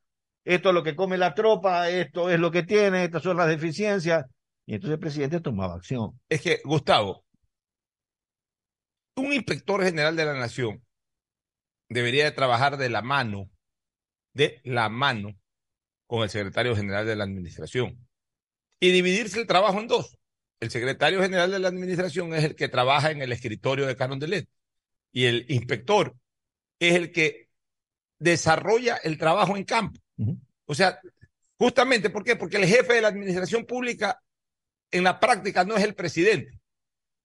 Esto 0.45 0.71
es 0.71 0.75
lo 0.75 0.83
que 0.83 0.97
come 0.97 1.19
la 1.19 1.35
tropa, 1.35 1.89
esto 1.89 2.29
es 2.29 2.39
lo 2.39 2.51
que 2.51 2.65
tiene, 2.65 3.05
estas 3.05 3.23
son 3.23 3.37
las 3.37 3.49
deficiencias. 3.49 4.27
Y 4.67 4.75
entonces 4.75 4.95
el 4.95 5.01
presidente 5.01 5.41
tomaba 5.41 5.75
acción. 5.75 6.21
Es 6.29 6.41
que, 6.43 6.61
Gustavo, 6.65 7.25
un 9.17 9.33
inspector 9.33 9.83
general 9.85 10.17
de 10.17 10.25
la 10.25 10.35
nación 10.35 10.83
debería 11.89 12.25
de 12.25 12.33
trabajar 12.33 12.77
de 12.77 12.89
la 12.89 13.03
mano, 13.03 13.51
de 14.33 14.61
la 14.65 14.89
mano, 14.89 15.37
con 16.07 16.23
el 16.23 16.31
secretario 16.31 16.77
general 16.77 17.07
de 17.07 17.17
la 17.17 17.25
administración 17.25 18.07
y 18.81 18.91
dividirse 18.91 19.41
el 19.41 19.47
trabajo 19.47 19.81
en 19.81 19.87
dos. 19.87 20.19
El 20.61 20.71
secretario 20.71 21.23
general 21.23 21.51
de 21.51 21.59
la 21.59 21.69
administración 21.69 22.35
es 22.35 22.45
el 22.45 22.55
que 22.55 22.69
trabaja 22.69 23.11
en 23.11 23.23
el 23.23 23.33
escritorio 23.33 23.87
de 23.87 23.97
Carondelet 23.97 24.49
y 25.13 25.25
el 25.25 25.47
inspector 25.49 26.17
es 26.89 26.95
el 26.97 27.13
que 27.13 27.49
desarrolla 28.19 28.97
el 28.97 29.19
trabajo 29.19 29.57
en 29.57 29.65
campo. 29.65 30.01
O 30.65 30.75
sea, 30.75 31.01
justamente, 31.59 32.11
¿por 32.11 32.25
qué? 32.25 32.37
Porque 32.37 32.57
el 32.57 32.67
jefe 32.67 32.95
de 32.95 33.01
la 33.01 33.09
administración 33.09 33.65
pública 33.65 34.21
en 34.91 35.05
la 35.05 35.19
práctica 35.19 35.65
no 35.65 35.77
es 35.77 35.85
el 35.85 35.95
presidente. 35.95 36.59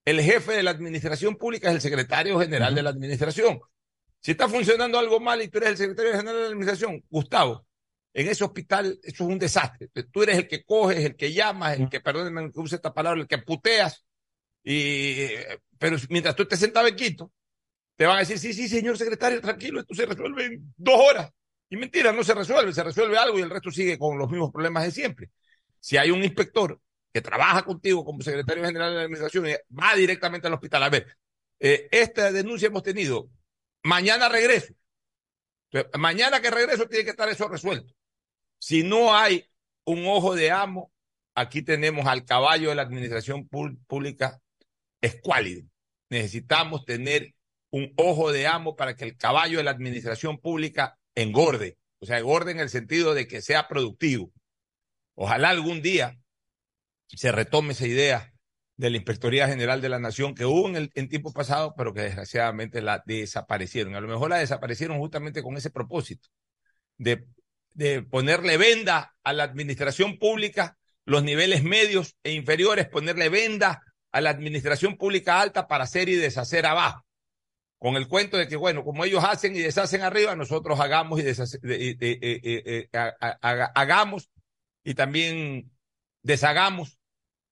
El 0.06 0.22
jefe 0.22 0.54
de 0.54 0.64
la 0.64 0.72
administración 0.72 1.36
pública 1.36 1.70
es 1.70 1.76
el 1.76 1.82
secretario 1.82 2.40
general 2.40 2.74
de 2.74 2.84
la 2.84 2.92
administración. 2.92 3.60
Si 4.20 4.32
está 4.32 4.48
funcionando 4.48 4.98
algo 4.98 5.20
mal 5.20 5.42
y 5.42 5.50
tú 5.50 5.58
eres 5.58 5.72
el 5.72 5.78
secretario 5.78 6.12
general 6.14 6.36
de 6.36 6.42
la 6.42 6.48
administración, 6.48 7.04
Gustavo, 7.10 7.66
en 8.14 8.28
ese 8.28 8.44
hospital 8.44 9.00
eso 9.04 9.24
es 9.24 9.30
un 9.30 9.38
desastre. 9.38 9.90
Tú 10.12 10.24
eres 10.24 10.38
el 10.38 10.48
que 10.48 10.64
coges, 10.64 11.04
el 11.04 11.16
que 11.16 11.34
llamas, 11.34 11.80
el 11.80 11.90
que, 11.90 12.00
perdónenme 12.00 12.52
que 12.52 12.60
use 12.60 12.76
esta 12.76 12.94
palabra, 12.94 13.22
el 13.22 13.28
que 13.28 13.38
puteas. 13.38 14.06
Y, 14.64 15.28
pero 15.78 15.98
mientras 16.10 16.36
tú 16.36 16.44
estés 16.44 16.60
sentado 16.60 16.88
en 16.88 16.96
Quito, 16.96 17.32
te 17.98 18.06
van 18.06 18.18
a 18.18 18.20
decir, 18.20 18.40
sí, 18.40 18.54
sí, 18.54 18.70
señor 18.70 18.98
secretario, 18.98 19.42
tranquilo, 19.42 19.82
esto 19.82 19.94
se 19.94 20.06
resuelve 20.06 20.46
en 20.46 20.74
dos 20.78 21.00
horas. 21.00 21.30
Y 21.70 21.76
mentira, 21.76 22.14
no 22.14 22.24
se 22.24 22.34
resuelve, 22.34 22.72
se 22.74 22.84
resuelve 22.84 23.18
algo 23.18 23.38
y 23.38 23.42
el 23.42 23.50
resto 23.50 23.72
sigue 23.72 23.98
con 24.00 24.18
los 24.18 24.30
mismos 24.30 24.52
problemas 24.54 24.86
de 24.86 24.92
siempre. 24.92 25.30
Si 25.80 25.98
hay 25.98 26.12
un 26.12 26.24
inspector 26.24 26.80
que 27.12 27.22
trabaja 27.22 27.64
contigo 27.64 28.06
como 28.06 28.22
secretario 28.22 28.64
general 28.64 28.92
de 28.92 28.96
la 28.96 29.02
administración 29.04 29.46
va 29.78 29.96
directamente 29.96 30.48
al 30.48 30.54
hospital, 30.54 30.84
a 30.84 30.90
ver, 30.90 31.18
eh, 31.60 31.90
esta 31.92 32.32
denuncia 32.32 32.68
hemos 32.68 32.84
tenido, 32.84 33.30
mañana 33.84 34.30
regreso. 34.30 34.74
Mañana 35.98 36.40
que 36.40 36.50
regreso 36.50 36.88
tiene 36.88 37.04
que 37.04 37.12
estar 37.12 37.28
eso 37.28 37.48
resuelto. 37.50 37.94
Si 38.60 38.84
no 38.84 39.16
hay 39.16 39.50
un 39.84 40.06
ojo 40.08 40.36
de 40.36 40.52
amo, 40.52 40.92
aquí 41.36 41.62
tenemos 41.62 42.08
al 42.08 42.26
caballo 42.26 42.70
de 42.70 42.76
la 42.76 42.84
administración 42.84 43.48
pú- 43.50 43.78
pública 43.86 44.40
escuálido. 45.02 45.68
Necesitamos 46.10 46.86
tener 46.86 47.34
un 47.78 47.94
ojo 47.96 48.32
de 48.32 48.48
amo 48.48 48.76
para 48.76 48.96
que 48.96 49.06
el 49.06 49.18
caballo 49.18 49.58
de 49.58 49.64
la 49.64 49.72
administración 49.72 50.38
pública 50.40 50.98
engorde. 51.16 51.78
O 52.00 52.06
sea, 52.06 52.20
engorde 52.20 52.52
en 52.52 52.60
el 52.60 52.70
sentido 52.70 53.14
de 53.14 53.28
que 53.28 53.42
sea 53.42 53.68
productivo. 53.68 54.32
Ojalá 55.16 55.50
algún 55.50 55.82
día 55.82 56.18
se 57.08 57.32
retome 57.32 57.74
esa 57.74 57.88
idea 57.88 58.34
de 58.76 58.92
la 58.92 58.98
Inspectoría 58.98 59.48
General 59.48 59.82
de 59.82 59.90
la 59.90 60.00
Nación 60.00 60.36
que 60.36 60.46
hubo 60.46 60.70
en, 60.70 61.10
tiempo 61.10 61.34
pasado, 61.34 61.74
pero 61.76 61.94
que 61.94 62.02
desgraciadamente 62.02 62.82
la 62.82 63.04
desaparecieron. 63.06 63.96
A 63.96 64.02
lo 64.02 64.08
mejor 64.08 64.30
la 64.30 64.38
desaparecieron 64.38 65.00
justamente 65.00 65.42
con 65.42 65.58
ese 65.58 65.72
propósito, 65.72 66.30
de, 66.98 67.26
de 67.74 68.04
ponerle 68.04 68.58
venda 68.58 69.16
a 69.24 69.34
la 69.34 69.44
administración 69.44 70.20
pública, 70.20 70.78
los 71.06 71.24
niveles 71.24 71.64
medios 71.64 72.16
e 72.22 72.34
inferiores, 72.34 72.88
ponerle 72.88 73.30
venda 73.30 73.82
a 74.12 74.22
la 74.22 74.30
administración 74.30 74.98
pública 74.98 75.42
alta 75.42 75.68
para 75.68 75.86
hacer 75.86 76.10
y 76.10 76.16
deshacer 76.16 76.68
abajo. 76.68 77.07
Con 77.80 77.96
el 77.96 78.08
cuento 78.08 78.38
de 78.38 78.48
que, 78.48 78.56
bueno, 78.56 78.84
como 78.84 79.06
ellos 79.06 79.24
hacen 79.24 79.56
y 79.56 79.60
deshacen 79.60 80.02
arriba, 80.02 80.36
nosotros 80.36 80.80
hagamos 80.80 81.20
y 81.20 81.24
hagamos 83.76 84.30
y 84.84 84.94
también 84.96 85.72
deshagamos 86.24 86.98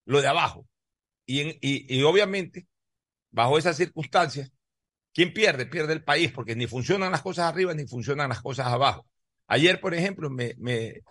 lo 0.06 0.22
de 0.22 0.28
abajo. 0.28 0.68
Y, 1.28 1.58
y, 1.62 2.04
obviamente, 2.04 2.68
bajo 3.32 3.58
esas 3.58 3.78
circunstancias, 3.78 4.52
¿quién 5.14 5.34
pierde? 5.34 5.66
Pierde 5.66 5.94
el 5.94 6.04
país, 6.04 6.32
porque 6.32 6.56
ni 6.56 6.68
funcionan 6.68 7.12
las 7.12 7.22
cosas 7.22 7.46
arriba 7.46 7.74
ni 7.74 7.88
funcionan 7.88 8.30
las 8.30 8.42
cosas 8.42 8.68
abajo. 8.68 9.08
Ayer, 9.48 9.80
por 9.80 9.94
ejemplo, 9.94 10.30
me, 10.30 10.56
me, 10.58 11.02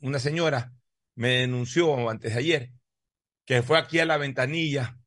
una 0.00 0.18
señora 0.18 0.72
me 1.14 1.40
denunció 1.40 2.08
antes 2.08 2.32
de 2.32 2.38
ayer 2.38 2.72
que 3.44 3.62
fue 3.62 3.78
aquí 3.78 3.98
a 3.98 4.04
la 4.04 4.16
ventanilla, 4.16 4.98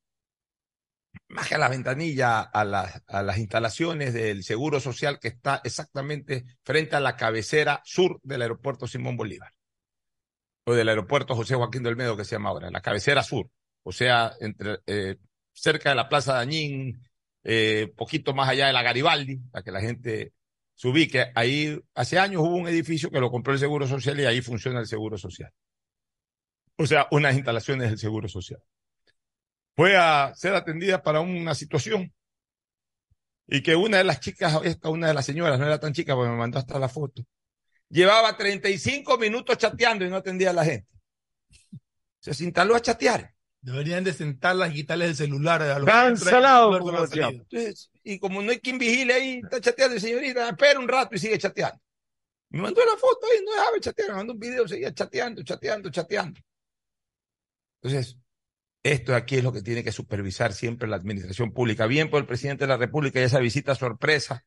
más 1.36 1.48
que 1.48 1.56
a 1.56 1.60
la 1.60 1.70
ventanilla, 1.70 2.42
a, 2.42 2.66
la, 2.66 3.04
a 3.08 3.22
las 3.22 3.38
instalaciones 3.38 4.14
del 4.14 4.44
Seguro 4.44 4.80
Social 4.80 5.20
que 5.20 5.28
está 5.28 5.62
exactamente 5.64 6.46
frente 6.64 6.96
a 6.96 7.00
la 7.00 7.16
cabecera 7.16 7.82
sur 7.84 8.20
del 8.24 8.42
aeropuerto 8.42 8.88
Simón 8.88 9.18
Bolívar, 9.18 9.52
o 10.66 10.74
del 10.74 10.90
aeropuerto 10.90 11.36
José 11.36 11.56
Joaquín 11.56 11.84
del 11.84 11.96
Medo 11.96 12.18
que 12.18 12.26
se 12.26 12.36
llama 12.36 12.50
ahora, 12.50 12.72
la 12.72 12.82
cabecera 12.82 13.22
sur, 13.22 13.50
o 13.84 13.92
sea, 13.92 14.34
entre, 14.40 14.80
eh, 14.88 15.18
cerca 15.54 15.90
de 15.90 15.96
la 15.96 16.10
Plaza 16.10 16.34
Dañín, 16.34 17.02
eh, 17.44 17.94
poquito 17.96 18.34
más 18.34 18.50
allá 18.50 18.68
de 18.68 18.74
la 18.74 18.82
Garibaldi, 18.82 19.38
para 19.52 19.64
que 19.64 19.72
la 19.72 19.82
gente 19.82 20.34
se 20.74 20.88
ubique. 20.88 21.32
Ahí, 21.36 21.80
hace 21.94 22.18
años 22.18 22.42
hubo 22.42 22.56
un 22.56 22.68
edificio 22.68 23.12
que 23.12 23.20
lo 23.20 23.30
compró 23.30 23.54
el 23.54 23.60
Seguro 23.60 23.88
Social 23.88 24.20
y 24.20 24.26
ahí 24.26 24.42
funciona 24.42 24.80
el 24.80 24.88
Seguro 24.88 25.18
Social 25.18 25.54
o 26.78 26.86
sea, 26.86 27.08
unas 27.12 27.36
instalaciones 27.36 27.90
del 27.90 28.00
Seguro 28.00 28.28
Social. 28.28 28.62
Fue 29.76 29.98
a 29.98 30.34
ser 30.36 30.56
atendida 30.56 31.04
para 31.04 31.20
una 31.20 31.54
situación 31.54 32.14
y 33.48 33.62
que 33.62 33.76
una 33.76 33.98
de 33.98 34.04
las 34.04 34.20
chicas, 34.20 34.60
esta, 34.64 34.90
una 34.90 35.08
de 35.08 35.14
las 35.14 35.26
señoras, 35.26 35.60
no 35.60 35.66
era 35.66 35.80
tan 35.80 35.94
chica 35.94 36.16
porque 36.16 36.32
me 36.32 36.38
mandó 36.38 36.60
hasta 36.60 36.80
la 36.80 36.90
foto, 36.90 37.24
llevaba 37.90 38.36
35 38.36 39.18
minutos 39.18 39.58
chateando 39.58 40.06
y 40.06 40.10
no 40.10 40.18
atendía 40.18 40.50
a 40.50 40.54
la 40.54 40.66
gente. 40.66 40.88
Se 42.20 42.44
instaló 42.44 42.76
a 42.76 42.80
chatear. 42.80 43.34
Deberían 43.62 44.04
de 44.04 44.14
sentarlas 44.14 44.72
y 44.72 44.76
quitarles 44.76 45.10
el 45.10 45.16
celular 45.16 45.62
a 45.62 45.80
los 45.80 45.88
Cancelado. 45.88 46.78
Entonces, 47.14 47.90
y 48.04 48.20
como 48.20 48.42
no 48.42 48.52
hay 48.52 48.60
quien 48.60 48.78
vigile 48.78 49.14
ahí, 49.14 49.42
está 49.44 49.60
chateando, 49.60 50.00
señorita, 50.00 50.50
espera 50.50 50.80
un 50.80 50.88
rato 50.88 51.16
y 51.16 51.20
sigue 51.20 51.38
chateando. 51.38 51.80
Me 52.50 52.62
mandó 52.62 52.86
la 52.86 52.96
foto 52.96 53.28
y 53.36 53.44
no 53.44 53.52
dejaba 53.52 53.80
chatear, 53.80 54.10
me 54.10 54.16
mandó 54.16 54.34
un 54.34 54.40
video, 54.40 54.68
seguía 54.68 54.94
chateando, 54.94 55.44
chateando, 55.44 55.90
chateando. 55.90 56.40
Entonces, 57.82 58.18
esto 58.86 59.16
aquí 59.16 59.38
es 59.38 59.44
lo 59.44 59.52
que 59.52 59.64
tiene 59.64 59.84
que 59.84 59.92
supervisar 59.92 60.54
siempre 60.54 60.88
la 60.88 60.98
administración 60.98 61.52
pública. 61.52 61.88
Bien 61.88 62.12
por 62.12 62.22
el 62.22 62.28
presidente 62.28 62.66
de 62.66 62.68
la 62.68 62.78
República 62.78 63.20
y 63.20 63.24
esa 63.24 63.40
visita 63.40 63.74
sorpresa, 63.74 64.46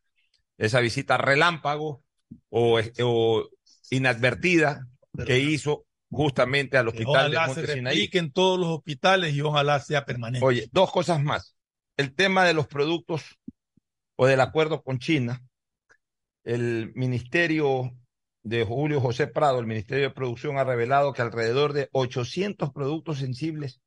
esa 0.56 0.78
visita 0.78 1.16
relámpago 1.16 2.04
o, 2.48 2.78
o 3.02 3.48
inadvertida 3.90 4.86
que 5.26 5.40
hizo 5.40 5.86
justamente 6.08 6.78
al 6.78 6.86
hospital 6.86 7.34
ojalá 7.34 7.40
de 7.40 7.46
Monte 7.82 8.08
se 8.08 8.18
en 8.18 8.32
todos 8.32 8.60
los 8.60 8.68
hospitales 8.68 9.34
y 9.34 9.40
ojalá 9.40 9.80
sea 9.80 10.04
permanente. 10.04 10.46
Oye, 10.46 10.68
dos 10.70 10.92
cosas 10.92 11.20
más. 11.20 11.56
El 11.96 12.14
tema 12.14 12.44
de 12.44 12.54
los 12.54 12.68
productos 12.68 13.40
o 14.14 14.26
del 14.26 14.40
acuerdo 14.40 14.84
con 14.84 15.00
China, 15.00 15.42
el 16.44 16.92
Ministerio 16.94 17.90
de 18.44 18.64
Julio 18.64 19.00
José 19.00 19.26
Prado, 19.26 19.58
el 19.58 19.66
Ministerio 19.66 20.04
de 20.04 20.14
Producción 20.14 20.58
ha 20.58 20.64
revelado 20.64 21.12
que 21.12 21.22
alrededor 21.22 21.72
de 21.72 21.88
800 21.90 22.72
productos 22.72 23.18
sensibles 23.18 23.80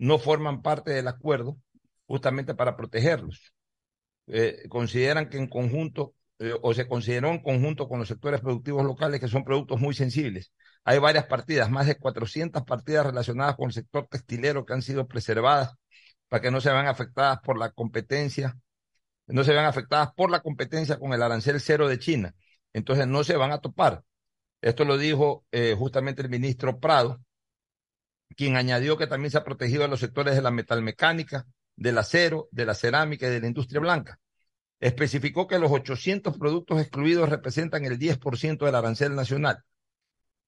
no 0.00 0.18
forman 0.18 0.62
parte 0.62 0.92
del 0.92 1.08
acuerdo 1.08 1.58
justamente 2.06 2.54
para 2.54 2.76
protegerlos. 2.76 3.52
Eh, 4.26 4.68
consideran 4.68 5.28
que 5.28 5.38
en 5.38 5.48
conjunto 5.48 6.14
eh, 6.38 6.54
o 6.62 6.74
se 6.74 6.88
consideró 6.88 7.30
en 7.30 7.40
conjunto 7.42 7.88
con 7.88 7.98
los 7.98 8.08
sectores 8.08 8.40
productivos 8.40 8.84
locales 8.84 9.20
que 9.20 9.28
son 9.28 9.44
productos 9.44 9.80
muy 9.80 9.94
sensibles. 9.94 10.52
Hay 10.84 10.98
varias 10.98 11.26
partidas, 11.26 11.70
más 11.70 11.86
de 11.86 11.96
400 11.98 12.62
partidas 12.64 13.06
relacionadas 13.06 13.56
con 13.56 13.66
el 13.66 13.72
sector 13.74 14.06
textilero 14.08 14.64
que 14.64 14.72
han 14.72 14.82
sido 14.82 15.06
preservadas 15.08 15.74
para 16.28 16.42
que 16.42 16.50
no 16.50 16.60
se 16.60 16.70
vean 16.70 16.86
afectadas 16.86 17.40
por 17.44 17.58
la 17.58 17.70
competencia, 17.72 18.56
no 19.26 19.44
se 19.44 19.52
vean 19.52 19.66
afectadas 19.66 20.10
por 20.16 20.30
la 20.30 20.40
competencia 20.40 20.98
con 20.98 21.12
el 21.12 21.22
arancel 21.22 21.60
cero 21.60 21.88
de 21.88 21.98
China 21.98 22.34
entonces 22.72 23.06
no 23.06 23.24
se 23.24 23.36
van 23.36 23.52
a 23.52 23.60
topar. 23.60 24.04
Esto 24.60 24.84
lo 24.84 24.98
dijo 24.98 25.44
eh, 25.52 25.74
justamente 25.78 26.22
el 26.22 26.28
ministro 26.28 26.80
Prado, 26.80 27.20
quien 28.36 28.56
añadió 28.56 28.96
que 28.96 29.06
también 29.06 29.30
se 29.30 29.38
ha 29.38 29.44
protegido 29.44 29.84
a 29.84 29.88
los 29.88 30.00
sectores 30.00 30.34
de 30.34 30.42
la 30.42 30.50
metalmecánica, 30.50 31.46
del 31.76 31.98
acero, 31.98 32.48
de 32.52 32.66
la 32.66 32.74
cerámica 32.74 33.26
y 33.26 33.30
de 33.30 33.40
la 33.40 33.46
industria 33.46 33.80
blanca. 33.80 34.18
Especificó 34.80 35.46
que 35.46 35.58
los 35.58 35.70
800 35.70 36.38
productos 36.38 36.80
excluidos 36.80 37.28
representan 37.28 37.84
el 37.84 37.98
10% 37.98 38.64
del 38.66 38.74
arancel 38.74 39.14
nacional. 39.14 39.64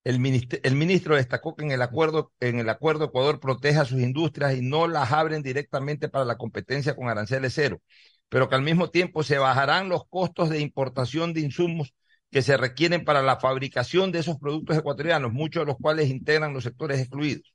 El, 0.05 0.18
ministro 0.18 1.14
destacó 1.14 1.55
que 1.55 1.64
en 1.64 1.70
el 1.70 1.80
acuerdo, 1.80 2.33
en 2.41 2.59
el 2.59 2.68
acuerdo 2.68 3.05
Ecuador 3.05 3.39
protege 3.39 3.78
a 3.78 3.85
sus 3.85 4.01
industrias 4.01 4.57
y 4.57 4.61
no 4.61 4.89
las 4.89 5.12
abren 5.12 5.43
directamente 5.43 6.09
para 6.09 6.24
la 6.24 6.37
competencia 6.37 6.97
con 6.97 7.09
aranceles 7.09 7.55
cero, 7.55 7.80
pero 8.28 8.49
que 8.49 8.57
al 8.57 8.62
mismo 8.62 8.91
tiempo 8.91 9.22
se 9.22 9.39
bajarán 9.39 9.89
los 9.89 10.03
costos 10.09 10.51
de 10.51 10.61
importación 10.61 11.33
de 11.35 11.43
insumos 11.43 11.95
que 12.33 12.43
se 12.43 12.57
requieren 12.57 13.05
para 13.05 13.22
la 13.22 13.39
fabricación 13.39 14.11
de 14.11 14.20
esos 14.20 14.39
productos 14.39 14.76
ecuatorianos, 14.76 15.33
muchos 15.33 15.62
de 15.62 15.66
los 15.66 15.76
cuales 15.76 16.11
integran 16.11 16.53
los 16.53 16.64
sectores 16.64 16.99
excluidos. 16.99 17.51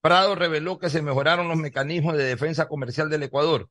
Prado 0.00 0.34
reveló 0.34 0.78
que 0.78 0.90
se 0.90 1.02
mejoraron 1.02 1.48
los 1.48 1.56
mecanismos 1.56 2.16
de 2.16 2.24
defensa 2.24 2.68
comercial 2.68 3.10
del 3.10 3.24
Ecuador. 3.24 3.68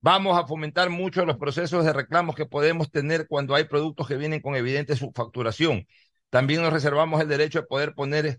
Vamos 0.00 0.38
a 0.38 0.46
fomentar 0.46 0.90
mucho 0.90 1.24
los 1.24 1.38
procesos 1.38 1.84
de 1.84 1.92
reclamos 1.92 2.34
que 2.34 2.46
podemos 2.46 2.90
tener 2.90 3.26
cuando 3.26 3.54
hay 3.54 3.64
productos 3.64 4.06
que 4.06 4.16
vienen 4.16 4.40
con 4.40 4.54
evidente 4.54 4.96
subfacturación. 4.96 5.86
También 6.30 6.62
nos 6.62 6.72
reservamos 6.72 7.20
el 7.20 7.28
derecho 7.28 7.60
de 7.60 7.66
poder 7.66 7.94
poner, 7.94 8.38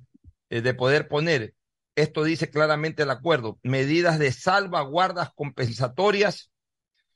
eh, 0.49 0.61
de 0.61 0.73
poder 0.73 1.07
poner, 1.07 1.53
esto 1.95 2.23
dice 2.23 2.49
claramente 2.49 3.03
el 3.03 3.09
acuerdo, 3.09 3.59
medidas 3.61 4.19
de 4.19 4.31
salvaguardas 4.31 5.31
compensatorias 5.35 6.51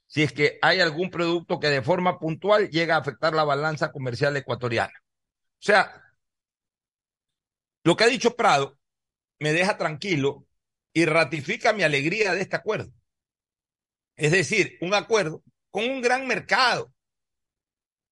si 0.08 0.22
es 0.22 0.32
que 0.32 0.60
hay 0.62 0.80
algún 0.80 1.10
producto 1.10 1.60
que 1.60 1.70
de 1.70 1.82
forma 1.82 2.20
puntual 2.20 2.70
llega 2.70 2.96
a 2.96 3.00
afectar 3.00 3.34
la 3.34 3.46
balanza 3.46 3.92
comercial 3.92 4.38
ecuatoriana. 4.38 4.94
O 4.94 5.66
sea, 5.66 5.92
lo 7.84 7.96
que 7.96 8.04
ha 8.04 8.08
dicho 8.08 8.36
Prado 8.36 8.78
me 9.44 9.52
deja 9.52 9.78
tranquilo 9.78 10.48
y 10.94 11.04
ratifica 11.04 11.74
mi 11.74 11.84
alegría 11.84 12.34
de 12.34 12.42
este 12.42 12.56
acuerdo. 12.56 12.94
Es 14.16 14.32
decir, 14.32 14.78
un 14.80 14.94
acuerdo 14.94 15.44
con 15.70 15.84
un 15.84 16.02
gran 16.02 16.26
mercado. 16.28 16.94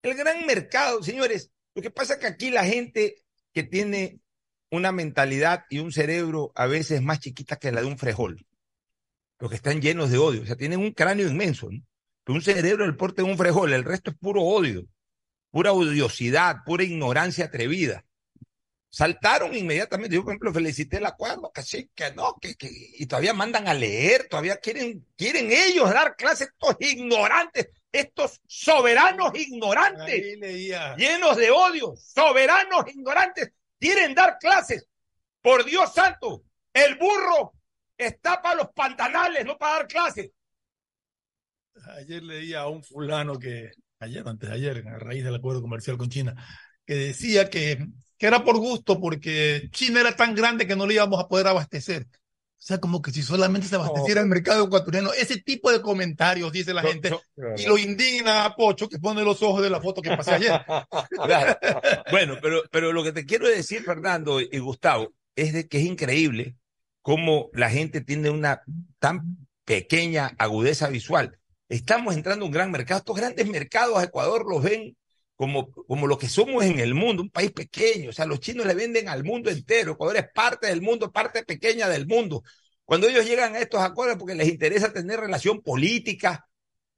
El 0.03 0.15
gran 0.15 0.45
mercado, 0.45 1.01
señores, 1.01 1.53
lo 1.73 1.81
que 1.81 1.89
pasa 1.89 2.15
es 2.15 2.19
que 2.19 2.27
aquí 2.27 2.49
la 2.49 2.65
gente 2.65 3.23
que 3.53 3.63
tiene 3.63 4.19
una 4.71 4.91
mentalidad 4.91 5.63
y 5.69 5.79
un 5.79 5.93
cerebro 5.93 6.51
a 6.53 6.65
veces 6.65 7.01
más 7.01 7.21
chiquita 7.21 7.55
que 7.55 7.71
la 7.71 7.79
de 7.79 7.87
un 7.87 7.97
frejol, 7.97 8.45
los 9.39 9.49
que 9.49 9.55
están 9.55 9.81
llenos 9.81 10.11
de 10.11 10.17
odio, 10.17 10.41
o 10.41 10.45
sea, 10.45 10.57
tienen 10.57 10.81
un 10.81 10.91
cráneo 10.91 11.29
inmenso, 11.29 11.69
¿no? 11.71 11.81
un 12.27 12.41
cerebro 12.41 12.85
del 12.85 12.97
porte 12.97 13.21
de 13.21 13.29
un 13.29 13.37
frejol, 13.37 13.71
el 13.71 13.85
resto 13.85 14.11
es 14.11 14.17
puro 14.17 14.41
odio, 14.41 14.85
pura 15.49 15.71
odiosidad, 15.71 16.57
pura 16.65 16.83
ignorancia 16.83 17.45
atrevida. 17.45 18.05
Saltaron 18.93 19.55
inmediatamente. 19.55 20.13
Yo, 20.13 20.21
por 20.21 20.33
ejemplo, 20.33 20.53
felicité 20.53 20.97
el 20.97 21.05
acuerdo, 21.05 21.49
que 21.53 21.63
sí, 21.63 21.89
que 21.95 22.11
no, 22.11 22.35
que, 22.41 22.55
que, 22.55 22.69
y 22.69 23.05
todavía 23.05 23.33
mandan 23.33 23.69
a 23.69 23.73
leer, 23.73 24.27
todavía 24.29 24.57
quieren, 24.57 25.07
quieren 25.15 25.49
ellos 25.49 25.89
dar 25.93 26.17
clases, 26.17 26.49
estos 26.49 26.75
ignorantes, 26.81 27.69
estos 27.89 28.41
soberanos 28.45 29.31
ignorantes, 29.33 30.37
llenos 30.97 31.37
de 31.37 31.51
odio, 31.51 31.95
soberanos 31.95 32.83
ignorantes, 32.93 33.51
quieren 33.79 34.13
dar 34.13 34.37
clases. 34.37 34.85
Por 35.41 35.63
Dios 35.63 35.93
santo, 35.93 36.43
el 36.73 36.95
burro 36.95 37.53
está 37.97 38.41
para 38.41 38.55
los 38.55 38.67
pantanales, 38.75 39.45
no 39.45 39.57
para 39.57 39.77
dar 39.77 39.87
clases. 39.87 40.31
Ayer 41.97 42.21
leía 42.23 42.59
a 42.59 42.67
un 42.67 42.83
fulano 42.83 43.39
que, 43.39 43.71
ayer, 43.99 44.27
antes 44.27 44.49
de 44.49 44.55
ayer, 44.55 44.85
a 44.85 44.99
raíz 44.99 45.23
del 45.23 45.35
acuerdo 45.35 45.61
comercial 45.61 45.97
con 45.97 46.09
China, 46.09 46.35
que 46.85 46.95
decía 46.95 47.49
que, 47.49 47.87
que 48.21 48.27
era 48.27 48.43
por 48.43 48.59
gusto 48.59 48.99
porque 48.99 49.67
China 49.71 49.99
era 49.99 50.15
tan 50.15 50.35
grande 50.35 50.67
que 50.67 50.75
no 50.75 50.85
le 50.85 50.93
íbamos 50.93 51.19
a 51.19 51.27
poder 51.27 51.47
abastecer. 51.47 52.03
O 52.03 52.63
sea, 52.63 52.79
como 52.79 53.01
que 53.01 53.09
si 53.09 53.23
solamente 53.23 53.67
se 53.67 53.73
abasteciera 53.73 54.21
el 54.21 54.27
mercado 54.27 54.63
ecuatoriano, 54.63 55.11
ese 55.11 55.41
tipo 55.41 55.71
de 55.71 55.81
comentarios 55.81 56.51
dice 56.51 56.71
la 56.71 56.83
gente 56.83 57.17
y 57.57 57.65
lo 57.65 57.79
indigna 57.79 58.45
a 58.45 58.55
Pocho 58.55 58.87
que 58.87 58.99
pone 58.99 59.23
los 59.23 59.41
ojos 59.41 59.63
de 59.63 59.71
la 59.71 59.81
foto 59.81 60.03
que 60.03 60.15
pasé 60.15 60.33
ayer. 60.33 60.51
Bueno, 62.11 62.37
pero, 62.39 62.61
pero 62.69 62.93
lo 62.93 63.03
que 63.03 63.11
te 63.11 63.25
quiero 63.25 63.47
decir, 63.47 63.81
Fernando 63.81 64.39
y 64.39 64.59
Gustavo, 64.59 65.11
es 65.35 65.51
de 65.53 65.67
que 65.67 65.79
es 65.79 65.85
increíble 65.85 66.55
cómo 67.01 67.49
la 67.53 67.71
gente 67.71 68.01
tiene 68.01 68.29
una 68.29 68.61
tan 68.99 69.47
pequeña 69.65 70.35
agudeza 70.37 70.89
visual. 70.89 71.39
Estamos 71.69 72.13
entrando 72.13 72.45
en 72.45 72.49
un 72.49 72.53
gran 72.53 72.69
mercado. 72.69 72.99
Estos 72.99 73.17
grandes 73.17 73.47
mercados 73.47 73.97
a 73.97 74.03
Ecuador 74.03 74.45
los 74.47 74.61
ven 74.61 74.95
como, 75.41 75.71
como 75.71 76.05
lo 76.05 76.19
que 76.19 76.29
somos 76.29 76.63
en 76.63 76.79
el 76.79 76.93
mundo, 76.93 77.23
un 77.23 77.31
país 77.31 77.51
pequeño. 77.51 78.11
O 78.11 78.13
sea, 78.13 78.27
los 78.27 78.39
chinos 78.39 78.63
le 78.67 78.75
venden 78.75 79.09
al 79.09 79.23
mundo 79.23 79.49
entero. 79.49 79.93
Ecuador 79.93 80.17
es 80.17 80.31
parte 80.31 80.67
del 80.67 80.83
mundo, 80.83 81.11
parte 81.11 81.43
pequeña 81.43 81.89
del 81.89 82.05
mundo. 82.05 82.43
Cuando 82.85 83.07
ellos 83.07 83.25
llegan 83.25 83.55
a 83.55 83.57
estos 83.57 83.81
acuerdos 83.81 84.19
porque 84.19 84.35
les 84.35 84.47
interesa 84.47 84.93
tener 84.93 85.19
relación 85.19 85.61
política, 85.61 86.45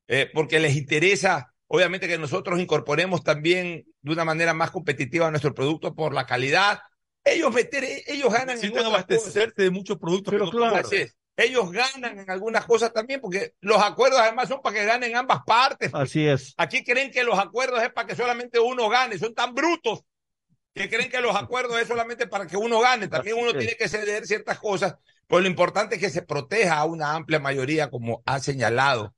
eh, 0.09 0.29
porque 0.33 0.59
les 0.59 0.75
interesa, 0.75 1.53
obviamente, 1.67 2.05
que 2.05 2.17
nosotros 2.17 2.59
incorporemos 2.59 3.23
también 3.23 3.85
de 4.01 4.11
una 4.11 4.25
manera 4.25 4.53
más 4.53 4.71
competitiva 4.71 5.29
nuestro 5.29 5.53
producto 5.53 5.95
por 5.95 6.13
la 6.13 6.25
calidad. 6.25 6.81
Ellos 7.23 7.53
meter, 7.53 7.85
ellos 8.07 8.33
ganan 8.33 8.57
cosas. 8.59 8.85
abastecerse 8.85 9.61
de 9.61 9.69
muchos 9.69 9.97
productos. 9.97 10.33
Pero 10.33 10.51
que 10.51 10.57
no 10.57 10.69
claro. 10.69 10.89
Ellos 11.35 11.71
ganan 11.71 12.19
en 12.19 12.29
algunas 12.29 12.65
cosas 12.65 12.93
también, 12.93 13.19
porque 13.19 13.53
los 13.61 13.81
acuerdos 13.81 14.19
además 14.19 14.49
son 14.49 14.61
para 14.61 14.75
que 14.75 14.85
ganen 14.85 15.15
ambas 15.15 15.41
partes. 15.45 15.89
pues. 15.89 16.03
Así 16.03 16.27
es. 16.27 16.53
Aquí 16.57 16.83
creen 16.83 17.11
que 17.11 17.23
los 17.23 17.39
acuerdos 17.39 17.81
es 17.81 17.91
para 17.91 18.07
que 18.07 18.15
solamente 18.15 18.59
uno 18.59 18.87
gane, 18.89 19.17
son 19.17 19.33
tan 19.33 19.53
brutos 19.53 20.03
que 20.73 20.89
creen 20.89 21.09
que 21.09 21.21
los 21.21 21.35
acuerdos 21.35 21.79
es 21.79 21.87
solamente 21.87 22.27
para 22.27 22.47
que 22.47 22.57
uno 22.57 22.79
gane. 22.79 23.07
También 23.07 23.37
uno 23.37 23.51
es. 23.51 23.57
tiene 23.57 23.75
que 23.75 23.87
ceder 23.87 24.25
ciertas 24.25 24.59
cosas, 24.59 24.95
pues 25.27 25.43
lo 25.43 25.49
importante 25.49 25.95
es 25.95 26.01
que 26.01 26.09
se 26.09 26.23
proteja 26.23 26.77
a 26.77 26.85
una 26.85 27.13
amplia 27.13 27.39
mayoría, 27.39 27.89
como 27.89 28.23
ha 28.25 28.39
señalado 28.39 29.15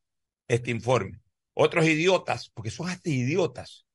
este 0.48 0.72
informe. 0.72 1.22
Otros 1.54 1.86
idiotas, 1.86 2.50
porque 2.54 2.72
son 2.72 2.90
hasta 2.90 3.10
idiotas, 3.10 3.86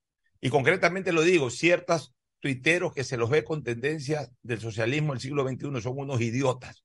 y 0.40 0.48
concretamente 0.48 1.12
lo 1.12 1.22
digo, 1.22 1.50
ciertas 1.50 2.12
tuiteros 2.40 2.94
que 2.94 3.04
se 3.04 3.18
los 3.18 3.28
ve 3.28 3.44
con 3.44 3.62
tendencias 3.62 4.30
del 4.42 4.60
socialismo 4.60 5.12
del 5.12 5.20
siglo 5.20 5.46
XXI 5.46 5.82
son 5.82 5.98
unos 5.98 6.20
idiotas. 6.22 6.82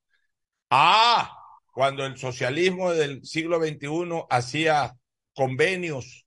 Ah, 0.69 1.31
cuando 1.73 2.05
el 2.05 2.17
socialismo 2.17 2.91
del 2.91 3.23
siglo 3.25 3.59
XXI 3.59 4.25
hacía 4.29 4.95
convenios 5.33 6.25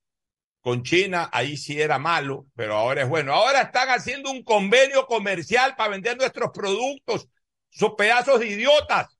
con 0.61 0.83
China, 0.83 1.29
ahí 1.33 1.57
sí 1.57 1.81
era 1.81 1.99
malo, 1.99 2.45
pero 2.55 2.75
ahora 2.75 3.03
es 3.03 3.09
bueno. 3.09 3.33
Ahora 3.33 3.61
están 3.61 3.89
haciendo 3.89 4.31
un 4.31 4.43
convenio 4.43 5.05
comercial 5.07 5.75
para 5.75 5.91
vender 5.91 6.17
nuestros 6.17 6.51
productos. 6.51 7.27
Son 7.69 7.95
pedazos 7.95 8.39
de 8.39 8.47
idiotas. 8.47 9.17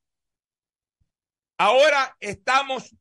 Ahora 1.58 2.16
estamos 2.20 2.96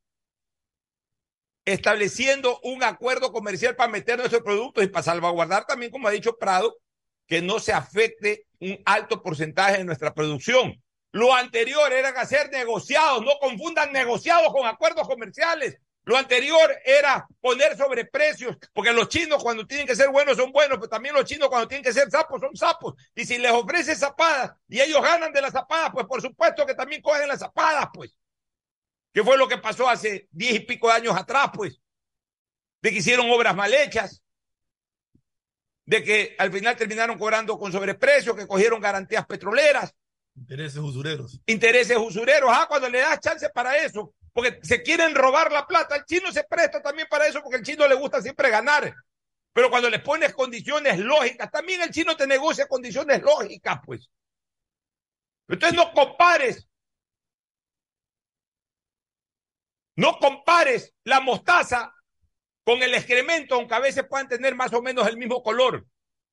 estableciendo 1.65 2.59
un 2.63 2.83
acuerdo 2.83 3.31
comercial 3.31 3.77
para 3.77 3.93
meter 3.93 4.19
nuestros 4.19 4.43
productos 4.43 4.85
y 4.85 4.89
para 4.89 5.03
salvaguardar 5.03 5.67
también, 5.67 5.93
como 5.93 6.09
ha 6.09 6.13
dicho 6.13 6.37
Prado, 6.39 6.77
que 7.27 7.43
no 7.43 7.61
se 7.61 7.73
afecte 7.73 8.47
un 8.59 8.81
alto 8.87 9.23
porcentaje 9.23 9.79
de 9.79 9.85
nuestra 9.85 10.15
producción. 10.15 10.83
Lo 11.13 11.35
anterior 11.35 11.93
era 11.93 12.11
hacer 12.11 12.51
negociados, 12.51 13.25
no 13.25 13.39
confundan 13.41 13.93
negociados 13.93 14.53
con 14.53 14.67
acuerdos 14.67 15.07
comerciales. 15.09 15.79
Lo 16.05 16.17
anterior 16.17 16.75
era 16.87 17.27
poner 17.41 17.77
sobreprecios, 17.77 18.57
porque 18.73 18.93
los 18.93 19.09
chinos 19.09 19.43
cuando 19.43 19.67
tienen 19.67 19.87
que 19.87 19.95
ser 19.95 20.09
buenos 20.09 20.39
son 20.39 20.53
buenos, 20.53 20.79
pero 20.79 20.89
también 20.89 21.15
los 21.15 21.25
chinos 21.27 21.51
cuando 21.51 21.69
tienen 21.69 21.85
que 21.85 21.93
ser 21.93 22.11
sapos 22.11 22.41
son 22.41 22.57
sapos. 22.57 22.95
Y 23.15 23.27
si 23.27 23.37
les 23.37 23.53
ofreces 23.53 23.99
zapadas 23.99 24.53
y 24.69 24.81
ellos 24.81 25.03
ganan 25.03 25.33
de 25.33 25.43
las 25.43 25.53
zapadas, 25.53 25.91
pues 25.93 26.07
por 26.07 26.23
supuesto 26.23 26.65
que 26.65 26.75
también 26.75 27.03
cogen 27.03 27.29
las 27.29 27.41
zapadas, 27.41 27.89
pues. 27.93 28.17
¿Qué 29.13 29.23
fue 29.23 29.37
lo 29.37 29.49
que 29.49 29.59
pasó 29.59 29.89
hace 29.89 30.29
diez 30.31 30.55
y 30.55 30.61
pico 30.61 30.91
años 30.91 31.15
atrás, 31.15 31.51
pues? 31.53 31.79
De 32.81 32.91
que 32.91 32.99
hicieron 32.99 33.31
obras 33.31 33.55
mal 33.55 33.75
hechas, 33.75 34.23
de 35.85 36.05
que 36.05 36.37
al 36.39 36.51
final 36.53 36.77
terminaron 36.77 37.19
cobrando 37.19 37.59
con 37.59 37.71
sobreprecios, 37.71 38.35
que 38.35 38.47
cogieron 38.47 38.81
garantías 38.81 39.27
petroleras, 39.27 39.95
Intereses 40.39 40.79
usureros. 40.79 41.41
intereses 41.47 41.97
usureros. 41.97 42.51
Ah, 42.53 42.67
cuando 42.69 42.89
le 42.89 43.01
das 43.01 43.21
chance 43.21 43.49
para 43.51 43.77
eso, 43.77 44.15
porque 44.33 44.61
se 44.63 44.83
quieren 44.83 45.15
robar 45.15 45.51
la 45.51 45.67
plata, 45.67 45.97
el 45.97 46.05
chino 46.05 46.33
se 46.33 46.45
presta 46.45 46.81
también 46.81 47.09
para 47.11 47.27
eso, 47.27 47.43
porque 47.43 47.59
el 47.59 47.65
chino 47.65 47.87
le 47.89 47.95
gusta 47.95 48.23
siempre 48.23 48.51
ganar. 48.51 48.95
Pero 49.53 49.71
cuando 49.71 49.91
le 49.91 49.99
pones 49.99 50.33
condiciones 50.35 50.99
lógicas, 50.99 51.51
también 51.51 51.83
el 51.83 51.91
chino 51.91 52.17
te 52.17 52.27
negocia 52.27 52.69
condiciones 52.69 53.21
lógicas, 53.21 53.81
pues. 53.85 54.09
Entonces 55.49 55.77
no 55.77 55.93
compares. 55.93 56.69
No 59.97 60.19
compares 60.21 60.95
la 61.05 61.21
mostaza 61.21 61.93
con 62.63 62.83
el 62.83 62.95
excremento, 62.95 63.57
aunque 63.57 63.75
a 63.75 63.81
veces 63.81 64.07
puedan 64.09 64.29
tener 64.29 64.55
más 64.55 64.73
o 64.73 64.81
menos 64.81 65.09
el 65.09 65.17
mismo 65.17 65.43
color. 65.43 65.85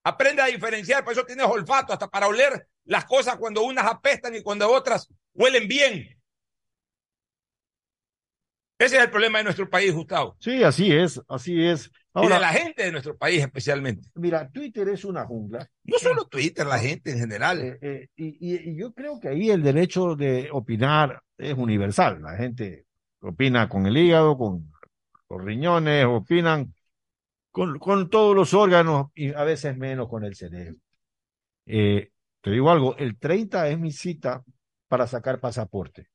Aprende 0.03 0.43
a 0.43 0.45
diferenciar, 0.45 1.03
por 1.03 1.13
eso 1.13 1.25
tienes 1.25 1.47
olfato, 1.47 1.91
hasta 1.91 2.07
para 2.07 2.27
oler 2.27 2.67
las 2.85 3.05
cosas 3.05 3.37
cuando 3.37 3.63
unas 3.63 3.85
apestan 3.85 4.35
y 4.35 4.41
cuando 4.41 4.69
otras 4.71 5.07
huelen 5.33 5.67
bien. 5.67 6.09
Ese 8.77 8.97
es 8.97 9.03
el 9.03 9.09
problema 9.09 9.37
de 9.37 9.45
nuestro 9.45 9.69
país, 9.69 9.93
Gustavo. 9.93 10.35
Sí, 10.39 10.61
así 10.63 10.91
es, 10.91 11.21
así 11.29 11.65
es. 11.65 11.87
y 11.87 11.91
Ahora, 12.13 12.35
de 12.35 12.41
la 12.41 12.49
gente 12.49 12.83
de 12.83 12.91
nuestro 12.91 13.17
país 13.17 13.39
especialmente. 13.41 14.09
mira, 14.15 14.49
Twitter 14.51 14.89
es 14.89 15.05
una 15.05 15.25
jungla. 15.25 15.69
No 15.85 15.97
solo 15.97 16.25
Twitter, 16.27 16.65
la 16.67 16.77
gente 16.79 17.11
en 17.11 17.19
general. 17.19 17.61
Eh, 17.61 17.77
eh, 17.81 18.07
y, 18.17 18.53
y- 18.53 18.69
y 18.71 18.75
yo 18.77 18.93
creo 18.93 19.19
que 19.19 19.29
ahí 19.29 19.49
el 19.49 19.63
derecho 19.63 20.15
de 20.15 20.49
opinar 20.51 21.21
es 21.37 21.53
universal. 21.57 22.21
La 22.21 22.35
gente 22.35 22.85
opina 23.21 23.69
con 23.69 23.85
el 23.85 23.95
hígado, 23.95 24.37
con 24.37 24.69
los 25.29 25.41
riñones, 25.43 26.05
opinan 26.05 26.73
con, 27.51 27.79
con 27.79 28.09
todos 28.09 28.35
los 28.35 28.53
órganos 28.53 29.07
y 29.15 29.33
a 29.33 29.45
veces 29.45 29.77
menos 29.77 30.09
con 30.09 30.25
el 30.25 30.35
cerebro. 30.35 30.77
Eh, 31.65 32.11
te 32.45 32.51
digo 32.51 32.69
algo, 32.69 32.95
el 32.97 33.17
30 33.17 33.69
es 33.69 33.79
mi 33.79 33.91
cita 33.91 34.43
para 34.87 35.07
sacar 35.07 35.39
pasaporte. 35.39 36.09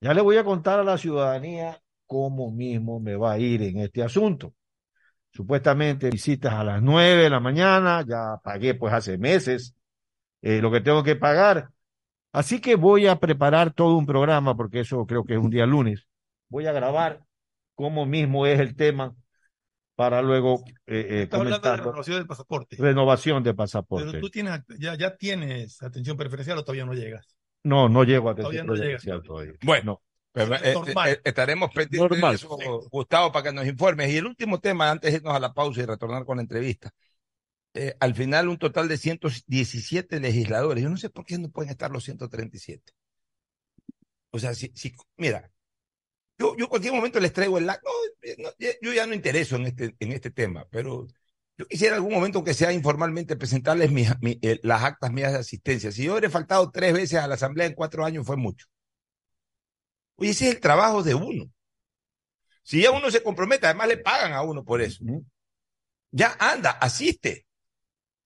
Ya 0.00 0.14
le 0.14 0.20
voy 0.20 0.36
a 0.36 0.44
contar 0.44 0.78
a 0.78 0.84
la 0.84 0.96
ciudadanía 0.96 1.82
cómo 2.06 2.52
mismo 2.52 3.00
me 3.00 3.16
va 3.16 3.32
a 3.32 3.38
ir 3.40 3.62
en 3.62 3.78
este 3.78 4.04
asunto. 4.04 4.54
Supuestamente 5.32 6.08
visitas 6.08 6.54
a 6.54 6.62
las 6.62 6.80
9 6.80 7.24
de 7.24 7.30
la 7.30 7.40
mañana, 7.40 8.04
ya 8.06 8.36
pagué 8.44 8.76
pues 8.76 8.94
hace 8.94 9.18
meses 9.18 9.74
eh, 10.40 10.62
lo 10.62 10.70
que 10.70 10.82
tengo 10.82 11.02
que 11.02 11.16
pagar. 11.16 11.70
Así 12.30 12.60
que 12.60 12.76
voy 12.76 13.08
a 13.08 13.18
preparar 13.18 13.72
todo 13.72 13.96
un 13.96 14.06
programa, 14.06 14.54
porque 14.56 14.78
eso 14.78 15.04
creo 15.04 15.24
que 15.24 15.34
es 15.34 15.40
un 15.40 15.50
día 15.50 15.66
lunes. 15.66 16.06
Voy 16.48 16.66
a 16.66 16.72
grabar 16.72 17.24
cómo 17.74 18.06
mismo 18.06 18.46
es 18.46 18.60
el 18.60 18.76
tema 18.76 19.16
para 19.98 20.22
luego 20.22 20.62
eh, 20.86 21.26
eh, 21.26 21.28
hablando 21.32 21.58
de 21.58 21.76
renovación 21.76 22.18
del 22.18 22.26
pasaporte. 22.28 22.76
Renovación 22.76 23.42
de 23.42 23.50
Pero 23.50 23.56
pasaporte. 23.56 24.20
tú 24.20 24.30
tienes, 24.30 24.60
ya, 24.78 24.94
ya 24.94 25.16
tienes 25.16 25.82
atención 25.82 26.16
preferencial 26.16 26.56
o 26.56 26.62
todavía 26.62 26.86
no 26.86 26.94
llegas. 26.94 27.36
No, 27.64 27.88
no 27.88 28.04
llego 28.04 28.30
a 28.30 28.36
Todavía 28.36 28.60
atención 28.60 28.66
no 28.68 28.74
llegas. 28.74 29.02
preferencial 29.02 29.22
todavía. 29.26 29.54
Bueno, 29.64 30.00
pero, 30.30 30.54
eh, 30.54 30.60
eh, 31.08 31.20
estaremos 31.24 31.70
pendientes 31.70 31.98
Normal. 32.12 32.30
de 32.30 32.36
eso, 32.36 32.88
Gustavo, 32.92 33.32
para 33.32 33.50
que 33.50 33.52
nos 33.52 33.66
informes. 33.66 34.08
Y 34.12 34.18
el 34.18 34.26
último 34.26 34.60
tema, 34.60 34.88
antes 34.88 35.10
de 35.10 35.16
irnos 35.18 35.34
a 35.34 35.40
la 35.40 35.52
pausa 35.52 35.80
y 35.80 35.86
retornar 35.86 36.24
con 36.24 36.36
la 36.36 36.42
entrevista. 36.42 36.92
Eh, 37.74 37.96
al 37.98 38.14
final, 38.14 38.46
un 38.46 38.58
total 38.58 38.86
de 38.86 38.98
117 38.98 40.20
legisladores. 40.20 40.84
Yo 40.84 40.90
no 40.90 40.96
sé 40.96 41.10
por 41.10 41.24
qué 41.24 41.38
no 41.38 41.48
pueden 41.48 41.70
estar 41.72 41.90
los 41.90 42.04
137. 42.04 42.92
O 44.30 44.38
sea, 44.38 44.54
si, 44.54 44.70
si 44.76 44.94
mira, 45.16 45.50
yo, 46.38 46.56
yo 46.56 46.68
cualquier 46.68 46.92
momento 46.94 47.20
les 47.20 47.32
traigo 47.32 47.58
el... 47.58 47.66
no, 47.66 47.74
eh, 48.22 48.36
no, 48.38 48.50
ya- 48.58 48.70
yo 48.82 48.92
ya 48.92 49.06
no 49.06 49.14
intereso 49.14 49.56
en 49.56 49.66
este, 49.66 49.94
en 49.98 50.12
este 50.12 50.30
tema, 50.30 50.66
pero 50.70 51.06
yo 51.56 51.66
quisiera 51.66 51.96
algún 51.96 52.12
momento, 52.14 52.44
que 52.44 52.54
sea 52.54 52.72
informalmente, 52.72 53.36
presentarles 53.36 53.90
mis- 53.92 54.10
eh, 54.42 54.60
las 54.62 54.82
actas 54.84 55.12
mías 55.12 55.32
de 55.32 55.38
asistencia. 55.40 55.90
Si 55.92 56.04
yo 56.04 56.12
hubiera 56.12 56.30
faltado 56.30 56.70
tres 56.70 56.92
veces 56.94 57.18
a 57.20 57.26
la 57.28 57.34
asamblea 57.34 57.66
en 57.66 57.74
cuatro 57.74 58.04
años, 58.04 58.26
fue 58.26 58.36
mucho. 58.36 58.66
Oye, 60.16 60.30
ese 60.32 60.48
es 60.48 60.54
el 60.56 60.60
trabajo 60.60 61.02
de 61.02 61.14
uno. 61.14 61.50
Si 62.62 62.82
ya 62.82 62.92
uno 62.92 63.10
se 63.10 63.20
compromete, 63.22 63.66
además 63.66 63.88
le 63.88 63.96
pagan 63.98 64.32
a 64.32 64.42
uno 64.42 64.64
por 64.64 64.80
eso. 64.80 65.02
Ya 66.10 66.36
anda, 66.38 66.70
asiste. 66.72 67.46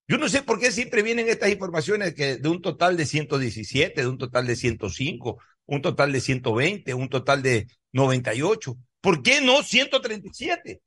Yo 0.09 0.19
no 0.19 0.29
sé 0.29 0.43
por 0.43 0.61
qué 0.61 0.73
siempre 0.73 1.03
vienen 1.03 1.29
estas 1.29 1.51
informaciones 1.51 2.15
que 2.15 2.37
de 2.39 2.49
un 2.49 2.63
total 2.63 2.97
de 2.97 3.07
117, 3.07 4.03
de 4.03 4.09
un 4.09 4.19
total 4.19 4.47
de 4.47 4.57
105, 4.57 5.39
un 5.67 5.83
total 5.83 6.13
de 6.13 6.21
120, 6.21 6.95
un 6.95 7.09
total 7.09 7.43
de 7.43 7.67
98. 7.93 8.77
¿Por 9.01 9.23
qué 9.23 9.41
no 9.41 9.63
137? 9.63 10.81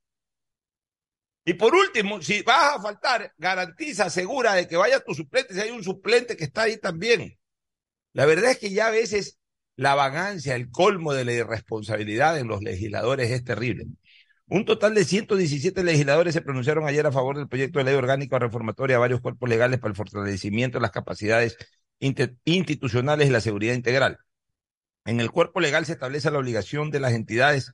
Y 1.46 1.54
por 1.54 1.76
último, 1.76 2.22
si 2.22 2.42
vas 2.42 2.76
a 2.76 2.82
faltar, 2.82 3.32
garantiza, 3.38 4.06
asegura 4.06 4.56
de 4.56 4.68
que 4.68 4.78
vaya 4.78 5.00
tu 5.00 5.14
suplente, 5.14 5.54
si 5.54 5.60
hay 5.60 5.70
un 5.70 5.84
suplente 5.84 6.36
que 6.36 6.46
está 6.46 6.64
ahí 6.64 6.78
también. 6.78 7.38
La 8.14 8.26
verdad 8.26 8.52
es 8.52 8.60
que 8.60 8.72
ya 8.72 8.88
a 8.88 8.92
veces 8.92 9.38
la 9.76 9.94
vagancia, 9.96 10.56
el 10.56 10.72
colmo 10.72 11.14
de 11.14 11.26
la 11.26 11.34
irresponsabilidad 11.34 12.40
en 12.40 12.48
los 12.48 12.64
legisladores 12.64 13.30
es 13.32 13.44
terrible. 13.44 13.86
Un 14.48 14.66
total 14.66 14.96
de 14.96 15.04
117 15.06 15.84
legisladores 15.84 16.34
se 16.34 16.42
pronunciaron 16.42 16.88
ayer 16.88 17.06
a 17.06 17.12
favor 17.12 17.38
del 17.38 17.48
proyecto 17.48 17.80
de 17.80 17.86
ley 17.86 17.96
orgánica 17.96 18.40
reformatoria 18.40 18.96
a 18.96 19.00
varios 19.00 19.22
cuerpos 19.22 19.50
legales 19.50 19.80
para 19.80 19.90
el 19.92 19.96
fortalecimiento 19.96 20.78
de 20.78 20.84
las 20.84 20.92
capacidades 20.92 21.58
institucionales 22.00 23.28
y 23.28 23.32
la 23.32 23.42
seguridad 23.42 23.74
integral. 23.74 24.20
En 25.06 25.20
el 25.20 25.32
cuerpo 25.32 25.60
legal 25.60 25.86
se 25.86 25.94
establece 25.94 26.32
la 26.32 26.40
obligación 26.40 26.90
de 26.90 27.00
las 27.00 27.14
entidades 27.14 27.74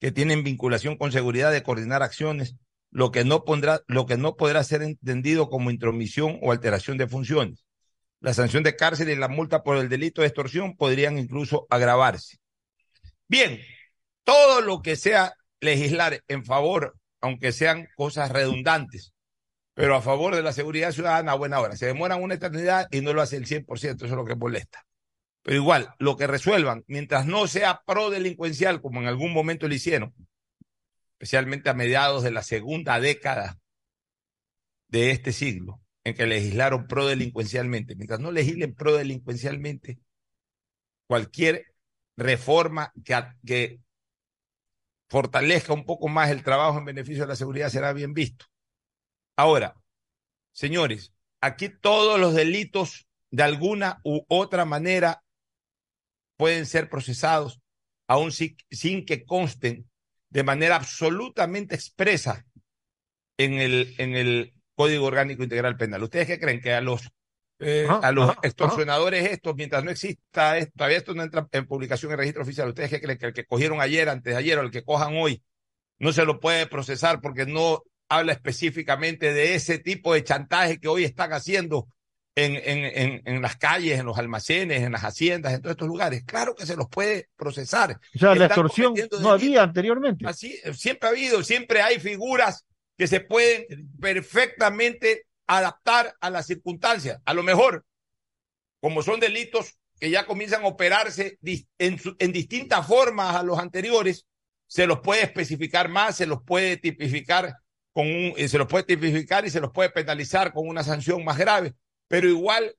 que 0.00 0.12
tienen 0.12 0.44
vinculación 0.44 0.96
con 0.96 1.10
seguridad 1.10 1.50
de 1.50 1.64
coordinar 1.64 2.02
acciones, 2.04 2.54
lo 2.90 3.10
que 3.10 3.24
no 3.24 3.44
pondrá, 3.44 3.82
lo 3.88 4.06
que 4.06 4.16
no 4.16 4.36
podrá 4.36 4.62
ser 4.62 4.82
entendido 4.82 5.50
como 5.50 5.70
intromisión 5.70 6.38
o 6.40 6.52
alteración 6.52 6.96
de 6.96 7.08
funciones. 7.08 7.64
la 8.20 8.34
sanción 8.34 8.64
de 8.64 8.74
cárcel 8.76 9.10
y 9.10 9.16
la 9.16 9.28
multa 9.28 9.62
por 9.62 9.76
el 9.76 9.88
delito 9.88 10.22
de 10.22 10.28
extorsión 10.28 10.76
podrían 10.76 11.18
incluso 11.18 11.66
agravarse. 11.70 12.38
Bien, 13.28 13.60
todo 14.24 14.60
lo 14.60 14.82
que 14.82 14.96
sea 14.96 15.34
legislar 15.60 16.22
en 16.28 16.44
favor, 16.44 16.96
aunque 17.20 17.52
sean 17.52 17.88
cosas 17.96 18.30
redundantes, 18.32 19.12
pero 19.74 19.94
a 19.94 20.02
favor 20.02 20.34
de 20.34 20.42
la 20.42 20.52
seguridad 20.52 20.92
ciudadana 20.92 21.34
buena 21.34 21.60
hora. 21.60 21.76
Se 21.76 21.86
demoran 21.86 22.22
una 22.22 22.34
eternidad 22.34 22.88
y 22.90 23.00
no 23.02 23.12
lo 23.12 23.22
hace 23.22 23.36
el 23.36 23.46
100%, 23.46 24.04
eso 24.04 24.06
es 24.06 24.10
lo 24.10 24.24
que 24.24 24.34
molesta. 24.34 24.87
Pero 25.48 25.62
igual, 25.62 25.94
lo 25.98 26.18
que 26.18 26.26
resuelvan, 26.26 26.84
mientras 26.88 27.24
no 27.24 27.46
sea 27.46 27.80
pro 27.86 28.10
delincuencial, 28.10 28.82
como 28.82 29.00
en 29.00 29.06
algún 29.06 29.32
momento 29.32 29.66
lo 29.66 29.74
hicieron, 29.74 30.14
especialmente 31.12 31.70
a 31.70 31.72
mediados 31.72 32.22
de 32.22 32.30
la 32.30 32.42
segunda 32.42 33.00
década 33.00 33.58
de 34.88 35.10
este 35.10 35.32
siglo, 35.32 35.80
en 36.04 36.14
que 36.14 36.26
legislaron 36.26 36.86
pro 36.86 37.06
delincuencialmente, 37.06 37.96
mientras 37.96 38.20
no 38.20 38.30
legislen 38.30 38.74
pro 38.74 38.94
delincuencialmente, 38.94 39.98
cualquier 41.06 41.74
reforma 42.18 42.92
que, 43.02 43.16
que 43.46 43.80
fortalezca 45.08 45.72
un 45.72 45.86
poco 45.86 46.08
más 46.08 46.28
el 46.28 46.42
trabajo 46.42 46.76
en 46.76 46.84
beneficio 46.84 47.22
de 47.22 47.28
la 47.28 47.36
seguridad 47.36 47.70
será 47.70 47.94
bien 47.94 48.12
visto. 48.12 48.44
Ahora, 49.34 49.80
señores, 50.52 51.14
aquí 51.40 51.70
todos 51.70 52.20
los 52.20 52.34
delitos 52.34 53.08
de 53.30 53.44
alguna 53.44 54.02
u 54.04 54.26
otra 54.28 54.66
manera 54.66 55.22
pueden 56.38 56.64
ser 56.64 56.88
procesados, 56.88 57.60
aun 58.06 58.32
sin, 58.32 59.04
que 59.04 59.24
consten 59.26 59.90
de 60.30 60.44
manera 60.44 60.76
absolutamente 60.76 61.74
expresa 61.74 62.46
en 63.36 63.54
el, 63.54 63.94
en 63.98 64.14
el 64.14 64.54
Código 64.74 65.06
Orgánico 65.06 65.42
Integral 65.42 65.76
Penal. 65.76 66.02
¿Ustedes 66.04 66.26
qué 66.26 66.38
creen? 66.38 66.60
Que 66.60 66.72
a 66.72 66.80
los, 66.80 67.10
eh, 67.58 67.86
a 67.90 68.12
los 68.12 68.34
extorsionadores 68.42 69.28
estos, 69.30 69.56
mientras 69.56 69.84
no 69.84 69.90
exista, 69.90 70.54
todavía 70.74 70.98
esto 70.98 71.12
no 71.12 71.24
entra 71.24 71.46
en 71.50 71.66
publicación 71.66 72.12
en 72.12 72.18
registro 72.18 72.44
oficial, 72.44 72.68
¿ustedes 72.68 72.90
qué 72.90 73.00
creen? 73.00 73.18
Que 73.18 73.26
el 73.26 73.34
que 73.34 73.44
cogieron 73.44 73.80
ayer, 73.80 74.08
antes 74.08 74.32
de 74.32 74.38
ayer, 74.38 74.58
o 74.58 74.62
el 74.62 74.70
que 74.70 74.84
cojan 74.84 75.16
hoy, 75.16 75.42
no 75.98 76.12
se 76.12 76.24
lo 76.24 76.38
puede 76.38 76.66
procesar 76.66 77.20
porque 77.20 77.46
no 77.46 77.82
habla 78.08 78.32
específicamente 78.32 79.34
de 79.34 79.56
ese 79.56 79.78
tipo 79.78 80.14
de 80.14 80.22
chantaje 80.22 80.78
que 80.78 80.88
hoy 80.88 81.04
están 81.04 81.32
haciendo 81.32 81.88
en, 82.38 82.56
en, 82.56 83.22
en, 83.24 83.42
las 83.42 83.56
calles, 83.56 83.98
en 83.98 84.06
los 84.06 84.18
almacenes, 84.18 84.82
en 84.82 84.92
las 84.92 85.02
haciendas, 85.02 85.54
en 85.54 85.60
todos 85.60 85.72
estos 85.72 85.88
lugares. 85.88 86.22
Claro 86.24 86.54
que 86.54 86.66
se 86.66 86.76
los 86.76 86.88
puede 86.88 87.28
procesar. 87.36 87.98
O 88.14 88.18
sea, 88.18 88.34
la 88.34 88.46
extorsión 88.46 88.94
no 89.20 89.30
había 89.30 89.62
anteriormente. 89.62 90.26
Así, 90.26 90.58
siempre 90.74 91.08
ha 91.08 91.12
habido, 91.12 91.42
siempre 91.42 91.82
hay 91.82 91.98
figuras 91.98 92.64
que 92.96 93.06
se 93.06 93.20
pueden 93.20 93.90
perfectamente 94.00 95.26
adaptar 95.46 96.14
a 96.20 96.30
las 96.30 96.46
circunstancias. 96.46 97.20
A 97.24 97.34
lo 97.34 97.42
mejor, 97.42 97.84
como 98.80 99.02
son 99.02 99.20
delitos 99.20 99.78
que 99.98 100.10
ya 100.10 100.26
comienzan 100.26 100.62
a 100.62 100.68
operarse 100.68 101.38
en, 101.78 102.00
en 102.18 102.32
distintas 102.32 102.86
formas 102.86 103.34
a 103.34 103.42
los 103.42 103.58
anteriores, 103.58 104.26
se 104.68 104.86
los 104.86 105.00
puede 105.00 105.22
especificar 105.22 105.88
más, 105.88 106.16
se 106.16 106.26
los 106.26 106.42
puede 106.44 106.76
tipificar 106.76 107.56
con 107.92 108.06
un, 108.06 108.34
eh, 108.36 108.48
se 108.48 108.58
los 108.58 108.68
puede 108.68 108.84
tipificar 108.84 109.44
y 109.44 109.50
se 109.50 109.60
los 109.60 109.72
puede 109.72 109.90
penalizar 109.90 110.52
con 110.52 110.68
una 110.68 110.84
sanción 110.84 111.24
más 111.24 111.36
grave, 111.36 111.74
pero 112.08 112.28
igual 112.28 112.74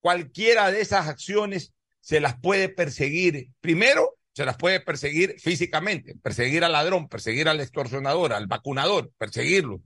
cualquiera 0.00 0.70
de 0.70 0.80
esas 0.80 1.08
acciones 1.08 1.72
se 2.00 2.20
las 2.20 2.38
puede 2.38 2.68
perseguir. 2.68 3.48
Primero, 3.60 4.16
se 4.32 4.44
las 4.44 4.56
puede 4.56 4.80
perseguir 4.80 5.40
físicamente, 5.40 6.14
perseguir 6.22 6.62
al 6.62 6.72
ladrón, 6.72 7.08
perseguir 7.08 7.48
al 7.48 7.60
extorsionador, 7.60 8.32
al 8.32 8.46
vacunador, 8.46 9.10
perseguirlo. 9.18 9.80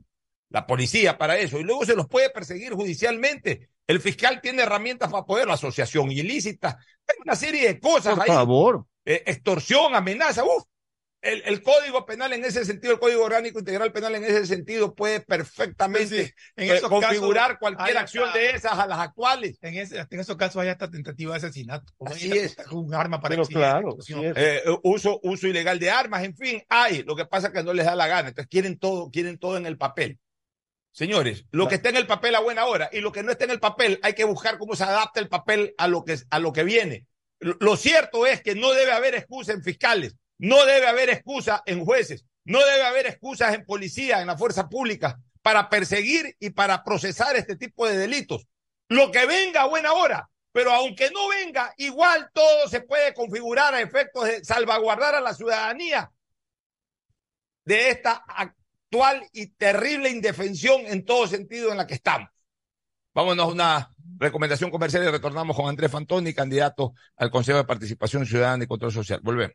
La 0.50 0.66
policía 0.66 1.16
para 1.16 1.38
eso. 1.38 1.58
Y 1.58 1.62
luego 1.62 1.86
se 1.86 1.94
los 1.94 2.08
puede 2.08 2.30
perseguir 2.30 2.74
judicialmente. 2.74 3.70
El 3.86 4.00
fiscal 4.00 4.40
tiene 4.40 4.62
herramientas 4.62 5.10
para 5.10 5.24
poder, 5.24 5.46
la 5.46 5.54
asociación 5.54 6.10
ilícita, 6.10 6.78
hay 7.06 7.16
una 7.24 7.34
serie 7.34 7.66
de 7.66 7.80
cosas 7.80 8.16
Por 8.16 8.26
favor. 8.26 8.86
Eh, 9.04 9.22
extorsión, 9.26 9.94
amenaza, 9.94 10.44
uff, 10.44 10.64
el, 11.22 11.42
el, 11.44 11.62
código 11.62 12.06
penal 12.06 12.32
en 12.32 12.44
ese 12.44 12.64
sentido, 12.64 12.94
el 12.94 12.98
código 12.98 13.24
orgánico 13.24 13.58
integral 13.58 13.92
penal 13.92 14.14
en 14.14 14.24
ese 14.24 14.46
sentido 14.46 14.94
puede 14.94 15.20
perfectamente 15.20 16.34
eh, 16.56 16.80
configurar 16.80 17.58
cualquier 17.58 17.98
acción 17.98 18.32
de 18.32 18.50
esas 18.50 18.78
a 18.78 18.86
las 18.86 18.98
actuales. 18.98 19.58
En, 19.60 19.76
ese, 19.76 19.98
en 19.98 20.20
esos 20.20 20.36
casos 20.36 20.62
hay 20.62 20.68
hasta 20.68 20.90
tentativa 20.90 21.32
de 21.32 21.46
asesinato. 21.46 21.92
Así 22.06 22.32
es. 22.32 22.56
Un 22.70 22.94
arma 22.94 23.20
para 23.20 23.34
Pero 23.34 23.46
claro, 23.46 23.96
eh, 24.08 24.62
uso, 24.82 25.20
uso 25.22 25.46
ilegal 25.46 25.78
de 25.78 25.90
armas, 25.90 26.24
en 26.24 26.34
fin, 26.34 26.62
hay. 26.68 27.02
Lo 27.02 27.14
que 27.14 27.26
pasa 27.26 27.48
es 27.48 27.52
que 27.52 27.62
no 27.62 27.74
les 27.74 27.84
da 27.84 27.94
la 27.94 28.06
gana. 28.06 28.30
Entonces 28.30 28.48
quieren 28.50 28.78
todo, 28.78 29.10
quieren 29.10 29.38
todo 29.38 29.56
en 29.58 29.66
el 29.66 29.76
papel. 29.76 30.18
Señores, 30.92 31.44
lo 31.52 31.68
que 31.68 31.76
está 31.76 31.90
en 31.90 31.96
el 31.96 32.06
papel 32.06 32.34
a 32.34 32.40
buena 32.40 32.64
hora 32.64 32.88
y 32.92 33.00
lo 33.00 33.12
que 33.12 33.22
no 33.22 33.30
está 33.30 33.44
en 33.44 33.52
el 33.52 33.60
papel, 33.60 34.00
hay 34.02 34.14
que 34.14 34.24
buscar 34.24 34.58
cómo 34.58 34.74
se 34.74 34.84
adapta 34.84 35.20
el 35.20 35.28
papel 35.28 35.74
a 35.78 35.86
lo 35.86 36.04
que, 36.04 36.18
a 36.30 36.38
lo 36.38 36.52
que 36.52 36.64
viene. 36.64 37.06
Lo 37.38 37.76
cierto 37.76 38.26
es 38.26 38.42
que 38.42 38.54
no 38.54 38.72
debe 38.72 38.92
haber 38.92 39.14
excusa 39.14 39.52
en 39.52 39.62
fiscales 39.62 40.16
no 40.40 40.64
debe 40.64 40.88
haber 40.88 41.10
excusa 41.10 41.62
en 41.66 41.84
jueces, 41.84 42.24
no 42.44 42.60
debe 42.60 42.82
haber 42.82 43.06
excusas 43.06 43.54
en 43.54 43.66
policía, 43.66 44.22
en 44.22 44.26
la 44.26 44.38
fuerza 44.38 44.70
pública, 44.70 45.20
para 45.42 45.68
perseguir 45.68 46.34
y 46.40 46.50
para 46.50 46.82
procesar 46.82 47.36
este 47.36 47.56
tipo 47.56 47.86
de 47.86 47.98
delitos. 47.98 48.46
Lo 48.88 49.12
que 49.12 49.26
venga 49.26 49.62
a 49.62 49.68
buena 49.68 49.92
hora, 49.92 50.30
pero 50.50 50.72
aunque 50.72 51.10
no 51.10 51.28
venga, 51.28 51.74
igual 51.76 52.30
todo 52.32 52.68
se 52.68 52.80
puede 52.80 53.12
configurar 53.12 53.74
a 53.74 53.82
efectos 53.82 54.24
de 54.24 54.42
salvaguardar 54.42 55.14
a 55.14 55.20
la 55.20 55.34
ciudadanía 55.34 56.10
de 57.66 57.90
esta 57.90 58.24
actual 58.26 59.22
y 59.32 59.48
terrible 59.48 60.08
indefensión 60.08 60.80
en 60.86 61.04
todo 61.04 61.26
sentido 61.26 61.70
en 61.70 61.76
la 61.76 61.86
que 61.86 61.94
estamos. 61.94 62.30
Vámonos 63.12 63.44
a 63.44 63.52
una 63.52 63.94
recomendación 64.16 64.70
comercial 64.70 65.04
y 65.04 65.10
retornamos 65.10 65.54
con 65.54 65.68
Andrés 65.68 65.90
Fantoni, 65.90 66.32
candidato 66.32 66.94
al 67.16 67.30
Consejo 67.30 67.58
de 67.58 67.64
Participación 67.64 68.24
Ciudadana 68.24 68.64
y 68.64 68.66
Control 68.66 68.92
Social. 68.92 69.20
Volvemos 69.22 69.54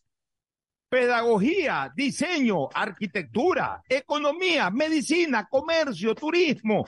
Pedagogía, 0.87 1.91
diseño, 1.93 2.69
arquitectura, 2.73 3.83
economía, 3.89 4.69
medicina, 4.69 5.45
comercio, 5.49 6.15
turismo, 6.15 6.87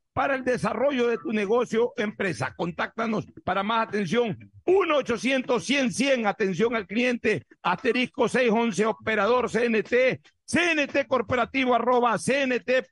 para 0.13 0.35
el 0.35 0.43
desarrollo 0.43 1.07
de 1.07 1.17
tu 1.17 1.31
negocio 1.31 1.93
empresa. 1.97 2.53
Contáctanos 2.55 3.25
para 3.43 3.63
más 3.63 3.87
atención. 3.87 4.37
1-800-100-100, 4.65 6.27
atención 6.27 6.75
al 6.75 6.85
cliente, 6.87 7.45
asterisco 7.61 8.27
611, 8.27 8.85
operador 8.85 9.49
CNT, 9.49 10.21
CNT 10.45 11.07
corporativo 11.07 11.73
arroba 11.73 12.17
cnt.gov.es. 12.17 12.91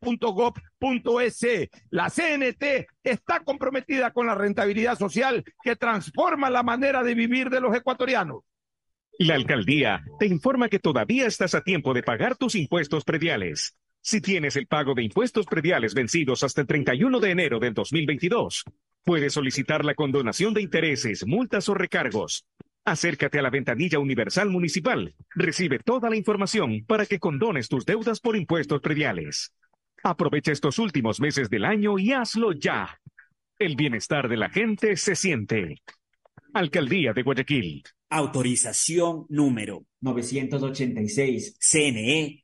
La 1.89 2.09
CNT 2.09 2.87
está 3.03 3.41
comprometida 3.41 4.11
con 4.11 4.27
la 4.27 4.35
rentabilidad 4.35 4.97
social 4.97 5.43
que 5.61 5.75
transforma 5.75 6.49
la 6.49 6.63
manera 6.63 7.03
de 7.03 7.15
vivir 7.15 7.49
de 7.49 7.59
los 7.59 7.75
ecuatorianos. 7.75 8.43
La 9.19 9.35
alcaldía 9.35 10.01
te 10.17 10.27
informa 10.27 10.69
que 10.69 10.79
todavía 10.79 11.27
estás 11.27 11.53
a 11.53 11.61
tiempo 11.61 11.93
de 11.93 12.03
pagar 12.03 12.37
tus 12.37 12.55
impuestos 12.55 13.03
prediales. 13.03 13.75
Si 14.09 14.21
tienes 14.21 14.55
el 14.55 14.65
pago 14.65 14.95
de 14.95 15.03
impuestos 15.03 15.45
prediales 15.45 15.93
vencidos 15.93 16.43
hasta 16.43 16.61
el 16.61 16.67
31 16.67 17.19
de 17.19 17.29
enero 17.29 17.59
del 17.59 17.75
2022, 17.75 18.63
puedes 19.03 19.33
solicitar 19.33 19.85
la 19.85 19.93
condonación 19.93 20.55
de 20.55 20.63
intereses, 20.63 21.27
multas 21.27 21.69
o 21.69 21.75
recargos. 21.75 22.43
Acércate 22.83 23.37
a 23.37 23.43
la 23.43 23.51
ventanilla 23.51 23.99
universal 23.99 24.49
municipal. 24.49 25.13
Recibe 25.35 25.77
toda 25.77 26.09
la 26.09 26.15
información 26.15 26.83
para 26.87 27.05
que 27.05 27.19
condones 27.19 27.69
tus 27.69 27.85
deudas 27.85 28.19
por 28.19 28.35
impuestos 28.35 28.81
prediales. 28.81 29.53
Aprovecha 30.01 30.53
estos 30.53 30.79
últimos 30.79 31.19
meses 31.19 31.47
del 31.51 31.63
año 31.63 31.99
y 31.99 32.11
hazlo 32.11 32.53
ya. 32.53 32.99
El 33.59 33.75
bienestar 33.75 34.27
de 34.27 34.37
la 34.37 34.49
gente 34.49 34.97
se 34.97 35.15
siente. 35.15 35.83
Alcaldía 36.55 37.13
de 37.13 37.21
Guayaquil. 37.21 37.83
Autorización 38.09 39.27
número 39.29 39.85
986. 40.01 41.57
CNE 41.59 42.43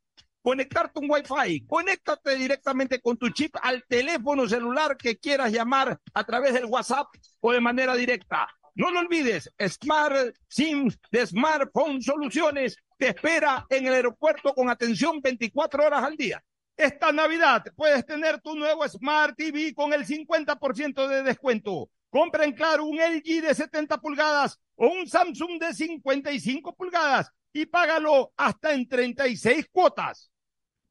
conectarte 0.41 0.99
un 0.99 1.09
Wi-Fi. 1.09 1.65
Conéctate 1.67 2.35
directamente 2.35 2.99
con 3.01 3.17
tu 3.17 3.29
chip 3.29 3.55
al 3.61 3.83
teléfono 3.87 4.47
celular 4.47 4.97
que 4.97 5.17
quieras 5.17 5.51
llamar 5.51 5.99
a 6.13 6.23
través 6.23 6.53
del 6.53 6.65
WhatsApp 6.65 7.07
o 7.39 7.51
de 7.51 7.61
manera 7.61 7.95
directa. 7.95 8.47
No 8.73 8.89
lo 8.89 8.99
olvides, 8.99 9.51
Smart 9.59 10.33
SIM 10.47 10.89
de 11.11 11.27
Smartphone 11.27 12.01
Soluciones 12.01 12.77
te 12.97 13.09
espera 13.09 13.65
en 13.69 13.87
el 13.87 13.93
aeropuerto 13.93 14.53
con 14.53 14.69
atención 14.69 15.19
24 15.21 15.85
horas 15.85 16.03
al 16.03 16.15
día. 16.15 16.41
Esta 16.77 17.11
Navidad 17.11 17.65
puedes 17.75 18.05
tener 18.05 18.39
tu 18.41 18.55
nuevo 18.55 18.87
Smart 18.87 19.35
TV 19.35 19.73
con 19.75 19.91
el 19.91 20.05
50% 20.05 21.07
de 21.07 21.23
descuento. 21.23 21.89
Compra 22.09 22.45
en 22.45 22.53
Claro 22.53 22.85
un 22.85 22.97
LG 22.97 23.41
de 23.41 23.53
70 23.53 23.97
pulgadas 23.99 24.57
o 24.75 24.87
un 24.87 25.05
Samsung 25.05 25.59
de 25.59 25.73
55 25.73 26.73
pulgadas 26.75 27.31
y 27.53 27.65
págalo 27.65 28.33
hasta 28.37 28.73
en 28.73 28.87
36 28.87 29.67
cuotas. 29.71 30.31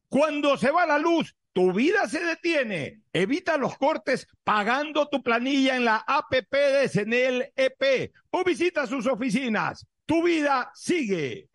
Cuando 0.07 0.57
se 0.57 0.71
va 0.71 0.85
la 0.85 0.97
luz, 0.97 1.35
tu 1.53 1.73
vida 1.73 2.07
se 2.07 2.23
detiene. 2.23 3.01
Evita 3.11 3.57
los 3.57 3.77
cortes 3.77 4.27
pagando 4.43 5.09
tu 5.09 5.21
planilla 5.21 5.75
en 5.75 5.85
la 5.85 5.97
APP 6.07 6.51
de 6.51 6.89
Senel 6.89 7.51
EP 7.55 8.13
o 8.29 8.43
visita 8.43 8.87
sus 8.87 9.05
oficinas. 9.07 9.85
Tu 10.05 10.23
vida 10.23 10.71
sigue. 10.73 11.49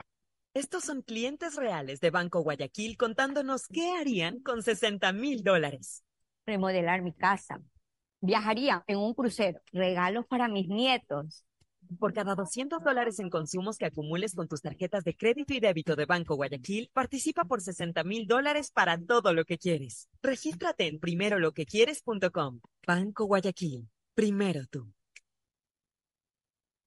Estos 0.53 0.85
son 0.85 1.03
clientes 1.03 1.57
reales 1.57 2.01
de 2.01 2.11
Banco 2.11 2.41
Guayaquil 2.41 2.97
contándonos 2.97 3.69
qué 3.69 3.93
harían 3.99 4.41
con 4.41 4.63
60 4.63 5.13
mil 5.13 5.43
dólares. 5.43 6.03
Remodelar 6.47 7.03
mi 7.03 7.13
casa. 7.15 7.61
Viajaría 8.21 8.85
en 8.87 8.99
un 8.99 9.15
crucero. 9.15 9.61
Regalos 9.73 10.27
para 10.27 10.49
mis 10.49 10.69
nietos. 10.69 11.46
Por 11.99 12.12
cada 12.12 12.34
200 12.34 12.82
dólares 12.82 13.18
en 13.18 13.30
consumos 13.30 13.78
que 13.78 13.87
acumules 13.87 14.34
con 14.34 14.49
tus 14.49 14.62
tarjetas 14.62 15.05
de 15.05 15.16
crédito 15.16 15.55
y 15.55 15.61
débito 15.61 15.97
de 15.97 16.07
Banco 16.07 16.34
Guayaquil, 16.34 16.91
participa 16.93 17.45
por 17.45 17.61
60 17.61 18.03
mil 18.05 18.26
dólares 18.26 18.70
para 18.72 18.99
todo 18.99 19.32
lo 19.32 19.45
que 19.45 19.59
quieres. 19.59 20.09
Regístrate 20.22 20.89
en 20.89 20.99
primeroloquequieres.com. 20.99 22.61
Banco 22.87 23.24
Guayaquil. 23.26 23.89
Primero 24.14 24.66
tú. 24.70 24.96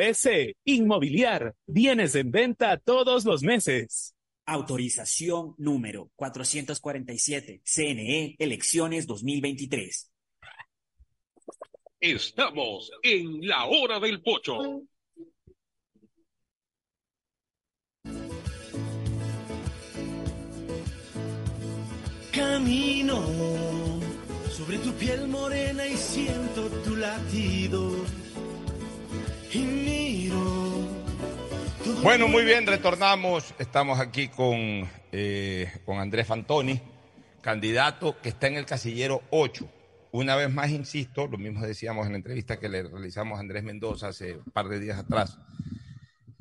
S. 0.00 0.56
Inmobiliar. 0.64 1.54
Bienes 1.66 2.14
en 2.14 2.30
venta 2.30 2.78
todos 2.78 3.24
los 3.24 3.42
meses. 3.42 4.14
Autorización 4.46 5.54
número 5.58 6.10
447. 6.16 7.60
CNE, 7.64 8.36
elecciones 8.38 9.06
2023. 9.06 10.10
Estamos 12.00 12.90
en 13.02 13.46
la 13.46 13.66
hora 13.66 14.00
del 14.00 14.22
pocho. 14.22 14.82
Camino 22.32 23.22
sobre 24.50 24.78
tu 24.78 24.92
piel 24.94 25.28
morena 25.28 25.86
y 25.86 25.96
siento 25.96 26.68
tu 26.84 26.96
latido. 26.96 28.19
Bueno, 32.02 32.28
muy 32.28 32.44
bien, 32.44 32.66
retornamos. 32.68 33.52
Estamos 33.58 33.98
aquí 33.98 34.28
con, 34.28 34.88
eh, 35.10 35.72
con 35.84 35.98
Andrés 35.98 36.28
Fantoni, 36.28 36.80
candidato 37.40 38.20
que 38.20 38.28
está 38.28 38.46
en 38.46 38.54
el 38.54 38.64
casillero 38.64 39.22
8. 39.30 39.68
Una 40.12 40.36
vez 40.36 40.50
más, 40.50 40.70
insisto, 40.70 41.26
lo 41.26 41.36
mismo 41.36 41.66
decíamos 41.66 42.06
en 42.06 42.12
la 42.12 42.18
entrevista 42.18 42.60
que 42.60 42.68
le 42.68 42.84
realizamos 42.84 43.38
a 43.38 43.40
Andrés 43.40 43.64
Mendoza 43.64 44.08
hace 44.08 44.36
un 44.36 44.52
par 44.52 44.68
de 44.68 44.78
días 44.78 45.00
atrás. 45.00 45.38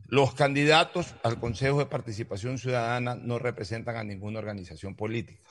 Los 0.05 0.36
candidatos 0.36 1.16
al 1.24 1.39
Consejo 1.39 1.80
de 1.80 1.88
Participación 1.88 2.60
Ciudadana 2.60 3.16
no 3.16 3.39
representan 3.39 3.95
a 3.95 4.03
ninguna 4.03 4.38
organización 4.38 4.95
política. 4.95 5.49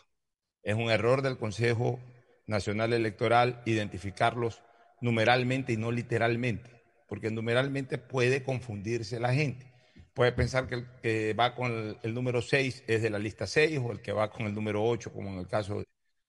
Es 0.63 0.77
un 0.77 0.91
error 0.91 1.23
del 1.23 1.39
Consejo 1.39 1.99
Nacional 2.47 2.93
Electoral 2.93 3.63
identificarlos 3.67 4.63
numeralmente 5.01 5.73
y 5.73 5.77
no 5.77 5.91
literalmente 5.91 6.78
porque 7.09 7.31
numeralmente 7.31 7.99
puede 7.99 8.45
confundirse 8.45 9.19
la 9.19 9.35
gente. 9.35 9.73
Puede 10.13 10.33
pensar 10.33 10.69
que 10.69 10.75
el 10.77 10.87
que 11.03 11.35
va 11.35 11.55
con 11.55 11.99
el, 12.03 12.15
número 12.15 12.43
6 12.43 12.85
es 12.87 13.03
de 13.03 13.11
la 13.11 13.19
lista 13.19 13.47
6 13.47 13.81
o 13.83 13.93
el 13.93 14.03
que 14.03 14.13
va 14.13 14.31
con 14.31 14.47
el 14.47 14.55
número 14.55 14.85
8, 14.85 15.13
como 15.13 15.31
en 15.31 15.39
el 15.39 15.47
caso 15.49 15.79
de 15.79 15.87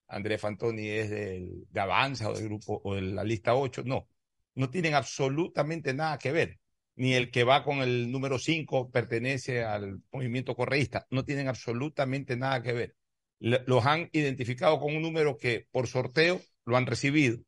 Andrés 0.08 0.42
Fantoni, 0.42 0.88
es 0.88 1.10
del, 1.10 1.68
de 1.70 1.80
Avanza 1.80 2.30
o 2.30 2.34
del 2.34 2.46
grupo 2.46 2.82
o 2.84 2.96
de 2.96 3.02
la 3.02 3.24
lista 3.24 3.56
8. 3.56 3.84
No, 3.86 4.08
no 4.56 4.70
tienen 4.70 4.94
absolutamente 4.96 5.94
nada 5.94 6.18
que 6.18 6.32
ver. 6.32 6.60
Ni 6.96 7.14
el 7.14 7.32
que 7.32 7.44
va 7.44 7.64
con 7.64 7.80
el 7.80 8.12
número 8.12 8.40
5 8.40 8.92
pertenece 8.92 9.64
al 9.64 10.02
movimiento 10.12 10.56
correísta. 10.56 11.08
No 11.12 11.26
tienen 11.26 11.48
absolutamente 11.48 12.38
nada 12.38 12.62
que 12.62 12.74
ver. 12.74 12.96
los 13.40 13.86
han 13.86 14.10
identificado 14.14 14.80
con 14.80 14.96
un 14.96 15.02
número 15.02 15.38
que 15.38 15.68
por 15.72 15.88
sorteo 15.88 16.42
lo 16.66 16.78
han 16.78 16.86
recibido 16.86 17.40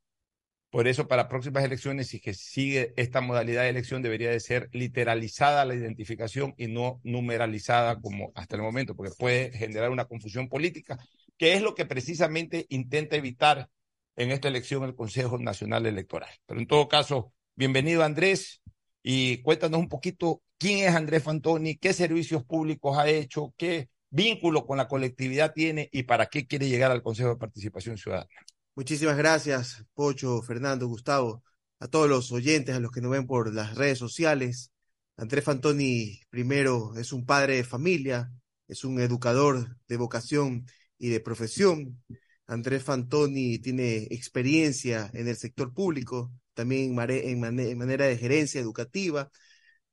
por 0.71 0.87
eso, 0.87 1.07
para 1.07 1.27
próximas 1.27 1.65
elecciones, 1.65 2.07
si 2.07 2.21
que 2.21 2.33
sigue 2.33 2.93
esta 2.95 3.19
modalidad 3.19 3.63
de 3.63 3.69
elección, 3.69 4.01
debería 4.01 4.31
de 4.31 4.39
ser 4.39 4.69
literalizada 4.71 5.65
la 5.65 5.75
identificación 5.75 6.53
y 6.57 6.67
no 6.67 7.01
numeralizada 7.03 7.99
como 7.99 8.31
hasta 8.35 8.55
el 8.55 8.61
momento, 8.61 8.95
porque 8.95 9.11
puede 9.19 9.51
generar 9.51 9.91
una 9.91 10.05
confusión 10.05 10.47
política, 10.47 10.97
que 11.37 11.53
es 11.55 11.61
lo 11.61 11.75
que 11.75 11.85
precisamente 11.85 12.67
intenta 12.69 13.17
evitar 13.17 13.69
en 14.15 14.31
esta 14.31 14.47
elección 14.47 14.83
el 14.85 14.95
Consejo 14.95 15.37
Nacional 15.37 15.85
Electoral. 15.85 16.29
Pero 16.45 16.61
en 16.61 16.67
todo 16.67 16.87
caso, 16.87 17.33
bienvenido 17.55 18.03
Andrés 18.03 18.61
y 19.03 19.39
cuéntanos 19.41 19.77
un 19.77 19.89
poquito 19.89 20.41
quién 20.57 20.87
es 20.87 20.95
Andrés 20.95 21.23
Fantoni, 21.23 21.75
qué 21.75 21.91
servicios 21.91 22.45
públicos 22.45 22.97
ha 22.97 23.09
hecho, 23.09 23.53
qué 23.57 23.89
vínculo 24.09 24.65
con 24.65 24.77
la 24.77 24.87
colectividad 24.87 25.53
tiene 25.53 25.89
y 25.91 26.03
para 26.03 26.27
qué 26.27 26.47
quiere 26.47 26.69
llegar 26.69 26.91
al 26.91 27.03
Consejo 27.03 27.29
de 27.29 27.35
Participación 27.37 27.97
Ciudadana. 27.97 28.29
Muchísimas 28.75 29.17
gracias, 29.17 29.85
Pocho, 29.93 30.41
Fernando, 30.41 30.87
Gustavo, 30.87 31.43
a 31.79 31.87
todos 31.87 32.09
los 32.09 32.31
oyentes, 32.31 32.75
a 32.75 32.79
los 32.79 32.91
que 32.91 33.01
nos 33.01 33.11
ven 33.11 33.27
por 33.27 33.53
las 33.53 33.75
redes 33.75 33.99
sociales. 33.99 34.71
Andrés 35.17 35.43
Fantoni, 35.43 36.21
primero, 36.29 36.95
es 36.95 37.11
un 37.11 37.25
padre 37.25 37.57
de 37.57 37.63
familia, 37.65 38.31
es 38.67 38.85
un 38.85 38.99
educador 39.01 39.77
de 39.87 39.97
vocación 39.97 40.65
y 40.97 41.09
de 41.09 41.19
profesión. 41.19 42.01
Andrés 42.47 42.83
Fantoni 42.83 43.59
tiene 43.59 44.07
experiencia 44.11 45.09
en 45.13 45.27
el 45.27 45.35
sector 45.35 45.73
público, 45.73 46.31
también 46.53 46.97
en, 46.97 47.39
manera 47.77 48.05
de 48.05 48.17
gerencia 48.17 48.61
educativa. 48.61 49.29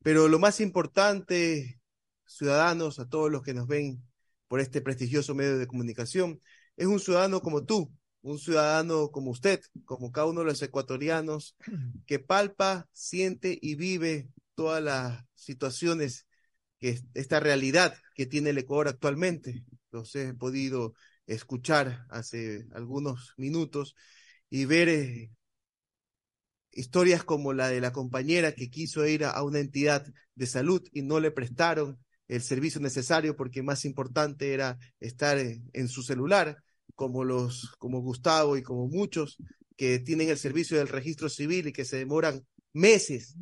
Pero 0.03 0.29
lo 0.29 0.39
más 0.39 0.61
importante, 0.61 1.81
ciudadanos, 2.27 2.99
a 3.01 3.09
todos 3.09 3.31
los 3.31 3.43
que 3.43 3.55
nos 3.55 3.67
ven 3.67 4.03
por 4.49 4.61
este 4.61 4.81
prestigioso 4.81 5.35
medio 5.35 5.59
de 5.59 5.67
comunicación, 5.67 6.41
es 6.77 6.87
un 6.87 7.01
ciudadano 7.01 7.41
como 7.43 7.65
tú, 7.65 7.93
un 8.23 8.39
ciudadano 8.39 9.11
como 9.11 9.31
usted, 9.31 9.61
como 9.85 10.13
cada 10.13 10.27
uno 10.27 10.41
de 10.41 10.47
los 10.47 10.63
ecuatorianos, 10.63 11.57
que 12.07 12.19
palpa, 12.19 12.89
siente 12.93 13.59
y 13.61 13.75
vive 13.75 14.29
todas 14.55 14.83
las 14.83 15.25
situaciones, 15.35 16.27
que 16.79 17.01
esta 17.15 17.41
realidad 17.41 17.95
que 18.15 18.27
tiene 18.27 18.51
el 18.51 18.59
Ecuador 18.59 18.89
actualmente. 18.89 19.65
Los 19.91 20.15
he 20.15 20.35
podido 20.35 20.95
escuchar 21.27 22.07
hace 22.11 22.67
algunos 22.73 23.35
minutos 23.37 23.95
y 24.51 24.65
ver 24.65 24.89
eh, 24.89 25.31
historias 26.73 27.25
como 27.25 27.53
la 27.53 27.69
de 27.69 27.81
la 27.81 27.93
compañera 27.93 28.53
que 28.53 28.71
quiso 28.71 29.07
ir 29.07 29.25
a, 29.25 29.43
una 29.43 29.59
entidad 29.59 30.07
de 30.35 30.47
salud 30.47 30.83
y 30.93 31.03
no 31.03 31.21
le 31.21 31.31
prestaron 31.31 31.99
el 32.29 32.43
servicio 32.43 32.81
necesario 32.81 33.37
porque 33.37 33.63
más 33.63 33.85
importante 33.85 34.53
era 34.53 34.79
estar 35.01 35.39
en 35.39 35.89
su 35.89 36.03
celular 36.03 36.63
como 36.99 37.23
los, 37.23 37.77
como 37.79 38.01
Gustavo 38.01 38.57
y 38.57 38.63
como 38.65 38.89
muchos 38.89 39.39
que 39.77 40.01
tienen 40.01 40.31
el 40.31 40.37
servicio 40.37 40.79
del 40.79 40.89
registro 40.89 41.29
civil 41.29 41.69
y 41.69 41.73
que 41.73 41.85
se 41.85 41.97
demoran 41.97 42.45
meses, 42.73 43.37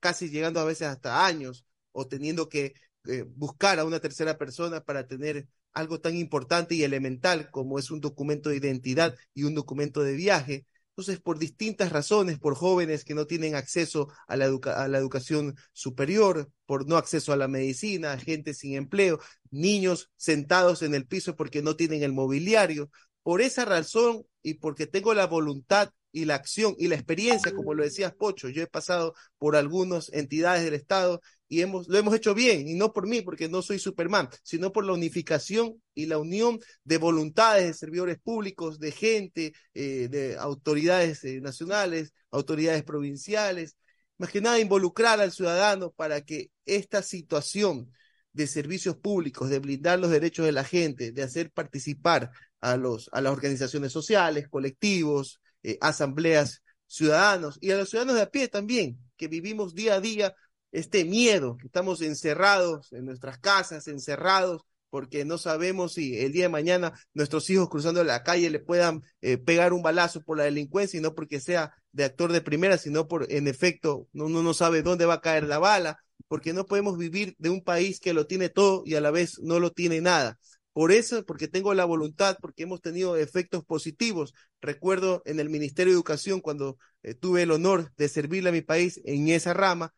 casi 0.00 0.30
llegando 0.30 0.58
a 0.58 0.64
veces 0.64 0.88
hasta 0.88 1.24
años, 1.24 1.64
o 1.92 2.08
teniendo 2.08 2.48
que 2.48 2.74
eh, 3.04 3.24
buscar 3.36 3.78
a 3.78 3.84
una 3.84 4.00
tercera 4.00 4.36
persona 4.36 4.80
para 4.80 5.06
tener 5.06 5.46
algo 5.72 6.00
tan 6.00 6.16
importante 6.16 6.74
y 6.74 6.82
elemental 6.82 7.52
como 7.52 7.78
es 7.78 7.92
un 7.92 8.00
documento 8.00 8.50
de 8.50 8.56
identidad 8.56 9.14
y 9.32 9.44
un 9.44 9.54
documento 9.54 10.02
de 10.02 10.14
viaje, 10.14 10.66
entonces, 10.92 11.20
por 11.20 11.38
distintas 11.38 11.90
razones, 11.90 12.38
por 12.38 12.54
jóvenes 12.54 13.04
que 13.04 13.14
no 13.14 13.26
tienen 13.26 13.54
acceso 13.54 14.08
a 14.28 14.36
la, 14.36 14.44
a 14.76 14.88
la, 14.88 14.98
educación 14.98 15.56
superior, 15.72 16.50
por 16.66 16.86
no 16.86 16.98
acceso 16.98 17.32
a 17.32 17.36
la 17.36 17.48
medicina, 17.48 18.18
gente 18.18 18.52
sin 18.52 18.74
empleo, 18.74 19.18
niños 19.50 20.10
sentados 20.16 20.82
en 20.82 20.94
el 20.94 21.06
piso 21.06 21.34
porque 21.34 21.62
no 21.62 21.76
tienen 21.76 22.02
el 22.02 22.12
mobiliario. 22.12 22.90
Por 23.22 23.40
esa 23.40 23.64
razón 23.64 24.26
y 24.42 24.54
porque 24.54 24.86
tengo 24.86 25.14
la 25.14 25.26
voluntad 25.26 25.90
y 26.12 26.26
la 26.26 26.34
acción 26.34 26.74
y 26.78 26.88
la 26.88 26.96
experiencia, 26.96 27.54
como 27.54 27.72
lo 27.72 27.84
decías 27.84 28.14
Pocho, 28.14 28.50
yo 28.50 28.62
he 28.62 28.66
pasado 28.66 29.14
por 29.38 29.56
algunas 29.56 30.12
entidades 30.12 30.62
del 30.62 30.74
Estado 30.74 31.22
y 31.52 31.60
hemos, 31.60 31.86
lo 31.86 31.98
hemos 31.98 32.14
hecho 32.14 32.34
bien, 32.34 32.66
y 32.66 32.72
no 32.72 32.94
por 32.94 33.06
mí, 33.06 33.20
porque 33.20 33.46
no 33.46 33.60
soy 33.60 33.78
Superman, 33.78 34.30
sino 34.42 34.72
por 34.72 34.86
la 34.86 34.94
unificación 34.94 35.82
y 35.94 36.06
la 36.06 36.16
unión 36.16 36.58
de 36.82 36.96
voluntades 36.96 37.66
de 37.66 37.74
servidores 37.74 38.18
públicos, 38.18 38.78
de 38.78 38.90
gente, 38.90 39.52
eh, 39.74 40.08
de 40.08 40.38
autoridades 40.38 41.22
eh, 41.24 41.42
nacionales, 41.42 42.14
autoridades 42.30 42.84
provinciales, 42.84 43.76
más 44.16 44.30
que 44.30 44.40
nada 44.40 44.60
involucrar 44.60 45.20
al 45.20 45.30
ciudadano 45.30 45.90
para 45.90 46.22
que 46.22 46.50
esta 46.64 47.02
situación 47.02 47.92
de 48.32 48.46
servicios 48.46 48.96
públicos, 48.96 49.50
de 49.50 49.58
blindar 49.58 49.98
los 49.98 50.10
derechos 50.10 50.46
de 50.46 50.52
la 50.52 50.64
gente, 50.64 51.12
de 51.12 51.22
hacer 51.22 51.50
participar 51.50 52.30
a, 52.62 52.78
los, 52.78 53.10
a 53.12 53.20
las 53.20 53.30
organizaciones 53.30 53.92
sociales, 53.92 54.48
colectivos, 54.48 55.38
eh, 55.62 55.76
asambleas 55.82 56.62
ciudadanos 56.86 57.58
y 57.60 57.72
a 57.72 57.76
los 57.76 57.90
ciudadanos 57.90 58.16
de 58.16 58.22
a 58.22 58.30
pie 58.30 58.48
también, 58.48 58.98
que 59.18 59.28
vivimos 59.28 59.74
día 59.74 59.96
a 59.96 60.00
día 60.00 60.34
este 60.72 61.04
miedo, 61.04 61.56
estamos 61.64 62.02
encerrados 62.02 62.92
en 62.92 63.04
nuestras 63.04 63.38
casas, 63.38 63.88
encerrados 63.88 64.62
porque 64.92 65.24
no 65.24 65.38
sabemos 65.38 65.94
si 65.94 66.18
el 66.18 66.32
día 66.32 66.44
de 66.44 66.48
mañana 66.50 66.92
nuestros 67.14 67.48
hijos 67.48 67.70
cruzando 67.70 68.04
la 68.04 68.22
calle 68.22 68.50
le 68.50 68.58
puedan 68.58 69.02
eh, 69.22 69.38
pegar 69.38 69.72
un 69.72 69.82
balazo 69.82 70.22
por 70.22 70.36
la 70.36 70.44
delincuencia 70.44 70.98
y 70.98 71.00
no 71.00 71.14
porque 71.14 71.40
sea 71.40 71.74
de 71.92 72.04
actor 72.04 72.30
de 72.30 72.42
primera, 72.42 72.76
sino 72.76 73.08
por, 73.08 73.26
en 73.32 73.48
efecto, 73.48 74.06
uno 74.12 74.42
no 74.42 74.52
sabe 74.52 74.82
dónde 74.82 75.06
va 75.06 75.14
a 75.14 75.20
caer 75.22 75.44
la 75.44 75.58
bala, 75.58 75.98
porque 76.28 76.52
no 76.52 76.66
podemos 76.66 76.98
vivir 76.98 77.34
de 77.38 77.48
un 77.48 77.62
país 77.62 78.00
que 78.00 78.12
lo 78.12 78.26
tiene 78.26 78.50
todo 78.50 78.82
y 78.84 78.94
a 78.94 79.00
la 79.00 79.10
vez 79.10 79.38
no 79.40 79.60
lo 79.60 79.70
tiene 79.70 80.02
nada. 80.02 80.38
Por 80.74 80.92
eso, 80.92 81.24
porque 81.24 81.48
tengo 81.48 81.72
la 81.72 81.86
voluntad, 81.86 82.36
porque 82.40 82.62
hemos 82.62 82.82
tenido 82.82 83.16
efectos 83.16 83.64
positivos. 83.64 84.34
Recuerdo 84.60 85.22
en 85.24 85.40
el 85.40 85.48
Ministerio 85.48 85.92
de 85.92 85.96
Educación, 85.96 86.40
cuando 86.40 86.76
eh, 87.02 87.14
tuve 87.14 87.42
el 87.42 87.50
honor 87.50 87.92
de 87.96 88.08
servirle 88.08 88.50
a 88.50 88.52
mi 88.52 88.62
país 88.62 89.00
en 89.04 89.28
esa 89.28 89.54
rama, 89.54 89.94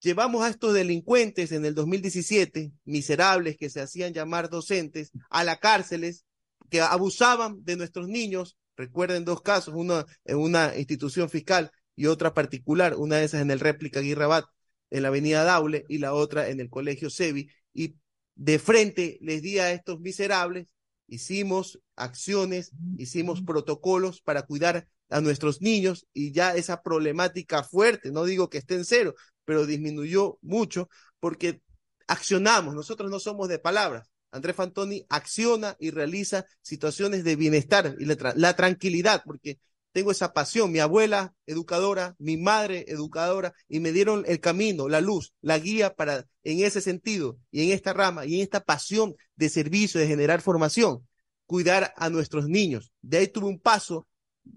llevamos 0.00 0.44
a 0.44 0.48
estos 0.48 0.74
delincuentes 0.74 1.52
en 1.52 1.64
el 1.64 1.74
2017, 1.74 2.72
miserables 2.84 3.56
que 3.56 3.70
se 3.70 3.80
hacían 3.80 4.12
llamar 4.12 4.50
docentes, 4.50 5.12
a 5.30 5.44
las 5.44 5.58
cárceles, 5.58 6.24
que 6.70 6.80
abusaban 6.80 7.64
de 7.64 7.76
nuestros 7.76 8.08
niños. 8.08 8.56
Recuerden 8.76 9.24
dos 9.24 9.40
casos, 9.42 9.74
uno 9.74 10.04
en 10.24 10.36
una 10.36 10.76
institución 10.76 11.30
fiscal 11.30 11.70
y 11.94 12.06
otra 12.06 12.34
particular, 12.34 12.94
una 12.96 13.16
de 13.16 13.24
esas 13.24 13.40
en 13.40 13.50
el 13.50 13.60
réplica 13.60 14.00
Guirrabat, 14.00 14.44
en 14.90 15.02
la 15.02 15.08
avenida 15.08 15.44
Daule, 15.44 15.84
y 15.88 15.98
la 15.98 16.12
otra 16.12 16.48
en 16.48 16.60
el 16.60 16.68
colegio 16.68 17.08
Sevi. 17.08 17.48
Y 17.72 17.96
de 18.34 18.58
frente 18.58 19.18
les 19.22 19.42
di 19.42 19.58
a 19.58 19.72
estos 19.72 20.00
miserables, 20.00 20.66
hicimos 21.08 21.80
acciones, 21.94 22.72
hicimos 22.98 23.42
protocolos 23.42 24.20
para 24.20 24.42
cuidar 24.42 24.88
a 25.08 25.20
nuestros 25.20 25.62
niños 25.62 26.06
y 26.12 26.32
ya 26.32 26.54
esa 26.54 26.82
problemática 26.82 27.62
fuerte, 27.62 28.10
no 28.10 28.24
digo 28.24 28.50
que 28.50 28.58
esté 28.58 28.74
en 28.74 28.84
cero, 28.84 29.14
pero 29.46 29.64
disminuyó 29.64 30.38
mucho 30.42 30.90
porque 31.18 31.62
accionamos, 32.06 32.74
nosotros 32.74 33.10
no 33.10 33.18
somos 33.18 33.48
de 33.48 33.58
palabras. 33.58 34.10
Andrés 34.30 34.56
Fantoni 34.56 35.06
acciona 35.08 35.76
y 35.80 35.90
realiza 35.90 36.44
situaciones 36.60 37.24
de 37.24 37.36
bienestar 37.36 37.96
y 37.98 38.04
la, 38.04 38.56
tranquilidad, 38.56 39.22
porque 39.24 39.58
tengo 39.92 40.10
esa 40.10 40.34
pasión, 40.34 40.70
mi 40.70 40.78
abuela 40.78 41.32
educadora, 41.46 42.14
mi 42.18 42.36
madre 42.36 42.84
educadora, 42.88 43.54
y 43.66 43.80
me 43.80 43.92
dieron 43.92 44.24
el 44.26 44.40
camino, 44.40 44.88
la 44.88 45.00
luz, 45.00 45.32
la 45.40 45.58
guía 45.58 45.94
para, 45.94 46.26
en 46.44 46.60
ese 46.60 46.82
sentido, 46.82 47.38
y 47.50 47.62
en 47.62 47.70
esta 47.70 47.94
rama, 47.94 48.26
y 48.26 48.34
en 48.34 48.40
esta 48.42 48.60
pasión 48.60 49.14
de 49.36 49.48
servicio, 49.48 49.98
de 49.98 50.06
generar 50.06 50.42
formación, 50.42 51.06
cuidar 51.46 51.94
a 51.96 52.10
nuestros 52.10 52.46
niños. 52.46 52.92
De 53.00 53.18
ahí 53.18 53.28
tuve 53.28 53.46
un 53.46 53.58
paso 53.58 54.06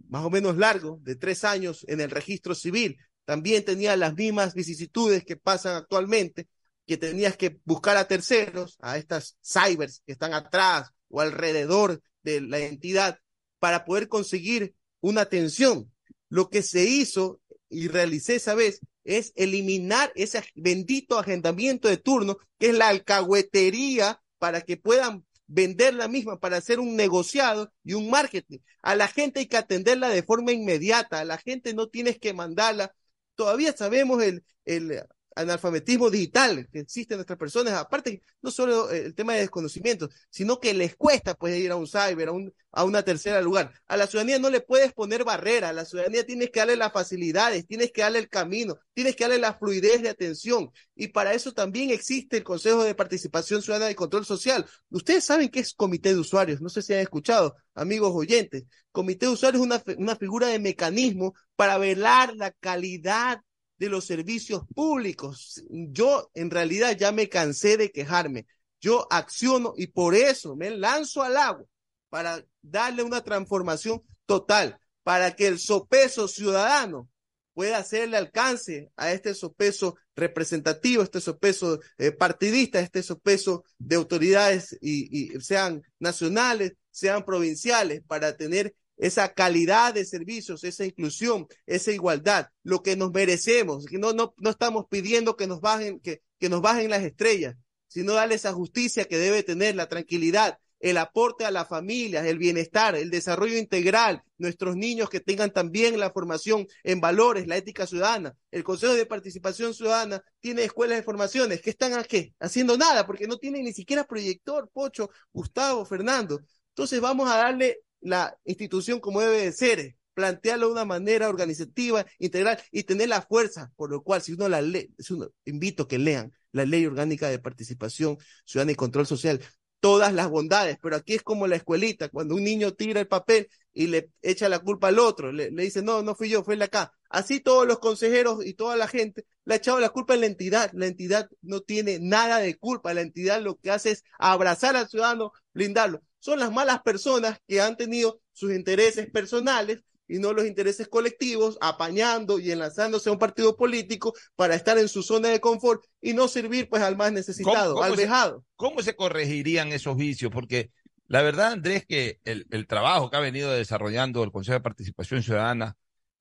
más 0.10 0.26
o 0.26 0.30
menos 0.30 0.58
largo, 0.58 1.00
de 1.04 1.16
tres 1.16 1.44
años 1.44 1.86
en 1.88 2.02
el 2.02 2.12
registro 2.12 2.56
civil, 2.56 2.98
también 3.30 3.64
tenía 3.64 3.96
las 3.96 4.16
mismas 4.16 4.56
vicisitudes 4.56 5.24
que 5.24 5.38
pasan 5.38 5.76
actualmente, 5.76 6.48
que 6.88 6.98
tenías 6.98 7.38
que 7.38 7.60
buscar 7.64 7.96
a 7.96 8.08
terceros, 8.08 8.76
a 8.82 8.98
estas 8.98 9.38
cybers 9.44 10.02
que 10.04 10.14
están 10.14 10.34
atrás 10.34 10.90
o 11.10 11.22
alrededor 11.22 12.02
de 12.24 12.42
la 12.42 12.58
entidad, 12.58 13.20
para 13.60 13.86
poder 13.86 14.08
conseguir 14.08 14.74
una 15.00 15.22
atención. 15.22 15.94
Lo 16.30 16.50
que 16.50 16.64
se 16.64 16.86
hizo 16.86 17.40
y 17.70 17.88
realicé 17.88 18.38
esa 18.38 18.56
vez 18.56 18.80
es 19.04 19.32
eliminar 19.36 20.12
ese 20.16 20.44
bendito 20.56 21.20
agendamiento 21.20 21.88
de 21.88 21.98
turno, 21.98 22.40
que 22.58 22.70
es 22.70 22.74
la 22.76 22.88
alcahuetería 22.88 24.24
para 24.40 24.62
que 24.62 24.76
puedan 24.76 25.24
vender 25.46 25.94
la 25.94 26.08
misma 26.08 26.40
para 26.40 26.58
hacer 26.58 26.80
un 26.80 26.96
negociado 26.96 27.72
y 27.84 27.94
un 27.94 28.10
marketing. 28.10 28.58
A 28.82 28.96
la 28.96 29.08
gente 29.08 29.42
hay 29.42 29.46
que 29.46 29.58
atenderla 29.58 30.10
de 30.10 30.24
forma 30.24 30.52
inmediata, 30.52 31.20
a 31.20 31.26
la 31.26 31.38
gente 31.38 31.76
no 31.76 31.90
tienes 31.90 32.18
que 32.18 32.34
mandarla 32.34 32.96
todavía 33.40 33.74
sabemos 33.76 34.22
el, 34.22 34.44
el 34.66 35.02
analfabetismo 35.40 36.10
digital 36.10 36.68
que 36.72 36.80
existe 36.80 37.14
en 37.14 37.20
nuestras 37.20 37.40
personas, 37.40 37.74
aparte 37.74 38.22
no 38.42 38.52
solo 38.52 38.90
el 38.92 39.16
tema 39.16 39.34
de 39.34 39.42
desconocimiento, 39.42 40.10
sino 40.30 40.60
que 40.60 40.74
les 40.74 40.96
cuesta 40.96 41.34
pues 41.36 41.58
ir 41.58 41.72
a 41.72 41.76
un 41.76 41.88
cyber, 41.88 42.30
a, 42.30 42.32
un, 42.32 42.54
a 42.72 42.84
una 42.84 43.04
tercera 43.04 43.42
lugar. 43.42 43.74
A 43.88 43.98
la 43.98 44.08
ciudadanía 44.08 44.40
no 44.40 44.50
le 44.50 44.62
puedes 44.62 44.94
poner 44.94 45.24
barrera, 45.24 45.70
a 45.70 45.74
la 45.74 45.86
ciudadanía 45.86 46.26
tienes 46.26 46.50
que 46.52 46.60
darle 46.60 46.76
las 46.76 46.92
facilidades, 46.92 47.66
tienes 47.66 47.92
que 47.92 48.02
darle 48.02 48.20
el 48.20 48.30
camino, 48.30 48.78
tienes 48.94 49.16
que 49.16 49.24
darle 49.24 49.40
la 49.40 49.54
fluidez 49.54 50.02
de 50.02 50.10
atención. 50.10 50.72
Y 50.96 51.08
para 51.08 51.34
eso 51.34 51.54
también 51.54 51.90
existe 51.92 52.38
el 52.38 52.44
Consejo 52.44 52.84
de 52.84 52.96
Participación 52.96 53.62
Ciudadana 53.62 53.92
y 53.92 53.96
Control 53.96 54.26
Social. 54.26 54.66
Ustedes 54.90 55.24
saben 55.24 55.50
qué 55.50 55.62
es 55.62 55.74
comité 55.74 56.14
de 56.14 56.20
usuarios, 56.20 56.62
no 56.62 56.70
sé 56.70 56.82
si 56.82 56.94
han 56.94 57.00
escuchado, 57.00 57.56
amigos 57.76 58.12
oyentes. 58.14 58.66
Comité 58.92 59.28
de 59.28 59.34
usuarios 59.34 59.62
es 59.62 59.66
una, 59.66 59.84
una 59.98 60.16
figura 60.16 60.48
de 60.48 60.60
mecanismo 60.60 61.34
para 61.56 61.78
velar 61.78 62.36
la 62.36 62.52
calidad 62.52 63.42
de 63.80 63.90
los 63.90 64.06
servicios 64.06 64.64
públicos. 64.76 65.64
Yo 65.70 66.30
en 66.34 66.52
realidad 66.52 66.96
ya 66.98 67.12
me 67.12 67.30
cansé 67.30 67.78
de 67.78 67.92
quejarme. 67.92 68.46
Yo 68.82 69.08
acciono 69.10 69.74
y 69.78 69.88
por 69.88 70.16
eso 70.16 70.56
me 70.56 70.70
lanzo 70.70 71.24
al 71.24 71.38
agua 71.38 71.66
para 72.10 72.46
darle 72.62 73.04
una 73.04 73.24
transformación 73.24 74.04
total, 74.26 74.80
para 75.04 75.36
que 75.36 75.48
el 75.48 75.60
sopeso 75.60 76.28
ciudadano 76.28 77.10
pueda 77.54 77.78
hacerle 77.78 78.18
alcance 78.18 78.92
a 78.96 79.12
este 79.12 79.34
sopeso 79.34 79.98
representativo, 80.16 81.04
este 81.04 81.22
sopeso 81.22 81.80
eh, 81.98 82.12
partidista, 82.12 82.80
este 82.80 83.04
sopeso 83.04 83.64
de 83.78 83.96
autoridades 83.96 84.78
y, 84.82 85.36
y 85.36 85.42
sean 85.42 85.82
nacionales, 86.00 86.74
sean 86.92 87.26
provinciales, 87.26 88.02
para 88.08 88.36
tener 88.38 88.76
esa 89.00 89.34
calidad 89.34 89.94
de 89.94 90.06
servicios, 90.06 90.64
esa 90.64 90.86
inclusión, 90.86 91.48
esa 91.66 91.92
igualdad, 91.92 92.50
lo 92.64 92.84
que 92.84 92.96
nos 92.96 93.12
merecemos. 93.12 93.86
No, 93.92 94.14
no, 94.14 94.36
no 94.38 94.50
estamos 94.50 94.86
pidiendo 94.90 95.36
que 95.36 95.48
nos 95.48 95.62
bajen, 95.62 96.00
que, 96.02 96.22
que 96.38 96.50
nos 96.50 96.62
bajen 96.62 96.90
las 96.90 97.04
estrellas, 97.04 97.56
sino 97.88 98.14
darle 98.14 98.36
esa 98.36 98.54
justicia 98.54 99.06
que 99.06 99.18
debe 99.18 99.42
tener, 99.42 99.76
la 99.76 99.88
tranquilidad, 99.88 100.60
el 100.80 100.98
aporte 100.98 101.46
a 101.46 101.52
las 101.52 101.68
familias, 101.68 102.26
el 102.26 102.38
bienestar, 102.38 102.96
el 102.96 103.10
desarrollo 103.10 103.58
integral, 103.58 104.22
nuestros 104.38 104.76
niños 104.76 105.10
que 105.10 105.20
tengan 105.20 105.52
también 105.52 106.00
la 106.00 106.12
formación 106.12 106.68
en 106.84 107.02
valores, 107.02 107.48
la 107.48 107.58
ética 107.58 107.88
ciudadana. 107.88 108.36
El 108.52 108.64
Consejo 108.64 108.94
de 108.94 109.06
Participación 109.06 109.74
Ciudadana 109.74 110.22
tiene 110.40 110.64
escuelas 110.64 110.98
de 110.98 111.04
formaciones 111.04 111.62
que 111.62 111.70
están 111.70 111.94
aquí 111.94 112.34
haciendo 112.40 112.78
nada 112.78 113.06
porque 113.06 113.28
no 113.28 113.38
tienen 113.38 113.64
ni 113.64 113.74
siquiera 113.74 114.06
proyector, 114.06 114.70
Pocho, 114.72 115.10
Gustavo, 115.34 115.86
Fernando. 115.86 116.40
Entonces 116.70 117.02
vamos 117.02 117.30
a 117.30 117.38
darle 117.38 117.80
la 118.02 118.38
institución 118.46 119.00
como 119.00 119.22
debe 119.22 119.46
de 119.46 119.52
ser, 119.52 119.96
plantearlo 120.14 120.68
de 120.68 120.74
una 120.74 120.86
manera 120.86 121.30
organizativa, 121.30 122.06
integral 122.18 122.60
y 122.72 122.84
tener 122.84 123.10
la 123.10 123.22
fuerza, 123.22 123.72
por 123.76 123.90
lo 123.90 124.04
cual 124.04 124.22
si 124.22 124.34
uno 124.34 124.50
la 124.50 124.62
lee, 124.62 124.94
si 125.00 125.14
uno, 125.14 125.30
invito 125.46 125.84
a 125.84 125.88
que 125.88 125.98
lean 125.98 126.34
la 126.52 126.66
ley 126.66 126.86
orgánica 126.86 127.30
de 127.30 127.40
participación 127.40 128.18
ciudadana 128.46 128.74
y 128.74 128.76
control 128.76 129.08
social, 129.08 129.40
todas 129.80 130.14
las 130.14 130.30
bondades, 130.30 130.78
pero 130.82 130.96
aquí 130.96 131.16
es 131.16 131.24
como 131.24 131.48
la 131.48 131.56
escuelita, 131.56 132.10
cuando 132.10 132.36
un 132.36 132.44
niño 132.44 132.74
tira 132.74 133.00
el 133.00 133.08
papel 133.08 133.48
y 133.72 133.88
le 133.88 134.12
echa 134.22 134.50
la 134.50 134.60
culpa 134.60 134.90
al 134.90 135.00
otro, 135.00 135.32
le, 135.32 135.52
dice, 135.52 135.82
no, 135.82 136.02
no 136.02 136.16
fui 136.16 136.30
yo, 136.30 136.44
fue 136.44 136.56
el 136.56 136.62
acá. 136.62 136.92
Así 137.10 137.40
todos 137.40 137.66
los 137.66 137.80
consejeros 137.80 138.46
y 138.46 138.54
toda 138.54 138.76
la 138.76 138.88
gente 138.88 139.26
le 139.46 139.54
ha 139.54 139.58
echado 139.58 139.80
la 139.80 139.90
culpa 139.90 140.14
a 140.14 140.18
la 140.18 140.26
entidad. 140.26 140.70
La 140.74 140.86
entidad 140.86 141.30
no 141.42 141.62
tiene 141.62 141.98
nada 142.00 142.40
de 142.40 142.58
culpa, 142.58 142.94
la 142.94 143.02
entidad 143.02 143.42
lo 143.42 143.58
que 143.58 143.72
hace 143.72 143.92
es 143.92 144.04
abrazar 144.20 144.76
al 144.76 144.90
ciudadano, 144.90 145.32
blindarlo 145.54 146.02
son 146.20 146.40
las 146.40 146.52
malas 146.52 146.82
personas 146.82 147.40
que 147.48 147.62
han 147.62 147.78
tenido 147.78 148.22
sus 148.34 148.54
intereses 148.54 149.10
personales 149.10 149.84
y 150.08 150.18
no 150.18 150.34
los 150.34 150.46
intereses 150.46 150.88
colectivos, 150.88 151.58
apañando 151.62 152.40
y 152.40 152.52
enlazándose 152.52 153.10
a 153.10 153.12
un 153.12 153.20
partido 153.20 153.56
político 153.56 154.14
para 154.36 154.56
estar 154.56 154.78
en 154.78 154.90
su 154.90 155.04
zona 155.04 155.30
de 155.30 155.40
confort 155.40 155.84
y 156.02 156.14
no 156.14 156.28
servir 156.28 156.68
pues 156.68 156.82
al 156.82 156.98
más 156.98 157.12
necesitado, 157.12 157.82
al 157.84 157.96
vejado. 157.96 158.44
¿Cómo 158.56 158.82
se 158.82 158.96
corregirían 158.96 159.68
esos 159.68 159.96
vicios? 159.96 160.32
Porque 160.32 160.72
la 161.08 161.22
verdad, 161.22 161.54
Andrés, 161.54 161.86
que 161.88 162.20
el, 162.24 162.48
el 162.50 162.68
trabajo 162.68 163.10
que 163.10 163.18
ha 163.18 163.22
venido 163.22 163.52
desarrollando 163.52 164.24
el 164.24 164.32
Consejo 164.32 164.54
de 164.54 164.62
Participación 164.62 165.24
Ciudadana, 165.24 165.76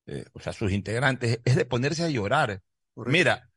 eh, 0.06 0.24
o 0.32 0.40
sea, 0.40 0.52
sus 0.52 0.72
integrantes, 0.72 1.40
es 1.44 1.56
de 1.56 1.64
ponerse 1.64 2.04
a 2.04 2.08
llorar. 2.08 2.62
Mira, 2.94 3.50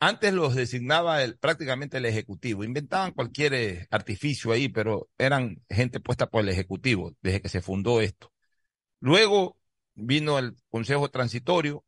antes 0.00 0.32
los 0.32 0.54
designaba 0.54 1.18
prácticamente 1.40 1.98
el 1.98 2.06
Ejecutivo. 2.06 2.64
Inventaban 2.64 3.12
cualquier 3.12 3.54
eh, 3.54 3.88
artificio 3.90 4.52
ahí, 4.52 4.68
pero 4.68 5.08
eran 5.18 5.62
gente 5.68 6.00
puesta 6.00 6.28
por 6.28 6.42
el 6.42 6.48
Ejecutivo 6.50 7.14
desde 7.22 7.40
que 7.40 7.48
se 7.48 7.62
fundó 7.62 8.00
esto. 8.00 8.32
Luego 9.00 9.58
vino 9.94 10.38
el 10.38 10.54
Consejo 10.70 11.10
Transitorio, 11.10 11.84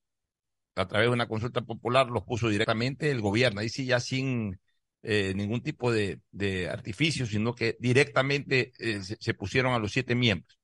a 0.76 0.86
través 0.86 1.08
de 1.08 1.12
una 1.12 1.28
consulta 1.28 1.62
popular 1.62 2.08
los 2.08 2.24
puso 2.24 2.48
directamente 2.48 3.10
el 3.10 3.20
gobierno, 3.20 3.60
ahí 3.60 3.68
sí 3.68 3.86
ya 3.86 4.00
sin 4.00 4.60
eh, 5.02 5.32
ningún 5.34 5.62
tipo 5.62 5.92
de, 5.92 6.20
de, 6.30 6.68
artificio, 6.68 7.26
sino 7.26 7.54
que 7.54 7.76
directamente 7.80 8.72
eh, 8.78 9.00
se 9.02 9.34
pusieron 9.34 9.72
a 9.74 9.78
los 9.78 9.92
siete 9.92 10.14
miembros. 10.14 10.58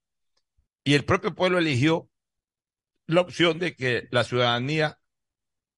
Y 0.85 0.94
el 0.94 1.05
propio 1.05 1.35
pueblo 1.35 1.59
eligió 1.59 2.09
la 3.06 3.20
opción 3.20 3.59
de 3.59 3.74
que 3.74 4.09
la 4.10 4.24
ciudadanía 4.24 4.98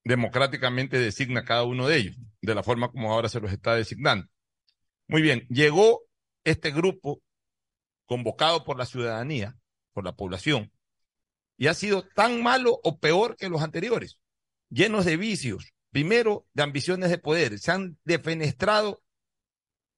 democráticamente 0.08 0.98
designa 0.98 1.44
cada 1.44 1.64
uno 1.64 1.86
de 1.86 1.98
ellos, 1.98 2.16
de 2.40 2.54
la 2.54 2.62
forma 2.62 2.90
como 2.90 3.12
ahora 3.12 3.28
se 3.28 3.40
los 3.40 3.52
está 3.52 3.74
designando. 3.74 4.26
Muy 5.06 5.20
bien, 5.20 5.46
llegó 5.50 6.00
este 6.44 6.70
grupo 6.70 7.20
convocado 8.06 8.64
por 8.64 8.78
la 8.78 8.86
ciudadanía, 8.86 9.58
por 9.92 10.04
la 10.04 10.16
población, 10.16 10.72
y 11.58 11.66
ha 11.66 11.74
sido 11.74 12.04
tan 12.14 12.42
malo 12.42 12.80
o 12.82 12.98
peor 12.98 13.36
que 13.36 13.50
los 13.50 13.60
anteriores, 13.60 14.18
llenos 14.70 15.04
de 15.04 15.18
vicios, 15.18 15.74
primero 15.90 16.46
de 16.54 16.62
ambiciones 16.62 17.10
de 17.10 17.18
poder. 17.18 17.58
Se 17.58 17.70
han 17.70 17.98
defenestrado 18.04 19.02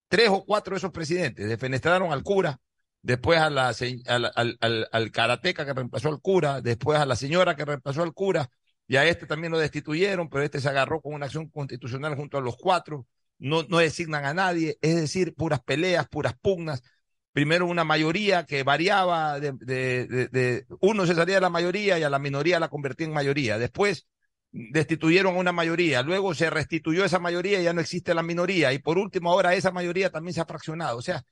tres 0.09 0.29
o 0.31 0.45
cuatro 0.45 0.75
de 0.75 0.79
esos 0.79 0.91
presidentes, 0.91 1.49
defenestraron 1.49 2.13
al 2.13 2.25
cura, 2.25 2.61
después 3.01 3.39
a 3.39 3.49
la, 3.49 3.69
al, 3.69 4.33
al, 4.35 4.57
al, 4.61 4.89
al 4.91 5.13
karateca 5.13 5.65
que 5.65 5.73
reemplazó 5.73 6.09
al 6.09 6.21
cura, 6.21 6.61
después 6.63 6.99
a 6.99 7.07
la 7.07 7.15
señora 7.15 7.55
que 7.55 7.65
reemplazó 7.65 8.03
al 8.03 8.13
cura, 8.13 8.51
y 8.91 8.97
a 8.97 9.07
este 9.07 9.25
también 9.25 9.53
lo 9.53 9.59
destituyeron, 9.61 10.29
pero 10.29 10.43
este 10.43 10.61
se 10.61 10.69
agarró 10.69 11.01
con 11.01 11.15
una 11.15 11.27
acción 11.27 11.49
constitucional 11.49 12.17
junto 12.17 12.39
a 12.39 12.41
los 12.41 12.57
cuatro, 12.57 13.07
no, 13.39 13.63
no 13.69 13.79
designan 13.79 14.25
a 14.25 14.35
nadie, 14.35 14.79
es 14.83 14.97
decir, 14.97 15.33
puras 15.37 15.61
peleas, 15.63 16.09
puras 16.09 16.35
pugnas. 16.43 16.83
Primero 17.31 17.69
una 17.69 17.85
mayoría 17.85 18.47
que 18.47 18.65
variaba, 18.65 19.39
de, 19.39 19.53
de, 19.53 20.67
uno 20.81 21.07
se 21.07 21.15
salía 21.15 21.37
de 21.37 21.41
la 21.41 21.51
mayoría 21.51 22.01
y 22.01 22.03
a 22.03 22.11
la 22.11 22.19
minoría 22.19 22.59
la 22.59 22.67
convertía 22.69 23.07
en 23.07 23.13
mayoría. 23.13 23.59
Después 23.59 24.09
destituyeron 24.51 25.37
a 25.37 25.39
una 25.39 25.53
mayoría, 25.53 26.03
luego 26.03 26.35
se 26.35 26.51
restituyó 26.51 27.05
esa 27.05 27.21
mayoría 27.21 27.61
y 27.61 27.65
ya 27.65 27.73
no 27.73 27.81
existe 27.81 28.13
la 28.13 28.25
minoría, 28.25 28.73
y 28.73 28.81
por 28.81 28.99
último 28.99 29.31
ahora 29.31 29.55
esa 29.55 29.71
mayoría 29.71 30.11
también 30.11 30.35
se 30.35 30.41
ha 30.41 30.47
fraccionado. 30.47 30.99
O 30.99 31.03
sea, 31.03 31.23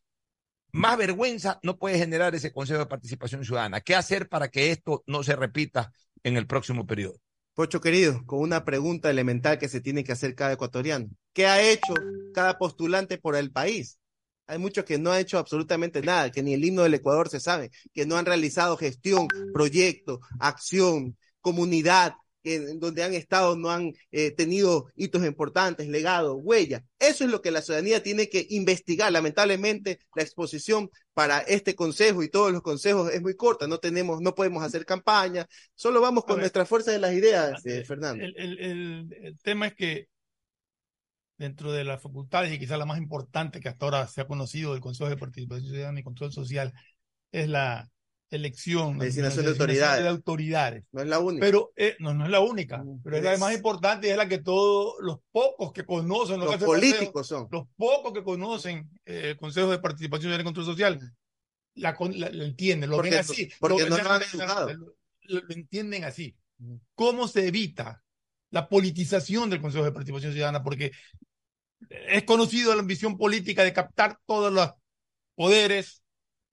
más 0.71 0.97
vergüenza 0.97 1.59
no 1.65 1.77
puede 1.77 1.99
generar 1.99 2.37
ese 2.37 2.53
Consejo 2.53 2.79
de 2.79 2.87
Participación 2.87 3.45
Ciudadana. 3.45 3.81
¿Qué 3.81 3.97
hacer 3.97 4.29
para 4.29 4.47
que 4.47 4.71
esto 4.71 5.03
no 5.09 5.25
se 5.25 5.35
repita 5.35 5.91
en 6.23 6.37
el 6.37 6.47
próximo 6.47 6.87
periodo? 6.87 7.19
Pocho 7.59 7.81
querido, 7.81 8.25
con 8.25 8.39
una 8.39 8.65
pregunta 8.65 9.11
elemental 9.11 9.59
que 9.59 9.69
se 9.69 9.81
tiene 9.81 10.05
que 10.05 10.13
hacer 10.13 10.37
cada 10.37 10.53
ecuatoriano. 10.53 11.09
¿Qué 11.33 11.49
ha 11.49 11.61
hecho 11.61 11.93
cada 12.33 12.57
postulante 12.57 13.19
por 13.19 13.35
el 13.35 13.51
país? 13.51 13.99
Hay 14.47 14.59
muchos 14.59 14.85
que 14.85 14.97
no 14.97 15.11
han 15.11 15.19
hecho 15.19 15.39
absolutamente 15.39 16.01
nada, 16.01 16.31
que 16.31 16.45
ni 16.45 16.55
el 16.55 16.65
himno 16.65 16.85
del 16.85 16.95
Ecuador 16.95 17.29
se 17.29 17.41
sabe, 17.41 17.73
que 17.93 18.07
no 18.07 18.17
han 18.17 18.27
realizado 18.27 18.77
gestión, 18.77 19.27
proyecto, 19.53 20.21
acción, 20.39 21.19
comunidad, 21.41 22.15
donde 22.79 23.03
han 23.03 23.15
estado 23.15 23.57
no 23.57 23.71
han 23.71 23.93
eh, 24.11 24.31
tenido 24.33 24.87
hitos 24.97 25.25
importantes, 25.25 25.89
legados, 25.89 26.37
huellas. 26.41 26.83
Eso 26.99 27.25
es 27.25 27.31
lo 27.31 27.43
que 27.43 27.51
la 27.51 27.63
ciudadanía 27.63 28.03
tiene 28.03 28.29
que 28.29 28.47
investigar. 28.51 29.13
Lamentablemente, 29.13 29.99
la 30.15 30.23
exposición 30.23 30.91
para 31.15 31.41
este 31.41 31.75
consejo 31.75 32.23
y 32.23 32.29
todos 32.29 32.53
los 32.53 32.63
consejos 32.63 33.13
es 33.13 33.21
muy 33.21 33.35
corta. 33.35 33.67
No 33.67 33.79
tenemos, 33.79 34.21
no 34.21 34.35
podemos 34.35 34.63
hacer 34.63 34.87
campaña. 34.87 35.47
Solo 35.75 36.01
vamos 36.01 36.25
con 36.25 36.39
nuestra 36.39 36.65
fuerza 36.65 36.93
de 36.93 36.99
las 36.99 37.13
ideas, 37.13 37.65
eh, 37.67 37.85
Fernando. 37.85 38.25
El, 38.25 38.35
el, 38.37 38.59
el, 38.59 39.17
el, 39.23 39.39
tema 39.41 39.67
es 39.67 39.75
que 39.75 40.09
dentro 41.37 41.73
de 41.73 41.85
las 41.85 42.03
facultades 42.03 42.53
y 42.53 42.59
quizás 42.59 42.79
la 42.79 42.87
más 42.87 42.99
importante 42.99 43.61
que 43.61 43.69
hasta 43.69 43.87
ahora 43.87 44.09
se 44.09 44.21
ha 44.21 44.27
conocido 44.27 44.73
del 44.73 44.81
Consejo 44.81 45.09
de 45.09 45.17
Participación 45.17 45.71
Ciudadana 45.71 46.01
y 46.01 46.03
Control 46.03 46.33
Social 46.33 46.73
es 47.33 47.49
la 47.49 47.89
elección, 48.31 48.99
designación 48.99 49.45
de 49.45 49.51
autoridades. 49.53 50.03
de 50.03 50.09
autoridades. 50.09 50.85
No 50.93 51.03
es 51.03 51.09
la 51.09 51.19
única. 51.19 51.45
Pero 51.45 51.73
eh, 51.77 51.97
no, 51.99 52.15
no 52.15 52.25
es 52.25 52.31
la 52.31 52.41
única, 52.41 52.85
pero 53.03 53.17
es, 53.17 53.23
la 53.23 53.39
más 53.39 53.55
importante 53.55 54.09
y 54.09 54.11
es 54.11 54.17
la 54.17 54.29
que 54.29 54.39
todos 54.39 54.95
los 55.01 55.19
pocos 55.33 55.73
que 55.73 55.85
conocen 55.85 56.41
los 56.41 56.57
políticos 56.57 57.13
consejo, 57.13 57.41
son. 57.41 57.49
Los 57.51 57.67
pocos 57.77 58.13
que 58.13 58.23
conocen 58.23 58.89
eh, 59.05 59.31
el 59.31 59.37
Consejo 59.37 59.71
de 59.71 59.79
Participación 59.79 60.39
y 60.39 60.45
Control 60.45 60.67
Social 60.67 60.99
la, 61.75 61.97
la, 61.99 62.31
la, 62.31 62.45
entienden, 62.45 62.91
lo 62.91 62.97
porque, 62.97 63.11
ven 63.11 63.19
así. 63.21 63.51
Porque 63.59 63.85
lo, 63.85 63.97
no 63.97 64.03
lo 64.03 64.11
han 64.11 64.23
educado. 64.23 64.75
Lo, 64.75 64.95
lo, 65.23 65.55
entienden 65.55 66.05
así. 66.05 66.37
¿Cómo 66.95 67.29
se 67.29 67.47
evita 67.47 68.03
la 68.51 68.69
politización 68.69 69.49
del 69.49 69.61
Consejo 69.61 69.85
de 69.85 69.93
Participación 69.93 70.33
Ciudadana? 70.33 70.63
Porque 70.63 70.91
es 71.89 72.25
conocido 72.25 72.75
la 72.75 72.81
ambición 72.81 73.17
política 73.17 73.63
de 73.63 73.73
captar 73.73 74.19
todos 74.27 74.53
los 74.53 74.71
poderes 75.35 76.03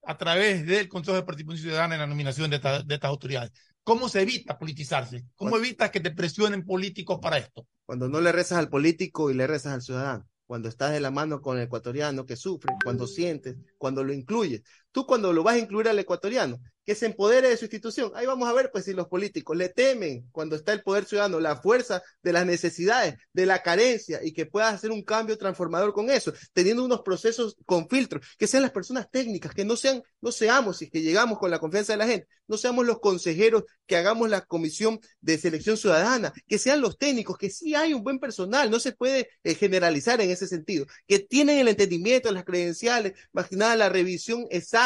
a 0.05 0.17
través 0.17 0.65
del 0.65 0.87
Consejo 0.87 1.17
de 1.17 1.23
Participación 1.23 1.63
Ciudadana 1.63 1.95
en 1.95 2.01
la 2.01 2.07
nominación 2.07 2.49
de, 2.49 2.57
esta, 2.57 2.83
de 2.83 2.95
estas 2.95 3.09
autoridades. 3.09 3.51
¿Cómo 3.83 4.09
se 4.09 4.21
evita 4.21 4.57
politizarse? 4.57 5.25
¿Cómo 5.35 5.51
cuando, 5.51 5.65
evitas 5.67 5.91
que 5.91 5.99
te 5.99 6.11
presionen 6.11 6.65
políticos 6.65 7.19
para 7.21 7.37
esto? 7.37 7.67
Cuando 7.85 8.07
no 8.07 8.19
le 8.19 8.31
rezas 8.31 8.57
al 8.57 8.69
político 8.69 9.29
y 9.29 9.35
le 9.35 9.45
rezas 9.45 9.73
al 9.73 9.81
ciudadano. 9.81 10.27
Cuando 10.47 10.69
estás 10.69 10.91
de 10.91 10.99
la 10.99 11.11
mano 11.11 11.41
con 11.41 11.57
el 11.57 11.63
ecuatoriano 11.63 12.25
que 12.25 12.35
sufre, 12.35 12.73
cuando 12.83 13.07
sientes, 13.07 13.57
cuando 13.77 14.03
lo 14.03 14.13
incluyes. 14.13 14.61
Tú 14.95 15.05
cuando 15.05 15.33
lo 15.33 15.43
vas 15.43 15.55
a 15.55 15.59
incluir 15.59 15.89
al 15.89 15.99
ecuatoriano, 15.99 16.57
que 16.85 16.95
se 16.95 17.07
empodere 17.07 17.49
de 17.49 17.57
su 17.57 17.65
institución. 17.65 18.13
Ahí 18.15 18.25
vamos 18.25 18.47
a 18.47 18.53
ver, 18.53 18.69
pues, 18.71 18.85
si 18.85 18.93
los 18.93 19.09
políticos 19.09 19.57
le 19.57 19.67
temen 19.67 20.29
cuando 20.31 20.55
está 20.55 20.71
el 20.71 20.83
poder 20.83 21.03
ciudadano, 21.03 21.41
la 21.41 21.57
fuerza 21.57 22.01
de 22.23 22.31
las 22.31 22.45
necesidades, 22.45 23.15
de 23.33 23.45
la 23.45 23.61
carencia, 23.61 24.21
y 24.23 24.31
que 24.31 24.45
pueda 24.45 24.69
hacer 24.69 24.91
un 24.91 25.03
cambio 25.03 25.37
transformador 25.37 25.91
con 25.91 26.09
eso, 26.09 26.31
teniendo 26.53 26.85
unos 26.85 27.01
procesos 27.01 27.57
con 27.65 27.89
filtros, 27.89 28.25
que 28.37 28.47
sean 28.47 28.63
las 28.63 28.71
personas 28.71 29.11
técnicas, 29.11 29.53
que 29.53 29.65
no 29.65 29.75
sean, 29.75 30.01
no 30.21 30.31
seamos, 30.31 30.77
si 30.77 30.85
es 30.85 30.91
que 30.91 31.01
llegamos 31.01 31.39
con 31.39 31.51
la 31.51 31.59
confianza 31.59 31.91
de 31.91 31.97
la 31.97 32.07
gente, 32.07 32.27
no 32.47 32.55
seamos 32.55 32.85
los 32.85 32.99
consejeros 32.99 33.63
que 33.87 33.97
hagamos 33.97 34.29
la 34.29 34.41
comisión 34.45 35.01
de 35.19 35.37
selección 35.37 35.75
ciudadana, 35.75 36.31
que 36.47 36.57
sean 36.57 36.79
los 36.79 36.97
técnicos, 36.97 37.37
que 37.37 37.49
sí 37.49 37.75
hay 37.75 37.93
un 37.93 38.03
buen 38.03 38.19
personal, 38.19 38.71
no 38.71 38.79
se 38.79 38.93
puede 38.93 39.27
eh, 39.43 39.55
generalizar 39.55 40.21
en 40.21 40.29
ese 40.29 40.47
sentido, 40.47 40.85
que 41.05 41.19
tienen 41.19 41.57
el 41.57 41.67
entendimiento, 41.67 42.31
las 42.31 42.45
credenciales, 42.45 43.13
más 43.33 43.49
que 43.49 43.57
la 43.57 43.89
revisión 43.89 44.45
exacta 44.51 44.84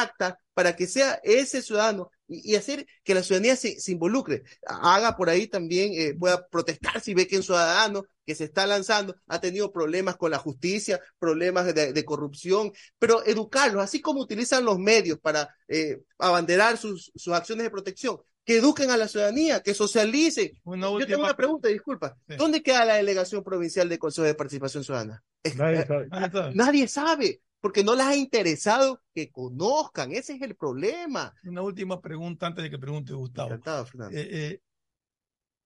para 0.53 0.75
que 0.75 0.87
sea 0.87 1.19
ese 1.23 1.61
ciudadano 1.61 2.11
y, 2.27 2.51
y 2.51 2.55
hacer 2.55 2.85
que 3.03 3.13
la 3.13 3.23
ciudadanía 3.23 3.55
se, 3.55 3.79
se, 3.79 3.91
involucre, 3.91 4.43
haga 4.65 5.15
por 5.15 5.29
ahí 5.29 5.47
también, 5.47 5.91
eh, 5.93 6.15
pueda 6.17 6.47
protestar 6.47 7.01
si 7.01 7.13
ve 7.13 7.27
que 7.27 7.37
un 7.37 7.43
ciudadano 7.43 8.03
que 8.25 8.35
se 8.35 8.43
está 8.43 8.67
lanzando 8.67 9.15
ha 9.27 9.41
tenido 9.41 9.71
problemas 9.71 10.15
con 10.17 10.31
la 10.31 10.37
justicia, 10.37 10.99
problemas 11.17 11.73
de, 11.73 11.93
de 11.93 12.05
corrupción, 12.05 12.71
pero 12.99 13.25
educarlos, 13.25 13.83
así 13.83 14.01
como 14.01 14.21
utilizan 14.21 14.65
los 14.65 14.77
medios 14.77 15.17
para 15.19 15.49
eh, 15.67 16.01
abanderar 16.17 16.77
sus, 16.77 17.11
sus 17.15 17.33
acciones 17.33 17.63
de 17.63 17.71
protección, 17.71 18.17
que 18.45 18.57
eduquen 18.57 18.91
a 18.91 18.97
la 18.97 19.07
ciudadanía, 19.07 19.61
que 19.61 19.73
socialicen. 19.73 20.51
Una 20.63 20.87
Yo 20.87 21.05
tengo 21.05 21.23
una 21.23 21.35
pregunta, 21.35 21.69
disculpa. 21.69 22.17
Sí. 22.27 22.35
¿Dónde 22.35 22.61
queda 22.61 22.85
la 22.85 22.95
delegación 22.95 23.43
provincial 23.43 23.87
de 23.89 23.99
Consejo 23.99 24.25
de 24.25 24.35
Participación 24.35 24.83
Ciudadana? 24.83 25.23
Nadie 25.55 25.85
sabe. 25.85 26.07
Nadie 26.53 26.87
sabe. 26.87 27.41
Porque 27.61 27.83
no 27.83 27.95
les 27.95 28.05
ha 28.05 28.15
interesado 28.15 29.01
que 29.13 29.31
conozcan. 29.31 30.11
Ese 30.11 30.33
es 30.33 30.41
el 30.41 30.55
problema. 30.55 31.33
Una 31.43 31.61
última 31.61 31.99
pregunta 31.99 32.47
antes 32.47 32.63
de 32.63 32.69
que 32.69 32.79
pregunte 32.79 33.13
Gustavo. 33.13 33.49
Encantado, 33.49 33.85
eh, 34.11 34.29
eh, 34.31 34.61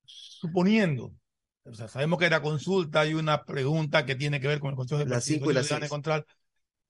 suponiendo, 0.04 1.14
o 1.66 1.74
sea, 1.74 1.88
sabemos 1.88 2.20
que 2.20 2.26
en 2.26 2.32
la 2.32 2.42
consulta 2.42 3.02
hay 3.02 3.14
una 3.14 3.46
pregunta 3.46 4.06
que 4.06 4.16
tiene 4.16 4.40
que 4.40 4.48
ver 4.48 4.60
con 4.60 4.72
el 4.72 4.76
Consejo 4.76 5.00
de 5.00 5.06
las 5.06 5.24
cinco 5.24 5.52
y 5.52 5.54
las 5.54 5.68
seis. 5.68 5.88
Control, 5.88 6.26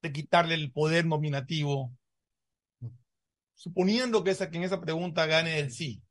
de 0.01 0.11
quitarle 0.11 0.55
el 0.55 0.71
poder 0.71 1.05
nominativo. 1.05 1.91
Suponiendo 3.53 4.23
que, 4.23 4.31
esa, 4.31 4.49
que 4.49 4.57
en 4.57 4.63
esa 4.63 4.81
pregunta 4.81 5.25
gane 5.25 5.59
el 5.59 5.71
sí, 5.71 6.01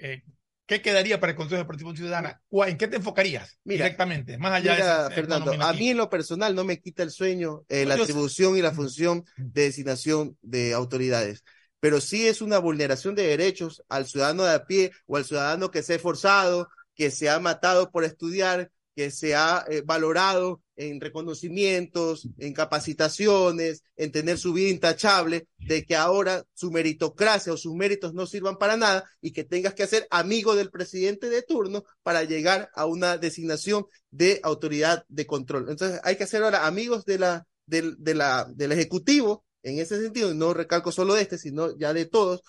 eh, 0.00 0.22
¿Qué 0.66 0.80
quedaría 0.80 1.18
para 1.18 1.32
el 1.32 1.36
Consejo 1.36 1.58
de 1.58 1.64
Participación 1.64 1.96
Ciudadana? 1.96 2.40
¿En 2.50 2.78
qué 2.78 2.88
te 2.88 2.96
enfocarías 2.96 3.58
mira, 3.64 3.84
directamente? 3.84 4.38
Más 4.38 4.52
allá 4.52 4.74
mira, 4.74 5.08
de 5.08 5.14
Fernando, 5.14 5.52
a 5.60 5.72
mí 5.72 5.88
en 5.90 5.96
lo 5.96 6.08
personal 6.08 6.54
no 6.54 6.64
me 6.64 6.80
quita 6.80 7.02
el 7.02 7.10
sueño 7.10 7.64
eh, 7.68 7.84
la 7.84 7.94
atribución 7.94 8.56
y 8.56 8.62
la 8.62 8.72
función 8.72 9.24
de 9.36 9.62
designación 9.62 10.36
de 10.40 10.72
autoridades, 10.72 11.44
pero 11.80 12.00
sí 12.00 12.26
es 12.28 12.40
una 12.42 12.58
vulneración 12.58 13.14
de 13.14 13.26
derechos 13.26 13.82
al 13.88 14.06
ciudadano 14.06 14.44
de 14.44 14.54
a 14.54 14.64
pie 14.64 14.92
o 15.06 15.16
al 15.16 15.24
ciudadano 15.24 15.70
que 15.70 15.82
se 15.82 15.94
ha 15.94 15.96
esforzado, 15.96 16.68
que 16.94 17.10
se 17.10 17.28
ha 17.28 17.40
matado 17.40 17.90
por 17.90 18.04
estudiar, 18.04 18.70
que 18.94 19.10
se 19.10 19.34
ha 19.34 19.64
eh, 19.68 19.82
valorado 19.84 20.60
en 20.76 21.00
reconocimientos, 21.00 22.28
en 22.38 22.52
capacitaciones, 22.52 23.82
en 23.96 24.12
tener 24.12 24.38
su 24.38 24.52
vida 24.52 24.70
intachable, 24.70 25.46
de 25.58 25.84
que 25.84 25.96
ahora 25.96 26.44
su 26.54 26.70
meritocracia 26.70 27.52
o 27.52 27.56
sus 27.56 27.74
méritos 27.74 28.14
no 28.14 28.26
sirvan 28.26 28.56
para 28.56 28.76
nada 28.76 29.04
y 29.20 29.32
que 29.32 29.44
tengas 29.44 29.74
que 29.74 29.86
ser 29.86 30.06
amigo 30.10 30.54
del 30.56 30.70
presidente 30.70 31.28
de 31.28 31.42
turno 31.42 31.84
para 32.02 32.24
llegar 32.24 32.70
a 32.74 32.86
una 32.86 33.18
designación 33.18 33.86
de 34.10 34.40
autoridad 34.42 35.04
de 35.08 35.26
control. 35.26 35.70
Entonces 35.70 36.00
hay 36.04 36.16
que 36.16 36.24
hacer 36.24 36.42
ahora 36.42 36.66
amigos 36.66 37.04
del 37.04 38.72
Ejecutivo, 38.72 39.44
en 39.62 39.78
ese 39.78 40.00
sentido, 40.00 40.34
no 40.34 40.54
recalco 40.54 40.90
solo 40.90 41.14
de 41.14 41.22
este, 41.22 41.38
sino 41.38 41.76
ya 41.78 41.92
de 41.92 42.06
todos. 42.06 42.42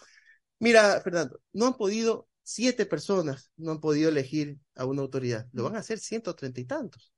Mira, 0.59 1.01
Fernando, 1.01 1.39
no 1.51 1.67
han 1.67 1.77
podido 1.77 2.27
siete 2.43 2.85
personas 2.85 3.51
no 3.57 3.71
han 3.71 3.79
podido 3.79 4.09
elegir 4.09 4.57
a 4.75 4.85
una 4.85 5.01
autoridad. 5.01 5.47
Lo 5.53 5.63
van 5.63 5.75
a 5.75 5.79
hacer 5.79 5.99
ciento 5.99 6.35
treinta 6.35 6.61
y 6.61 6.65
tantos. 6.65 7.13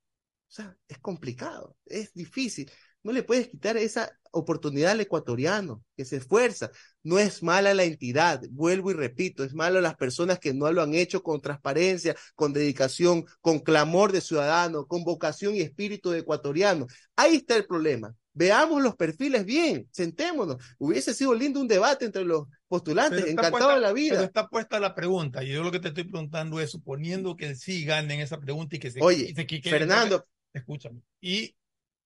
O 0.47 0.53
sea, 0.53 0.77
es 0.87 0.99
complicado, 0.99 1.75
es 1.85 2.13
difícil. 2.13 2.71
No 3.03 3.11
le 3.11 3.23
puedes 3.23 3.49
quitar 3.49 3.77
esa 3.77 4.11
oportunidad 4.31 4.91
al 4.91 5.01
ecuatoriano 5.01 5.83
que 5.95 6.05
se 6.05 6.17
esfuerza. 6.17 6.71
No 7.03 7.19
es 7.19 7.43
mala 7.43 7.73
la 7.73 7.83
entidad, 7.83 8.41
vuelvo 8.49 8.89
y 8.91 8.95
repito, 8.95 9.43
es 9.43 9.53
malo 9.53 9.79
las 9.79 9.95
personas 9.95 10.39
que 10.39 10.53
no 10.53 10.71
lo 10.71 10.81
han 10.81 10.95
hecho 10.95 11.21
con 11.21 11.39
transparencia, 11.41 12.15
con 12.35 12.51
dedicación, 12.51 13.25
con 13.41 13.59
clamor 13.59 14.11
de 14.11 14.21
ciudadano, 14.21 14.87
con 14.87 15.03
vocación 15.03 15.55
y 15.55 15.61
espíritu 15.61 16.09
de 16.09 16.19
ecuatoriano. 16.19 16.87
Ahí 17.15 17.35
está 17.35 17.55
el 17.55 17.65
problema. 17.65 18.15
Veamos 18.33 18.81
los 18.81 18.95
perfiles 18.95 19.45
bien, 19.45 19.87
sentémonos. 19.91 20.57
Hubiese 20.77 21.13
sido 21.13 21.33
lindo 21.33 21.61
un 21.61 21.67
debate 21.67 22.05
entre 22.05 22.25
los 22.25 22.47
postulantes, 22.67 23.25
encantado 23.25 23.51
puesta, 23.51 23.75
de 23.75 23.81
la 23.81 23.93
vida. 23.93 24.13
Pero 24.15 24.23
está 24.23 24.47
puesta 24.47 24.79
la 24.79 24.95
pregunta, 24.95 25.43
y 25.43 25.49
yo 25.49 25.63
lo 25.63 25.71
que 25.71 25.79
te 25.79 25.89
estoy 25.89 26.05
preguntando 26.05 26.59
es, 26.59 26.71
suponiendo 26.71 27.35
que 27.35 27.55
sí 27.55 27.85
gane 27.85 28.13
en 28.13 28.19
esa 28.21 28.39
pregunta 28.39 28.75
y 28.75 28.79
que 28.79 28.91
se... 28.91 29.01
Oye, 29.01 29.29
y 29.29 29.33
se, 29.35 29.45
que, 29.45 29.61
Fernando... 29.61 30.25
escúchame, 30.53 31.01
y, 31.21 31.55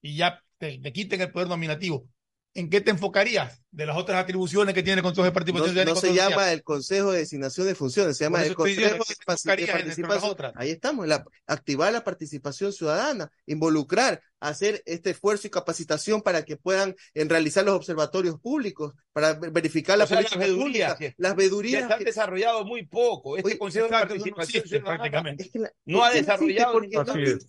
y 0.02 0.16
ya 0.16 0.44
te, 0.58 0.80
te 0.80 0.94
quiten 0.94 1.22
el 1.22 1.32
poder 1.32 1.48
nominativo. 1.48 2.08
¿En 2.54 2.70
qué 2.70 2.82
te 2.82 2.92
enfocarías 2.92 3.62
de 3.72 3.86
las 3.86 3.96
otras 3.98 4.22
atribuciones 4.24 4.74
que 4.74 4.82
tiene 4.84 4.98
el 5.00 5.04
Consejo 5.04 5.24
de 5.24 5.30
No, 5.30 5.34
Participación 5.34 5.76
no 5.76 5.94
y 5.94 5.96
se 5.96 6.14
llama 6.14 6.30
Social? 6.36 6.54
el 6.54 6.64
Consejo 6.64 7.12
de 7.12 7.20
Designación 7.20 7.68
de 7.68 7.76
Funciones, 7.76 8.18
se 8.18 8.24
llama 8.24 8.44
el 8.44 8.56
Consejo 8.56 8.82
de, 8.82 8.88
¿qué 9.08 9.16
te 9.16 9.26
Pas- 9.26 9.44
de 9.58 9.68
Participación. 9.68 10.52
Ahí 10.56 10.72
estamos, 10.72 11.08
la, 11.08 11.24
activar 11.46 11.94
la 11.94 12.04
participación 12.04 12.74
ciudadana, 12.74 13.32
involucrar, 13.46 14.22
hacer 14.42 14.82
este 14.86 15.10
esfuerzo 15.12 15.48
y 15.48 15.50
capacitación 15.50 16.22
para 16.22 16.44
que 16.46 16.56
puedan 16.56 16.96
en, 17.14 17.30
realizar 17.30 17.66
los 17.66 17.76
observatorios 17.76 18.40
públicos, 18.40 18.94
para 19.12 19.34
ver- 19.34 19.52
verificar 19.52 19.98
la 19.98 20.08
sea, 20.08 20.22
las 20.22 20.36
vedurías, 20.38 20.94
pública, 20.96 21.14
las 21.18 21.36
vedurías. 21.36 21.88
se 21.88 21.94
han 21.94 22.00
que- 22.00 22.06
desarrollado 22.06 22.64
muy 22.66 22.86
poco. 22.86 23.36
Este 23.38 23.50
Oye, 23.50 23.58
Consejo 23.60 23.88
de 23.88 23.92
exacto, 23.94 24.16
no 24.16 24.20
Participación 24.24 24.64
Ciudadana 24.68 24.98
prácticamente. 24.98 25.44
Es 25.44 25.52
que 25.52 25.60
la- 25.60 25.72
no 25.86 26.04
ha 26.04 26.12
desarrollado 26.12 26.80
no 26.80 26.88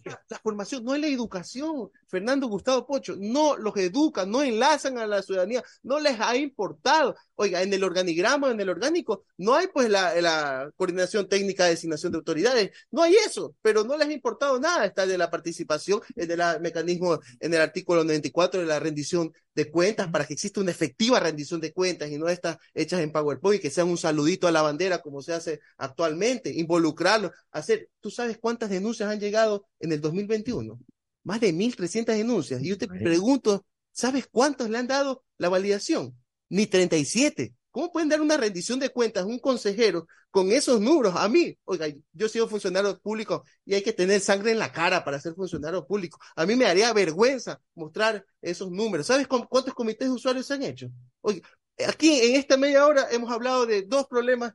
la, 0.05 0.21
la 0.29 0.39
formación, 0.39 0.85
no 0.85 0.95
es 0.95 1.01
la 1.01 1.07
educación, 1.07 1.91
Fernando 2.09 2.49
Gustavo 2.49 2.85
Pocho, 2.87 3.15
no 3.19 3.57
los 3.57 3.75
educan, 3.77 4.29
no 4.29 4.43
enlazan 4.43 4.99
a 4.99 5.07
la 5.07 5.23
ciudadanía, 5.23 5.63
no 5.85 6.01
les 6.01 6.10
ha 6.19 6.37
importado. 6.37 7.15
Oiga, 7.35 7.63
en 7.63 7.73
el 7.73 7.85
organigrama, 7.85 8.51
en 8.51 8.61
el 8.61 8.69
orgánico, 8.69 9.25
no 9.39 9.55
hay 9.55 9.67
pues 9.69 9.89
la, 9.89 10.21
la 10.21 10.71
coordinación 10.77 11.29
técnica 11.29 11.65
de 11.65 11.71
designación 11.71 12.13
de 12.13 12.19
autoridades, 12.19 12.71
no 12.91 13.03
hay 13.03 13.15
eso, 13.15 13.55
pero 13.63 13.85
no 13.85 13.97
les 13.97 14.09
ha 14.09 14.13
importado 14.13 14.59
nada. 14.59 14.87
Está 14.87 15.05
el 15.05 15.11
de 15.11 15.19
la 15.19 15.31
participación, 15.31 16.01
el 16.17 16.29
del 16.29 16.43
mecanismo 16.61 17.21
en 17.39 17.55
el 17.55 17.61
artículo 17.61 18.05
94 18.05 18.61
de 18.61 18.67
la 18.67 18.79
rendición 18.81 19.33
de 19.55 19.71
cuentas, 19.71 20.09
para 20.09 20.27
que 20.27 20.35
exista 20.35 20.61
una 20.61 20.71
efectiva 20.71 21.21
rendición 21.21 21.61
de 21.61 21.73
cuentas 21.73 22.11
y 22.11 22.19
no 22.19 22.29
estas 22.29 22.59
hechas 22.75 23.01
en 23.01 23.13
PowerPoint, 23.13 23.61
que 23.61 23.71
sean 23.71 23.89
un 23.89 23.99
saludito 23.99 24.47
a 24.47 24.53
la 24.53 24.63
bandera 24.63 25.03
como 25.03 25.23
se 25.23 25.33
hace 25.33 25.61
actualmente, 25.77 26.53
involucrarlo, 26.53 27.33
hacer, 27.51 27.89
¿tú 28.01 28.11
sabes 28.11 28.39
cuántas 28.39 28.71
denuncias 28.71 29.11
han 29.11 29.21
llegado 29.21 29.67
en 29.81 29.93
el 29.93 30.01
2021? 30.01 30.79
Más 31.25 31.41
de 31.41 31.53
1.300 31.53 32.17
denuncias. 32.17 32.63
Y 32.63 32.69
yo 32.69 32.79
te 32.79 32.89
pregunto, 32.89 33.65
¿sabes 33.93 34.27
cuántos 34.31 34.71
le 34.71 34.79
han 34.79 34.87
dado 34.87 35.25
la 35.39 35.49
validación? 35.49 36.17
Ni 36.49 36.67
37. 36.67 37.55
¿Cómo 37.71 37.93
pueden 37.93 38.09
dar 38.09 38.21
una 38.21 38.37
rendición 38.37 38.81
de 38.81 38.91
cuentas 38.91 39.23
a 39.23 39.27
un 39.27 39.39
consejero 39.39 40.07
con 40.31 40.51
esos 40.51 40.81
números? 40.81 41.15
A 41.17 41.29
mí, 41.29 41.57
oiga, 41.65 41.87
yo 42.13 42.27
he 42.27 42.29
sido 42.29 42.49
funcionario 42.49 42.99
público 42.99 43.45
y 43.65 43.75
hay 43.75 43.83
que 43.83 43.93
tener 43.93 44.21
sangre 44.21 44.51
en 44.53 44.59
la 44.59 44.73
cara 44.73 45.05
para 45.05 45.21
ser 45.21 45.35
funcionario 45.35 45.87
público. 45.87 46.19
A 46.35 46.47
mí 46.47 46.57
me 46.57 46.67
haría 46.67 46.93
vergüenza 46.93 47.61
mostrar 47.75 48.25
esos 48.43 48.71
números. 48.73 49.07
¿Sabes 49.07 49.29
cu- 49.29 49.47
cuántos 49.49 49.75
comités 49.75 50.09
de 50.09 50.15
usuarios 50.15 50.47
se 50.47 50.55
han 50.55 50.63
hecho? 50.65 50.89
Oiga, 51.21 51.49
aquí 51.87 52.21
en 52.21 52.35
esta 52.37 52.57
media 52.57 52.87
hora 52.87 53.07
hemos 53.13 53.31
hablado 53.31 53.67
de 53.67 53.83
dos 53.83 54.07
problemas 54.09 54.53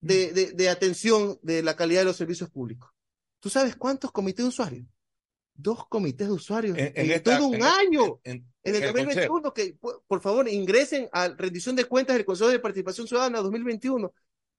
de, 0.00 0.32
de, 0.32 0.52
de 0.52 0.68
atención 0.70 1.38
de 1.42 1.62
la 1.62 1.76
calidad 1.76 2.00
de 2.02 2.06
los 2.06 2.16
servicios 2.16 2.50
públicos. 2.50 2.90
¿Tú 3.40 3.50
sabes 3.50 3.76
cuántos 3.76 4.12
comités 4.12 4.44
de 4.44 4.48
usuarios? 4.50 4.86
Dos 5.56 5.86
comités 5.88 6.26
de 6.26 6.32
usuarios 6.34 6.76
En- 6.76 6.86
en, 6.86 6.92
en 7.06 7.10
esta- 7.12 7.38
todo 7.38 7.46
un 7.48 7.54
en- 7.56 7.62
año. 7.62 8.20
en- 8.24 8.44
el 8.64 8.74
en 8.76 8.82
el 8.82 8.92
2021, 8.92 9.52
que 9.54 9.76
por 10.06 10.20
favor 10.20 10.48
ingresen 10.48 11.08
a 11.12 11.28
rendición 11.28 11.76
de 11.76 11.84
cuentas 11.84 12.16
del 12.16 12.24
Consejo 12.24 12.50
de 12.50 12.58
Participación 12.58 13.06
Ciudadana 13.06 13.40
2021. 13.40 14.12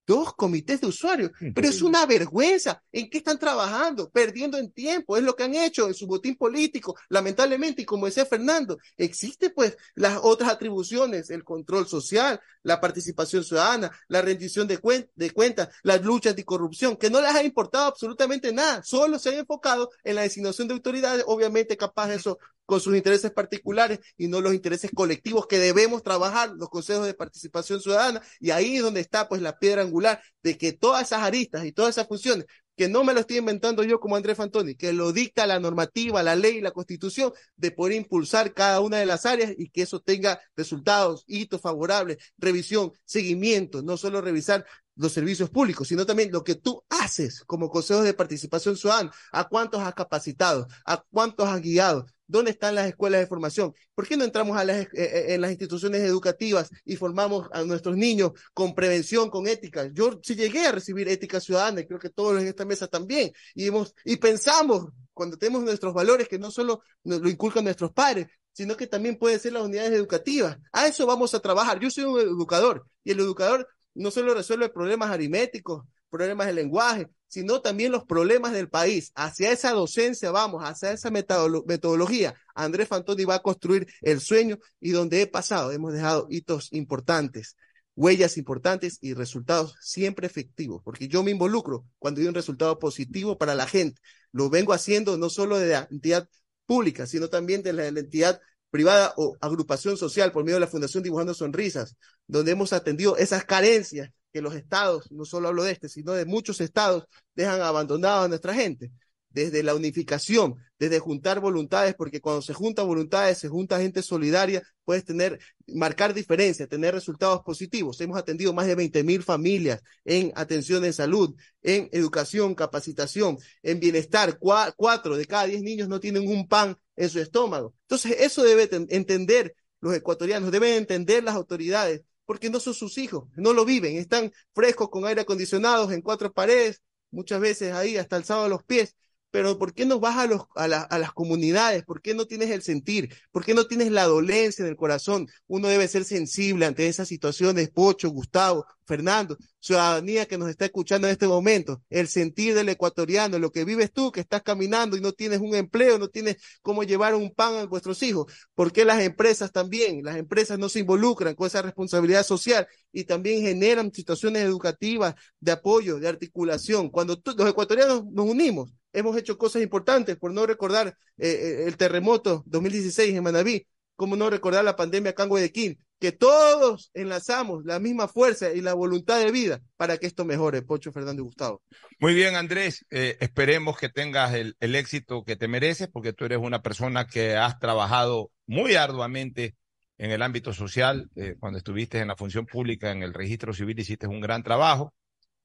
Dos 0.08 0.34
comités 0.36 0.82
de 0.82 0.88
usuarios. 0.88 1.32
Pero 1.54 1.68
es 1.68 1.82
una 1.82 2.06
vergüenza. 2.06 2.82
¿En 2.92 3.10
qué 3.10 3.18
están 3.18 3.40
trabajando? 3.40 4.10
Perdiendo 4.10 4.58
en 4.58 4.72
tiempo. 4.72 5.18
Es 5.18 5.24
lo 5.24 5.36
que 5.36 5.44
han 5.44 5.56
hecho 5.56 5.88
en 5.88 5.94
su 5.94 6.06
botín 6.08 6.36
político, 6.36 6.96
lamentablemente. 7.10 7.82
Y 7.82 7.86
como 7.86 8.06
decía 8.06 8.26
Fernando, 8.26 8.78
existe 8.98 9.50
pues 9.50 9.78
las 9.96 10.20
otras 10.22 10.50
atribuciones, 10.52 11.30
el 11.30 11.44
control 11.44 11.88
social, 11.88 12.40
la 12.64 12.80
participación 12.80 13.44
ciudadana, 13.44 13.92
la 14.08 14.22
rendición 14.22 14.68
de, 14.68 14.80
cuen- 14.80 15.10
de 15.16 15.32
cuentas, 15.32 15.70
las 15.84 16.04
luchas 16.04 16.32
anticorrupción, 16.32 16.98
que 16.98 17.10
no 17.10 17.22
les 17.22 17.34
ha 17.34 17.44
importado 17.44 17.86
absolutamente 17.86 18.52
nada. 18.52 18.84
Solo 18.84 19.18
se 19.20 19.30
han 19.30 19.36
enfocado 19.36 19.90
en 20.04 20.16
la 20.16 20.22
designación 20.22 20.68
de 20.68 20.74
autoridades, 20.76 21.24
obviamente 21.28 21.78
capaz 21.78 22.08
de 22.08 22.16
eso 22.16 22.38
con 22.66 22.80
sus 22.80 22.96
intereses 22.96 23.32
particulares 23.32 24.00
y 24.18 24.28
no 24.28 24.42
los 24.42 24.54
intereses 24.54 24.92
colectivos 24.94 25.48
que 25.48 25.60
debemos 25.60 26.04
trabajar 26.04 26.52
los 26.56 26.70
consejos 26.70 27.06
de 27.06 27.14
participación 27.14 27.82
ciudadana. 27.82 28.22
Y 28.40 28.52
ahí 28.52 28.78
es 28.78 28.84
donde 28.84 29.02
está 29.02 29.28
pues 29.28 29.42
la 29.42 29.58
piedra 29.58 29.82
angular 29.82 30.22
de 30.44 30.58
que 30.58 30.74
todas 30.74 31.04
esas 31.04 31.24
aristas 31.24 31.66
y 31.66 31.72
todas 31.72 31.96
esas 31.96 32.08
funciones 32.08 32.46
que 32.76 32.90
no 32.90 33.04
me 33.04 33.14
lo 33.14 33.22
estoy 33.22 33.38
inventando 33.38 33.84
yo 33.84 34.00
como 34.00 34.16
Andrés 34.16 34.38
Fantoni, 34.38 34.76
que 34.76 34.94
lo 34.94 35.12
dicta 35.14 35.48
la 35.48 35.60
normativa, 35.60 36.22
la 36.24 36.36
ley 36.36 36.62
la 36.62 36.72
constitución, 36.72 37.32
de 37.56 37.72
poder 37.72 37.96
impulsar 37.96 38.54
cada 38.54 38.82
una 38.82 38.98
de 38.98 39.06
las 39.06 39.26
áreas 39.26 39.54
y 39.58 39.70
que 39.70 39.84
eso 39.84 40.02
tenga 40.02 40.40
resultados, 40.56 41.24
hitos 41.28 41.62
favorables, 41.62 42.18
revisión, 42.38 42.92
seguimiento, 43.06 43.82
no 43.82 43.98
solo 43.98 44.22
revisar 44.22 44.66
los 44.96 45.12
servicios 45.12 45.50
públicos, 45.50 45.88
sino 45.88 46.06
también 46.06 46.32
lo 46.32 46.44
que 46.44 46.56
tú 46.56 46.84
haces 46.90 47.44
como 47.46 47.70
Consejo 47.70 48.02
de 48.04 48.14
Participación 48.14 48.78
Ciudadana, 48.78 49.12
a 49.32 49.48
cuántos 49.48 49.82
has 49.82 49.94
capacitado, 49.94 50.68
a 50.86 51.04
cuántos 51.12 51.48
has 51.48 51.62
guiado, 51.62 52.06
dónde 52.28 52.52
están 52.52 52.76
las 52.76 52.88
escuelas 52.88 53.22
de 53.22 53.28
formación, 53.28 53.74
por 53.94 54.08
qué 54.08 54.18
no 54.18 54.24
entramos 54.24 54.60
eh, 54.62 54.88
eh, 54.94 55.26
en 55.30 55.42
las 55.42 55.52
instituciones 55.52 56.02
educativas 56.02 56.70
y 56.84 56.96
formamos 56.96 57.48
a 57.52 57.64
nuestros 57.64 57.96
niños 57.98 58.32
con 58.54 58.74
prevención, 58.74 59.30
con 59.30 59.48
ética. 59.48 59.90
Yo 59.94 60.20
sí 60.24 60.36
llegué 60.36 60.66
a 60.66 60.72
recibir 60.72 61.08
ética 61.08 61.40
ciudadana 61.40 61.82
y 61.82 61.88
creo 61.88 62.00
que 62.00 62.10
todos 62.10 62.42
en 62.42 62.48
esta 62.48 62.66
mesa 62.66 62.88
también, 62.88 63.32
y 63.54 64.16
pensamos 64.18 64.88
cuando 65.14 65.38
tenemos 65.38 65.64
nuestros 65.64 65.94
valores 65.94 66.28
que 66.28 66.38
no 66.38 66.52
solo 66.52 66.82
nos 67.04 67.22
lo 67.22 67.30
inculcan 67.30 67.64
nuestros 67.64 67.92
padres, 67.92 68.28
sino 68.52 68.78
que 68.78 68.88
también 68.88 69.18
pueden 69.18 69.40
ser 69.40 69.54
las 69.54 69.64
unidades 69.64 69.92
educativas. 69.92 70.58
A 70.72 70.88
eso 70.88 71.06
vamos 71.06 71.34
a 71.34 71.40
trabajar. 71.40 71.80
Yo 71.80 71.90
soy 71.92 72.06
un 72.06 72.20
educador 72.20 72.86
y 73.04 73.12
el 73.12 73.20
educador 73.20 73.68
no 73.94 74.12
solo 74.12 74.34
resuelve 74.34 74.70
problemas 74.70 75.10
aritméticos, 75.10 75.84
problemas 76.10 76.48
de 76.48 76.54
lenguaje, 76.54 77.08
sino 77.28 77.62
también 77.62 77.92
los 77.92 78.06
problemas 78.06 78.54
del 78.54 78.70
país. 78.70 79.12
Hacia 79.16 79.52
esa 79.52 79.72
docencia 79.72 80.32
vamos, 80.32 80.64
hacia 80.64 80.92
esa 80.92 81.10
metodolo- 81.10 81.66
metodología. 81.66 82.36
Andrés 82.54 82.88
Fantoni 82.88 83.26
va 83.26 83.36
a 83.36 83.42
construir 83.42 83.88
el 84.02 84.22
sueño 84.22 84.58
y 84.80 84.92
donde 84.92 85.22
he 85.22 85.28
pasado 85.28 85.72
hemos 85.72 85.94
dejado 85.94 86.28
hitos 86.30 86.72
importantes, 86.72 87.58
huellas 87.96 88.38
importantes 88.38 88.98
y 89.02 89.14
resultados 89.14 89.76
siempre 89.82 90.28
efectivos, 90.28 90.82
porque 90.84 91.08
yo 91.08 91.24
me 91.24 91.32
involucro 91.32 91.86
cuando 92.00 92.22
hay 92.22 92.28
un 92.28 92.36
resultado 92.36 92.80
positivo 92.80 93.38
para 93.38 93.56
la 93.56 93.68
gente. 93.68 94.02
Lo 94.32 94.50
vengo 94.50 94.74
haciendo 94.74 95.18
no 95.18 95.30
solo 95.30 95.58
de 95.58 95.70
la 95.70 95.88
entidad 95.92 96.28
pública, 96.66 97.06
sino 97.06 97.30
también 97.30 97.64
de 97.64 97.74
la 97.74 97.88
entidad 97.88 98.40
privada 98.70 99.14
o 99.16 99.38
agrupación 99.40 99.96
social 99.96 100.32
por 100.34 100.44
medio 100.44 100.56
de 100.56 100.62
la 100.62 100.68
Fundación 100.68 101.04
Dibujando 101.04 101.34
Sonrisas, 101.34 101.96
donde 102.28 102.52
hemos 102.52 102.74
atendido 102.74 103.16
esas 103.16 103.46
carencias 103.46 104.10
que 104.36 104.42
los 104.42 104.54
estados, 104.54 105.10
no 105.14 105.24
solo 105.24 105.48
hablo 105.48 105.64
de 105.64 105.72
este, 105.72 105.88
sino 105.88 106.12
de 106.12 106.26
muchos 106.26 106.60
estados, 106.60 107.06
dejan 107.36 107.62
abandonado 107.62 108.26
a 108.26 108.28
nuestra 108.28 108.54
gente. 108.54 108.92
Desde 109.30 109.64
la 109.64 109.76
unificación, 109.76 110.56
desde 110.78 111.00
juntar 111.00 111.40
voluntades, 111.40 111.96
porque 111.96 112.20
cuando 112.20 112.42
se 112.42 112.54
juntan 112.54 112.86
voluntades, 112.88 113.38
se 113.38 113.48
junta 113.48 113.80
gente 113.80 114.02
solidaria, 114.02 114.62
puedes 114.84 115.06
tener, 115.06 115.40
marcar 115.68 116.14
diferencias, 116.14 116.68
tener 116.68 116.94
resultados 116.94 117.42
positivos. 117.44 118.00
Hemos 118.02 118.18
atendido 118.18 118.52
más 118.54 118.66
de 118.68 118.76
20 118.76 119.04
mil 119.04 119.24
familias 119.24 119.82
en 120.06 120.34
atención 120.36 120.84
en 120.84 120.92
salud, 120.94 121.34
en 121.62 121.88
educación, 121.94 122.56
capacitación, 122.56 123.38
en 123.64 123.80
bienestar. 123.80 124.38
Cua- 124.38 124.74
cuatro 124.76 125.16
de 125.18 125.26
cada 125.26 125.46
diez 125.46 125.62
niños 125.62 125.88
no 125.88 126.00
tienen 126.02 126.28
un 126.28 126.48
pan 126.48 126.78
en 126.98 127.10
su 127.10 127.20
estómago. 127.20 127.74
Entonces, 127.84 128.18
eso 128.20 128.44
debe 128.44 128.68
ten- 128.68 128.88
entender 128.90 129.56
los 129.82 129.94
ecuatorianos, 129.94 130.52
deben 130.52 130.74
entender 130.76 131.24
las 131.24 131.36
autoridades, 131.36 132.02
porque 132.26 132.50
no 132.50 132.60
son 132.60 132.74
sus 132.74 132.98
hijos, 132.98 133.30
no 133.36 133.54
lo 133.54 133.66
viven, 133.66 133.98
están 133.98 134.32
frescos 134.54 134.90
con 134.90 135.06
aire 135.06 135.22
acondicionado 135.22 135.92
en 135.92 136.02
cuatro 136.02 136.32
paredes, 136.34 136.82
muchas 137.12 137.40
veces 137.40 137.74
ahí 137.74 137.98
hasta 137.98 138.16
alzado 138.16 138.46
a 138.46 138.50
los 138.50 138.64
pies. 138.64 138.96
Pero 139.36 139.58
¿por 139.60 139.74
qué 139.74 139.86
no 139.86 140.00
vas 140.00 140.16
a, 140.18 140.28
los, 140.28 140.44
a, 140.56 140.68
la- 140.70 140.82
a 140.84 140.98
las 140.98 141.12
comunidades? 141.12 141.84
¿Por 141.84 142.02
qué 142.02 142.14
no 142.14 142.26
tienes 142.26 142.52
el 142.52 142.62
sentir? 142.62 143.14
¿Por 143.32 143.44
qué 143.44 143.54
no 143.54 143.68
tienes 143.68 143.92
la 143.92 144.06
dolencia 144.06 144.64
en 144.64 144.70
el 144.70 144.78
corazón? 144.78 145.28
Uno 145.48 145.68
debe 145.68 145.90
ser 145.90 146.06
sensible 146.06 146.66
ante 146.66 146.88
esas 146.88 147.10
situaciones, 147.10 147.70
Pocho, 147.70 148.10
Gustavo, 148.10 148.66
Fernando, 148.86 149.38
ciudadanía 149.60 150.26
que 150.26 150.38
nos 150.38 150.50
está 150.50 150.64
escuchando 150.66 151.08
en 151.08 151.12
este 151.14 151.28
momento, 151.28 151.82
el 151.90 152.08
sentir 152.08 152.54
del 152.56 152.70
ecuatoriano, 152.70 153.38
lo 153.40 153.52
que 153.52 153.66
vives 153.66 153.92
tú, 153.92 154.12
que 154.12 154.22
estás 154.22 154.42
caminando 154.42 154.96
y 154.96 155.02
no 155.02 155.12
tienes 155.12 155.40
un 155.40 155.54
empleo, 155.56 155.98
no 155.98 156.08
tienes 156.08 156.38
cómo 156.62 156.84
llevar 156.84 157.14
un 157.16 157.34
pan 157.34 157.56
a 157.56 157.66
vuestros 157.66 158.02
hijos. 158.04 158.32
¿Por 158.54 158.72
qué 158.72 158.86
las 158.86 159.02
empresas 159.02 159.52
también? 159.52 160.02
Las 160.04 160.16
empresas 160.18 160.58
no 160.60 160.70
se 160.70 160.80
involucran 160.80 161.36
con 161.36 161.48
esa 161.48 161.62
responsabilidad 161.62 162.24
social 162.26 162.68
y 162.92 163.04
también 163.04 163.42
generan 163.42 163.92
situaciones 163.94 164.44
educativas 164.44 165.16
de 165.40 165.52
apoyo, 165.52 166.00
de 166.00 166.08
articulación. 166.08 166.90
Cuando 166.90 167.18
tú- 167.20 167.34
los 167.38 167.50
ecuatorianos 167.50 168.06
nos 168.12 168.26
unimos, 168.30 168.72
hemos 168.96 169.18
hecho 169.18 169.38
cosas 169.38 169.62
importantes, 169.62 170.18
por 170.18 170.32
no 170.32 170.46
recordar 170.46 170.98
eh, 171.18 171.28
eh, 171.28 171.64
el 171.68 171.78
terremoto 171.78 172.44
2016 172.48 173.16
en 173.16 173.24
Manabí, 173.24 173.68
como 173.96 174.16
no 174.16 174.30
recordar 174.30 174.64
la 174.64 174.76
pandemia 174.76 175.12
acá 175.12 175.24
en 175.24 175.30
Guayaquil, 175.30 175.80
que 176.00 176.12
todos 176.12 176.92
enlazamos 176.94 177.64
la 177.66 177.80
misma 177.80 178.08
fuerza 178.08 178.52
y 178.52 178.62
la 178.62 178.74
voluntad 178.74 179.20
de 179.20 179.32
vida 179.32 179.62
para 179.78 179.98
que 179.98 180.08
esto 180.08 180.26
mejore, 180.26 180.62
Pocho, 180.62 180.92
Fernando 180.92 181.22
y 181.22 181.26
Gustavo. 181.26 181.62
Muy 182.00 182.14
bien, 182.14 182.36
Andrés. 182.36 182.86
eh, 182.90 183.18
esperemos 183.22 183.78
que 183.78 183.90
tengas 183.90 184.34
el, 184.34 184.56
éxito 184.60 185.24
que 185.24 185.36
te 185.36 185.48
mereces, 185.48 185.88
porque 185.88 186.14
tú 186.14 186.26
eres 186.26 186.40
una 186.40 186.62
persona 186.62 187.08
que 187.08 187.36
has 187.36 187.60
trabajado 187.60 188.32
muy 188.46 188.76
arduamente 188.76 189.56
en 189.98 190.12
el 190.12 190.22
ámbito 190.22 190.52
social. 190.52 191.10
cuando 191.40 191.58
estuviste 191.58 192.00
en 192.00 192.10
la 192.10 192.18
función 192.18 192.46
pública, 192.46 192.92
en 192.92 193.02
el 193.02 193.14
registro 193.14 193.54
civil, 193.54 193.80
hiciste 193.80 194.08
un 194.08 194.20
gran 194.20 194.44
trabajo. 194.44 194.94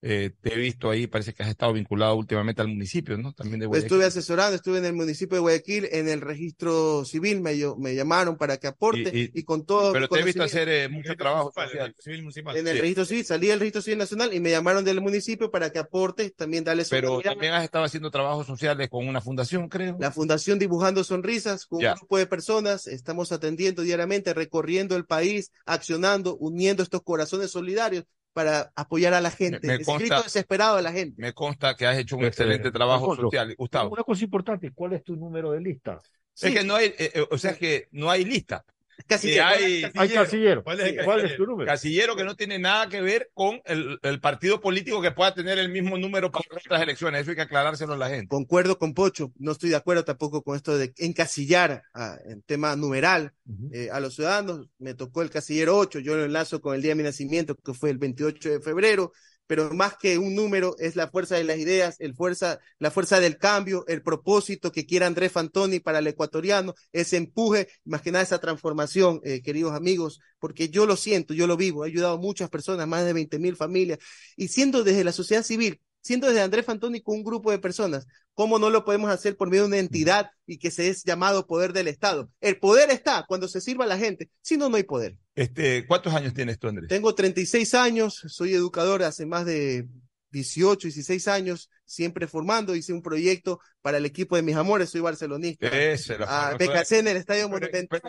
Eh, 0.02 0.30
te 0.40 0.54
he 0.54 0.56
visto 0.56 0.88
ahí, 0.88 1.06
parece 1.06 1.34
que 1.34 1.42
has 1.42 1.48
estado 1.50 1.72
vinculado 1.74 2.14
últimamente 2.14 2.62
al 2.62 2.68
municipio, 2.68 3.18
¿no? 3.18 3.32
También 3.34 3.60
de 3.60 3.66
Guayaquil. 3.66 3.86
Estuve 3.86 4.04
asesorando, 4.06 4.56
estuve 4.56 4.78
en 4.78 4.86
el 4.86 4.94
municipio 4.94 5.36
de 5.36 5.40
Guayaquil, 5.40 5.88
en 5.92 6.08
el 6.08 6.20
registro 6.22 7.04
civil, 7.04 7.40
me, 7.40 7.54
me 7.78 7.94
llamaron 7.94 8.36
para 8.36 8.56
que 8.56 8.66
aporte 8.66 9.10
y, 9.12 9.30
y- 9.38 9.42
con 9.44 9.66
todo. 9.66 9.92
Pero 9.92 10.08
te 10.08 10.20
he 10.20 10.24
visto 10.24 10.42
hacer 10.42 10.68
eh, 10.68 10.88
mucho 10.88 11.14
trabajo 11.16 11.52
social. 11.52 11.94
En 12.04 12.66
el 12.66 12.74
Sí. 12.76 12.80
registro 12.80 13.04
civil, 13.04 13.24
salí 13.24 13.46
del 13.48 13.60
registro 13.60 13.82
civil 13.82 13.98
nacional 13.98 14.32
y 14.32 14.40
me 14.40 14.50
llamaron 14.50 14.84
del 14.84 15.00
municipio 15.00 15.50
para 15.50 15.70
que 15.70 15.78
aporte, 15.78 16.30
también 16.30 16.64
darle 16.64 16.84
Pero 16.88 17.08
solidaridad. 17.08 17.32
también 17.32 17.52
has 17.54 17.64
estado 17.64 17.84
haciendo 17.84 18.10
trabajos 18.10 18.46
sociales 18.46 18.88
con 18.88 19.06
una 19.06 19.20
fundación, 19.20 19.68
creo. 19.68 19.96
La 20.00 20.10
Fundación 20.10 20.58
Dibujando 20.58 21.04
Sonrisas, 21.04 21.66
con 21.66 21.80
Ya. 21.80 21.92
un 21.92 21.98
grupo 21.98 22.18
de 22.18 22.26
personas, 22.26 22.86
estamos 22.86 23.32
atendiendo 23.32 23.82
diariamente, 23.82 24.32
recorriendo 24.34 24.96
el 24.96 25.04
país, 25.04 25.52
accionando, 25.66 26.36
uniendo 26.36 26.82
estos 26.82 27.02
corazones 27.02 27.50
solidarios 27.50 28.04
para 28.32 28.72
apoyar 28.76 29.14
a 29.14 29.20
la 29.20 29.30
gente. 29.30 29.66
me 29.66 29.78
consta- 29.78 29.98
grito 29.98 30.22
desesperado 30.22 30.76
de 30.76 30.82
la 30.82 30.92
gente. 30.92 31.20
Me 31.20 31.32
consta 31.32 31.74
que 31.74 31.86
has 31.86 31.98
hecho 31.98 32.16
un 32.16 32.24
Este, 32.24 32.42
excelente 32.44 32.70
trabajo 32.70 33.16
social, 33.16 33.54
Gustavo. 33.56 33.90
Una 33.90 34.04
cosa 34.04 34.24
importante, 34.24 34.70
¿cuál 34.72 34.92
es 34.94 35.04
tu 35.04 35.16
número 35.16 35.52
de 35.52 35.60
lista? 35.60 35.98
Es 36.40 36.52
que 36.54 36.64
no 36.64 36.76
hay, 36.76 36.86
eh, 36.86 37.10
eh, 37.14 37.26
o 37.30 37.36
sea 37.38 37.54
que 37.56 37.88
no 37.92 38.10
hay 38.10 38.24
lista. 38.24 38.64
Casillero. 39.06 39.46
Hay, 39.46 39.84
Hay 39.94 40.08
casillero. 40.08 40.64
¿Cuál 40.64 40.80
es, 40.80 40.86
el 40.86 41.04
¿Cuál 41.04 41.24
es 41.24 41.36
tu 41.36 41.46
número? 41.46 41.66
Casillero 41.66 42.16
que 42.16 42.24
no 42.24 42.36
tiene 42.36 42.58
nada 42.58 42.88
que 42.88 43.00
ver 43.00 43.30
con 43.34 43.60
el, 43.64 43.98
el 44.02 44.20
partido 44.20 44.60
político 44.60 45.00
que 45.02 45.10
pueda 45.10 45.34
tener 45.34 45.58
el 45.58 45.68
mismo 45.68 45.98
número 45.98 46.30
para 46.30 46.44
otras 46.50 46.82
elecciones. 46.82 47.22
Eso 47.22 47.30
hay 47.30 47.36
que 47.36 47.42
aclarárselo 47.42 47.94
a 47.94 47.98
la 47.98 48.08
gente. 48.08 48.28
Concuerdo 48.28 48.78
con 48.78 48.94
Pocho, 48.94 49.32
no 49.38 49.52
estoy 49.52 49.70
de 49.70 49.76
acuerdo 49.76 50.04
tampoco 50.04 50.42
con 50.42 50.56
esto 50.56 50.76
de 50.76 50.92
encasillar 50.98 51.82
ah, 51.94 52.16
en 52.26 52.42
tema 52.42 52.76
numeral 52.76 53.32
eh, 53.72 53.88
a 53.92 54.00
los 54.00 54.14
ciudadanos. 54.14 54.68
Me 54.78 54.94
tocó 54.94 55.22
el 55.22 55.30
casillero 55.30 55.76
8, 55.78 56.00
yo 56.00 56.16
lo 56.16 56.24
enlazo 56.24 56.60
con 56.60 56.74
el 56.74 56.82
día 56.82 56.92
de 56.92 56.96
mi 56.96 57.02
nacimiento, 57.02 57.56
que 57.56 57.74
fue 57.74 57.90
el 57.90 57.98
28 57.98 58.50
de 58.50 58.60
febrero, 58.60 59.12
pero 59.50 59.74
más 59.74 59.96
que 59.96 60.16
un 60.16 60.36
número 60.36 60.76
es 60.78 60.94
la 60.94 61.08
fuerza 61.08 61.34
de 61.34 61.42
las 61.42 61.58
ideas, 61.58 61.96
el 61.98 62.14
fuerza, 62.14 62.60
la 62.78 62.92
fuerza 62.92 63.18
del 63.18 63.36
cambio, 63.36 63.84
el 63.88 64.00
propósito 64.00 64.70
que 64.70 64.86
quiera 64.86 65.08
Andrés 65.08 65.32
Fantoni 65.32 65.80
para 65.80 65.98
el 65.98 66.06
ecuatoriano, 66.06 66.76
ese 66.92 67.16
empuje, 67.16 67.66
más 67.84 68.00
que 68.00 68.12
nada 68.12 68.22
esa 68.22 68.38
transformación, 68.38 69.20
eh, 69.24 69.42
queridos 69.42 69.74
amigos, 69.74 70.20
porque 70.38 70.68
yo 70.68 70.86
lo 70.86 70.94
siento, 70.94 71.34
yo 71.34 71.48
lo 71.48 71.56
vivo, 71.56 71.84
he 71.84 71.88
ayudado 71.88 72.14
a 72.14 72.20
muchas 72.20 72.48
personas, 72.48 72.86
más 72.86 73.04
de 73.04 73.12
20 73.12 73.40
mil 73.40 73.56
familias, 73.56 73.98
y 74.36 74.46
siendo 74.46 74.84
desde 74.84 75.02
la 75.02 75.10
sociedad 75.10 75.42
civil, 75.42 75.80
siendo 76.02 76.26
desde 76.28 76.42
Andrés 76.42 76.64
Fantoni 76.66 77.00
con 77.02 77.16
un 77.16 77.24
grupo 77.24 77.50
de 77.50 77.58
personas, 77.58 78.06
¿cómo 78.34 78.58
no 78.58 78.70
lo 78.70 78.84
podemos 78.84 79.10
hacer 79.10 79.36
por 79.36 79.48
medio 79.50 79.62
de 79.64 79.68
una 79.68 79.78
entidad 79.78 80.30
y 80.46 80.58
que 80.58 80.70
se 80.70 80.88
es 80.88 81.04
llamado 81.04 81.46
poder 81.46 81.72
del 81.72 81.88
Estado? 81.88 82.30
El 82.40 82.58
poder 82.58 82.90
está 82.90 83.24
cuando 83.28 83.48
se 83.48 83.60
sirva 83.60 83.84
a 83.84 83.88
la 83.88 83.98
gente, 83.98 84.30
si 84.42 84.56
no, 84.56 84.68
no 84.68 84.76
hay 84.76 84.84
poder. 84.84 85.16
Este, 85.34 85.86
¿Cuántos 85.86 86.14
años 86.14 86.34
tienes 86.34 86.58
tú, 86.58 86.68
Andrés? 86.68 86.88
Tengo 86.88 87.14
36 87.14 87.74
años, 87.74 88.22
soy 88.28 88.54
educador 88.54 89.02
hace 89.02 89.26
más 89.26 89.44
de 89.46 89.86
18, 90.32 90.86
16 90.86 91.26
años, 91.26 91.68
siempre 91.84 92.28
formando, 92.28 92.76
hice 92.76 92.92
un 92.92 93.02
proyecto 93.02 93.58
para 93.82 93.98
el 93.98 94.06
equipo 94.06 94.36
de 94.36 94.42
mis 94.42 94.54
amores, 94.54 94.88
soy 94.90 95.00
barcelonista. 95.00 95.66
Ese, 95.66 96.16
la 96.18 96.26
Ah, 96.28 96.50
forma- 96.52 96.66
me 96.66 96.72
casé 96.72 97.00
en 97.00 97.08
el 97.08 97.16
Estadio 97.16 97.48
Monumental. 97.48 98.00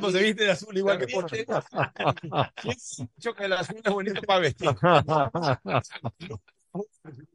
pues 0.00 0.12
se 0.12 0.22
viste 0.22 0.44
de 0.44 0.50
azul 0.52 0.76
igual 0.78 0.96
que 0.98 1.08
por 1.08 1.28
Dicho 3.16 3.34
que 3.34 3.44
el 3.46 3.52
azul 3.54 3.80
es 3.84 3.92
bonito 3.92 4.22
para 4.22 4.40
vestir. 4.40 4.68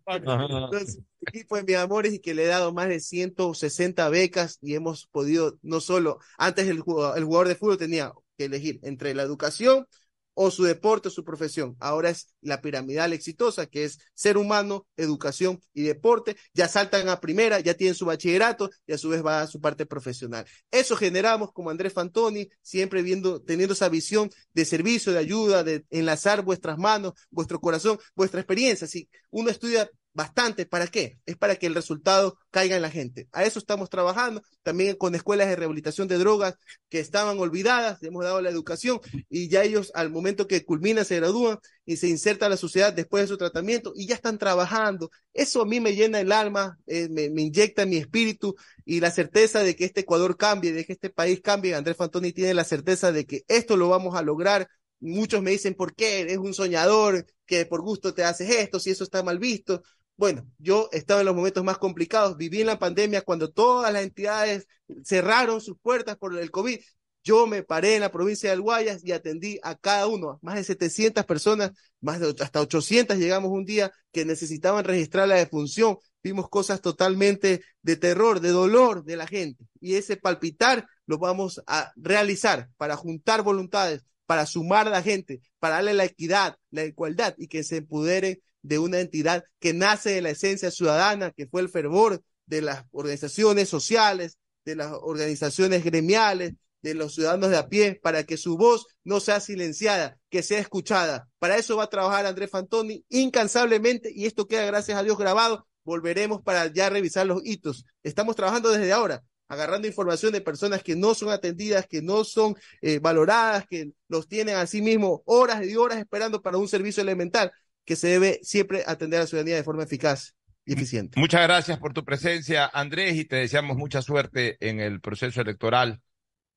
Entonces, 0.07 0.99
equipo 1.22 1.56
de 1.57 1.64
mis 1.64 1.76
amores 1.76 2.14
y 2.14 2.20
que 2.20 2.34
le 2.34 2.44
he 2.44 2.48
dado 2.48 2.74
más 2.74 2.88
de 2.88 2.99
160 2.99 4.10
becas 4.10 4.60
y 4.62 4.76
hemos 4.76 5.07
podido, 5.07 5.57
no 5.62 5.82
solo, 5.82 6.20
antes 6.38 6.68
el 6.68 6.82
jugador, 6.82 7.18
el 7.18 7.26
jugador 7.26 7.48
de 7.48 7.56
fútbol 7.56 7.78
tenía 7.78 8.14
que 8.38 8.45
elegir 8.45 8.80
entre 8.84 9.14
la 9.16 9.24
educación 9.24 9.88
o 10.36 10.52
su 10.52 10.64
deporte 10.64 11.10
su 11.10 11.24
profesión. 11.24 11.76
Ahora 11.80 12.12
es 12.12 12.28
la 12.41 12.62
piramidal 12.62 13.14
exitosa, 13.14 13.66
que 13.66 13.86
es 13.86 13.99
ser 14.14 14.38
humano, 14.38 14.86
educación 14.98 15.60
y 15.74 15.82
deporte. 15.82 16.38
Ya 16.53 16.68
saltan 16.68 17.10
a 17.10 17.20
primera, 17.20 17.60
ya 17.60 17.74
tienen 17.74 17.95
su 17.95 18.06
bachillerato 18.06 18.70
y 18.86 18.94
a 18.94 18.98
su 18.99 19.10
vez 19.10 19.26
va 19.26 19.41
a 19.41 19.48
su 19.48 19.60
parte 19.60 19.86
profesional. 19.88 20.45
Eso 20.70 20.95
generamos 20.95 21.52
como 21.52 21.72
Andrés 21.72 21.94
Fantoni, 21.94 22.49
siempre 22.62 23.02
viendo, 23.02 23.41
teniendo 23.41 23.74
esa 23.74 23.90
visión 23.90 24.30
de 24.53 24.66
servicio, 24.66 25.12
de 25.12 25.20
ayuda, 25.20 25.64
de 25.64 25.86
enlazar 25.90 26.44
vuestras 26.44 26.78
manos, 26.78 27.14
vuestro 27.32 27.60
corazón, 27.60 27.98
vuestra 28.16 28.41
experiencia. 28.41 28.88
Si 28.88 29.10
uno 29.32 29.49
estudia 29.49 29.90
bastante, 30.16 30.66
¿para 30.66 30.88
qué? 30.88 31.20
Es 31.26 31.36
para 31.36 31.58
que 31.58 31.68
el 31.68 31.76
resultado 31.76 32.40
caiga 32.50 32.76
en 32.76 32.82
la 32.82 32.90
gente. 32.90 33.28
A 33.34 33.44
eso 33.44 33.60
estamos 33.60 33.90
trabajando, 33.90 34.42
también 34.64 34.96
con 34.96 35.14
escuelas 35.14 35.50
de 35.50 35.58
rehabilitación 35.58 36.08
de 36.08 36.18
drogas 36.18 36.56
que 36.90 37.00
estaban 37.00 37.38
olvidadas, 37.38 38.02
hemos 38.02 38.24
dado 38.24 38.42
la 38.42 38.50
educación 38.50 39.00
y 39.30 39.50
ya 39.50 39.64
ellos 39.64 39.92
al 39.94 40.10
momento 40.10 40.48
que 40.48 40.64
culminan 40.66 41.06
se 41.06 41.18
gradúan 41.18 41.60
y 41.86 41.98
se 41.98 42.08
insertan 42.08 42.48
a 42.48 42.50
la 42.52 42.58
sociedad 42.58 42.94
después 42.94 43.24
de 43.24 43.28
su 43.28 43.38
tratamiento 43.38 43.92
y 43.96 44.08
ya 44.08 44.16
están 44.16 44.38
trabajando. 44.38 45.12
Eso 45.34 45.62
a 45.62 45.66
mí 45.66 45.80
me 45.82 45.94
llena 45.96 46.22
el 46.22 46.32
alma, 46.32 46.80
eh, 46.88 47.10
me, 47.10 47.30
me 47.30 47.44
inyecta 47.44 47.86
mi 47.86 47.98
espíritu 47.98 48.56
y 48.86 49.02
la 49.02 49.12
certeza 49.12 49.60
de 49.60 49.76
que 49.76 49.86
este 49.86 50.02
Ecuador 50.02 50.38
cambie, 50.38 50.72
de 50.72 50.86
que 50.86 50.94
este 50.94 51.10
país 51.10 51.42
cambie. 51.42 51.76
Andrés 51.76 51.98
Fantoni 51.98 52.32
tiene 52.32 52.54
la 52.54 52.64
certeza 52.64 53.12
de 53.12 53.26
que 53.26 53.44
esto 53.48 53.76
lo 53.78 53.90
vamos 53.90 54.16
a 54.16 54.22
lograr 54.22 54.68
Muchos 55.00 55.42
me 55.42 55.52
dicen, 55.52 55.76
¿por 55.76 55.94
qué? 55.94 56.22
Eres 56.22 56.38
un 56.38 56.54
soñador, 56.54 57.26
que 57.46 57.66
por 57.66 57.82
gusto 57.82 58.14
te 58.14 58.24
haces 58.24 58.50
esto, 58.50 58.80
si 58.80 58.92
eso 58.92 59.04
está 59.04 59.24
mal 59.24 59.40
visto. 59.40 59.84
Bueno, 60.18 60.50
yo 60.60 60.88
estaba 60.94 61.20
en 61.20 61.26
los 61.26 61.36
momentos 61.36 61.64
más 61.64 61.78
complicados, 61.78 62.38
viví 62.38 62.62
en 62.62 62.68
la 62.68 62.80
pandemia 62.80 63.22
cuando 63.22 63.52
todas 63.52 63.92
las 63.92 64.04
entidades 64.04 64.66
cerraron 65.04 65.60
sus 65.60 65.78
puertas 65.78 66.16
por 66.16 66.38
el 66.38 66.52
COVID. 66.52 66.80
Yo 67.24 67.48
me 67.48 67.64
paré 67.64 67.96
en 67.96 68.02
la 68.02 68.12
provincia 68.12 68.52
del 68.52 68.62
Guayas 68.62 69.04
y 69.04 69.12
atendí 69.12 69.60
a 69.64 69.76
cada 69.76 70.08
uno, 70.08 70.40
más 70.42 70.56
de 70.56 70.64
700 70.64 71.26
personas, 71.26 71.72
más 72.00 72.22
hasta 72.22 72.62
800 72.62 73.18
llegamos 73.18 73.52
un 73.52 73.66
día 73.66 73.92
que 74.14 74.26
necesitaban 74.26 74.86
registrar 74.86 75.28
la 75.28 75.36
defunción. 75.36 75.98
Vimos 76.24 76.50
cosas 76.50 76.82
totalmente 76.82 77.64
de 77.82 77.96
terror, 77.98 78.40
de 78.40 78.50
dolor 78.50 79.04
de 79.04 79.18
la 79.18 79.28
gente. 79.28 79.66
Y 79.82 79.96
ese 79.96 80.18
palpitar 80.18 80.88
lo 81.08 81.18
vamos 81.18 81.62
a 81.68 81.92
realizar 81.96 82.70
para 82.78 82.96
juntar 82.96 83.42
voluntades, 83.42 84.06
para 84.26 84.46
sumar 84.46 84.88
a 84.88 84.92
la 84.92 85.02
gente, 85.02 85.42
para 85.60 85.76
darle 85.76 85.94
la 85.94 86.06
equidad, 86.06 86.58
la 86.70 86.86
igualdad 86.86 87.36
y 87.38 87.48
que 87.48 87.64
se 87.64 87.78
empodere 87.78 88.42
de 88.66 88.80
una 88.80 89.00
entidad 89.00 89.44
que 89.60 89.74
nace 89.74 90.12
de 90.12 90.22
la 90.22 90.32
esencia 90.32 90.72
ciudadana, 90.72 91.32
que 91.32 91.48
fue 91.48 91.62
el 91.62 91.70
fervor 91.70 92.22
de 92.48 92.62
las 92.62 92.86
organizaciones 92.92 93.70
sociales, 93.70 94.38
de 94.66 94.76
las 94.76 94.92
organizaciones 94.92 95.84
gremiales, 95.84 96.54
de 96.82 96.96
los 96.96 97.14
ciudadanos 97.14 97.50
de 97.50 97.58
a 97.58 97.68
pie, 97.68 98.00
para 98.02 98.24
que 98.24 98.38
su 98.38 98.58
voz 98.58 98.88
no 99.04 99.20
sea 99.20 99.40
silenciada, 99.40 100.18
que 100.30 100.42
sea 100.42 100.60
escuchada. 100.60 101.28
Para 101.40 101.58
eso 101.58 101.78
va 101.78 101.84
a 101.84 101.90
trabajar 101.90 102.26
Andrés 102.26 102.50
Fantoni 102.50 103.04
incansablemente 103.10 104.12
y 104.14 104.26
esto 104.26 104.48
queda, 104.48 104.66
gracias 104.66 104.98
a 104.98 105.04
Dios, 105.04 105.18
grabado. 105.18 105.68
Volveremos 105.84 106.42
para 106.42 106.66
ya 106.68 106.90
revisar 106.90 107.28
los 107.28 107.46
hitos. 107.46 107.86
Estamos 108.02 108.36
trabajando 108.36 108.72
desde 108.72 108.92
ahora, 108.92 109.24
agarrando 109.48 109.88
información 109.88 110.32
de 110.32 110.42
personas 110.42 110.82
que 110.82 110.96
no 110.96 111.14
son 111.14 111.30
atendidas, 111.30 111.86
que 111.88 112.02
no 112.02 112.24
son 112.24 112.56
eh, 112.82 112.98
valoradas, 112.98 113.66
que 113.68 113.92
los 114.08 114.28
tienen 114.28 114.56
a 114.56 114.66
sí 114.66 114.82
mismos 114.82 115.22
horas 115.26 115.64
y 115.66 115.76
horas 115.76 116.00
esperando 116.00 116.42
para 116.42 116.58
un 116.58 116.68
servicio 116.68 117.04
elemental 117.04 117.52
que 117.86 117.95
se 117.95 118.07
debe 118.07 118.40
siempre 118.44 118.84
atender 118.86 119.20
a 119.20 119.24
la 119.24 119.28
ciudadanía 119.28 119.56
de 119.56 119.64
forma 119.64 119.84
eficaz 119.84 120.36
y 120.66 120.74
eficiente. 120.74 121.20
Muchas 121.20 121.44
gracias 121.44 121.78
por 121.80 121.94
tu 121.94 122.03
presencia, 122.03 122.70
Andrés, 122.74 123.16
y 123.16 123.26
te 123.26 123.38
deseamos 123.38 123.78
mucha 123.78 124.02
suerte 124.02 124.57
en 124.60 124.80
el 124.80 124.99
proceso 124.99 125.41
electoral, 125.41 126.02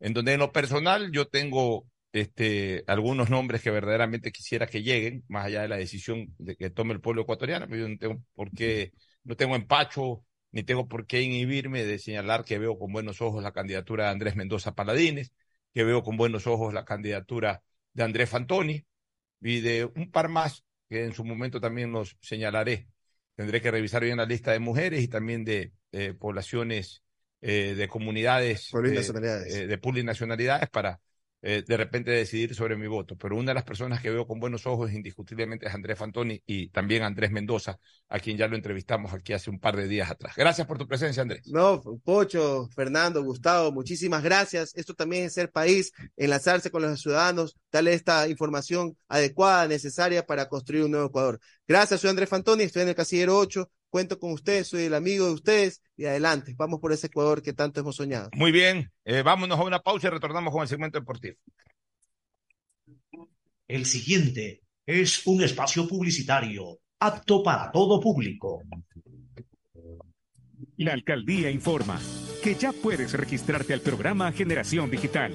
en 0.00 0.14
donde 0.14 0.32
en 0.32 0.40
lo 0.40 0.52
personal 0.52 1.12
yo 1.12 1.28
tengo 1.28 1.86
este, 2.12 2.84
algunos 2.86 3.28
nombres 3.28 3.62
que 3.62 3.70
verdaderamente 3.70 4.32
quisiera 4.32 4.66
que 4.66 4.82
lleguen, 4.82 5.24
más 5.28 5.46
allá 5.46 5.62
de 5.62 5.68
la 5.68 5.76
decisión 5.76 6.34
de 6.38 6.56
que 6.56 6.70
tome 6.70 6.94
el 6.94 7.00
pueblo 7.00 7.22
ecuatoriano, 7.22 7.66
pero 7.68 7.82
yo 7.82 7.88
no 7.88 7.98
tengo 7.98 8.22
por 8.34 8.50
qué, 8.50 8.92
no 9.24 9.36
tengo 9.36 9.54
empacho, 9.54 10.24
ni 10.50 10.62
tengo 10.62 10.88
por 10.88 11.06
qué 11.06 11.20
inhibirme 11.20 11.84
de 11.84 11.98
señalar 11.98 12.44
que 12.44 12.58
veo 12.58 12.78
con 12.78 12.92
buenos 12.92 13.20
ojos 13.20 13.42
la 13.42 13.52
candidatura 13.52 14.04
de 14.04 14.10
Andrés 14.10 14.36
Mendoza 14.36 14.74
Paladines, 14.74 15.32
que 15.74 15.84
veo 15.84 16.02
con 16.02 16.16
buenos 16.16 16.46
ojos 16.46 16.72
la 16.72 16.86
candidatura 16.86 17.62
de 17.92 18.04
Andrés 18.04 18.30
Fantoni 18.30 18.86
y 19.40 19.60
de 19.60 19.84
un 19.84 20.10
par 20.10 20.28
más 20.28 20.64
que 20.88 21.04
en 21.04 21.12
su 21.12 21.24
momento 21.24 21.60
también 21.60 21.92
los 21.92 22.16
señalaré. 22.20 22.88
Tendré 23.34 23.60
que 23.60 23.70
revisar 23.70 24.02
bien 24.02 24.16
la 24.16 24.26
lista 24.26 24.52
de 24.52 24.58
mujeres 24.58 25.02
y 25.02 25.08
también 25.08 25.44
de 25.44 25.72
eh, 25.92 26.14
poblaciones 26.14 27.02
eh, 27.40 27.74
de 27.76 27.88
comunidades 27.88 28.68
Plurinacionalidades. 28.70 29.54
eh, 29.54 29.66
de 29.66 29.78
plurinacionalidades 29.78 30.68
para 30.70 31.00
eh, 31.40 31.62
de 31.66 31.76
repente 31.76 32.10
decidir 32.10 32.54
sobre 32.54 32.76
mi 32.76 32.86
voto. 32.86 33.16
Pero 33.16 33.36
una 33.36 33.50
de 33.50 33.54
las 33.54 33.64
personas 33.64 34.00
que 34.00 34.10
veo 34.10 34.26
con 34.26 34.40
buenos 34.40 34.66
ojos 34.66 34.92
indiscutiblemente 34.92 35.66
es 35.68 35.74
Andrés 35.74 35.98
Fantoni 35.98 36.42
y 36.46 36.68
también 36.70 37.02
Andrés 37.02 37.30
Mendoza, 37.30 37.78
a 38.08 38.18
quien 38.18 38.36
ya 38.36 38.48
lo 38.48 38.56
entrevistamos 38.56 39.12
aquí 39.12 39.32
hace 39.32 39.50
un 39.50 39.60
par 39.60 39.76
de 39.76 39.86
días 39.86 40.10
atrás. 40.10 40.34
Gracias 40.36 40.66
por 40.66 40.78
tu 40.78 40.88
presencia, 40.88 41.22
Andrés. 41.22 41.46
No, 41.46 41.80
Pocho, 42.04 42.68
Fernando, 42.74 43.22
Gustavo, 43.22 43.70
muchísimas 43.72 44.22
gracias. 44.22 44.74
Esto 44.74 44.94
también 44.94 45.24
es 45.24 45.34
ser 45.34 45.50
país, 45.50 45.92
enlazarse 46.16 46.70
con 46.70 46.82
los 46.82 47.00
ciudadanos, 47.00 47.56
darle 47.70 47.94
esta 47.94 48.28
información 48.28 48.96
adecuada, 49.08 49.68
necesaria 49.68 50.26
para 50.26 50.48
construir 50.48 50.84
un 50.84 50.92
nuevo 50.92 51.08
Ecuador. 51.08 51.40
Gracias, 51.66 52.00
soy 52.00 52.10
Andrés 52.10 52.28
Fantoni, 52.28 52.64
estoy 52.64 52.82
en 52.82 52.88
el 52.88 52.94
casillero 52.94 53.38
8, 53.38 53.70
cuento 53.90 54.18
con 54.18 54.32
ustedes, 54.32 54.68
soy 54.68 54.84
el 54.84 54.94
amigo 54.94 55.26
de 55.26 55.32
ustedes 55.32 55.82
y 55.96 56.04
adelante, 56.04 56.54
vamos 56.56 56.80
por 56.80 56.92
ese 56.92 57.08
Ecuador 57.08 57.42
que 57.42 57.52
tanto 57.52 57.80
hemos 57.80 57.96
soñado. 57.96 58.30
Muy 58.34 58.52
bien, 58.52 58.90
eh, 59.04 59.22
vámonos 59.22 59.58
a 59.58 59.64
una 59.64 59.80
pausa 59.80 60.08
y 60.08 60.10
retornamos 60.10 60.52
con 60.52 60.62
el 60.62 60.68
segmento 60.68 60.98
deportivo. 60.98 61.36
El 63.66 63.84
siguiente 63.84 64.62
es 64.86 65.26
un 65.26 65.42
espacio 65.42 65.86
publicitario 65.86 66.78
apto 67.00 67.42
para 67.42 67.70
todo 67.70 68.00
público. 68.00 68.62
La 70.76 70.92
alcaldía 70.92 71.50
informa 71.50 72.00
que 72.42 72.54
ya 72.54 72.72
puedes 72.72 73.12
registrarte 73.12 73.74
al 73.74 73.80
programa 73.80 74.32
Generación 74.32 74.90
Digital. 74.90 75.34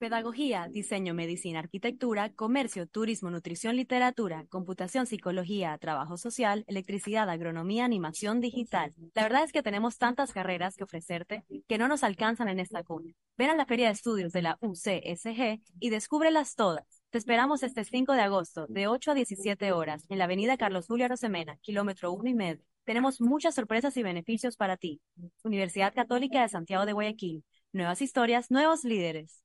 Pedagogía, 0.00 0.66
diseño, 0.70 1.12
medicina, 1.12 1.58
arquitectura, 1.58 2.32
comercio, 2.32 2.86
turismo, 2.86 3.28
nutrición, 3.28 3.76
literatura, 3.76 4.46
computación, 4.48 5.04
psicología, 5.04 5.76
trabajo 5.76 6.16
social, 6.16 6.64
electricidad, 6.68 7.28
agronomía, 7.28 7.84
animación 7.84 8.40
digital. 8.40 8.94
La 9.12 9.24
verdad 9.24 9.44
es 9.44 9.52
que 9.52 9.62
tenemos 9.62 9.98
tantas 9.98 10.32
carreras 10.32 10.76
que 10.76 10.84
ofrecerte 10.84 11.44
que 11.68 11.76
no 11.76 11.86
nos 11.86 12.02
alcanzan 12.02 12.48
en 12.48 12.60
esta 12.60 12.82
cuna. 12.82 13.12
Ven 13.36 13.50
a 13.50 13.54
la 13.54 13.66
Feria 13.66 13.88
de 13.88 13.92
Estudios 13.92 14.32
de 14.32 14.40
la 14.40 14.56
UCSG 14.62 15.60
y 15.80 15.90
descúbrelas 15.90 16.54
todas. 16.54 17.02
Te 17.10 17.18
esperamos 17.18 17.62
este 17.62 17.84
5 17.84 18.14
de 18.14 18.22
agosto, 18.22 18.66
de 18.70 18.86
8 18.86 19.10
a 19.10 19.14
17 19.14 19.70
horas, 19.72 20.06
en 20.08 20.16
la 20.16 20.24
avenida 20.24 20.56
Carlos 20.56 20.86
Julio 20.86 21.04
Arosemena, 21.04 21.58
kilómetro 21.58 22.10
1 22.12 22.26
y 22.26 22.34
medio. 22.34 22.64
Tenemos 22.84 23.20
muchas 23.20 23.54
sorpresas 23.54 23.94
y 23.98 24.02
beneficios 24.02 24.56
para 24.56 24.78
ti. 24.78 25.02
Universidad 25.44 25.92
Católica 25.92 26.40
de 26.40 26.48
Santiago 26.48 26.86
de 26.86 26.94
Guayaquil. 26.94 27.44
Nuevas 27.74 28.00
historias, 28.00 28.50
nuevos 28.50 28.82
líderes. 28.84 29.44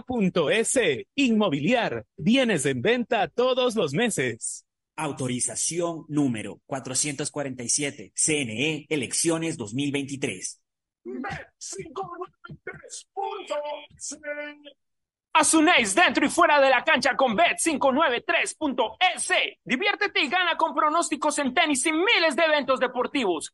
S. 0.49 1.07
Inmobiliar. 1.15 2.05
Bienes 2.17 2.65
en 2.65 2.81
venta 2.81 3.27
todos 3.27 3.75
los 3.75 3.93
meses. 3.93 4.65
Autorización 4.95 6.05
número 6.09 6.61
447. 6.65 8.11
CNE, 8.15 8.85
elecciones 8.89 9.57
2023. 9.57 10.61
Asunéis 15.33 15.95
dentro 15.95 16.25
y 16.25 16.29
fuera 16.29 16.59
de 16.59 16.69
la 16.69 16.83
cancha 16.83 17.15
con 17.15 17.37
Bet593.es. 17.37 19.29
Diviértete 19.63 20.21
y 20.21 20.27
gana 20.27 20.57
con 20.57 20.75
pronósticos 20.75 21.39
en 21.39 21.53
tenis 21.53 21.85
y 21.85 21.93
miles 21.93 22.35
de 22.35 22.43
eventos 22.43 22.81
deportivos. 22.81 23.53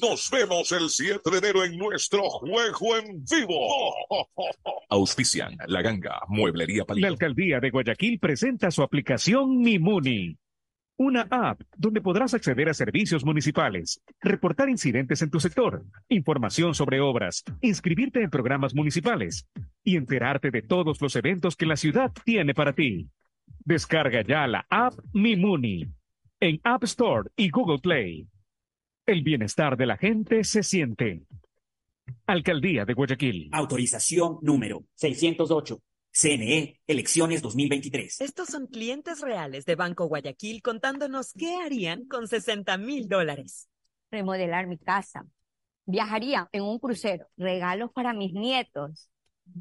Nos 0.00 0.30
vemos 0.30 0.70
el 0.70 0.88
7 0.88 1.30
de 1.30 1.38
enero 1.38 1.64
en 1.64 1.76
nuestro 1.76 2.22
juego 2.30 2.96
en 2.96 3.24
vivo. 3.24 3.92
Auspician 4.88 5.56
La 5.66 5.82
Ganga, 5.82 6.20
Mueblería 6.28 6.84
Palito. 6.84 7.04
La 7.04 7.12
alcaldía 7.12 7.58
de 7.58 7.70
Guayaquil 7.70 8.20
presenta 8.20 8.70
su 8.70 8.82
aplicación 8.82 9.58
Mimuni 9.58 10.38
Una 10.96 11.26
app 11.28 11.62
donde 11.76 12.00
podrás 12.00 12.34
acceder 12.34 12.68
a 12.68 12.74
servicios 12.74 13.24
municipales, 13.24 14.00
reportar 14.20 14.68
incidentes 14.68 15.22
en 15.22 15.30
tu 15.30 15.40
sector, 15.40 15.84
información 16.08 16.74
sobre 16.74 17.00
obras, 17.00 17.42
inscribirte 17.62 18.22
en 18.22 18.30
programas 18.30 18.76
municipales 18.76 19.48
y 19.82 19.96
enterarte 19.96 20.52
de 20.52 20.62
todos 20.62 21.00
los 21.00 21.16
eventos 21.16 21.56
que 21.56 21.66
la 21.66 21.76
ciudad 21.76 22.12
tiene 22.24 22.54
para 22.54 22.74
ti. 22.74 23.08
Descarga 23.64 24.22
ya 24.22 24.46
la 24.46 24.66
app 24.70 24.94
Mi 25.12 25.34
Muni 25.34 25.88
en 26.38 26.60
App 26.62 26.84
Store 26.84 27.28
y 27.36 27.50
Google 27.50 27.78
Play. 27.78 28.28
El 29.04 29.24
bienestar 29.24 29.76
de 29.76 29.86
la 29.86 29.96
gente 29.96 30.44
se 30.44 30.62
siente. 30.62 31.22
Alcaldía 32.24 32.84
de 32.84 32.94
Guayaquil. 32.94 33.50
Autorización 33.52 34.38
número 34.42 34.84
608. 34.94 35.82
CNE, 36.12 36.80
elecciones 36.86 37.42
2023. 37.42 38.20
Estos 38.20 38.48
son 38.48 38.68
clientes 38.68 39.20
reales 39.20 39.64
de 39.64 39.74
Banco 39.74 40.06
Guayaquil 40.06 40.62
contándonos 40.62 41.32
qué 41.32 41.56
harían 41.56 42.06
con 42.06 42.28
60 42.28 42.78
mil 42.78 43.08
dólares. 43.08 43.68
Remodelar 44.12 44.68
mi 44.68 44.78
casa. 44.78 45.26
Viajaría 45.84 46.48
en 46.52 46.62
un 46.62 46.78
crucero. 46.78 47.26
Regalos 47.36 47.90
para 47.92 48.12
mis 48.12 48.32
nietos. 48.32 49.08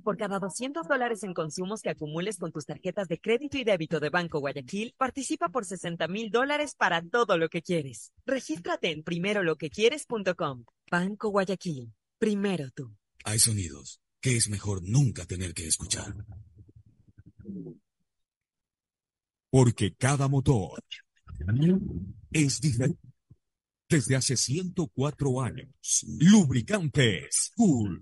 Por 0.04 0.18
cada 0.18 0.40
200 0.40 0.88
dólares 0.88 1.24
en 1.24 1.34
consumos 1.34 1.82
que 1.82 1.90
acumules 1.90 2.38
con 2.38 2.52
tus 2.52 2.66
tarjetas 2.66 3.08
de 3.08 3.20
crédito 3.20 3.58
y 3.58 3.64
débito 3.64 4.00
de 4.00 4.10
Banco 4.10 4.40
Guayaquil, 4.40 4.94
participa 4.98 5.50
por 5.50 5.66
60 5.66 6.08
mil 6.08 6.32
dólares 6.32 6.76
para 6.76 7.02
todo 7.02 7.38
lo 7.38 7.50
que 7.50 7.62
quieres. 7.62 8.12
Regístrate 8.26 8.92
en 8.92 9.04
primeroloquequieres.com. 9.04 10.66
Banco 10.90 11.30
Guayaquil. 11.30 11.94
Primero 12.18 12.70
tú. 12.72 12.96
Hay 13.24 13.40
sonidos 13.40 14.00
que 14.22 14.38
es 14.38 14.50
mejor 14.50 14.82
nunca 14.84 15.26
tener 15.26 15.54
que 15.54 15.68
escuchar. 15.68 16.16
Porque 19.50 19.94
cada 19.96 20.28
motor 20.28 20.84
es 22.32 22.62
diferente. 22.62 23.00
Desde 23.90 24.16
hace 24.16 24.38
104 24.38 25.42
años, 25.42 26.06
Lubricantes 26.18 27.52
Cool 27.58 28.02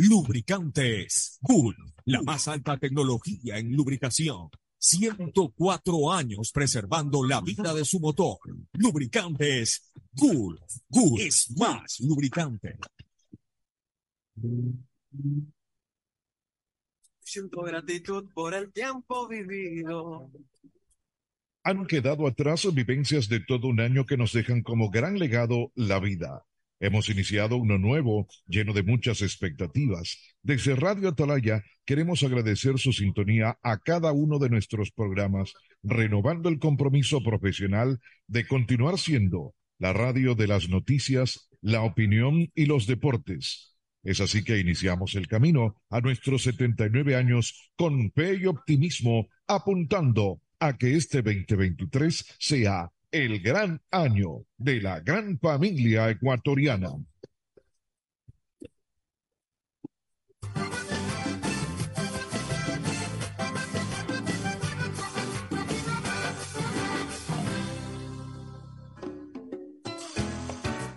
Lubricantes 0.00 1.40
Cool, 1.42 1.74
la 2.04 2.22
más 2.22 2.46
alta 2.46 2.76
tecnología 2.76 3.58
en 3.58 3.74
lubricación. 3.74 4.48
104 4.78 6.12
años 6.12 6.52
preservando 6.52 7.24
la 7.24 7.40
vida 7.40 7.74
de 7.74 7.84
su 7.84 7.98
motor. 7.98 8.38
Lubricantes 8.74 9.92
Cool. 10.16 10.60
Cool 10.88 11.20
es 11.20 11.52
más 11.58 11.98
lubricante. 11.98 12.78
Siento 17.18 17.62
gratitud 17.62 18.28
por 18.32 18.54
el 18.54 18.72
tiempo 18.72 19.26
vivido. 19.26 20.30
Han 21.64 21.86
quedado 21.86 22.28
atrás 22.28 22.72
vivencias 22.72 23.28
de 23.28 23.40
todo 23.40 23.66
un 23.66 23.80
año 23.80 24.06
que 24.06 24.16
nos 24.16 24.32
dejan 24.32 24.62
como 24.62 24.90
gran 24.90 25.18
legado 25.18 25.72
la 25.74 25.98
vida. 25.98 26.46
Hemos 26.80 27.08
iniciado 27.08 27.56
uno 27.56 27.76
nuevo, 27.76 28.28
lleno 28.46 28.72
de 28.72 28.84
muchas 28.84 29.20
expectativas. 29.22 30.36
Desde 30.42 30.76
Radio 30.76 31.08
Atalaya 31.08 31.64
queremos 31.84 32.22
agradecer 32.22 32.78
su 32.78 32.92
sintonía 32.92 33.58
a 33.62 33.78
cada 33.78 34.12
uno 34.12 34.38
de 34.38 34.48
nuestros 34.48 34.92
programas, 34.92 35.54
renovando 35.82 36.48
el 36.48 36.60
compromiso 36.60 37.20
profesional 37.20 37.98
de 38.28 38.46
continuar 38.46 38.98
siendo 38.98 39.54
la 39.78 39.92
radio 39.92 40.36
de 40.36 40.46
las 40.46 40.68
noticias, 40.68 41.48
la 41.60 41.82
opinión 41.82 42.50
y 42.54 42.66
los 42.66 42.86
deportes. 42.86 43.76
Es 44.04 44.20
así 44.20 44.44
que 44.44 44.58
iniciamos 44.58 45.16
el 45.16 45.26
camino 45.26 45.82
a 45.90 46.00
nuestros 46.00 46.42
79 46.44 47.16
años 47.16 47.72
con 47.76 48.12
fe 48.12 48.38
y 48.40 48.46
optimismo, 48.46 49.26
apuntando 49.48 50.40
a 50.60 50.76
que 50.76 50.96
este 50.96 51.22
2023 51.22 52.36
sea 52.38 52.92
el 53.10 53.40
gran 53.40 53.80
año 53.90 54.44
de 54.58 54.80
la 54.82 55.00
gran 55.00 55.38
familia 55.38 56.10
ecuatoriana. 56.10 56.90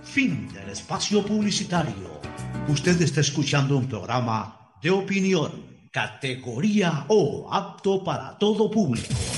Fin 0.04 0.50
del 0.54 0.70
espacio 0.70 1.26
publicitario. 1.26 2.20
Usted 2.68 3.02
está 3.02 3.22
escuchando 3.22 3.78
un 3.78 3.88
programa 3.88 4.76
de 4.82 4.90
opinión, 4.90 5.88
categoría 5.92 7.06
O, 7.08 7.48
apto 7.52 8.04
para 8.04 8.38
todo 8.38 8.70
público. 8.70 9.31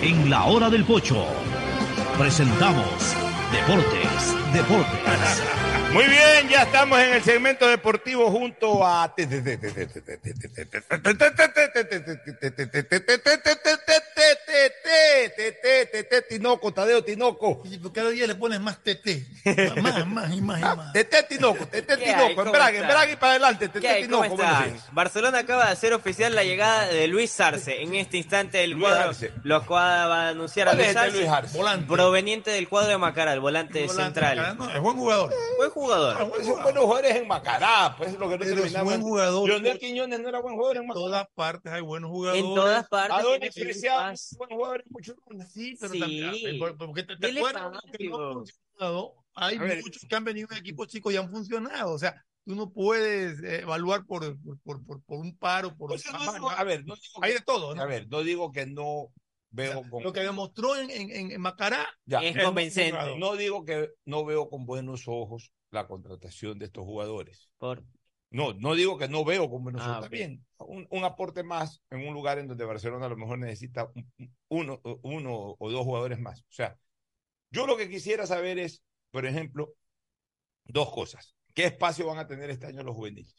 En 0.00 0.30
la 0.30 0.44
hora 0.44 0.70
del 0.70 0.84
pocho, 0.84 1.26
presentamos 2.16 3.16
Deportes, 3.50 4.52
Deportes. 4.52 5.42
Muy 5.92 6.04
bien, 6.04 6.48
ya 6.48 6.62
estamos 6.62 7.00
en 7.00 7.14
el 7.14 7.22
segmento 7.22 7.66
deportivo 7.66 8.30
junto 8.30 8.86
a 8.86 9.12
Tinoco, 16.28 16.72
Tadeo 16.72 17.02
Tinoco. 17.04 17.62
Cada 17.92 18.10
día 18.10 18.26
le 18.26 18.34
pones 18.34 18.60
más 18.60 18.78
TT. 18.82 19.08
Más, 19.82 20.06
más 20.06 20.32
y 20.34 20.40
más 20.40 20.58
y 20.60 20.62
más. 20.62 20.92
Tete 20.92 21.22
Tinoco, 21.22 21.66
Tete. 21.66 21.96
Tinoco, 21.96 22.34
¿Cómo 22.34 22.46
embrague, 22.46 22.78
embrague 22.78 23.12
y 23.12 23.16
para 23.16 23.32
adelante, 23.32 23.70
¿Qué 23.70 23.80
Tete 23.80 24.02
Tinoco. 24.02 24.36
Barcelona 24.92 25.38
acaba 25.38 25.66
de 25.66 25.72
hacer 25.72 25.92
oficial 25.94 26.34
la 26.34 26.44
llegada 26.44 26.86
de 26.88 27.06
Luis 27.08 27.38
Arce. 27.40 27.82
En 27.82 27.94
este 27.94 28.16
instante 28.18 28.62
el 28.64 28.78
cuadro 28.78 29.12
los 29.44 29.64
cuadra 29.64 30.06
va 30.06 30.26
a 30.26 30.28
anunciar 30.30 30.68
a 30.68 30.72
¿Cuál 30.72 30.80
es 30.82 31.14
Luis 31.14 31.28
Arce, 31.28 31.58
proveniente 31.86 32.50
del 32.50 32.68
cuadro 32.68 32.90
de 32.90 32.98
Macará, 32.98 33.32
el 33.32 33.40
volante, 33.40 33.88
central. 33.88 34.56
es 34.74 34.80
buen 34.80 34.96
jugador. 34.96 35.32
Buen 35.56 35.70
jugador. 35.70 36.28
Pues 36.28 36.46
son 36.46 36.62
buenos 36.62 36.84
jugadores 36.84 37.16
en 37.16 37.28
Macará, 37.28 37.94
pues 37.96 38.10
es 38.10 38.18
lo 38.18 38.28
que 38.28 38.38
no 38.38 38.44
terminamos. 38.44 38.84
buen 38.84 39.02
jugador. 39.02 39.48
Leonel 39.48 39.78
Quiñones 39.78 40.20
no 40.20 40.28
era 40.28 40.40
buen 40.40 40.54
jugador 40.54 40.76
en 40.76 40.82
En 40.82 40.88
Macará. 40.88 41.04
todas 41.04 41.26
partes 41.34 41.72
hay 41.72 41.80
buenos 41.80 42.10
jugadores. 42.10 42.44
En 42.44 42.54
todas 42.54 42.88
partes. 42.88 43.16
Adonis 43.18 43.54
Preciado, 43.54 44.12
buen 44.36 44.50
jugador 44.50 44.77
muchos 44.90 45.16
Sí, 45.52 45.76
pero 45.80 45.92
Sí. 45.92 46.00
también. 46.00 46.58
por- 46.58 46.76
Porque 46.76 47.02
te, 47.02 47.16
te 47.16 47.38
acuerdas 47.38 47.82
que 47.96 48.08
no 48.08 48.32
funcionado. 48.34 49.14
Hay 49.34 49.58
ver. 49.58 49.80
muchos 49.82 50.02
que 50.08 50.16
han 50.16 50.24
venido 50.24 50.48
en 50.50 50.58
equipos 50.58 50.88
chicos 50.88 51.12
y 51.12 51.16
han 51.16 51.30
funcionado. 51.30 51.92
O 51.92 51.98
sea, 51.98 52.24
tú 52.44 52.54
no 52.54 52.70
puedes 52.72 53.40
eh, 53.42 53.60
evaluar 53.60 54.04
por, 54.06 54.36
por, 54.62 54.82
por, 54.84 55.02
por- 55.04 55.18
un 55.18 55.36
paro, 55.36 55.76
por 55.76 55.92
O 55.92 55.98
sea, 55.98 56.12
no 56.12 56.32
digo- 56.32 56.50
a 56.50 56.64
ver, 56.64 56.84
no 56.86 56.94
digo 56.94 57.22
hay 57.22 57.32
que- 57.32 57.38
de 57.38 57.44
todo. 57.44 57.74
¿no? 57.74 57.82
a 57.82 57.86
ver, 57.86 58.08
no 58.08 58.22
digo 58.22 58.50
que 58.52 58.66
no 58.66 59.08
veo 59.50 59.82
con 59.88 60.02
Lo 60.02 60.12
que 60.12 60.20
demostró 60.20 60.76
en, 60.76 60.90
en, 60.90 61.30
en- 61.32 61.40
Macará 61.40 61.86
Ya, 62.04 62.20
Es 62.20 62.42
convincente. 62.44 63.16
No 63.18 63.36
digo 63.36 63.64
que 63.64 63.90
no 64.04 64.24
veo 64.24 64.48
con 64.48 64.66
buenos 64.66 65.04
ojos 65.06 65.52
la 65.70 65.86
contratación 65.86 66.58
de 66.58 66.66
estos 66.66 66.84
jugadores. 66.84 67.48
Por- 67.58 67.84
No, 68.30 68.52
no 68.54 68.74
digo 68.74 68.98
que 68.98 69.08
no 69.08 69.24
veo 69.24 69.48
con 69.48 69.62
buenos 69.64 69.82
Ah. 69.84 69.96
Está 69.96 70.08
bien. 70.08 70.44
Un, 70.58 70.86
un 70.90 71.04
aporte 71.04 71.42
más 71.42 71.82
en 71.90 72.06
un 72.06 72.12
lugar 72.14 72.38
en 72.38 72.46
donde 72.48 72.64
Barcelona 72.64 73.06
a 73.06 73.08
lo 73.08 73.16
mejor 73.16 73.38
necesita 73.38 73.90
un- 73.94 74.12
uno, 74.48 74.80
uno 75.02 75.56
o 75.58 75.70
dos 75.70 75.84
jugadores 75.84 76.18
más. 76.20 76.40
O 76.42 76.50
sea, 76.52 76.78
yo 77.50 77.66
lo 77.66 77.76
que 77.76 77.88
quisiera 77.88 78.26
saber 78.26 78.58
es, 78.58 78.82
por 79.10 79.24
ejemplo, 79.24 79.74
dos 80.64 80.90
cosas. 80.92 81.34
¿Qué 81.54 81.64
espacio 81.64 82.06
van 82.06 82.18
a 82.18 82.26
tener 82.26 82.50
este 82.50 82.66
año 82.66 82.82
los 82.82 82.94
juveniles? 82.94 83.34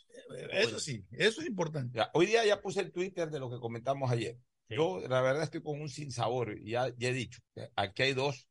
Eso 0.52 0.80
sí, 0.80 1.06
eso 1.12 1.42
es 1.42 1.48
importante. 1.48 1.98
Ya, 1.98 2.10
hoy 2.14 2.26
día 2.26 2.44
ya 2.46 2.60
puse 2.62 2.82
el 2.82 2.92
Twitter 2.92 3.30
de 3.30 3.40
lo 3.40 3.50
que 3.50 3.60
comentamos 3.60 4.10
ayer. 4.12 4.38
Yo, 4.68 5.00
la 5.08 5.22
verdad, 5.22 5.44
estoy 5.44 5.62
con 5.64 5.80
un 5.80 5.90
sinsabor. 5.90 6.58
y 6.58 6.72
Ya, 6.72 6.90
ya 6.98 7.10
he 7.10 7.14
dicho, 7.14 7.40
aquí 7.76 8.04
hay 8.04 8.14
dos 8.14 8.48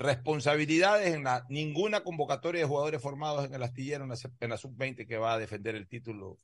responsabilidades 0.00 1.14
en 1.14 1.24
la 1.24 1.44
ninguna 1.50 2.02
convocatoria 2.02 2.62
de 2.62 2.66
jugadores 2.66 3.02
formados 3.02 3.44
en 3.44 3.54
el 3.54 3.62
astillero 3.62 4.04
en 4.04 4.10
la, 4.10 4.48
la 4.48 4.56
sub-20 4.56 5.06
que 5.06 5.18
va 5.18 5.34
a 5.34 5.38
defender 5.38 5.74
el 5.74 5.86
título 5.86 6.38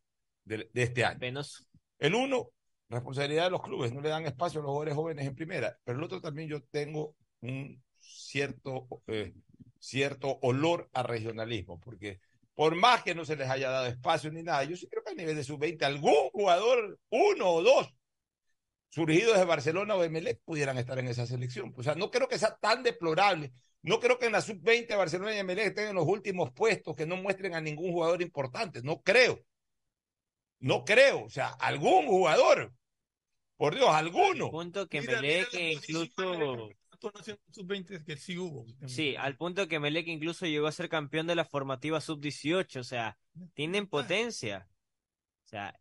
de, 0.45 0.69
de 0.73 0.83
este 0.83 1.07
año. 1.07 1.19
Penoso. 1.19 1.65
El 1.99 2.15
uno, 2.15 2.51
responsabilidad 2.91 3.45
de 3.45 3.51
los 3.51 3.63
clubes, 3.63 3.95
no 3.95 4.03
le 4.03 4.11
dan 4.11 4.27
espacio 4.27 4.61
a 4.61 4.63
los 4.63 4.69
jugadores 4.69 4.95
jóvenes 4.95 5.27
en 5.27 5.35
primera. 5.35 5.75
Pero 5.85 5.97
el 5.97 6.05
otro 6.05 6.21
también 6.21 6.51
yo 6.51 6.63
tengo 6.65 7.17
un 7.41 7.83
cierto, 7.99 8.89
eh, 9.07 9.33
cierto 9.81 10.39
olor 10.43 10.91
a 10.93 11.03
regionalismo, 11.03 11.81
porque 11.81 12.21
por 12.55 12.75
más 12.75 13.03
que 13.05 13.15
no 13.15 13.25
se 13.25 13.37
les 13.37 13.49
haya 13.49 13.71
dado 13.71 13.87
espacio 13.87 14.31
ni 14.31 14.43
nada, 14.43 14.65
yo 14.65 14.77
sí 14.77 14.87
creo 14.87 15.03
que 15.03 15.13
a 15.13 15.15
nivel 15.15 15.35
de 15.35 15.45
sub-20 15.45 15.83
algún 15.83 16.29
jugador, 16.31 16.99
uno 17.09 17.51
o 17.53 17.63
dos, 17.63 17.89
surgidos 18.97 19.37
de 19.37 19.45
Barcelona 19.45 19.95
o 19.95 20.01
de 20.01 20.09
Melec 20.09 20.41
pudieran 20.43 20.79
estar 20.79 20.99
en 20.99 21.07
esa 21.09 21.27
selección. 21.27 21.75
O 21.77 21.83
sea, 21.83 21.95
no 21.95 22.11
creo 22.11 22.29
que 22.29 22.39
sea 22.39 22.57
tan 22.57 22.83
deplorable. 22.83 23.53
No 23.83 24.01
creo 24.01 24.19
que 24.19 24.25
en 24.25 24.33
la 24.33 24.41
sub-20 24.41 24.97
Barcelona 24.97 25.39
y 25.39 25.45
Melec 25.45 25.67
estén 25.67 25.89
en 25.89 25.97
los 25.97 26.07
últimos 26.07 26.51
puestos, 26.53 26.97
que 26.97 27.05
no 27.05 27.17
muestren 27.17 27.55
a 27.55 27.61
ningún 27.61 27.93
jugador 27.93 28.23
importante. 28.23 28.81
No 28.83 29.03
creo. 29.03 29.45
No 30.61 30.83
creo. 30.87 31.25
O 31.25 31.29
sea, 31.29 31.49
algún 31.49 32.07
jugador. 32.07 32.73
Por 33.59 33.75
Dios, 33.75 33.91
alguno. 33.91 34.51
punto 34.51 34.89
que 34.89 35.03
Mira, 35.03 35.21
Melec 35.21 35.53
mira 35.53 35.73
incluso 35.73 36.71
sub-20 37.53 38.03
que 38.03 38.17
sí 38.17 38.39
hubo. 38.39 38.65
Sí, 38.87 39.15
al 39.15 39.37
punto 39.37 39.69
que 39.69 39.79
Melec 39.79 40.09
incluso 40.09 40.47
llegó 40.47 40.69
a 40.69 40.73
ser 40.73 40.89
campeón 40.89 41.27
de 41.27 41.35
la 41.35 41.45
formativa 41.45 42.01
sub-18, 42.01 42.81
o 42.81 42.85
sea, 42.85 43.19
tienen 43.53 43.89
potencia. 43.89 44.67
O 45.47 45.49
sea, 45.49 45.73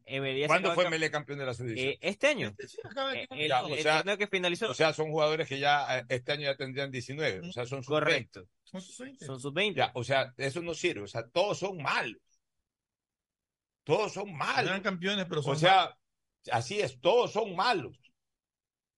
¿Cuándo 0.46 0.76
fue 0.76 0.88
Melec 0.92 1.12
campeón 1.12 1.40
de 1.40 1.46
la 1.48 1.54
sub-18? 1.56 1.76
Eh, 1.80 1.98
este 2.00 2.28
año. 2.28 2.54
Eh, 3.16 3.26
el, 3.32 3.48
Ya, 3.50 3.64
o 3.64 3.68
el 3.76 3.82
sea- 3.82 3.98
torneo 3.98 4.16
que 4.20 4.28
finalizó. 4.28 4.70
O 4.70 4.76
sea, 4.76 4.94
son 4.94 5.10
jugadores 5.10 5.48
que 5.50 5.58
ya 5.58 6.00
eh, 6.00 6.06
este 6.08 6.34
año 6.34 6.44
ya 6.44 6.56
tendrían 6.56 6.92
19. 6.92 7.50
O 7.50 7.52
sea, 7.52 7.66
son 7.66 7.84
sub-20. 7.84 8.00
Correcto. 8.00 8.48
Son 8.64 8.80
sub-20. 8.80 9.26
Son 9.26 9.40
sub-20. 9.40 9.74
Ya, 9.76 9.92
o 9.96 10.04
sea, 10.04 10.32
eso 10.38 10.62
no 10.62 10.76
sirve. 10.76 11.02
O 11.02 11.08
sea, 11.08 11.28
todos 11.30 11.58
son 11.58 11.82
malos. 11.82 12.22
Todos 13.84 14.14
son 14.14 14.36
malos. 14.36 14.70
Eran 14.70 14.82
campeones, 14.84 15.26
pero 15.28 15.42
son 15.42 15.54
O 15.54 15.56
sea, 15.60 15.98
así 16.52 16.80
es, 16.80 17.00
todos 17.02 17.32
son 17.32 17.56
malos. 17.56 17.98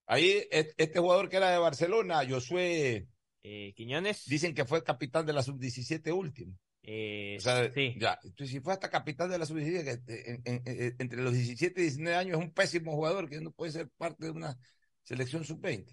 Ahí, 0.05 0.47
este 0.51 0.99
jugador 0.99 1.29
que 1.29 1.37
era 1.37 1.49
de 1.51 1.57
Barcelona, 1.59 2.27
Josué, 2.27 3.07
Eh, 3.43 3.73
Quiñones. 3.75 4.25
dicen 4.25 4.53
que 4.53 4.65
fue 4.65 4.83
capitán 4.83 5.25
de 5.25 5.31
la 5.33 5.43
sub-17 5.43 6.11
último. 6.13 6.57
Eh, 6.87 7.35
O 7.37 7.41
sea, 7.41 7.71
sí. 7.73 7.95
ya, 7.99 8.17
si 8.37 8.59
fue 8.61 8.71
hasta 8.73 8.89
capitán 8.89 9.29
de 9.29 9.37
la 9.37 9.45
sub-17, 9.45 9.83
que 10.05 10.13
eh, 10.13 10.41
en- 10.45 10.61
en- 10.65 10.81
en- 10.81 10.95
entre 10.99 11.21
los 11.21 11.33
17 11.33 11.81
y 11.81 11.83
19 11.83 12.15
años 12.17 12.39
es 12.39 12.45
un 12.45 12.53
pésimo 12.53 12.93
jugador 12.93 13.29
que 13.29 13.41
no 13.41 13.51
puede 13.51 13.73
ser 13.73 13.89
parte 13.97 14.25
de 14.25 14.31
una 14.31 14.57
selección 15.03 15.43
sub-20. 15.43 15.91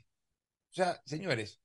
O 0.70 0.74
sea, 0.74 1.00
señores, 1.04 1.60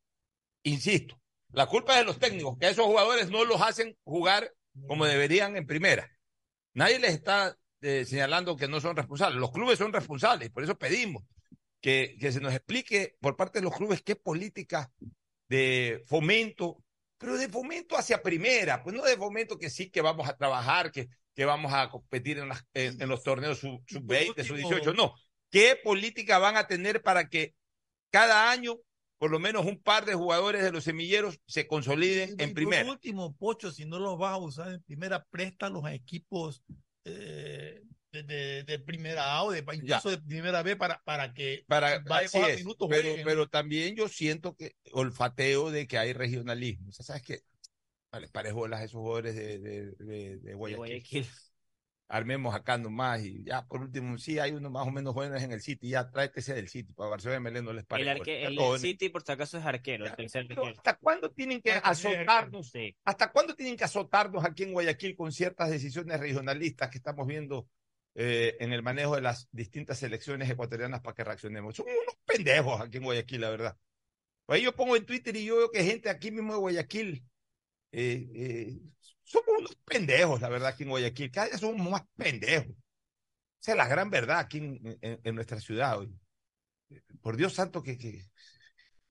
insisto, 0.63 1.21
la 1.51 1.67
culpa 1.67 1.93
es 1.93 1.99
de 1.99 2.05
los 2.05 2.19
técnicos, 2.19 2.57
que 2.59 2.65
a 2.67 2.69
esos 2.71 2.85
jugadores 2.85 3.29
no 3.29 3.45
los 3.45 3.61
hacen 3.61 3.95
jugar 4.03 4.51
como 4.87 5.05
deberían 5.05 5.55
en 5.57 5.65
primera. 5.67 6.09
Nadie 6.73 6.99
les 6.99 7.13
está 7.13 7.57
eh, 7.81 8.05
señalando 8.05 8.55
que 8.55 8.67
no 8.67 8.81
son 8.81 8.95
responsables. 8.95 9.39
Los 9.39 9.51
clubes 9.51 9.77
son 9.77 9.93
responsables, 9.93 10.49
por 10.51 10.63
eso 10.63 10.77
pedimos 10.77 11.23
que, 11.81 12.17
que 12.19 12.31
se 12.31 12.41
nos 12.41 12.53
explique 12.53 13.15
por 13.21 13.35
parte 13.35 13.59
de 13.59 13.63
los 13.63 13.75
clubes 13.75 14.01
qué 14.01 14.15
política 14.15 14.91
de 15.47 16.03
fomento, 16.07 16.83
pero 17.19 17.37
de 17.37 17.49
fomento 17.49 17.95
hacia 17.97 18.23
primera, 18.23 18.81
pues 18.81 18.95
no 18.95 19.03
de 19.03 19.17
fomento 19.17 19.59
que 19.59 19.69
sí 19.69 19.91
que 19.91 20.01
vamos 20.01 20.27
a 20.27 20.35
trabajar, 20.37 20.91
que, 20.91 21.09
que 21.35 21.45
vamos 21.45 21.71
a 21.73 21.89
competir 21.89 22.39
en, 22.39 22.49
las- 22.49 22.65
en- 22.73 22.99
en 23.01 23.09
los 23.09 23.21
torneos 23.21 23.59
sub- 23.59 23.83
sub-20, 23.87 24.43
sub-18, 24.43 24.93
no. 24.95 25.13
¿Qué 25.51 25.77
política 25.83 26.39
van 26.39 26.57
a 26.57 26.65
tener 26.67 27.03
para 27.03 27.27
que 27.29 27.53
cada 28.09 28.51
año 28.51 28.77
por 29.19 29.31
lo 29.31 29.39
menos 29.39 29.65
un 29.65 29.81
par 29.81 30.05
de 30.05 30.13
jugadores 30.15 30.63
de 30.63 30.71
los 30.71 30.85
semilleros 30.85 31.39
se 31.45 31.67
consoliden 31.67 32.29
en 32.37 32.37
Por 32.37 32.53
primera? 32.53 32.85
último, 32.85 33.35
Pocho, 33.35 33.69
si 33.69 33.85
no 33.85 33.99
los 33.99 34.17
vas 34.17 34.33
a 34.33 34.37
usar 34.37 34.71
en 34.71 34.81
primera, 34.81 35.25
préstalos 35.25 35.83
a 35.83 35.93
equipos 35.93 36.63
eh, 37.03 37.83
de, 38.11 38.23
de- 38.23 38.63
de 38.63 38.79
primera 38.79 39.33
A 39.33 39.43
o 39.43 39.51
de, 39.51 39.63
incluso 39.73 40.09
de 40.09 40.17
primera 40.17 40.63
B 40.63 40.75
para, 40.75 41.01
para 41.03 41.33
que 41.33 41.63
Para, 41.67 41.99
vaya 41.99 42.25
así 42.27 42.39
es, 42.39 42.57
minutos, 42.59 42.87
pero, 42.89 43.09
jueguen. 43.09 43.25
pero 43.25 43.47
también 43.47 43.95
yo 43.95 44.07
siento 44.07 44.55
que 44.55 44.75
olfateo 44.91 45.71
de 45.71 45.87
que 45.87 45.97
hay 45.97 46.13
regionalismo. 46.13 46.89
O 46.89 46.91
sea, 46.91 47.05
¿sabes 47.05 47.23
qué? 47.23 47.41
Vale, 48.11 48.27
parejolas 48.29 48.79
a 48.81 48.83
esos 48.85 48.99
jugadores 48.99 49.35
de, 49.35 49.59
de, 49.59 49.91
de, 49.99 50.37
de 50.37 50.53
Guayaquil. 50.55 50.77
Guayaquil. 50.77 51.27
Armemos 52.11 52.55
acá 52.55 52.75
nomás 52.79 53.21
y 53.23 53.43
ya, 53.43 53.67
por 53.67 53.81
último, 53.81 54.17
sí 54.17 54.39
hay 54.39 54.49
unos 54.53 54.71
más 54.71 54.87
o 54.87 54.89
menos 54.89 55.13
jóvenes 55.13 55.43
en 55.43 55.51
el 55.51 55.61
City, 55.61 55.89
ya 55.89 56.09
tráete 56.09 56.39
ese 56.39 56.55
del 56.55 56.67
City, 56.67 56.91
para 56.93 57.11
Barcelona 57.11 57.37
y 57.37 57.43
Melén 57.43 57.65
no 57.65 57.71
les 57.71 57.83
El, 57.83 57.85
parece. 57.87 58.09
arque- 58.09 58.45
el, 58.47 58.59
el 58.59 58.79
City, 58.79 59.09
por 59.09 59.21
si 59.21 59.31
acaso, 59.31 59.59
es 59.59 59.65
arquero, 59.65 60.07
el 60.07 60.15
tercer 60.15 60.47
pero 60.47 60.63
arquero. 60.63 60.79
¿Hasta 60.79 60.95
cuándo 60.97 61.29
tienen 61.29 61.61
que 61.61 61.71
azotarnos? 61.73 62.71
Sí. 62.71 62.95
¿Hasta 63.05 63.31
cuándo 63.31 63.55
tienen 63.55 63.77
que 63.77 63.83
azotarnos 63.83 64.43
aquí 64.43 64.63
en 64.63 64.73
Guayaquil 64.73 65.15
con 65.15 65.31
ciertas 65.31 65.69
decisiones 65.69 66.19
regionalistas 66.19 66.89
que 66.89 66.97
estamos 66.97 67.27
viendo 67.27 67.67
eh, 68.15 68.57
en 68.59 68.73
el 68.73 68.83
manejo 68.83 69.15
de 69.15 69.21
las 69.21 69.47
distintas 69.51 69.99
selecciones 69.99 70.49
ecuatorianas 70.49 71.01
para 71.01 71.15
que 71.15 71.23
reaccionemos? 71.23 71.75
Son 71.75 71.85
unos 71.85 72.15
pendejos 72.25 72.81
aquí 72.81 72.97
en 72.97 73.03
Guayaquil, 73.03 73.41
la 73.41 73.49
verdad. 73.49 73.77
Ahí 74.47 74.63
yo 74.63 74.75
pongo 74.75 74.95
en 74.95 75.05
Twitter 75.05 75.35
y 75.35 75.45
yo 75.45 75.57
veo 75.57 75.71
que 75.71 75.83
gente 75.83 76.09
aquí 76.09 76.31
mismo 76.31 76.53
de 76.53 76.59
Guayaquil, 76.59 77.23
eh, 77.91 78.29
eh, 78.33 78.79
somos 79.23 79.49
unos 79.59 79.75
pendejos, 79.85 80.41
la 80.41 80.49
verdad, 80.49 80.69
aquí 80.69 80.83
en 80.83 80.89
Guayaquil. 80.89 81.31
Cada 81.31 81.47
día 81.47 81.57
somos 81.57 81.89
más 81.89 82.03
pendejos. 82.15 82.75
Esa 83.61 83.71
es 83.71 83.77
la 83.77 83.87
gran 83.87 84.09
verdad 84.09 84.39
aquí 84.39 84.59
en, 85.01 85.35
nuestra 85.35 85.59
ciudad 85.59 85.99
hoy. 85.99 86.13
Por 87.21 87.37
Dios 87.37 87.53
santo 87.53 87.83
que 87.83 87.91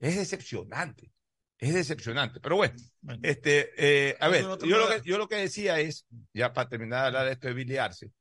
es 0.01 0.17
decepcionante. 0.17 1.13
Es 1.59 1.75
decepcionante. 1.75 2.39
Pero 2.41 2.57
bueno, 2.57 2.75
este, 3.23 3.71
eh, 3.77 4.17
a 4.21 4.29
ver, 4.29 4.43
yo 4.43 4.79
lo, 4.79 4.89
que, 4.89 5.01
yo 5.05 5.19
lo 5.19 5.29
que 5.29 5.37
decía 5.37 5.81
es, 5.81 6.07
ya 6.33 6.53
para 6.53 6.69
terminar 6.69 7.01
de 7.01 7.07
hablar 7.09 7.27
de 7.27 7.33
esto 7.33 7.49
de 7.49 7.55
Billy 7.55 7.77
Arce, 7.77 8.13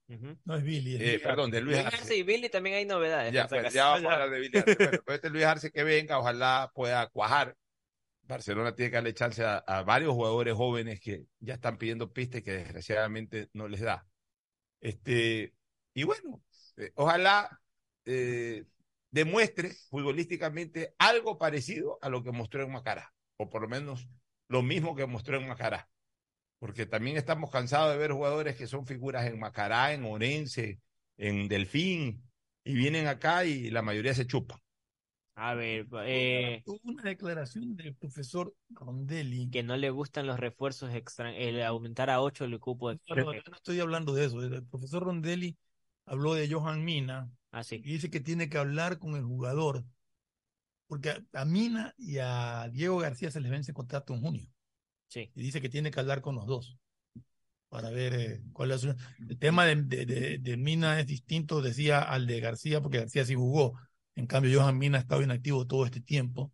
No 0.44 0.56
es 0.56 0.64
Billy. 0.64 0.96
es 0.96 1.02
eh, 1.02 1.06
Billy. 1.06 1.18
perdón, 1.20 1.52
de 1.52 1.62
Luis 1.62 1.78
Arce. 1.78 1.98
Arce 1.98 2.16
y 2.16 2.24
Billy 2.24 2.50
también 2.50 2.78
hay 2.78 2.86
novedades. 2.86 3.32
Ya, 3.32 3.48
pues, 3.48 3.72
ya 3.72 3.90
vamos 3.90 4.12
a 4.12 4.14
hablar 4.14 4.30
de 4.32 4.40
Billy 4.40 4.58
Arce. 4.58 4.76
Bueno, 4.76 5.00
pues 5.06 5.16
este 5.16 5.30
Luis 5.30 5.46
Arce 5.46 5.72
que 5.72 5.84
venga, 5.84 6.18
ojalá 6.18 6.72
pueda 6.74 7.08
cuajar. 7.10 7.56
Barcelona 8.24 8.76
tiene 8.76 8.90
que 8.90 8.96
darle 8.96 9.14
chance 9.14 9.44
a, 9.44 9.58
a 9.60 9.84
varios 9.84 10.14
jugadores 10.14 10.54
jóvenes 10.54 11.00
que 11.00 11.26
ya 11.40 11.54
están 11.54 11.78
pidiendo 11.78 12.12
pistas 12.12 12.42
y 12.42 12.44
que 12.44 12.52
desgraciadamente 12.54 13.50
no 13.54 13.68
les 13.68 13.82
da. 13.82 14.06
Este, 14.82 15.54
y 15.94 16.04
bueno, 16.04 16.44
eh, 16.78 16.92
ojalá 16.96 17.60
eh, 18.06 18.66
demuestre 19.12 19.72
futbolísticamente 19.90 20.94
algo 20.98 21.38
parecido 21.38 21.98
a 22.02 22.10
lo 22.10 22.22
que 22.24 22.32
mostró 22.32 22.64
en 22.64 22.72
Macará, 22.72 23.14
o 23.38 23.50
por 23.50 23.62
lo 23.62 23.68
menos 23.68 24.08
lo 24.50 24.62
mismo 24.62 24.96
que 24.96 25.06
mostró 25.06 25.38
en 25.38 25.48
Macará. 25.48 25.90
Porque 26.60 26.86
también 26.86 27.18
estamos 27.18 27.52
cansados 27.52 27.92
de 27.92 27.98
ver 28.00 28.12
jugadores 28.12 28.56
que 28.56 28.68
son 28.68 28.86
figuras 28.86 29.26
en 29.28 29.40
Macará, 29.40 29.94
en 29.94 30.06
Orense, 30.06 30.80
en 31.18 31.48
Delfín, 31.48 32.24
y 32.64 32.74
vienen 32.74 33.08
acá 33.08 33.46
y 33.46 33.70
la 33.70 33.82
mayoría 33.82 34.14
se 34.14 34.26
chupan. 34.26 34.60
A 35.36 35.54
ver, 35.54 35.86
eh, 36.06 36.64
Hubo 36.66 36.80
una 36.84 37.04
declaración 37.04 37.76
del 37.76 37.94
profesor 37.96 38.56
Rondelli. 38.72 39.52
que 39.52 39.62
no 39.62 39.78
le 39.78 39.92
gustan 39.92 40.26
los 40.26 40.40
refuerzos 40.40 40.92
extra, 40.96 41.32
el 41.36 41.62
aumentar 41.62 42.10
a 42.10 42.22
8 42.22 42.46
el 42.46 42.60
cupo 42.60 42.90
de 42.90 43.00
No, 43.08 43.16
no, 43.18 43.34
no 43.34 43.56
estoy 43.56 43.80
hablando 43.80 44.14
de 44.14 44.26
eso. 44.26 44.42
El 44.42 44.66
profesor 44.66 45.04
Rondelli 45.04 45.56
habló 46.08 46.34
de 46.34 46.52
Johan 46.52 46.84
Mina 46.84 47.30
Ah, 47.52 47.64
sí. 47.64 47.76
y 47.76 47.94
dice 47.94 48.10
que 48.10 48.20
tiene 48.20 48.50
que 48.50 48.58
hablar 48.58 48.98
con 48.98 49.16
el 49.16 49.24
jugador. 49.24 49.86
Porque 50.88 51.10
a, 51.12 51.22
a 51.34 51.46
Mina 51.46 51.94
y 51.98 52.18
a 52.20 52.70
Diego 52.72 52.98
García 53.00 53.32
se 53.32 53.42
les 53.42 53.52
vence 53.52 53.74
contrato 53.74 54.14
en 54.14 54.22
junio. 54.22 54.48
Sí. 55.08 55.32
Y 55.36 55.42
dice 55.42 55.62
que 55.62 55.70
tiene 55.70 55.92
que 55.92 56.00
hablar 56.00 56.22
con 56.22 56.36
los 56.36 56.46
dos 56.46 56.78
para 57.70 57.90
ver 57.90 58.14
eh, 58.14 58.42
cuál 58.54 58.72
es 58.72 58.82
su... 58.82 58.96
El 59.28 59.38
tema 59.40 59.66
de, 59.66 59.76
de, 59.76 60.06
de- 60.06 60.38
de 60.40 60.58
Mina 60.58 61.00
es 61.00 61.08
distinto, 61.08 61.62
decía, 61.62 62.02
al 62.02 62.26
de 62.26 62.40
García, 62.40 62.82
porque 62.82 63.00
García 63.00 63.26
sí 63.26 63.36
jugó. 63.36 63.74
En 64.16 64.26
cambio, 64.26 64.60
Johan 64.60 64.78
Mina 64.78 64.98
ha 64.98 65.02
estado 65.02 65.22
inactivo 65.22 65.68
todo 65.68 65.86
este 65.86 66.02
tiempo. 66.02 66.52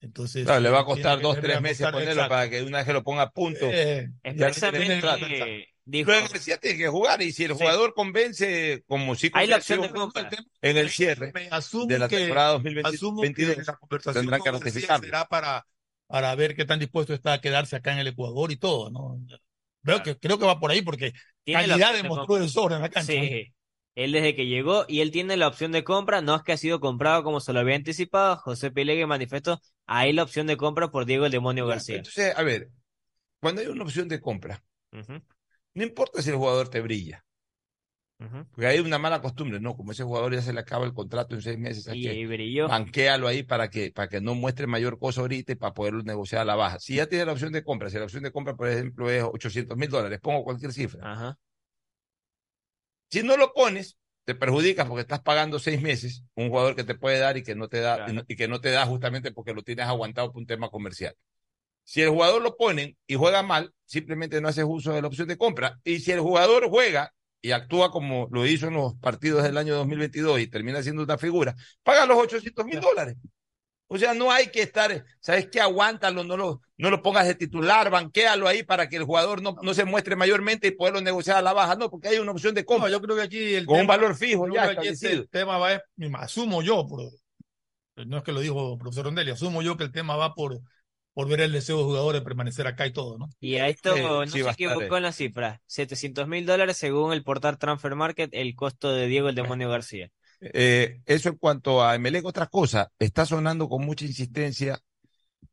Entonces, 0.00 0.44
Claro, 0.44 0.60
le 0.60 0.70
va 0.70 0.80
a 0.80 0.84
costar 0.84 1.20
dos, 1.20 1.40
tres 1.40 1.60
meses 1.60 1.86
ponerlo 1.90 2.12
exacto. 2.12 2.28
para 2.30 2.50
que 2.50 2.62
una 2.62 2.78
vez 2.78 2.86
que 2.86 2.92
lo 2.92 3.02
ponga 3.04 3.22
a 3.22 3.30
punto. 3.30 3.66
Eh, 3.66 4.10
ya 4.36 4.48
dijo, 5.84 6.10
Luego 6.10 6.28
García 6.28 6.56
tiene 6.58 6.78
que 6.78 6.88
jugar 6.88 7.22
y 7.22 7.32
si 7.32 7.44
el 7.44 7.52
jugador 7.52 7.94
convence 7.94 8.84
como 8.86 9.14
si 9.14 9.30
Hay 9.34 9.46
la 9.46 9.56
opción 9.56 9.80
de 9.82 9.90
compra. 9.90 10.30
en 10.60 10.76
el 10.76 10.90
cierre 10.90 11.32
Me 11.34 11.48
asumo 11.50 11.86
de 11.86 11.98
la 11.98 12.08
que- 12.08 12.18
temporada 12.18 12.56
asumo 12.84 13.22
2022 13.22 13.56
que 13.56 13.62
la 13.62 13.76
conversación 13.76 14.22
tendrán 14.24 14.42
que 14.42 14.50
ratificarlo. 14.50 15.04
será 15.04 15.24
para, 15.26 15.66
para 16.06 16.34
ver 16.34 16.54
qué 16.54 16.64
tan 16.64 16.78
dispuesto 16.78 17.14
está 17.14 17.34
a 17.34 17.40
quedarse 17.40 17.76
acá 17.76 17.92
en 17.92 17.98
el 17.98 18.06
Ecuador 18.08 18.52
y 18.52 18.56
todo, 18.56 18.90
¿no? 18.90 19.20
Creo, 19.84 20.02
que, 20.02 20.16
creo 20.16 20.38
que 20.38 20.46
va 20.46 20.60
por 20.60 20.70
ahí 20.70 20.82
porque 20.82 21.12
Tiene 21.42 21.66
calidad 21.66 21.92
de 21.92 22.02
demostró 22.02 22.36
el 22.36 22.48
sobre 22.48 22.76
en 22.76 22.82
la 22.82 22.88
cancha. 22.88 23.12
Sí. 23.12 23.52
Él 23.94 24.12
desde 24.12 24.34
que 24.34 24.46
llegó 24.46 24.86
y 24.88 25.00
él 25.00 25.10
tiene 25.10 25.36
la 25.36 25.48
opción 25.48 25.70
de 25.72 25.84
compra, 25.84 26.22
no 26.22 26.36
es 26.36 26.42
que 26.42 26.52
ha 26.52 26.56
sido 26.56 26.80
comprado 26.80 27.22
como 27.24 27.40
se 27.40 27.52
lo 27.52 27.60
había 27.60 27.74
anticipado. 27.76 28.36
José 28.38 28.70
Pilegue 28.70 29.04
manifestó, 29.06 29.60
hay 29.86 30.12
la 30.14 30.22
opción 30.22 30.46
de 30.46 30.56
compra 30.56 30.90
por 30.90 31.04
Diego 31.04 31.26
el 31.26 31.32
Demonio 31.32 31.66
García. 31.66 31.96
Entonces, 31.96 32.32
a 32.34 32.42
ver, 32.42 32.70
cuando 33.40 33.60
hay 33.60 33.66
una 33.66 33.82
opción 33.82 34.08
de 34.08 34.20
compra, 34.20 34.62
Ujú, 34.92 35.20
no 35.74 35.82
importa 35.82 36.22
si 36.22 36.30
el 36.30 36.36
jugador 36.36 36.68
te 36.68 36.80
brilla, 36.80 37.24
porque 38.50 38.66
hay 38.68 38.78
una 38.78 38.98
mala 38.98 39.20
costumbre, 39.20 39.58
¿no? 39.58 39.74
Como 39.76 39.90
ese 39.92 40.04
jugador 40.04 40.32
ya 40.32 40.42
se 40.42 40.52
le 40.52 40.60
acaba 40.60 40.84
el 40.84 40.94
contrato 40.94 41.34
en 41.34 41.42
seis 41.42 41.58
meses, 41.58 41.84
¿sabes 41.84 41.98
Y, 42.00 42.02
qué? 42.04 42.14
y 42.14 42.26
brilló. 42.26 42.68
banquéalo 42.68 43.26
ahí 43.26 43.42
para 43.42 43.68
que, 43.68 43.90
para 43.90 44.08
que 44.08 44.20
no 44.20 44.34
muestre 44.36 44.68
mayor 44.68 44.98
cosa 45.00 45.22
ahorita 45.22 45.52
y 45.52 45.56
para 45.56 45.74
poderlo 45.74 46.02
negociar 46.02 46.42
a 46.42 46.44
la 46.44 46.54
baja. 46.54 46.78
Si 46.78 46.94
ya 46.96 47.08
tiene 47.08 47.24
la 47.26 47.32
opción 47.32 47.52
de 47.52 47.64
compra, 47.64 47.90
si 47.90 47.98
la 47.98 48.04
opción 48.04 48.22
de 48.22 48.30
compra, 48.30 48.54
por 48.54 48.68
ejemplo, 48.68 49.10
es 49.10 49.24
800 49.24 49.76
mil 49.76 49.88
dólares, 49.88 50.20
pongo 50.22 50.44
cualquier 50.44 50.72
cifra. 50.72 51.10
Ajá. 51.10 51.38
Si 53.10 53.22
no 53.22 53.36
lo 53.36 53.52
pones, 53.52 53.98
te 54.24 54.34
perjudicas 54.36 54.86
porque 54.86 55.02
estás 55.02 55.20
pagando 55.20 55.58
seis 55.58 55.82
meses 55.82 56.24
un 56.34 56.48
jugador 56.48 56.76
que 56.76 56.84
te 56.84 56.94
puede 56.94 57.18
dar 57.18 57.36
y 57.36 57.42
que 57.42 57.54
no 57.56 57.68
te 57.68 57.80
da, 57.80 57.96
Claro. 57.96 58.12
y, 58.12 58.14
no- 58.16 58.24
y 58.28 58.36
que 58.36 58.46
no 58.48 58.60
te 58.60 58.70
da 58.70 58.86
justamente 58.86 59.32
porque 59.32 59.52
lo 59.52 59.62
tienes 59.62 59.86
aguantado 59.86 60.32
por 60.32 60.40
un 60.40 60.46
tema 60.46 60.70
comercial. 60.70 61.14
Si 61.84 62.00
el 62.00 62.10
jugador 62.10 62.42
lo 62.42 62.56
ponen 62.56 62.96
y 63.06 63.14
juega 63.14 63.42
mal, 63.42 63.72
simplemente 63.84 64.40
no 64.40 64.48
haces 64.48 64.64
uso 64.66 64.92
de 64.92 65.02
la 65.02 65.08
opción 65.08 65.28
de 65.28 65.36
compra. 65.36 65.78
Y 65.84 66.00
si 66.00 66.12
el 66.12 66.20
jugador 66.20 66.68
juega 66.68 67.12
y 67.40 67.50
actúa 67.52 67.90
como 67.90 68.28
lo 68.30 68.46
hizo 68.46 68.68
en 68.68 68.74
los 68.74 68.94
partidos 68.94 69.42
del 69.42 69.58
año 69.58 69.74
2022 69.74 70.40
y 70.40 70.46
termina 70.46 70.82
siendo 70.82 71.02
una 71.02 71.18
figura, 71.18 71.54
paga 71.82 72.06
los 72.06 72.18
800 72.18 72.64
mil 72.64 72.80
dólares. 72.80 73.16
O 73.94 73.98
sea, 73.98 74.14
no 74.14 74.32
hay 74.32 74.46
que 74.46 74.62
estar, 74.62 75.04
¿sabes 75.20 75.48
qué? 75.48 75.60
Aguántalo, 75.60 76.24
no 76.24 76.34
lo, 76.34 76.62
no 76.78 76.88
lo 76.88 77.02
pongas 77.02 77.26
de 77.26 77.34
titular, 77.34 77.90
banquéalo 77.90 78.48
ahí 78.48 78.62
para 78.62 78.88
que 78.88 78.96
el 78.96 79.04
jugador 79.04 79.42
no, 79.42 79.54
no 79.60 79.74
se 79.74 79.84
muestre 79.84 80.16
mayormente 80.16 80.68
y 80.68 80.70
poderlo 80.70 81.02
negociar 81.02 81.36
a 81.36 81.42
la 81.42 81.52
baja. 81.52 81.76
No, 81.76 81.90
porque 81.90 82.08
hay 82.08 82.18
una 82.18 82.32
opción 82.32 82.54
de 82.54 82.64
compra. 82.64 82.88
No, 82.88 82.92
yo 82.96 83.02
creo 83.02 83.16
que 83.16 83.22
aquí 83.22 83.54
el 83.54 83.66
con 83.66 83.80
un 83.80 83.86
valor 83.86 84.16
fijo 84.16 84.46
yo 84.46 84.54
ya 84.54 84.62
creo 84.62 84.74
que 84.76 84.78
aquí 84.78 84.88
este 84.88 85.06
establecido. 85.08 85.28
tema 85.30 85.58
va, 85.58 85.82
asumo 86.22 86.62
yo, 86.62 86.86
por, 86.86 87.02
no 88.06 88.16
es 88.16 88.22
que 88.22 88.32
lo 88.32 88.40
dijo 88.40 88.72
el 88.72 88.78
profesor 88.78 89.04
Rondelli, 89.04 89.30
asumo 89.30 89.60
yo 89.60 89.76
que 89.76 89.84
el 89.84 89.92
tema 89.92 90.16
va 90.16 90.34
por, 90.34 90.58
por 91.14 91.28
ver 91.28 91.40
el 91.42 91.52
deseo 91.52 91.76
de 91.76 91.82
los 91.82 91.88
jugadores 91.90 92.20
de 92.20 92.24
permanecer 92.24 92.66
acá 92.66 92.86
y 92.86 92.92
todo, 92.92 93.18
¿no? 93.18 93.28
Y 93.40 93.56
a 93.56 93.68
esto 93.68 93.94
Sí, 93.94 94.02
no 94.02 94.26
sí, 94.26 94.42
se 94.42 94.50
equivocó 94.50 94.96
en 94.96 95.02
la 95.02 95.12
cifra. 95.12 95.60
700 95.66 96.28
mil 96.28 96.46
dólares 96.46 96.76
según 96.76 97.12
el 97.12 97.22
portal 97.24 97.58
Transfer 97.58 97.94
Market, 97.94 98.30
el 98.32 98.54
costo 98.54 98.92
de 98.92 99.06
Diego 99.06 99.28
el 99.28 99.34
Demonio 99.34 99.68
García. 99.68 100.10
Eh, 100.40 101.00
eso 101.06 101.28
en 101.28 101.36
cuanto 101.36 101.84
a 101.84 101.94
Emelec, 101.94 102.24
otra 102.24 102.46
cosa, 102.46 102.90
está 102.98 103.26
sonando 103.26 103.68
con 103.68 103.84
mucha 103.84 104.04
insistencia. 104.04 104.78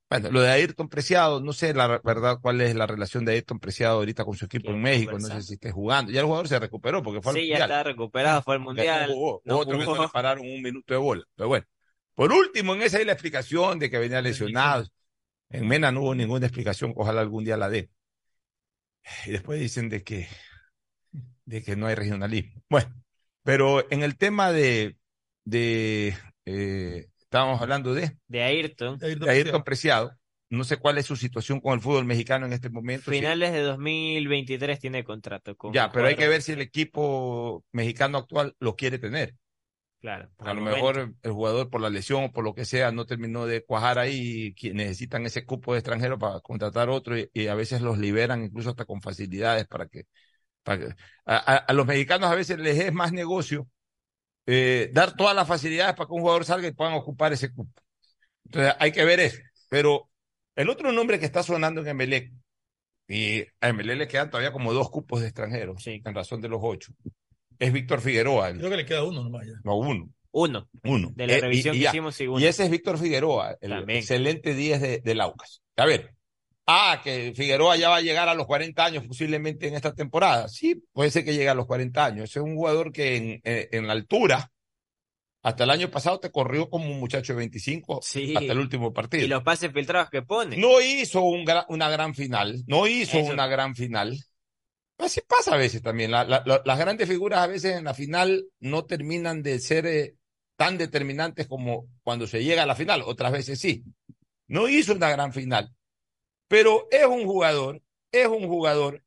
Bueno, 0.09 0.31
lo 0.31 0.41
de 0.41 0.49
Ayrton 0.51 0.89
Preciado, 0.89 1.39
no 1.41 1.53
sé 1.53 1.73
la 1.73 1.99
verdad 2.03 2.39
cuál 2.41 2.61
es 2.61 2.75
la 2.75 2.87
relación 2.87 3.25
de 3.25 3.33
Ayrton 3.33 3.59
Preciado 3.59 3.97
ahorita 3.97 4.25
con 4.25 4.35
su 4.35 4.45
equipo 4.45 4.71
en 4.71 4.81
México, 4.81 5.19
no 5.19 5.27
sé 5.27 5.41
si 5.43 5.53
esté 5.55 5.71
jugando. 5.71 6.11
Ya 6.11 6.21
el 6.21 6.25
jugador 6.25 6.47
se 6.47 6.59
recuperó 6.59 7.03
porque 7.03 7.21
fue 7.21 7.31
al 7.33 7.35
Sí, 7.35 7.47
ya 7.47 7.59
mundial. 7.59 7.69
está 7.69 7.83
recuperado, 7.83 8.41
fue 8.41 8.55
al 8.55 8.61
mundial. 8.61 9.07
no 9.09 9.13
jugó. 9.15 9.41
no 9.45 9.57
Otro 9.59 9.77
que 9.77 9.85
jugó. 9.85 9.97
no 9.97 10.03
le 10.03 10.09
pararon 10.09 10.45
un 10.47 10.61
minuto 10.61 10.93
de 10.93 10.99
bola. 10.99 11.23
Pero 11.35 11.47
bueno, 11.49 11.65
por 12.15 12.31
último, 12.33 12.73
en 12.75 12.81
esa 12.81 12.97
hay 12.97 13.05
la 13.05 13.13
explicación 13.13 13.79
de 13.79 13.89
que 13.89 13.99
venía 13.99 14.21
lesionado. 14.21 14.87
En 15.49 15.67
Mena 15.67 15.91
no 15.91 16.01
hubo 16.01 16.15
ninguna 16.15 16.45
explicación, 16.45 16.93
ojalá 16.95 17.21
algún 17.21 17.43
día 17.43 17.57
la 17.57 17.69
dé. 17.69 17.89
Y 19.25 19.31
después 19.31 19.59
dicen 19.59 19.89
de 19.89 20.03
que, 20.03 20.27
de 21.45 21.63
que 21.63 21.75
no 21.75 21.87
hay 21.87 21.95
regionalismo. 21.95 22.61
Bueno, 22.69 22.93
pero 23.43 23.89
en 23.91 24.03
el 24.03 24.17
tema 24.17 24.51
de, 24.51 24.97
de 25.45 26.15
eh, 26.45 27.07
estábamos 27.19 27.61
hablando 27.61 27.93
de, 27.93 28.17
De 28.27 28.43
Ayrton. 28.43 28.97
de 28.99 29.29
Ayrton 29.29 29.63
Preciado. 29.63 30.15
No 30.51 30.63
sé 30.63 30.77
cuál 30.77 30.97
es 30.97 31.05
su 31.05 31.15
situación 31.15 31.59
con 31.59 31.73
el 31.75 31.79
fútbol 31.81 32.05
mexicano 32.05 32.47
en 32.47 32.53
este 32.53 32.69
momento. 32.69 33.11
si- 33.11 33.17
Finales 33.17 33.51
de 33.53 33.61
2023 33.61 34.79
tiene 34.79 35.03
contrato 35.03 35.55
con 35.55 35.73
ya, 35.73 35.91
pero 35.91 36.07
hay 36.07 36.15
que 36.15 36.27
ver 36.27 36.41
si 36.41 36.53
el 36.53 36.61
equipo 36.61 37.63
mexicano 37.71 38.17
actual 38.17 38.55
lo 38.59 38.75
quiere 38.75 38.97
tener. 38.97 39.35
Claro. 40.01 40.29
A 40.39 40.49
al 40.51 40.55
lo 40.55 40.61
momento. 40.61 40.75
mejor 40.85 41.13
el 41.21 41.31
jugador 41.31 41.69
por 41.69 41.81
la 41.81 41.89
lesión 41.89 42.23
o 42.25 42.31
por 42.31 42.43
lo 42.43 42.53
que 42.53 42.63
sea 42.65 42.91
no 42.91 43.05
terminó 43.05 43.45
de 43.45 43.65
cuajar 43.65 43.99
ahí 43.99 44.53
y 44.57 44.71
necesitan 44.73 45.25
ese 45.25 45.45
cupo 45.45 45.73
de 45.73 45.79
extranjero 45.79 46.17
para 46.17 46.39
contratar 46.39 46.89
otro 46.89 47.17
y, 47.17 47.29
y 47.33 47.47
a 47.47 47.55
veces 47.55 47.81
los 47.81 47.97
liberan 47.97 48.43
incluso 48.45 48.69
hasta 48.69 48.85
con 48.85 49.01
facilidades 49.01 49.67
para 49.67 49.87
que, 49.87 50.03
para 50.63 50.79
que- 50.79 50.95
a, 51.25 51.37
a- 51.37 51.57
a 51.57 51.73
los 51.73 51.87
mexicanos 51.87 52.31
a 52.31 52.35
veces 52.35 52.59
les 52.59 52.79
es 52.79 52.93
más 52.93 53.11
negocio 53.13 53.67
eh, 54.45 54.89
dar 54.93 55.15
todas 55.15 55.35
las 55.35 55.47
facilidades 55.47 55.95
para 55.95 56.07
que 56.07 56.13
un 56.13 56.21
jugador 56.21 56.45
salga 56.45 56.67
y 56.67 56.71
puedan 56.73 56.93
ocupar 56.95 57.33
ese 57.33 57.53
cupo. 57.53 57.81
Entonces 58.45 58.73
hay 58.79 58.91
que 58.91 59.05
ver 59.05 59.19
eso. 59.19 59.39
Pero 59.69 60.09
el 60.55 60.69
otro 60.69 60.91
nombre 60.91 61.19
que 61.19 61.25
está 61.25 61.43
sonando 61.43 61.81
en 61.81 61.87
Emelec, 61.89 62.31
y 63.07 63.41
a 63.61 63.69
Emelec 63.69 63.97
le 63.97 64.07
quedan 64.07 64.29
todavía 64.29 64.51
como 64.53 64.73
dos 64.73 64.89
cupos 64.91 65.21
de 65.21 65.27
extranjeros, 65.27 65.85
en 65.87 66.03
razón 66.15 66.41
de 66.41 66.49
los 66.49 66.59
ocho, 66.63 66.93
es 67.59 67.73
Víctor 67.73 68.01
Figueroa. 68.01 68.53
Creo 68.53 68.69
que 68.69 68.77
le 68.77 68.85
queda 68.85 69.03
uno 69.03 69.23
nomás 69.23 69.45
ya. 69.45 69.53
No, 69.63 69.75
uno. 69.77 70.09
Uno. 70.31 70.69
Uno. 70.83 71.11
De 71.15 71.27
la 71.27 71.33
Eh, 71.33 71.41
revisión 71.41 71.73
que 71.75 71.81
ya. 71.81 71.89
hicimos, 71.89 72.15
sí, 72.15 72.27
uno. 72.27 72.39
Y 72.39 72.45
ese 72.45 72.63
es 72.63 72.69
Víctor 72.71 72.97
Figueroa, 72.99 73.57
el 73.61 73.69
También. 73.71 73.99
excelente 73.99 74.53
10 74.53 74.81
de, 74.81 74.99
del 74.99 75.21
Aucas. 75.21 75.61
A 75.75 75.85
ver. 75.85 76.13
Ah, 76.71 77.01
que 77.03 77.33
Figueroa 77.35 77.77
ya 77.77 77.89
va 77.89 77.95
a 77.95 78.01
llegar 78.01 78.29
a 78.29 78.35
los 78.35 78.45
40 78.45 78.85
años 78.85 79.03
posiblemente 79.07 79.67
en 79.67 79.73
esta 79.73 79.93
temporada. 79.95 80.47
Sí, 80.49 80.83
puede 80.93 81.09
ser 81.09 81.25
que 81.25 81.33
llegue 81.33 81.49
a 81.49 81.55
los 81.55 81.65
40 81.65 82.05
años. 82.05 82.25
Ese 82.29 82.39
es 82.39 82.45
un 82.45 82.55
jugador 82.55 82.91
que 82.91 83.15
en, 83.15 83.41
en, 83.43 83.67
en 83.71 83.87
la 83.87 83.93
altura, 83.93 84.51
hasta 85.41 85.63
el 85.63 85.71
año 85.71 85.89
pasado 85.89 86.19
te 86.19 86.29
corrió 86.31 86.69
como 86.69 86.91
un 86.91 86.99
muchacho 86.99 87.33
de 87.33 87.37
25 87.39 88.01
Sí. 88.03 88.35
hasta 88.35 88.51
el 88.51 88.59
último 88.59 88.93
partido. 88.93 89.23
Y 89.25 89.27
los 89.27 89.41
pases 89.41 89.71
filtrados 89.73 90.11
que 90.11 90.21
pone. 90.21 90.57
No 90.57 90.79
hizo 90.79 91.21
un 91.23 91.43
gra- 91.43 91.65
una 91.69 91.89
gran 91.89 92.13
final, 92.13 92.61
no 92.67 92.85
hizo 92.87 93.17
Eso. 93.17 93.33
una 93.33 93.47
gran 93.47 93.73
final. 93.73 94.15
Así 94.99 95.21
pasa 95.27 95.53
a 95.55 95.57
veces 95.57 95.81
también. 95.81 96.11
La- 96.11 96.23
la- 96.25 96.43
la- 96.45 96.61
las 96.65 96.77
grandes 96.77 97.07
figuras 97.07 97.39
a 97.39 97.47
veces 97.47 97.77
en 97.77 97.85
la 97.85 97.93
final 97.93 98.45
no 98.59 98.85
terminan 98.85 99.41
de 99.41 99.59
ser 99.59 99.85
eh, 99.87 100.15
tan 100.57 100.77
determinantes 100.77 101.47
como 101.47 101.87
cuando 102.03 102.27
se 102.27 102.43
llega 102.43 102.63
a 102.63 102.65
la 102.67 102.75
final. 102.75 103.01
Otras 103.03 103.31
veces 103.31 103.59
sí. 103.59 103.83
No 104.47 104.67
hizo 104.67 104.93
una 104.93 105.09
gran 105.09 105.31
final. 105.33 105.73
Pero 106.47 106.87
es 106.91 107.05
un 107.05 107.25
jugador, 107.25 107.81
es 108.11 108.27
un 108.27 108.47
jugador 108.47 109.03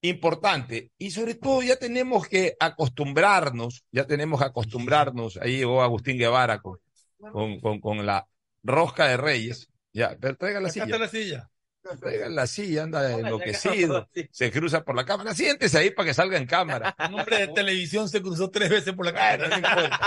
importante. 0.00 0.90
Y 0.98 1.10
sobre 1.10 1.34
todo 1.34 1.62
ya 1.62 1.76
tenemos 1.76 2.28
que 2.28 2.56
acostumbrarnos, 2.60 3.84
ya 3.92 4.06
tenemos 4.06 4.40
que 4.40 4.46
acostumbrarnos. 4.46 5.36
Ahí 5.38 5.58
llegó 5.58 5.82
Agustín 5.82 6.18
Guevara 6.18 6.60
con, 6.60 6.78
con, 7.18 7.60
con, 7.60 7.80
con 7.80 8.06
la 8.06 8.26
rosca 8.62 9.08
de 9.08 9.16
Reyes. 9.16 9.68
Ya, 9.92 10.16
pero 10.20 10.36
traiga 10.36 10.60
la 10.60 10.68
Acá 10.68 10.72
silla. 10.72 10.84
está 10.84 10.98
la 10.98 11.08
silla. 11.08 11.50
Traiga 12.00 12.28
la 12.28 12.46
silla, 12.46 12.82
anda 12.84 13.12
enloquecido. 13.18 14.08
Se 14.30 14.50
cruza 14.50 14.84
por 14.84 14.94
la 14.96 15.04
cámara. 15.04 15.34
Siéntese 15.34 15.78
ahí 15.78 15.90
para 15.90 16.06
que 16.08 16.14
salga 16.14 16.38
en 16.38 16.46
cámara. 16.46 16.94
Un 17.08 17.20
hombre 17.20 17.38
de 17.38 17.48
televisión 17.48 18.08
se 18.08 18.20
cruzó 18.22 18.50
tres 18.50 18.70
veces 18.70 18.94
por 18.94 19.06
la 19.06 19.14
cara. 19.14 20.00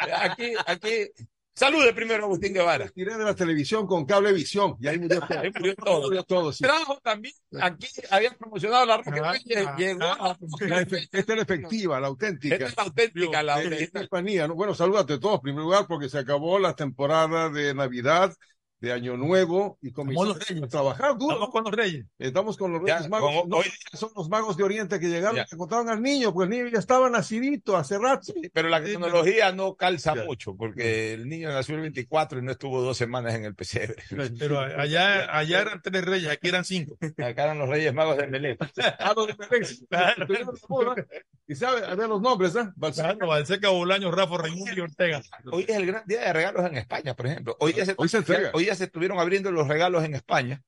Aquí, 0.22 0.52
aquí. 0.66 1.10
Salude 1.52 1.92
primero 1.92 2.22
a 2.22 2.26
Agustín 2.26 2.54
Guevara. 2.54 2.88
Tiré 2.88 3.18
de 3.18 3.24
la 3.24 3.34
televisión 3.34 3.86
con 3.86 4.06
cablevisión 4.06 4.76
y 4.80 4.88
ahí 4.88 4.98
murió 4.98 5.20
todo. 5.28 5.40
Ahí 5.40 5.50
murió 5.54 5.74
todo. 5.74 6.02
Murió 6.02 6.22
todo, 6.24 6.52
sí. 6.52 6.64
Trajo 6.64 6.98
también, 7.02 7.34
aquí 7.60 7.86
habían 8.10 8.34
promocionado 8.36 8.86
la 8.86 8.96
roca 8.96 9.32
Reyes, 9.32 9.68
llegó 9.76 10.04
a- 10.04 10.38
La 10.60 10.80
efe- 10.82 11.08
esta 11.12 11.18
es 11.18 11.36
la 11.36 11.42
efectiva, 11.42 12.00
la 12.00 12.06
auténtica. 12.06 12.54
Esta 12.54 12.66
es 12.68 12.76
la 12.76 12.82
auténtica, 12.84 13.42
la 13.42 14.48
¿no? 14.48 14.54
Bueno, 14.54 14.74
salúdate 14.74 15.18
todos, 15.18 15.34
en 15.36 15.40
primer 15.42 15.62
lugar, 15.64 15.86
porque 15.86 16.08
se 16.08 16.18
acabó 16.18 16.58
la 16.58 16.74
temporada 16.74 17.50
de 17.50 17.74
Navidad, 17.74 18.32
de 18.80 18.92
Año 18.92 19.16
Nuevo, 19.16 19.78
y 19.82 19.92
comenzamos 19.92 20.28
los 20.38 20.48
reyes. 20.48 20.62
a 20.64 20.68
trabajar 20.68 21.18
duro. 21.18 21.34
Estamos 21.34 21.50
con 21.50 21.64
los 21.64 21.72
reyes. 21.72 22.06
Estamos 22.18 22.56
con 22.56 22.72
los 22.72 22.82
Ya, 22.86 22.96
Reyes 22.96 23.10
Magos. 23.10 23.34
con- 23.42 23.48
No, 23.50 23.56
hoy- 23.58 23.66
son 23.92 24.10
los 24.16 24.28
magos 24.30 24.56
de 24.56 24.64
Oriente 24.64 24.98
que 24.98 25.08
llegaron 25.08 25.36
y 25.36 25.40
encontraron 25.54 25.88
al 25.90 26.02
niño, 26.02 26.32
pues 26.32 26.46
el 26.48 26.50
niño 26.50 26.66
ya 26.68 26.78
estaba 26.78 27.10
nacidito 27.10 27.76
hace 27.76 27.98
rato. 27.98 28.32
Pero 28.52 28.68
la 28.68 28.82
tecnología 28.82 29.52
no 29.52 29.74
calza 29.74 30.14
mucho, 30.14 30.54
porque 30.56 31.12
el 31.14 31.28
niño 31.28 31.50
nació 31.52 31.74
el 31.74 31.82
24 31.82 32.38
y 32.38 32.42
no 32.42 32.52
estuvo 32.52 32.80
dos 32.80 32.96
semanas 32.96 33.34
en 33.34 33.44
el 33.44 33.54
pesebre. 33.54 33.96
Pero 34.38 34.60
allá, 34.60 35.36
allá 35.36 35.60
eran 35.60 35.82
tres 35.82 36.04
reyes, 36.04 36.30
aquí 36.30 36.48
eran 36.48 36.64
cinco. 36.64 36.96
Acá 37.18 37.44
eran 37.44 37.58
los 37.58 37.68
Reyes 37.68 37.92
Magos 37.92 38.16
de. 38.16 38.56
Ah, 38.98 39.14
los 39.16 40.60
boda. 40.68 40.94
Y 41.46 41.54
sabe, 41.54 41.84
a 41.84 41.94
ver 41.96 42.08
los 42.08 42.20
nombres, 42.22 42.54
¿eh? 42.56 42.68
Balseca. 42.76 43.08
Claro, 43.14 43.26
Balseca, 43.26 43.68
Bolaño, 43.70 44.10
Rafa, 44.10 44.38
Raimundo 44.38 44.72
y 44.74 44.80
Ortega. 44.80 45.20
Hoy 45.50 45.64
es 45.68 45.76
el 45.76 45.86
gran 45.86 46.04
día 46.06 46.20
de 46.20 46.32
regalos 46.32 46.64
en 46.66 46.76
España, 46.76 47.14
por 47.14 47.26
ejemplo. 47.26 47.56
Hoy 47.58 47.72
ya 47.72 47.84
se, 47.84 47.94
Hoy 47.96 48.08
se 48.08 48.18
entrega. 48.18 48.50
hoy 48.54 48.69
ya 48.70 48.76
se 48.76 48.84
estuvieron 48.84 49.18
abriendo 49.18 49.50
los 49.50 49.66
regalos 49.68 50.04
en 50.04 50.14
España. 50.14 50.62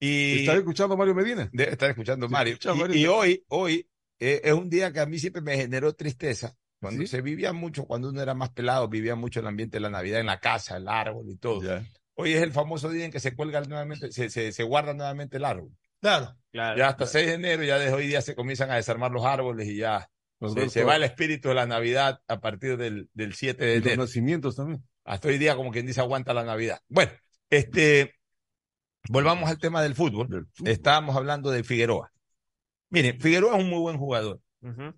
Y 0.00 0.40
¿Está 0.40 0.54
escuchando 0.56 0.96
Mario 0.96 1.14
Medina? 1.14 1.48
Debe 1.52 1.72
estar 1.72 1.90
escuchando 1.90 2.28
Mario. 2.28 2.54
escucha 2.54 2.74
Y- 2.74 2.78
Mario. 2.78 2.96
Y, 2.96 3.06
hoy, 3.06 3.44
hoy 3.48 3.88
eh, 4.18 4.40
es 4.44 4.52
un 4.52 4.68
día 4.68 4.92
que 4.92 5.00
a 5.00 5.06
mí 5.06 5.18
siempre 5.18 5.42
me 5.42 5.56
generó 5.56 5.92
tristeza. 5.94 6.54
Cuando 6.80 7.02
¿Sí? 7.02 7.06
se 7.06 7.22
vivía 7.22 7.52
mucho, 7.52 7.84
cuando 7.86 8.10
uno 8.10 8.20
era 8.20 8.34
más 8.34 8.50
pelado, 8.50 8.88
vivía 8.88 9.14
mucho 9.14 9.40
el 9.40 9.46
ambiente 9.46 9.76
de 9.76 9.80
la 9.80 9.90
Navidad 9.90 10.20
en 10.20 10.26
la 10.26 10.40
casa, 10.40 10.76
el 10.76 10.88
árbol 10.88 11.24
y 11.30 11.36
todo. 11.36 11.60
Hoy 12.14 12.32
es 12.34 12.42
el 12.42 12.52
famoso 12.52 12.90
día 12.90 13.06
en 13.06 13.10
que 13.10 13.20
se 13.20 13.34
cuelga 13.34 13.60
nuevamente, 13.62 14.12
se, 14.12 14.28
se, 14.28 14.52
se 14.52 14.62
guarda 14.62 14.92
nuevamente 14.92 15.38
el 15.38 15.44
árbol. 15.44 15.70
Claro. 16.00 16.36
Claro. 16.52 16.78
Ya 16.78 16.88
hasta 16.88 17.06
6 17.06 17.26
de 17.26 17.32
enero, 17.34 17.62
ya 17.64 17.78
desde 17.78 17.94
hoy 17.94 18.06
día 18.06 18.20
se 18.20 18.34
comienzan 18.34 18.70
a 18.70 18.76
desarmar 18.76 19.10
los 19.10 19.24
árboles 19.24 19.66
y 19.68 19.76
ya 19.78 20.10
se, 20.54 20.68
se 20.68 20.84
va 20.84 20.96
el 20.96 21.04
espíritu 21.04 21.48
de 21.48 21.54
la 21.54 21.66
Navidad 21.66 22.20
a 22.28 22.40
partir 22.40 22.76
del, 22.76 23.08
del 23.14 23.34
7 23.34 23.64
de 23.64 23.72
Y 23.72 23.76
los 23.78 23.86
enero. 23.86 24.02
nacimientos 24.02 24.56
también. 24.56 24.84
Hasta 25.04 25.28
hoy 25.28 25.38
día, 25.38 25.56
como 25.56 25.70
quien 25.70 25.86
dice, 25.86 26.00
aguanta 26.00 26.34
la 26.34 26.44
Navidad. 26.44 26.80
Bueno, 26.88 27.12
este, 27.56 28.14
volvamos 29.08 29.48
al 29.48 29.58
tema 29.58 29.82
del 29.82 29.94
fútbol. 29.94 30.48
Estábamos 30.64 31.16
hablando 31.16 31.50
de 31.50 31.64
Figueroa. 31.64 32.12
Miren, 32.90 33.20
Figueroa 33.20 33.56
es 33.56 33.64
un 33.64 33.70
muy 33.70 33.80
buen 33.80 33.98
jugador. 33.98 34.40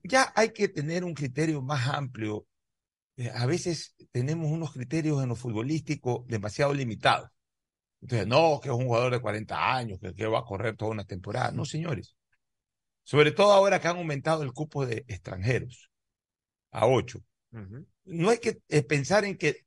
Ya 0.04 0.32
hay 0.36 0.50
que 0.50 0.68
tener 0.68 1.04
un 1.04 1.14
criterio 1.14 1.60
más 1.60 1.88
amplio. 1.88 2.46
Eh, 3.16 3.30
a 3.34 3.46
veces 3.46 3.96
tenemos 4.12 4.50
unos 4.50 4.72
criterios 4.72 5.22
en 5.22 5.28
lo 5.30 5.34
futbolístico 5.34 6.24
demasiado 6.28 6.72
limitados. 6.72 7.30
Entonces, 8.00 8.28
no, 8.28 8.60
que 8.62 8.68
es 8.68 8.74
un 8.74 8.86
jugador 8.86 9.12
de 9.12 9.20
40 9.20 9.74
años, 9.74 9.98
que, 10.00 10.14
que 10.14 10.26
va 10.26 10.40
a 10.40 10.44
correr 10.44 10.76
toda 10.76 10.92
una 10.92 11.04
temporada. 11.04 11.50
No, 11.50 11.64
señores. 11.64 12.14
Sobre 13.02 13.32
todo 13.32 13.52
ahora 13.52 13.80
que 13.80 13.88
han 13.88 13.96
aumentado 13.96 14.42
el 14.42 14.52
cupo 14.52 14.86
de 14.86 15.04
extranjeros 15.08 15.90
a 16.70 16.86
8 16.86 17.20
Ujú. 17.52 17.86
no 18.04 18.30
hay 18.30 18.38
que 18.38 18.60
eh, 18.68 18.82
pensar 18.82 19.24
en 19.24 19.38
que 19.38 19.65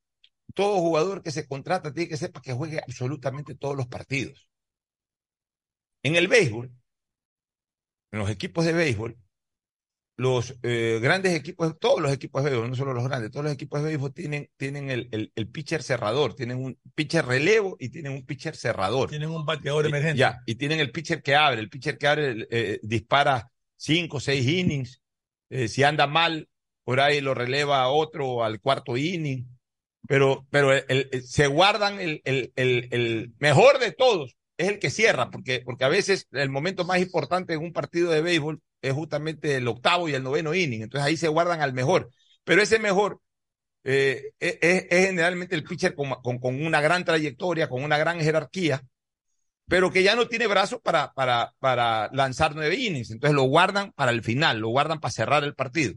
todo 0.53 0.79
jugador 0.79 1.21
que 1.21 1.31
se 1.31 1.47
contrata 1.47 1.93
tiene 1.93 2.09
que 2.09 2.17
ser 2.17 2.31
para 2.31 2.43
que 2.43 2.53
juegue 2.53 2.79
absolutamente 2.79 3.55
todos 3.55 3.75
los 3.75 3.87
partidos. 3.87 4.47
En 6.03 6.15
el 6.15 6.27
béisbol, 6.27 6.71
en 8.11 8.19
los 8.19 8.29
equipos 8.29 8.65
de 8.65 8.73
béisbol, 8.73 9.17
los 10.17 10.57
eh, 10.63 10.99
grandes 11.01 11.33
equipos, 11.33 11.77
todos 11.79 12.01
los 12.01 12.11
equipos 12.11 12.43
de 12.43 12.49
béisbol, 12.49 12.69
no 12.69 12.75
solo 12.75 12.93
los 12.93 13.05
grandes, 13.05 13.31
todos 13.31 13.45
los 13.45 13.53
equipos 13.53 13.81
de 13.81 13.87
béisbol 13.87 14.13
tienen, 14.13 14.49
tienen 14.57 14.89
el, 14.89 15.07
el, 15.11 15.31
el 15.35 15.47
pitcher 15.49 15.81
cerrador, 15.81 16.35
tienen 16.35 16.57
un 16.57 16.77
pitcher 16.95 17.25
relevo 17.25 17.77
y 17.79 17.89
tienen 17.89 18.13
un 18.13 18.25
pitcher 18.25 18.55
cerrador. 18.55 19.09
Tienen 19.09 19.29
un 19.29 19.45
bateador 19.45 19.85
emergente. 19.85 20.19
Ya, 20.19 20.41
y 20.45 20.55
tienen 20.55 20.79
el 20.79 20.91
pitcher 20.91 21.21
que 21.21 21.35
abre, 21.35 21.61
el 21.61 21.69
pitcher 21.69 21.97
que 21.97 22.07
abre 22.07 22.47
eh, 22.49 22.79
dispara 22.83 23.51
cinco, 23.77 24.19
seis 24.19 24.45
innings 24.45 25.01
Eh, 25.49 25.67
si 25.67 25.83
anda 25.83 26.05
mal, 26.05 26.47
por 26.83 26.99
ahí 26.99 27.21
lo 27.21 27.33
releva 27.33 27.81
a 27.81 27.89
otro 27.89 28.43
al 28.43 28.59
cuarto 28.59 28.97
inning. 28.97 29.47
Pero, 30.07 30.47
pero 30.49 30.73
el- 30.73 31.09
se 31.23 31.47
guardan 31.47 31.99
el, 31.99 32.21
el, 32.25 33.33
mejor 33.39 33.79
de 33.79 33.91
todos, 33.91 34.35
es 34.57 34.67
el 34.69 34.79
que 34.79 34.89
cierra, 34.89 35.29
porque, 35.29 35.61
porque 35.63 35.83
a 35.85 35.89
veces 35.89 36.27
el 36.31 36.49
momento 36.49 36.83
más 36.85 36.99
importante 36.99 37.53
en 37.53 37.61
un 37.61 37.73
partido 37.73 38.11
de 38.11 38.21
béisbol 38.21 38.61
es 38.81 38.93
justamente 38.93 39.55
el 39.55 39.67
octavo 39.67 40.09
y 40.09 40.13
el 40.13 40.23
noveno 40.23 40.55
inning. 40.55 40.81
Entonces 40.83 41.05
ahí 41.07 41.17
se 41.17 41.27
guardan 41.27 41.61
al 41.61 41.73
mejor. 41.73 42.09
Pero 42.43 42.61
ese 42.61 42.79
mejor 42.79 43.21
eh, 43.85 44.31
es, 44.39 44.59
es- 44.61 44.87
es 44.91 45.07
generalmente 45.07 45.55
el 45.55 45.63
pitcher 45.65 45.95
con, 45.95 46.09
con, 46.23 46.39
con 46.39 46.63
una 46.65 46.81
gran 46.81 47.05
trayectoria, 47.05 47.69
con 47.69 47.83
una 47.83 47.97
gran 47.97 48.19
jerarquía, 48.21 48.83
pero 49.67 49.91
que 49.91 50.03
ya 50.03 50.15
no 50.15 50.27
tiene 50.27 50.47
brazos 50.47 50.81
para, 50.81 51.13
para, 51.13 51.53
para 51.59 52.09
lanzar 52.13 52.55
nueve 52.55 52.75
innings. 52.75 53.11
Entonces 53.11 53.35
lo 53.35 53.43
guardan 53.43 53.91
para 53.93 54.11
el 54.11 54.23
final, 54.23 54.59
lo 54.59 54.69
guardan 54.69 54.99
para 54.99 55.11
cerrar 55.11 55.43
el 55.43 55.55
partido. 55.55 55.93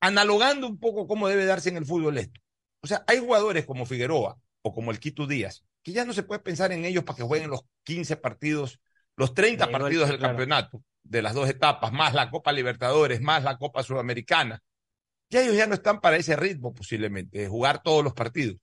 Analogando 0.00 0.66
un 0.66 0.78
poco 0.78 1.06
cómo 1.06 1.28
debe 1.28 1.44
darse 1.44 1.68
en 1.68 1.76
el 1.76 1.86
fútbol 1.86 2.18
esto. 2.18 2.40
O 2.80 2.86
sea, 2.86 3.04
hay 3.06 3.18
jugadores 3.18 3.66
como 3.66 3.86
Figueroa 3.86 4.38
o 4.62 4.74
como 4.74 4.90
el 4.90 4.98
Quito 4.98 5.26
Díaz, 5.26 5.64
que 5.82 5.92
ya 5.92 6.04
no 6.04 6.12
se 6.12 6.22
puede 6.22 6.40
pensar 6.40 6.72
en 6.72 6.84
ellos 6.84 7.04
para 7.04 7.16
que 7.16 7.22
jueguen 7.22 7.50
los 7.50 7.62
15 7.84 8.16
partidos, 8.16 8.80
los 9.16 9.34
30 9.34 9.66
Igual, 9.66 9.82
partidos 9.82 10.08
del 10.08 10.18
claro. 10.18 10.32
campeonato, 10.32 10.82
de 11.02 11.22
las 11.22 11.34
dos 11.34 11.48
etapas, 11.48 11.92
más 11.92 12.14
la 12.14 12.30
Copa 12.30 12.52
Libertadores, 12.52 13.20
más 13.20 13.44
la 13.44 13.58
Copa 13.58 13.82
Sudamericana. 13.82 14.62
Ya 15.30 15.42
ellos 15.42 15.56
ya 15.56 15.66
no 15.66 15.74
están 15.74 16.00
para 16.00 16.16
ese 16.16 16.36
ritmo 16.36 16.74
posiblemente, 16.74 17.38
de 17.38 17.48
jugar 17.48 17.82
todos 17.82 18.02
los 18.02 18.14
partidos. 18.14 18.56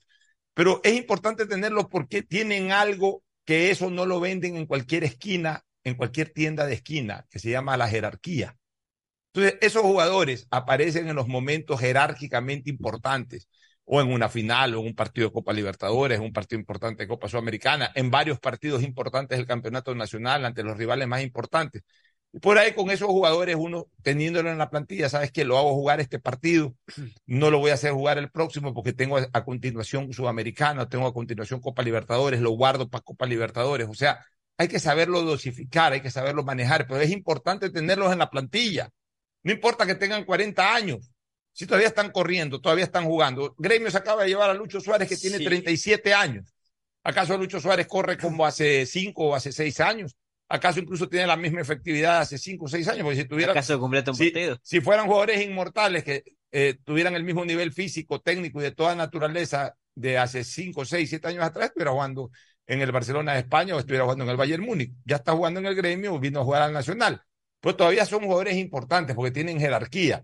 Pero 0.53 0.81
es 0.83 0.93
importante 0.95 1.45
tenerlos 1.45 1.85
porque 1.87 2.23
tienen 2.23 2.71
algo 2.71 3.23
que 3.45 3.69
eso 3.71 3.89
no 3.89 4.05
lo 4.05 4.19
venden 4.19 4.57
en 4.57 4.65
cualquier 4.65 5.03
esquina, 5.03 5.63
en 5.83 5.95
cualquier 5.95 6.31
tienda 6.31 6.65
de 6.65 6.73
esquina, 6.73 7.25
que 7.29 7.39
se 7.39 7.51
llama 7.51 7.77
la 7.77 7.87
jerarquía. 7.87 8.56
Entonces, 9.33 9.59
esos 9.61 9.83
jugadores 9.83 10.47
aparecen 10.49 11.07
en 11.07 11.15
los 11.15 11.27
momentos 11.27 11.79
jerárquicamente 11.79 12.69
importantes, 12.69 13.47
o 13.85 14.01
en 14.01 14.11
una 14.11 14.29
final, 14.29 14.75
o 14.75 14.81
en 14.81 14.87
un 14.87 14.95
partido 14.95 15.27
de 15.27 15.33
Copa 15.33 15.53
Libertadores, 15.53 16.19
un 16.19 16.33
partido 16.33 16.59
importante 16.59 17.03
de 17.03 17.07
Copa 17.07 17.29
Sudamericana, 17.29 17.91
en 17.95 18.11
varios 18.11 18.39
partidos 18.39 18.83
importantes 18.83 19.37
del 19.37 19.47
Campeonato 19.47 19.95
Nacional 19.95 20.43
ante 20.45 20.63
los 20.63 20.77
rivales 20.77 21.07
más 21.07 21.21
importantes. 21.23 21.83
Y 22.33 22.39
por 22.39 22.57
ahí 22.57 22.73
con 22.73 22.91
esos 22.91 23.07
jugadores, 23.07 23.55
uno 23.57 23.87
teniéndolo 24.01 24.51
en 24.51 24.57
la 24.57 24.69
plantilla, 24.69 25.07
sabes 25.09 25.31
que 25.31 25.45
lo 25.45 25.57
hago 25.57 25.73
jugar 25.73 26.01
este 26.01 26.19
partido, 26.19 26.75
no 27.25 27.49
lo 27.49 27.59
voy 27.59 27.71
a 27.71 27.75
hacer 27.75 27.93
jugar 27.93 28.17
el 28.17 28.29
próximo 28.29 28.73
porque 28.73 28.91
tengo 28.93 29.17
a 29.17 29.43
continuación 29.45 30.11
Sudamericana, 30.11 30.89
tengo 30.89 31.07
a 31.07 31.13
continuación 31.13 31.61
Copa 31.61 31.81
Libertadores, 31.83 32.41
lo 32.41 32.51
guardo 32.51 32.89
para 32.89 33.03
Copa 33.03 33.25
Libertadores. 33.25 33.87
O 33.89 33.93
sea, 33.93 34.25
hay 34.57 34.67
que 34.67 34.79
saberlo 34.79 35.21
dosificar, 35.21 35.93
hay 35.93 36.01
que 36.01 36.11
saberlo 36.11 36.43
manejar, 36.43 36.87
pero 36.87 36.99
es 36.99 37.11
importante 37.11 37.69
tenerlos 37.69 38.11
en 38.11 38.19
la 38.19 38.29
plantilla. 38.29 38.89
No 39.47 39.53
importa 39.53 39.85
que 39.85 39.95
tengan 39.95 40.25
40 40.25 40.75
años, 40.75 41.09
si 41.53 41.65
todavía 41.65 41.87
están 41.87 42.11
corriendo, 42.11 42.59
todavía 42.59 42.83
están 42.83 43.05
jugando. 43.05 43.55
Gremio 43.57 43.89
se 43.89 43.97
acaba 43.97 44.23
de 44.23 44.27
llevar 44.27 44.49
a 44.49 44.53
Lucho 44.53 44.81
Suárez, 44.81 45.07
que 45.07 45.15
tiene 45.15 45.37
Sí. 45.37 45.45
37 45.45 46.13
años. 46.13 46.53
¿Acaso 47.01 47.37
Lucho 47.37 47.61
Suárez 47.61 47.87
corre 47.87 48.17
como 48.17 48.45
hace 48.45 48.85
5 48.85 49.23
o 49.29 49.35
hace 49.35 49.53
6 49.53 49.79
años? 49.79 50.17
¿Acaso 50.49 50.81
incluso 50.81 51.07
tiene 51.07 51.27
la 51.27 51.37
misma 51.37 51.61
efectividad 51.61 52.19
hace 52.19 52.37
5 52.37 52.65
o 52.65 52.67
6 52.67 52.89
años? 52.89 53.03
Porque 53.03 53.21
si 53.21 53.25
tuviera, 53.25 53.53
¿Acaso 53.53 53.79
completa 53.79 54.11
un 54.11 54.17
si, 54.17 54.31
partido? 54.31 54.59
si 54.61 54.81
fueran 54.81 55.05
jugadores 55.05 55.41
inmortales 55.41 56.03
que 56.03 56.23
eh, 56.51 56.75
tuvieran 56.83 57.15
el 57.15 57.23
mismo 57.23 57.45
nivel 57.45 57.71
físico, 57.71 58.19
técnico 58.19 58.59
y 58.59 58.63
de 58.65 58.71
toda 58.71 58.95
naturaleza 58.95 59.75
de 59.95 60.17
hace 60.17 60.43
5, 60.43 60.83
6, 60.83 61.09
7 61.09 61.25
años 61.29 61.45
atrás, 61.45 61.67
estuviera 61.67 61.91
jugando 61.91 62.31
en 62.65 62.81
el 62.81 62.91
Barcelona 62.91 63.31
de 63.31 63.39
España 63.39 63.77
o 63.77 63.79
estuviera 63.79 64.03
jugando 64.03 64.25
en 64.25 64.29
el 64.29 64.35
Bayern 64.35 64.65
Múnich. 64.65 64.91
Ya 65.05 65.15
está 65.15 65.31
jugando 65.31 65.61
en 65.61 65.67
el 65.67 65.75
gremio, 65.75 66.19
vino 66.19 66.41
a 66.41 66.43
jugar 66.43 66.63
al 66.63 66.73
Nacional. 66.73 67.21
Pero 67.67 67.75
todavía 67.75 68.05
son 68.05 68.23
jugadores 68.23 68.55
importantes 68.55 69.13
porque 69.13 69.31
tienen 69.31 69.59
jerarquía, 69.59 70.23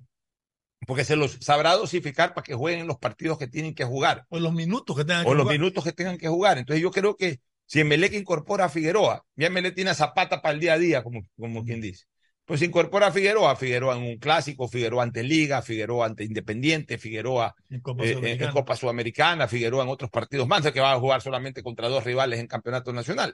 porque 0.88 1.03
se 1.03 1.18
los 1.18 1.40
sabrá 1.41 1.74
dosificar 1.74 2.34
para 2.34 2.45
que 2.45 2.53
jueguen 2.53 2.88
los 2.88 2.99
partidos 2.99 3.38
que 3.38 3.48
tienen 3.48 3.76
que 3.76 3.84
jugar. 3.84 4.24
O 4.30 4.40
los 4.40 4.53
minutos 4.53 4.95
que 4.95 5.03
tengan 5.03 5.26
O 5.26 5.32
que 5.32 5.36
los 5.36 5.44
jugar. 5.44 5.57
minutos 5.60 5.84
que 5.84 5.91
tengan 5.91 6.18
que 6.18 6.30
jugar. 6.30 6.57
Entonces 6.57 6.82
yo 6.82 6.90
creo 6.90 7.18
que 7.18 7.41
si 7.65 7.82
Emelec 7.82 8.14
incorpora 8.14 8.64
a 8.64 8.70
Figueroa, 8.70 9.26
ya 9.36 9.48
Emelec 9.48 9.76
tiene 9.76 9.90
a 9.90 9.94
Zapata 9.94 10.41
para 10.41 10.53
el 10.53 10.61
día 10.61 10.72
a 10.72 10.78
día, 10.78 11.03
como, 11.03 11.22
como 11.38 11.65
quien 11.65 11.82
dice. 11.82 12.06
Pues 12.45 12.61
incorpora 12.61 13.07
a 13.07 13.11
Figueroa, 13.11 13.57
Figueroa 13.57 13.98
en 13.98 14.03
un 14.03 14.18
clásico, 14.20 14.70
Figueroa 14.70 15.03
ante 15.03 15.22
Liga, 15.22 15.61
Figueroa 15.61 16.06
ante 16.06 16.24
Independiente, 16.24 16.98
Figueroa 16.98 17.56
En 17.70 17.82
Copa 17.82 18.06
eh, 18.06 18.14
Sudamericana. 18.14 18.48
en 18.48 18.53
Copa 18.53 18.76
Sudamericana, 18.78 19.48
Figueroa 19.49 19.84
en 19.84 19.90
otros 19.90 20.10
partidos 20.10 20.48
más, 20.48 20.72
que 20.72 20.80
va 20.80 20.94
a 20.94 20.99
jugar 20.99 21.22
solamente 21.22 21.61
contra 21.61 21.90
dos 21.90 22.06
rivales 22.06 22.40
en 22.40 22.48
campeonato 22.48 22.94
nacional. 22.94 23.34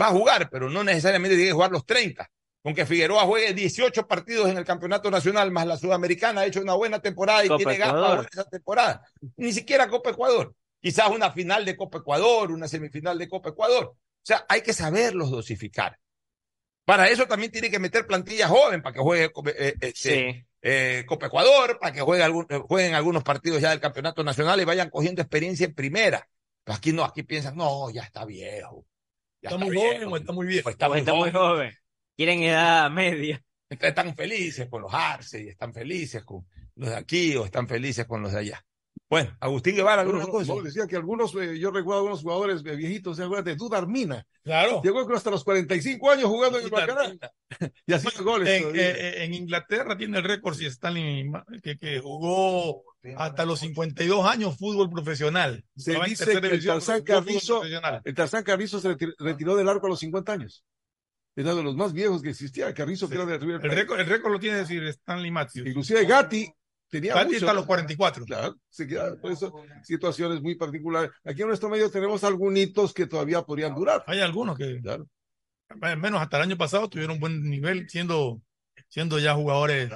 Va 0.00 0.06
a 0.06 0.12
jugar, 0.12 0.48
pero 0.50 0.70
no 0.70 0.82
necesariamente 0.82 1.36
tiene 1.36 1.50
que 1.50 1.54
jugar 1.54 1.70
los 1.70 1.84
30. 1.84 2.30
Con 2.62 2.74
que 2.74 2.86
Figueroa 2.86 3.24
juegue 3.24 3.54
18 3.54 4.06
partidos 4.06 4.48
en 4.48 4.56
el 4.56 4.64
campeonato 4.64 5.10
nacional, 5.10 5.50
más 5.50 5.66
la 5.66 5.76
Sudamericana, 5.76 6.42
ha 6.42 6.46
hecho 6.46 6.60
una 6.60 6.74
buena 6.74 7.00
temporada 7.00 7.44
y 7.44 7.48
Copa 7.48 7.70
tiene 7.70 7.84
jugar 7.90 8.28
esa 8.30 8.44
temporada. 8.44 9.02
Ni 9.36 9.52
siquiera 9.52 9.88
Copa 9.88 10.10
Ecuador. 10.10 10.54
Quizás 10.80 11.08
una 11.10 11.30
final 11.32 11.64
de 11.64 11.76
Copa 11.76 11.98
Ecuador, 11.98 12.52
una 12.52 12.68
semifinal 12.68 13.18
de 13.18 13.28
Copa 13.28 13.50
Ecuador. 13.50 13.84
O 13.86 13.96
sea, 14.24 14.46
hay 14.48 14.62
que 14.62 14.72
saberlos 14.72 15.30
dosificar. 15.30 15.98
Para 16.84 17.08
eso 17.08 17.26
también 17.26 17.50
tiene 17.50 17.70
que 17.70 17.78
meter 17.78 18.06
plantilla 18.06 18.48
joven 18.48 18.82
para 18.82 18.92
que 18.94 19.00
juegue 19.00 19.32
eh, 19.56 19.74
este, 19.80 19.92
Sí. 20.32 20.44
eh, 20.62 21.04
Copa 21.06 21.26
Ecuador, 21.26 21.78
para 21.80 21.92
que 21.92 22.00
juegue 22.00 22.22
algún- 22.22 22.46
jueguen 22.68 22.94
algunos 22.94 23.22
partidos 23.24 23.60
ya 23.60 23.70
del 23.70 23.80
campeonato 23.80 24.22
nacional 24.24 24.60
y 24.60 24.64
vayan 24.64 24.90
cogiendo 24.90 25.20
experiencia 25.22 25.66
en 25.66 25.74
primera. 25.74 26.28
Pero 26.64 26.76
aquí 26.76 26.92
no, 26.92 27.04
aquí 27.04 27.22
piensan, 27.24 27.56
no, 27.56 27.90
ya 27.90 28.02
está 28.02 28.24
viejo. 28.24 28.84
Ya 29.40 29.50
¿Está 29.50 29.64
muy 29.64 29.76
joven 29.76 30.04
o 30.12 30.16
está 30.16 30.32
muy 30.32 30.46
viejo? 30.46 30.68
o 30.68 30.70
está, 30.72 30.86
Pues 30.88 31.02
muy 31.04 31.08
está 31.10 31.14
muy 31.14 31.30
joven. 31.32 31.72
Quieren 32.16 32.42
edad 32.42 32.90
media. 32.90 33.42
Están 33.68 34.14
felices 34.14 34.68
con 34.68 34.82
los 34.82 34.92
Arce 34.92 35.42
y 35.42 35.48
están 35.48 35.72
felices 35.72 36.22
con 36.24 36.46
los 36.76 36.90
de 36.90 36.96
aquí 36.96 37.34
o 37.36 37.44
están 37.44 37.66
felices 37.66 38.04
con 38.06 38.22
los 38.22 38.32
de 38.32 38.38
allá. 38.38 38.64
Bueno, 39.08 39.36
Agustín 39.40 39.76
Guevara, 39.76 40.02
algunas 40.02 40.26
No, 40.26 40.32
cosas. 40.32 40.48
no, 40.48 40.62
decía 40.62 40.86
que 40.86 40.96
algunos, 40.96 41.34
eh, 41.34 41.58
yo 41.58 41.70
recuerdo 41.70 42.00
algunos 42.00 42.22
jugadores 42.22 42.62
eh, 42.64 42.76
viejitos, 42.76 43.16
¿se 43.18 43.22
acuerdan 43.24 43.44
de 43.44 43.56
Dudar 43.56 43.86
Mina? 43.86 44.26
Claro. 44.42 44.80
Llegó 44.82 45.04
creo 45.04 45.18
hasta 45.18 45.30
los 45.30 45.44
45 45.44 46.10
años 46.10 46.26
jugando 46.28 46.58
en 46.58 46.64
el. 46.66 46.70
Mina. 46.70 47.30
Y 47.86 47.92
hacía 47.92 48.10
goles. 48.22 48.48
En, 48.48 48.72
eh, 48.74 49.24
en 49.24 49.34
Inglaterra 49.34 49.96
tiene 49.98 50.16
el 50.18 50.24
récord 50.24 50.54
si 50.56 50.64
Stanley 50.66 51.30
que, 51.62 51.76
que 51.76 52.00
jugó 52.00 52.84
hasta 53.16 53.44
los 53.44 53.60
52 53.60 54.26
años 54.26 54.56
fútbol 54.56 54.88
profesional. 54.90 55.62
Se 55.76 55.98
dice 56.06 56.40
que 56.40 56.46
el 56.46 56.64
Tarzán 56.64 57.02
Carrizo, 57.02 57.60
profesional. 57.60 58.00
el 58.04 58.14
Tarzán 58.14 58.44
Carrizo 58.44 58.80
se 58.80 58.88
retir- 58.96 59.14
retiró 59.18 59.56
del 59.56 59.68
arco 59.68 59.86
a 59.86 59.90
los 59.90 59.98
50 60.00 60.32
años. 60.32 60.64
Era 61.34 61.54
de 61.54 61.62
los 61.62 61.76
más 61.76 61.92
viejos 61.92 62.22
que 62.22 62.30
existía. 62.30 62.72
Carrizo 62.74 63.08
que 63.08 63.14
era 63.14 63.24
de 63.26 63.38
River 63.38 63.54
El 63.56 63.60
Plate. 63.62 63.74
récord, 63.76 64.00
el 64.00 64.06
récord 64.06 64.32
lo 64.32 64.38
tiene 64.40 64.58
decir 64.58 64.82
Stanley 64.84 65.30
Matthews. 65.30 65.66
Inclusive 65.66 66.04
Gatti 66.04 66.52
tenía 66.90 67.14
Gatti 67.14 67.26
mucho. 67.26 67.36
está 67.38 67.50
a 67.52 67.54
los 67.54 67.64
44. 67.66 68.24
Claro, 68.26 68.56
se 68.68 68.86
queda 68.86 69.16
por 69.20 69.32
eso 69.32 69.52
situaciones 69.82 70.42
muy 70.42 70.56
particulares. 70.56 71.10
Aquí 71.24 71.40
en 71.42 71.48
nuestro 71.48 71.68
medio 71.70 71.90
tenemos 71.90 72.22
algunos 72.24 72.58
hitos 72.58 72.92
que 72.92 73.06
todavía 73.06 73.42
podrían 73.42 73.74
durar. 73.74 74.04
Hay 74.06 74.20
algunos 74.20 74.58
que, 74.58 74.80
Claro. 74.82 75.08
al 75.80 75.96
menos 75.98 76.20
hasta 76.20 76.36
el 76.36 76.42
año 76.42 76.58
pasado, 76.58 76.88
tuvieron 76.90 77.14
un 77.14 77.20
buen 77.20 77.48
nivel, 77.48 77.88
siendo, 77.88 78.42
siendo 78.88 79.18
ya 79.18 79.34
jugadores 79.34 79.88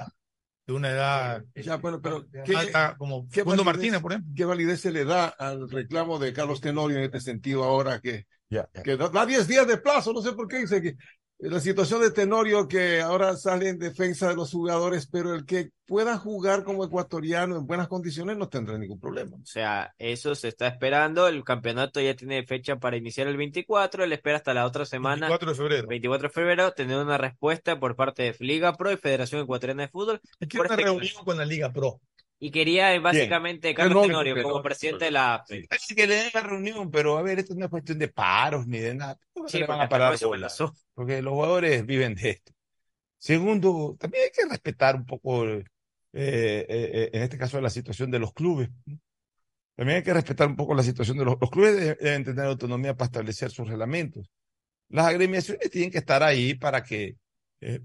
de 0.66 0.72
una 0.72 0.88
edad 0.90 1.44
Ya, 1.54 1.76
bueno, 1.76 2.00
pero 2.00 2.26
¿qué, 2.44 2.56
alta, 2.56 2.96
como 2.96 3.28
qué 3.28 3.44
validez- 3.44 3.64
Martínez, 3.64 4.00
por 4.00 4.12
ejemplo. 4.12 4.32
¿Qué 4.34 4.44
validez 4.46 4.80
se 4.80 4.90
le 4.90 5.04
da 5.04 5.26
al 5.26 5.68
reclamo 5.70 6.18
de 6.18 6.32
Carlos 6.32 6.60
Tenorio 6.62 6.96
en 6.96 7.04
este 7.04 7.20
sentido 7.20 7.62
ahora 7.62 8.00
que, 8.00 8.26
Ya, 8.50 8.68
ya. 8.74 8.82
que 8.82 8.96
da 8.96 9.08
da 9.10 9.26
10 9.26 9.46
días 9.46 9.66
de 9.68 9.76
plazo? 9.76 10.12
No 10.12 10.22
sé 10.22 10.32
por 10.32 10.48
qué 10.48 10.58
dice 10.58 10.80
que 10.82 10.96
la 11.38 11.60
situación 11.60 12.00
de 12.00 12.10
Tenorio 12.10 12.66
que 12.66 13.00
ahora 13.00 13.36
sale 13.36 13.68
en 13.68 13.78
defensa 13.78 14.28
de 14.28 14.36
los 14.36 14.50
jugadores, 14.52 15.06
pero 15.06 15.34
el 15.34 15.44
que 15.44 15.70
pueda 15.86 16.16
jugar 16.16 16.64
como 16.64 16.84
ecuatoriano 16.84 17.56
en 17.56 17.66
buenas 17.66 17.88
condiciones 17.88 18.36
no 18.36 18.48
tendrá 18.48 18.78
ningún 18.78 18.98
problema. 18.98 19.36
O 19.36 19.44
sea, 19.44 19.94
eso 19.98 20.34
se 20.34 20.48
está 20.48 20.66
esperando. 20.66 21.28
El 21.28 21.44
campeonato 21.44 22.00
ya 22.00 22.16
tiene 22.16 22.44
fecha 22.46 22.76
para 22.76 22.96
iniciar 22.96 23.28
el 23.28 23.36
24. 23.36 24.04
Él 24.04 24.12
espera 24.12 24.38
hasta 24.38 24.54
la 24.54 24.64
otra 24.66 24.86
semana, 24.86 25.28
24 25.28 25.50
de 25.50 25.54
febrero. 25.54 25.88
24 25.88 26.28
de 26.28 26.32
febrero, 26.32 26.72
tener 26.72 26.96
una 26.96 27.18
respuesta 27.18 27.78
por 27.78 27.96
parte 27.96 28.22
de 28.22 28.36
Liga 28.40 28.72
Pro 28.74 28.90
y 28.90 28.96
Federación 28.96 29.42
Ecuatoriana 29.42 29.82
de 29.82 29.88
Fútbol. 29.88 30.20
Es 30.40 30.48
que 30.48 30.56
por 30.56 30.66
una 30.66 30.74
este- 30.74 30.84
reunión 30.84 31.24
con 31.24 31.36
la 31.36 31.44
Liga 31.44 31.72
Pro. 31.72 32.00
Y 32.38 32.50
quería 32.50 32.94
eh, 32.94 32.98
básicamente 32.98 33.74
Carlos 33.74 34.06
Tenorio, 34.06 34.34
Tenorio 34.34 34.42
como 34.42 34.62
presidente 34.62 35.06
de 35.06 35.10
la 35.10 35.42
que 35.48 36.06
le 36.06 36.14
den 36.16 36.30
la 36.34 36.40
reunión, 36.40 36.90
pero 36.90 37.16
a 37.16 37.22
ver, 37.22 37.38
esto 37.38 37.54
no 37.54 37.64
es 37.64 37.70
cuestión 37.70 37.98
de 37.98 38.08
paros 38.08 38.66
ni 38.66 38.78
de 38.78 38.94
nada. 38.94 39.18
¿Cómo 39.32 39.48
Sí, 39.48 39.58
le 39.58 39.66
van 39.66 39.80
a 39.80 39.88
parar. 39.88 40.18
Porque 40.94 41.22
los 41.22 41.32
jugadores 41.32 41.86
viven 41.86 42.14
de 42.14 42.30
esto. 42.30 42.52
Segundo, 43.18 43.96
también 43.98 44.24
hay 44.24 44.30
que 44.30 44.46
respetar 44.50 44.96
un 44.96 45.06
poco, 45.06 45.46
eh, 45.48 45.64
eh, 46.12 47.10
en 47.12 47.22
este 47.22 47.38
caso, 47.38 47.58
la 47.60 47.70
situación 47.70 48.10
de 48.10 48.18
los 48.18 48.34
clubes. 48.34 48.68
¿no? 48.84 48.98
También 49.74 49.96
hay 49.98 50.02
que 50.02 50.12
respetar 50.14 50.46
un 50.48 50.56
poco 50.56 50.74
la 50.74 50.82
situación 50.82 51.16
de 51.16 51.24
los, 51.24 51.36
los 51.40 51.50
clubes. 51.50 51.74
de- 51.76 51.94
Deben 51.94 52.24
tener 52.24 52.44
autonomía 52.44 52.94
para 52.94 53.06
establecer 53.06 53.50
sus 53.50 53.66
reglamentos. 53.66 54.30
Las 54.90 55.06
agremiaciones 55.06 55.70
tienen 55.70 55.90
que 55.90 55.98
estar 55.98 56.22
ahí 56.22 56.54
para 56.54 56.82
que 56.82 57.16
eh, 57.62 57.80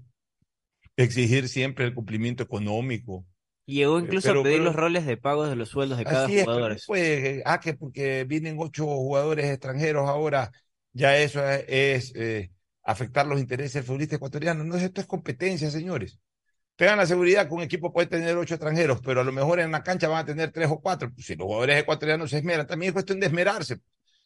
exigir 0.96 1.48
siempre 1.48 1.86
el 1.86 1.94
cumplimiento 1.94 2.42
económico. 2.42 3.24
Llegó 3.72 3.98
Eh, 3.98 4.02
incluso 4.02 4.28
pero- 4.28 4.40
a 4.40 4.42
pedir 4.42 4.56
pero- 4.58 4.64
los 4.64 4.76
roles 4.76 5.06
de 5.06 5.16
pagos 5.16 5.48
de 5.48 5.56
los 5.56 5.68
sueldos 5.68 5.98
de 5.98 6.04
cada 6.04 6.28
jugador. 6.28 6.76
puede, 6.86 7.38
eh, 7.38 7.42
ah, 7.44 7.60
que 7.60 7.74
porque 7.74 8.24
vienen 8.24 8.56
ocho 8.58 8.84
jugadores 8.86 9.46
extranjeros 9.46 10.08
ahora, 10.08 10.50
ya 10.92 11.16
eso 11.18 11.46
es, 11.48 11.64
es, 11.68 12.12
eh, 12.14 12.50
afectar 12.82 13.26
los 13.26 13.40
intereses 13.40 13.72
del 13.74 13.84
futbolista 13.84 14.16
ecuatoriano. 14.16 14.64
No, 14.64 14.76
esto 14.76 15.00
es 15.00 15.06
competencia, 15.06 15.70
señores. 15.70 16.18
tengan 16.74 16.96
la 16.98 17.06
seguridad 17.06 17.46
que 17.46 17.54
un 17.54 17.62
equipo 17.62 17.92
puede 17.92 18.08
tener 18.08 18.36
ocho 18.36 18.54
extranjeros, 18.54 19.00
pero 19.04 19.20
a 19.20 19.24
lo 19.24 19.30
mejor 19.30 19.60
en 19.60 19.70
la 19.70 19.82
cancha 19.84 20.08
van 20.08 20.20
a 20.22 20.24
tener 20.24 20.50
tres 20.50 20.68
o 20.70 20.80
cuatro. 20.80 21.12
Pues 21.14 21.26
si 21.26 21.36
los 21.36 21.44
jugadores 21.46 21.78
ecuatorianos 21.78 22.30
se 22.30 22.38
esmeran, 22.38 22.66
también 22.66 22.88
es 22.88 22.92
cuestión 22.94 23.20
de 23.20 23.26
esmerarse. 23.26 23.76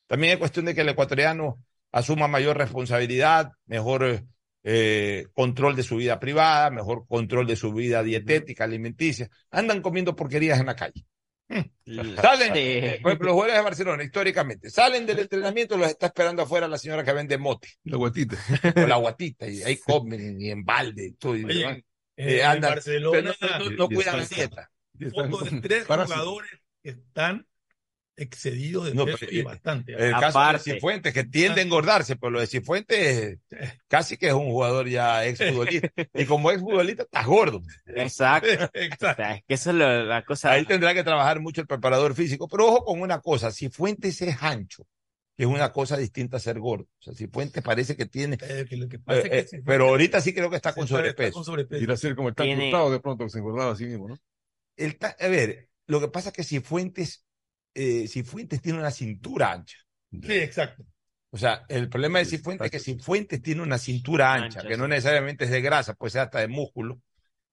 También 0.07 0.33
es 0.35 0.39
cuestión 0.39 0.65
de 0.65 0.75
que 0.75 0.81
el 0.81 0.89
ecuatoriano 0.89 1.59
asuma 1.93 2.29
mayor 2.29 2.57
responsabilidad, 2.57 3.51
mejor 3.67 4.25
eh, 4.69 5.27
control 5.33 5.77
de 5.77 5.85
su 5.85 5.95
vida 5.97 6.19
privada, 6.19 6.71
mejor 6.71 7.07
control 7.07 7.47
de 7.47 7.55
su 7.55 7.73
vida 7.73 8.03
dietética, 8.03 8.65
alimenticia. 8.65 9.31
Andan 9.53 9.81
comiendo 9.81 10.17
porquerías 10.17 10.59
en 10.59 10.67
la 10.67 10.75
calle. 10.75 11.05
Salen, 11.87 12.53
eh, 12.57 12.99
por 13.01 13.13
ejemplo, 13.13 13.27
los 13.29 13.35
jugadores 13.35 13.57
de 13.57 13.63
Barcelona, 13.63 14.03
históricamente, 14.03 14.69
salen 14.69 15.07
del 15.07 15.21
entrenamiento, 15.21 15.77
los 15.77 15.89
está 15.89 16.07
esperando 16.07 16.43
afuera 16.43 16.67
la 16.67 16.79
señora 16.79 17.05
que 17.05 17.13
vende 17.13 17.39
mote. 17.39 17.69
La 17.85 17.97
guatita. 17.97 18.37
O 18.75 18.87
la 18.89 18.97
guatita, 18.97 19.47
y 19.49 19.63
ahí 19.63 19.77
comen, 19.77 20.41
y 20.41 20.51
en 20.51 20.65
balde, 20.65 21.07
y 21.07 21.13
todo. 21.13 21.37
y 21.37 21.45
Oye, 21.45 21.59
demás. 21.61 21.77
eh, 21.77 21.85
Eh, 22.17 22.41
en 22.41 22.47
andan, 22.47 22.71
Barcelona, 22.73 23.35
pero 23.41 23.49
no, 23.59 23.59
no- 23.65 23.71
no 23.71 23.89
y 23.89 23.95
cuidan 23.95 24.19
la 24.19 24.25
dieta. 24.27 24.71
De 24.95 25.11
tres 25.61 25.87
jugadores 25.87 26.51
que 26.83 26.91
están 26.91 27.47
excedidos 28.17 28.87
de 28.87 28.95
No, 28.95 29.05
peso 29.05 29.19
pero, 29.21 29.33
y 29.33 29.39
eh, 29.41 29.43
bastante. 29.43 29.93
El 29.93 30.13
caso 30.13 30.41
de 30.53 30.59
Cifuentes, 30.59 31.13
que 31.13 31.25
tiende 31.25 31.61
a 31.61 31.65
engordarse, 31.65 32.17
pero 32.17 32.31
lo 32.31 32.41
de 32.41 32.47
Cifuentes 32.47 33.39
casi 33.89 34.17
que 34.17 34.29
es 34.29 34.33
un 34.33 34.47
jugador 34.51 34.89
ya 34.89 35.25
exfutbolista. 35.27 35.91
y 36.15 36.25
como 36.25 36.51
exfutbolista, 36.51 37.03
estás 37.05 37.27
gordo. 37.27 37.63
Exacto. 37.87 38.49
O 38.49 39.15
sea, 39.15 39.35
es 39.37 39.45
que 39.47 39.55
eso 39.55 39.71
es 39.71 39.77
lo- 39.77 40.05
la 40.05 40.25
cosa. 40.25 40.51
Ahí 40.53 40.65
tendrá 40.65 40.95
que 40.95 41.05
trabajar 41.05 41.41
mucho 41.41 41.61
el 41.61 41.67
preparador 41.67 42.15
físico. 42.15 42.49
Pero 42.49 42.67
ojo 42.69 42.85
con 42.85 43.01
una 43.01 43.21
cosa, 43.21 43.51
Cifuentes 43.53 44.21
es 44.23 44.43
ancho, 44.43 44.87
que 45.37 45.43
es 45.45 45.49
una 45.49 45.71
cosa 45.73 45.99
distinta 45.99 46.39
a 46.39 46.41
ser 46.41 46.59
gordo. 46.59 46.85
O 46.85 47.03
sea, 47.03 47.13
Cifuentes 47.15 47.63
parece 47.63 47.97
que 47.97 48.07
tiene... 48.07 48.39
Eh, 48.41 48.65
que 48.69 48.77
lo 48.79 48.89
que 48.89 48.99
pasa 48.99 49.21
es 49.21 49.25
que 49.29 49.43
Cifuentes 49.43 49.63
pero 49.67 49.89
ahorita 49.89 50.21
sí 50.23 50.33
creo 50.33 50.49
que 50.49 50.57
está 50.57 50.73
con 50.73 50.85
está- 50.85 50.97
está 50.97 51.03
sobrepeso. 51.11 51.33
con 51.35 51.45
sobrepeso. 51.45 51.83
Ir 51.85 51.91
a 51.91 51.97
ser 51.99 52.17
como 52.17 52.29
el 52.31 52.35
tan 52.35 52.47
Tiene- 52.47 52.73
de 52.91 53.01
pronto 53.01 53.29
se 53.29 53.39
engordaba 53.39 53.73
así 53.73 53.85
mismo, 53.85 54.09
¿no? 54.09 54.19
El 54.79 54.97
ta- 54.97 55.17
a 55.21 55.29
ver, 55.29 55.69
lo 55.87 56.01
que 56.01 56.09
pasa 56.09 56.31
es 56.31 56.35
que 56.35 56.45
Cifuentes, 56.45 57.26
eh, 57.77 58.09
Cifuentes 58.09 58.61
tiene 58.63 58.79
una 58.79 58.91
cintura 58.91 59.53
ancha. 59.53 59.77
Sí, 60.11 60.33
exacto. 60.35 60.85
O 61.31 61.39
sea, 61.39 61.65
el 61.69 61.89
problema 61.89 62.19
de 62.19 62.25
Cifuentes 62.25 62.67
es 62.67 62.71
que 62.71 62.79
Cifuentes 62.81 63.43
tiene 63.43 63.63
una 63.63 63.79
cintura 63.79 64.33
ancha, 64.33 64.61
Ancha, 64.61 64.69
que 64.69 64.77
no 64.77 64.89
necesariamente 64.89 65.45
es 65.45 65.51
de 65.51 65.61
grasa, 65.61 65.95
puede 65.95 66.13
ser 66.13 66.23
hasta 66.23 66.41
de 66.41 66.49
músculo, 66.49 67.01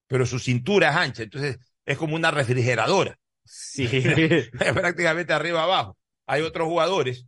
pero 0.08 0.26
su 0.26 0.40
cintura 0.40 0.90
es 0.92 0.96
ancha, 0.96 1.24
entonces 1.24 1.58
es 1.86 1.98
como 1.98 2.16
una 2.16 2.32
refrigeradora. 2.32 3.18
Sí. 3.46 3.88
prácticamente 4.74 5.34
arriba 5.34 5.64
abajo. 5.64 5.98
Hay 6.28 6.42
otros 6.42 6.68
jugadores, 6.68 7.26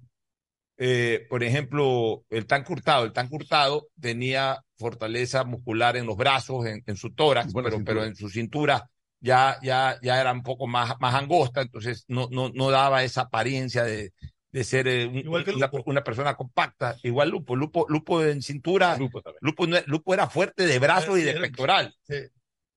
eh, 0.77 1.26
por 1.30 1.43
ejemplo, 1.43 2.26
el 2.30 2.45
tan 2.47 2.63
curtado. 2.63 3.05
El 3.05 3.13
tan 3.13 3.30
curtado 3.30 3.88
tenía 3.99 4.63
fortaleza 4.77 5.43
muscular 5.43 5.97
en 5.97 6.05
los 6.05 6.17
brazos, 6.17 6.65
en, 6.65 6.84
en 6.85 6.97
su 6.97 7.13
tórax, 7.13 7.53
Buena 7.53 7.69
pero, 7.69 7.77
cintura. 7.77 8.01
pero 8.01 8.05
en 8.05 8.15
su 8.15 8.30
cintura 8.30 8.89
ya, 9.26 9.57
ya, 9.61 9.97
ya 10.02 10.22
era 10.22 10.31
un 10.31 10.43
poco 10.43 10.68
más, 10.68 10.93
más 10.99 11.15
angosta, 11.15 11.61
entonces 11.61 12.06
no, 12.07 12.27
no, 12.31 12.49
no 12.53 12.69
daba 12.72 13.03
esa 13.03 13.22
apariencia 13.22 13.84
de, 13.84 14.14
de 14.52 14.64
ser 14.64 14.88
eh, 14.88 15.07
un- 15.07 15.27
una, 15.27 15.69
una 15.85 16.03
persona 16.03 16.35
compacta. 16.35 16.95
Igual 17.03 17.30
Lupo, 17.30 17.56
Lupo, 17.56 17.85
Lupo 17.89 18.23
en 18.23 18.41
cintura, 18.41 18.97
Lupo, 19.41 19.65
Lupo 19.88 20.14
era 20.14 20.30
fuerte 20.30 20.68
de 20.68 20.80
brazos 20.80 21.18
y 21.19 21.23
de 21.23 21.34
pectoral. 21.34 21.93
Sí. 22.03 22.15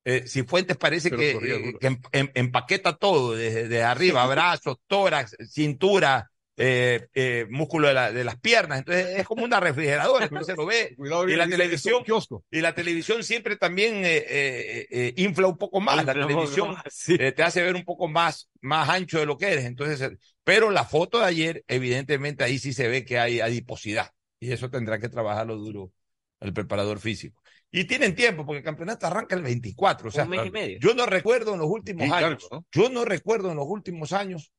Eh, 0.05 0.25
Cifuentes 0.27 0.77
parece 0.79 1.11
Pero 1.11 1.21
que, 1.21 1.33
corría 1.35 1.55
eh, 1.57 1.75
que 1.79 1.87
em- 1.87 2.01
em- 2.13 2.31
empaqueta 2.35 2.97
todo, 2.97 3.35
desde 3.35 3.69
de 3.69 3.83
arriba, 3.83 4.27
brazos, 4.27 4.79
tórax, 4.87 5.37
cintura, 5.51 6.31
eh, 6.59 7.07
eh, 7.15 7.47
músculo 7.51 7.89
de, 7.89 7.95
la- 7.95 8.13
de 8.13 8.25
las 8.25 8.39
piernas. 8.41 8.81
Entonces 8.81 9.19
es 9.19 9.27
como 9.27 9.45
una 9.45 9.61
refrigeradora, 9.61 10.25
entonces 10.25 10.55
se 10.55 10.57
lo 10.57 10.67
ve. 10.67 10.95
Cuidado, 10.97 11.29
Y 11.29 11.37
la 11.37 11.49
televisión, 11.49 12.03
y 12.51 12.61
la 12.61 12.75
televisión 12.75 13.23
siempre 13.25 13.57
también 13.57 14.05
eh, 14.05 14.25
eh, 14.29 14.87
eh, 14.91 15.15
infla 15.17 15.47
un 15.47 15.57
poco 15.59 15.81
más. 15.81 15.97
La 15.97 16.03
Infla 16.03 16.15
poco 16.15 16.27
televisión 16.29 16.73
más, 16.73 16.83
sí. 16.91 17.17
eh, 17.19 17.33
te 17.33 17.43
hace 17.43 17.63
ver 17.63 17.75
un 17.75 17.85
poco 17.85 18.09
más, 18.09 18.51
más 18.61 18.89
ancho 18.89 19.19
de 19.19 19.27
lo 19.27 19.37
que 19.39 19.47
eres. 19.53 19.65
Entonces, 19.65 20.11
pero 20.45 20.71
la 20.71 20.85
foto 20.85 21.21
de 21.21 21.27
ayer, 21.27 21.65
evidentemente 21.69 22.45
ahí 22.45 22.59
sí 22.59 22.73
se 22.73 22.89
ve 22.89 23.05
que 23.05 23.19
hay 23.19 23.41
adiposidad. 23.41 24.11
Y 24.41 24.53
eso 24.53 24.71
tendrá 24.71 24.99
que 24.99 25.09
trabajarlo 25.09 25.57
duro 25.57 25.93
el 26.41 26.53
preparador 26.53 27.01
físico. 27.01 27.43
Y 27.71 27.85
tienen 27.85 28.15
tiempo, 28.15 28.47
porque 28.47 28.59
el 28.59 28.65
campeonato 28.65 29.07
arranca 29.07 29.35
el 29.37 29.43
24. 29.43 30.09
O 30.09 30.11
sea, 30.11 30.25
Un 30.25 30.31
mes 30.31 30.47
y 30.47 30.51
medio. 30.51 30.79
yo 30.81 30.95
no 30.95 31.05
recuerdo 31.05 31.53
en 31.55 31.61
los 31.61 31.69
últimos 31.69 32.05
años, 32.05 32.21
largo, 32.21 32.49
¿no? 32.51 32.67
yo 32.73 32.89
no 32.89 33.05
recuerdo 33.05 33.51
en 33.51 33.57
los 33.57 33.67
últimos 33.69 34.13
años 34.13 34.53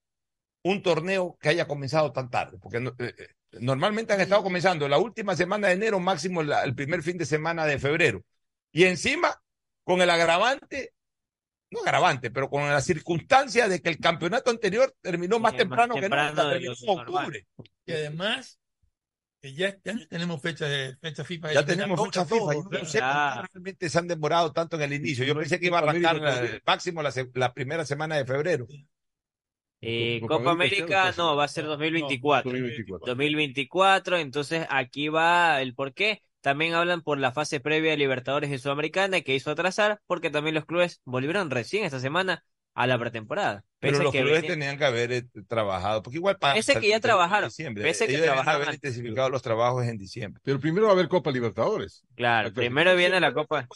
un 0.63 0.81
torneo 0.81 1.37
que 1.39 1.49
haya 1.49 1.67
comenzado 1.67 2.11
tan 2.11 2.29
tarde, 2.29 2.57
porque 2.57 2.79
no- 2.79 2.95
eh, 2.99 3.13
eh, 3.17 3.27
normalmente 3.59 4.13
han 4.13 4.21
estado 4.21 4.43
comenzando 4.43 4.87
la 4.87 4.97
última 4.97 5.35
semana 5.35 5.67
de 5.67 5.73
enero, 5.73 5.99
máximo 5.99 6.43
la- 6.43 6.63
el 6.63 6.75
primer 6.75 7.01
fin 7.03 7.17
de 7.17 7.25
semana 7.25 7.65
de 7.65 7.79
febrero. 7.79 8.23
Y 8.71 8.83
encima, 8.83 9.41
con 9.83 10.01
el 10.01 10.09
agravante, 10.09 10.93
no 11.71 11.79
agravante, 11.81 12.31
pero 12.31 12.49
con 12.49 12.67
la 12.67 12.81
circunstancia 12.81 13.67
de 13.67 13.81
que 13.81 13.89
el 13.89 13.99
campeonato 13.99 14.49
anterior 14.51 14.93
terminó 15.01 15.39
más 15.39 15.55
temprano, 15.55 15.95
que 15.95 16.01
de 16.01 16.09
terminó 16.09 16.29
en 16.31 16.85
normal. 16.85 17.07
octubre. 17.07 17.47
Y 17.85 17.91
además, 17.91 18.59
que 19.41 19.53
ya 19.53 19.69
este 19.69 19.91
año 19.91 20.07
tenemos 20.09 20.41
fecha, 20.41 20.67
de, 20.67 20.97
fecha 20.97 21.23
FIFA. 21.23 21.53
Ya 21.53 21.65
tenemos 21.65 22.03
fecha 22.03 22.25
FIFA. 22.25 22.39
todo, 22.39 22.53
Yo 22.71 22.79
no 22.79 22.85
sé 22.85 22.99
por 22.99 23.09
qué 23.43 23.47
realmente 23.53 23.89
se 23.89 23.97
han 23.97 24.07
demorado 24.07 24.51
tanto 24.51 24.75
en 24.75 24.81
el 24.81 24.93
inicio. 24.93 25.23
Yo 25.23 25.35
pensé 25.35 25.59
que 25.59 25.67
iba 25.67 25.79
a 25.79 25.81
arrancar 25.83 26.61
máximo 26.65 27.01
la 27.01 27.53
primera 27.53 27.85
semana 27.85 28.17
de 28.17 28.25
febrero. 28.25 28.67
Eh, 29.81 30.19
Copa 30.21 30.37
Copa 30.37 30.51
América, 30.51 31.13
no, 31.17 31.35
va 31.35 31.45
a 31.45 31.47
ser 31.47 31.65
2024. 31.65 32.51
2024. 32.51 33.05
2024, 33.07 34.17
entonces 34.17 34.65
aquí 34.69 35.07
va 35.09 35.61
el 35.61 35.73
por 35.73 35.93
qué. 35.93 36.21
También 36.41 36.73
hablan 36.73 37.01
por 37.01 37.17
la 37.17 37.31
fase 37.33 37.59
previa 37.59 37.91
de 37.91 37.97
Libertadores 37.97 38.49
de 38.49 38.59
Sudamericana 38.59 39.21
que 39.21 39.35
hizo 39.35 39.51
atrasar, 39.51 39.99
porque 40.07 40.29
también 40.29 40.55
los 40.55 40.65
clubes 40.65 41.01
volvieron 41.03 41.49
recién 41.49 41.83
esta 41.83 41.99
semana 41.99 42.43
a 42.73 42.87
la 42.87 42.97
pretemporada. 42.97 43.65
Pero 43.79 44.01
los 44.03 44.11
que 44.11 44.21
clubes 44.21 44.41
venía- 44.41 44.51
tenían 44.55 44.77
que 44.77 44.85
haber 44.85 45.11
eh, 45.11 45.23
trabajado, 45.47 46.01
porque 46.01 46.17
igual 46.17 46.37
para 46.37 46.53
Pese 46.55 46.79
que 46.79 46.87
ya 46.89 46.99
trabajaron, 46.99 47.49
pese 47.75 48.07
que 48.07 48.17
trabajaron 48.19 48.61
haber 48.61 48.75
intensificado 48.75 49.29
los 49.29 49.41
trabajos 49.41 49.85
en 49.85 49.97
diciembre. 49.97 50.41
Pero 50.43 50.59
primero 50.59 50.85
va 50.85 50.91
a 50.91 50.95
haber 50.95 51.09
Copa 51.09 51.31
Libertadores. 51.31 52.03
Claro, 52.15 52.53
primero 52.53 52.95
viene 52.95 53.19
la 53.19 53.33
Copa. 53.33 53.67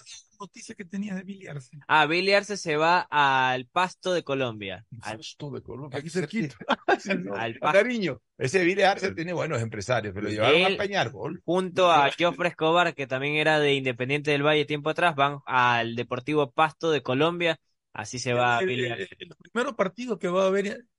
Noticia 0.43 0.75
que 0.75 0.85
tenía 0.85 1.15
de 1.15 1.23
Billy 1.23 1.47
Arce. 1.47 1.77
Ah, 1.87 2.05
Billy 2.05 2.33
Arce 2.33 2.57
se 2.57 2.75
va 2.77 3.07
al 3.09 3.65
Pasto 3.67 4.13
de 4.13 4.23
Colombia. 4.23 4.85
Al, 5.01 5.17
Pasto 5.17 5.51
de 5.51 5.61
Colombia, 5.61 5.99
aquí 5.99 6.09
cerquita. 6.09 6.55
al 7.37 7.55
Pasto. 7.59 7.77
cariño. 7.79 8.21
Ese 8.37 8.63
Vile 8.63 8.85
Arce 8.85 9.11
tiene 9.13 9.31
buenos 9.33 9.61
empresarios, 9.61 10.13
pero 10.13 10.25
lo 10.25 10.31
llevaron 10.31 10.55
Él- 10.61 10.75
a 10.75 10.77
Peñarol. 10.77 11.41
Junto 11.45 11.91
a 11.91 12.09
Jofre 12.17 12.49
Escobar, 12.49 12.93
que 12.93 13.07
también 13.07 13.35
era 13.35 13.59
de 13.59 13.73
Independiente 13.75 14.31
del 14.31 14.43
Valle 14.45 14.65
tiempo 14.65 14.89
atrás, 14.89 15.15
van 15.15 15.39
al 15.45 15.95
Deportivo 15.95 16.51
Pasto 16.51 16.91
de 16.91 17.01
Colombia. 17.01 17.57
Así 17.93 18.19
se 18.19 18.33
va 18.33 18.59
El- 18.59 18.67
Billy 18.67 18.85
el- 18.85 18.91
Arce. 18.93 19.07
el- 19.19 19.27
los 19.29 19.37
primeros 19.37 19.73
partidos 19.75 20.17
que 20.19 20.27
va 20.27 20.43
a 20.43 20.47
haber 20.47 20.67
en 20.67 20.89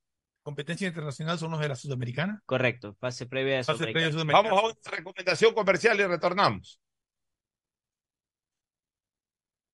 competencia 0.43 0.87
internacional 0.87 1.39
son 1.39 1.51
los 1.51 1.61
de 1.61 1.69
la 1.69 1.75
Sudamericana. 1.77 2.43
Correcto, 2.47 2.97
fase 3.01 3.27
previa 3.27 3.57
de 3.57 3.65
Fase 3.65 3.85
previa 3.85 4.07
de 4.07 4.12
Sudamericana. 4.12 4.49
Sudamericana. 4.49 4.62
Vamos 4.62 4.77
a 4.85 4.89
una 4.91 4.97
recomendación 4.97 5.55
comercial 5.55 5.99
y 6.01 6.05
retornamos. 6.05 6.81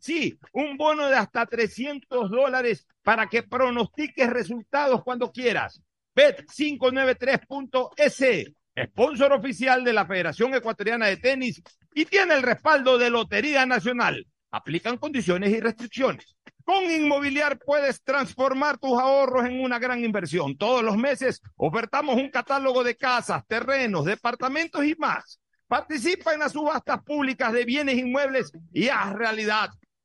Sí, 0.00 0.36
un 0.54 0.76
bono 0.78 1.08
de 1.08 1.16
hasta 1.16 1.44
300 1.44 2.30
dólares 2.30 2.86
para 3.02 3.28
que 3.28 3.42
pronostiques 3.42 4.30
resultados 4.30 5.04
cuando 5.04 5.30
quieras. 5.30 5.82
Bet593.es, 6.16 8.54
sponsor 8.88 9.34
oficial 9.34 9.84
de 9.84 9.92
la 9.92 10.06
Federación 10.06 10.54
Ecuatoriana 10.54 11.06
de 11.06 11.18
Tenis 11.18 11.62
y 11.94 12.06
tiene 12.06 12.32
el 12.32 12.42
respaldo 12.42 12.96
de 12.96 13.10
Lotería 13.10 13.66
Nacional. 13.66 14.26
Aplican 14.50 14.96
condiciones 14.96 15.50
y 15.50 15.60
restricciones. 15.60 16.34
Con 16.64 16.90
Inmobiliar 16.90 17.58
puedes 17.58 18.02
transformar 18.02 18.78
tus 18.78 18.98
ahorros 18.98 19.44
en 19.44 19.60
una 19.60 19.78
gran 19.78 20.02
inversión. 20.02 20.56
Todos 20.56 20.82
los 20.82 20.96
meses 20.96 21.42
ofertamos 21.56 22.16
un 22.16 22.30
catálogo 22.30 22.82
de 22.82 22.96
casas, 22.96 23.46
terrenos, 23.46 24.06
departamentos 24.06 24.82
y 24.82 24.94
más. 24.94 25.38
Participa 25.68 26.32
en 26.32 26.40
las 26.40 26.52
subastas 26.52 27.02
públicas 27.02 27.52
de 27.52 27.66
bienes 27.66 27.98
inmuebles 27.98 28.50
y 28.72 28.88
haz 28.88 29.12
realidad 29.12 29.68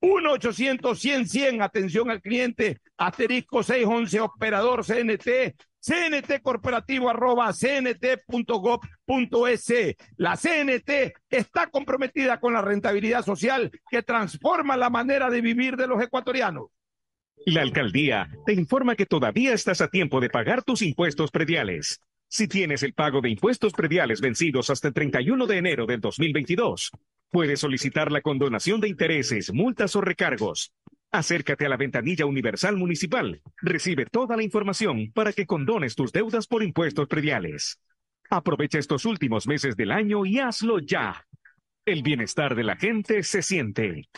1-800-100-100, 0.00 1.62
atención 1.62 2.10
al 2.10 2.22
cliente, 2.22 2.80
asterisco 2.96 3.62
611, 3.62 4.20
operador 4.20 4.84
CNT, 4.84 5.54
CNT 5.80 6.42
corporativo 6.42 7.08
arroba 7.08 7.52
cnt.gov.es. 7.52 8.34
La 10.16 10.36
CNT 10.36 11.14
está 11.30 11.68
comprometida 11.68 12.38
con 12.38 12.52
la 12.52 12.62
rentabilidad 12.62 13.24
social 13.24 13.70
que 13.90 14.02
transforma 14.02 14.76
la 14.76 14.90
manera 14.90 15.30
de 15.30 15.40
vivir 15.40 15.76
de 15.76 15.86
los 15.86 16.02
ecuatorianos. 16.02 16.66
La 17.46 17.62
alcaldía 17.62 18.28
te 18.44 18.52
informa 18.52 18.96
que 18.96 19.06
todavía 19.06 19.54
estás 19.54 19.80
a 19.80 19.88
tiempo 19.88 20.20
de 20.20 20.28
pagar 20.28 20.62
tus 20.62 20.82
impuestos 20.82 21.30
prediales. 21.30 22.02
Si 22.28 22.46
tienes 22.46 22.82
el 22.82 22.92
pago 22.92 23.22
de 23.22 23.30
impuestos 23.30 23.72
prediales 23.72 24.20
vencidos 24.20 24.68
hasta 24.68 24.88
el 24.88 24.94
31 24.94 25.46
de 25.46 25.56
enero 25.56 25.86
del 25.86 26.00
2022, 26.00 26.92
Puedes 27.30 27.60
solicitar 27.60 28.10
la 28.10 28.22
condonación 28.22 28.80
de 28.80 28.88
intereses, 28.88 29.52
multas 29.52 29.94
o 29.94 30.00
recargos. 30.00 30.72
Acércate 31.12 31.64
a 31.64 31.68
la 31.68 31.76
ventanilla 31.76 32.26
universal 32.26 32.76
municipal. 32.76 33.40
Recibe 33.62 34.04
toda 34.06 34.36
la 34.36 34.42
información 34.42 35.12
para 35.12 35.32
que 35.32 35.46
condones 35.46 35.94
tus 35.94 36.10
deudas 36.10 36.48
por 36.48 36.64
impuestos 36.64 37.06
prediales. 37.06 37.78
Aprovecha 38.30 38.78
estos 38.78 39.04
últimos 39.04 39.46
meses 39.46 39.76
del 39.76 39.92
año 39.92 40.26
y 40.26 40.40
hazlo 40.40 40.80
ya. 40.80 41.24
El 41.84 42.02
bienestar 42.02 42.56
de 42.56 42.64
la 42.64 42.76
gente 42.76 43.22
se 43.22 43.42
siente. 43.42 44.08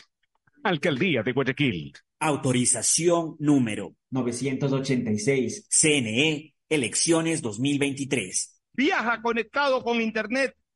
Alcaldía 0.63 1.21
de 1.21 1.33
Guayaquil. 1.33 1.93
Autorización 2.19 3.35
número 3.37 3.95
986. 4.09 5.67
CNE, 5.69 6.55
elecciones 6.67 7.43
2023. 7.43 8.61
Viaja 8.73 9.21
conectado 9.21 9.83
con 9.83 10.01
Internet 10.01 10.55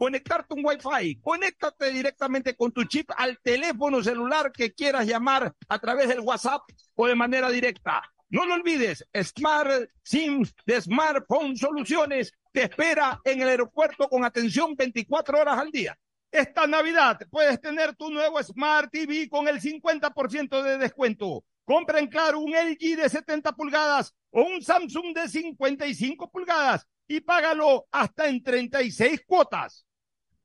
conectarte 0.00 0.54
un 0.54 0.64
Wi-Fi. 0.64 1.20
Conéctate 1.20 1.90
directamente 1.90 2.56
con 2.56 2.72
tu 2.72 2.84
chip 2.84 3.10
al 3.18 3.38
teléfono 3.42 4.02
celular 4.02 4.50
que 4.50 4.72
quieras 4.72 5.06
llamar 5.06 5.54
a 5.68 5.78
través 5.78 6.08
del 6.08 6.20
WhatsApp 6.20 6.62
o 6.94 7.06
de 7.06 7.14
manera 7.14 7.50
directa. 7.50 8.02
No 8.30 8.46
lo 8.46 8.54
olvides, 8.54 9.06
Smart 9.22 9.90
SIM 10.02 10.46
de 10.64 10.80
Smartphone 10.80 11.54
Soluciones 11.54 12.32
te 12.50 12.62
espera 12.62 13.20
en 13.24 13.42
el 13.42 13.48
aeropuerto 13.48 14.08
con 14.08 14.24
atención 14.24 14.74
24 14.74 15.38
horas 15.38 15.58
al 15.58 15.70
día. 15.70 15.98
Esta 16.32 16.66
Navidad 16.66 17.18
puedes 17.30 17.60
tener 17.60 17.94
tu 17.94 18.10
nuevo 18.10 18.42
Smart 18.42 18.90
TV 18.90 19.28
con 19.28 19.48
el 19.48 19.60
50% 19.60 20.62
de 20.62 20.78
descuento. 20.78 21.44
Compra 21.66 21.98
en 21.98 22.06
Claro 22.06 22.40
un 22.40 22.52
LG 22.52 22.96
de 22.96 23.06
70 23.06 23.52
pulgadas 23.52 24.14
o 24.30 24.44
un 24.44 24.62
Samsung 24.62 25.14
de 25.14 25.28
55 25.28 26.30
pulgadas 26.30 26.86
y 27.06 27.20
págalo 27.20 27.86
hasta 27.90 28.28
en 28.28 28.42
36 28.42 29.24
cuotas. 29.26 29.84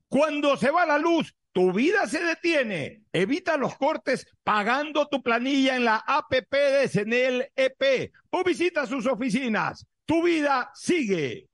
Cuando 0.07 0.55
se 0.57 0.71
va 0.71 0.85
la 0.85 0.97
luz, 0.97 1.35
tu 1.51 1.71
vida 1.71 2.05
se 2.05 2.23
detiene. 2.23 3.03
Evita 3.13 3.57
los 3.57 3.77
cortes 3.77 4.27
pagando 4.43 5.07
tu 5.07 5.23
planilla 5.23 5.75
en 5.75 5.85
la 5.85 6.03
APP 6.05 6.51
de 6.51 6.87
Senel 6.87 7.51
EP 7.55 8.11
o 8.29 8.43
visita 8.43 8.85
sus 8.85 9.07
oficinas. 9.07 9.85
Tu 10.05 10.21
vida 10.21 10.69
sigue. 10.73 11.49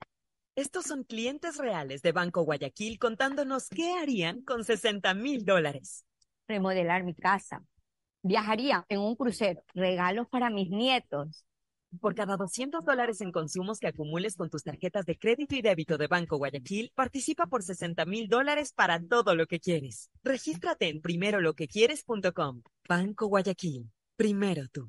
Estos 0.54 0.84
son 0.84 1.04
clientes 1.04 1.56
reales 1.56 2.02
de 2.02 2.12
Banco 2.12 2.42
Guayaquil 2.42 2.98
contándonos 2.98 3.68
qué 3.68 3.94
harían 3.94 4.42
con 4.42 4.64
60 4.64 5.14
mil 5.14 5.44
dólares. 5.44 6.04
Remodelar 6.46 7.04
mi 7.04 7.14
casa. 7.14 7.62
Viajaría 8.22 8.84
en 8.88 9.00
un 9.00 9.16
crucero. 9.16 9.62
Regalos 9.72 10.28
para 10.28 10.50
mis 10.50 10.68
nietos. 10.68 11.46
Por 12.00 12.14
cada 12.14 12.36
200 12.36 12.84
dólares 12.84 13.20
en 13.20 13.32
consumos 13.32 13.78
que 13.78 13.88
acumules 13.88 14.36
con 14.36 14.48
tus 14.48 14.62
tarjetas 14.62 15.04
de 15.04 15.18
crédito 15.18 15.54
y 15.54 15.62
débito 15.62 15.98
de 15.98 16.06
Banco 16.06 16.38
Guayaquil, 16.38 16.90
participa 16.94 17.46
por 17.46 17.62
60 17.62 18.04
mil 18.06 18.28
dólares 18.28 18.72
para 18.72 19.00
todo 19.00 19.34
lo 19.34 19.46
que 19.46 19.60
quieres. 19.60 20.10
Regístrate 20.24 20.88
en 20.88 21.00
primeroloquequieres.com. 21.00 22.62
Banco 22.88 23.26
Guayaquil. 23.26 23.90
Primero 24.16 24.68
tú. 24.72 24.88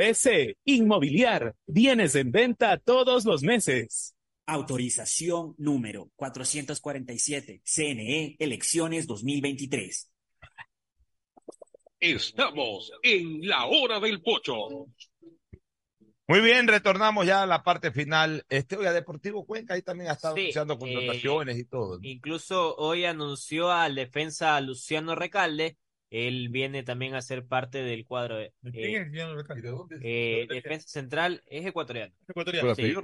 S. 0.00 0.56
Inmobiliar. 0.64 1.54
Bienes 1.66 2.14
en 2.14 2.30
venta 2.32 2.78
todos 2.78 3.24
los 3.24 3.42
meses. 3.42 4.14
Autorización 4.46 5.54
número 5.58 6.10
447. 6.16 7.62
CNE, 7.64 8.36
elecciones 8.38 9.06
2023. 9.06 10.10
Estamos 12.00 12.92
en 13.02 13.46
la 13.48 13.64
hora 13.64 13.98
del 14.00 14.20
pocho. 14.20 14.88
Muy 16.26 16.40
bien, 16.40 16.66
retornamos 16.68 17.26
ya 17.26 17.42
a 17.42 17.46
la 17.46 17.62
parte 17.62 17.92
final. 17.92 18.44
Este, 18.48 18.76
oiga, 18.76 18.92
Deportivo 18.94 19.44
Cuenca 19.44 19.74
ahí 19.74 19.82
también 19.82 20.10
ha 20.10 20.14
estado 20.14 20.34
Sí, 20.36 20.42
anunciando 20.42 20.78
contrataciones 20.78 21.56
eh, 21.56 21.60
y 21.60 21.64
todo. 21.64 21.98
Incluso 22.00 22.76
hoy 22.76 23.04
anunció 23.04 23.70
al 23.70 23.94
defensa 23.94 24.58
Luciano 24.62 25.14
Recalde. 25.14 25.76
Él 26.14 26.48
viene 26.48 26.84
también 26.84 27.16
a 27.16 27.22
ser 27.22 27.44
parte 27.44 27.82
del 27.82 28.06
cuadro. 28.06 28.36
de- 28.36 28.52
¿De 28.62 28.70
eh, 28.70 28.72
quién 28.72 29.02
es 29.02 29.10
eh, 30.00 30.46
defensa 30.48 30.86
central 30.86 31.42
es 31.46 31.66
ecuatoriano. 31.66 32.14
Ecuatoriano. 32.28 32.72
Sí. 32.76 32.94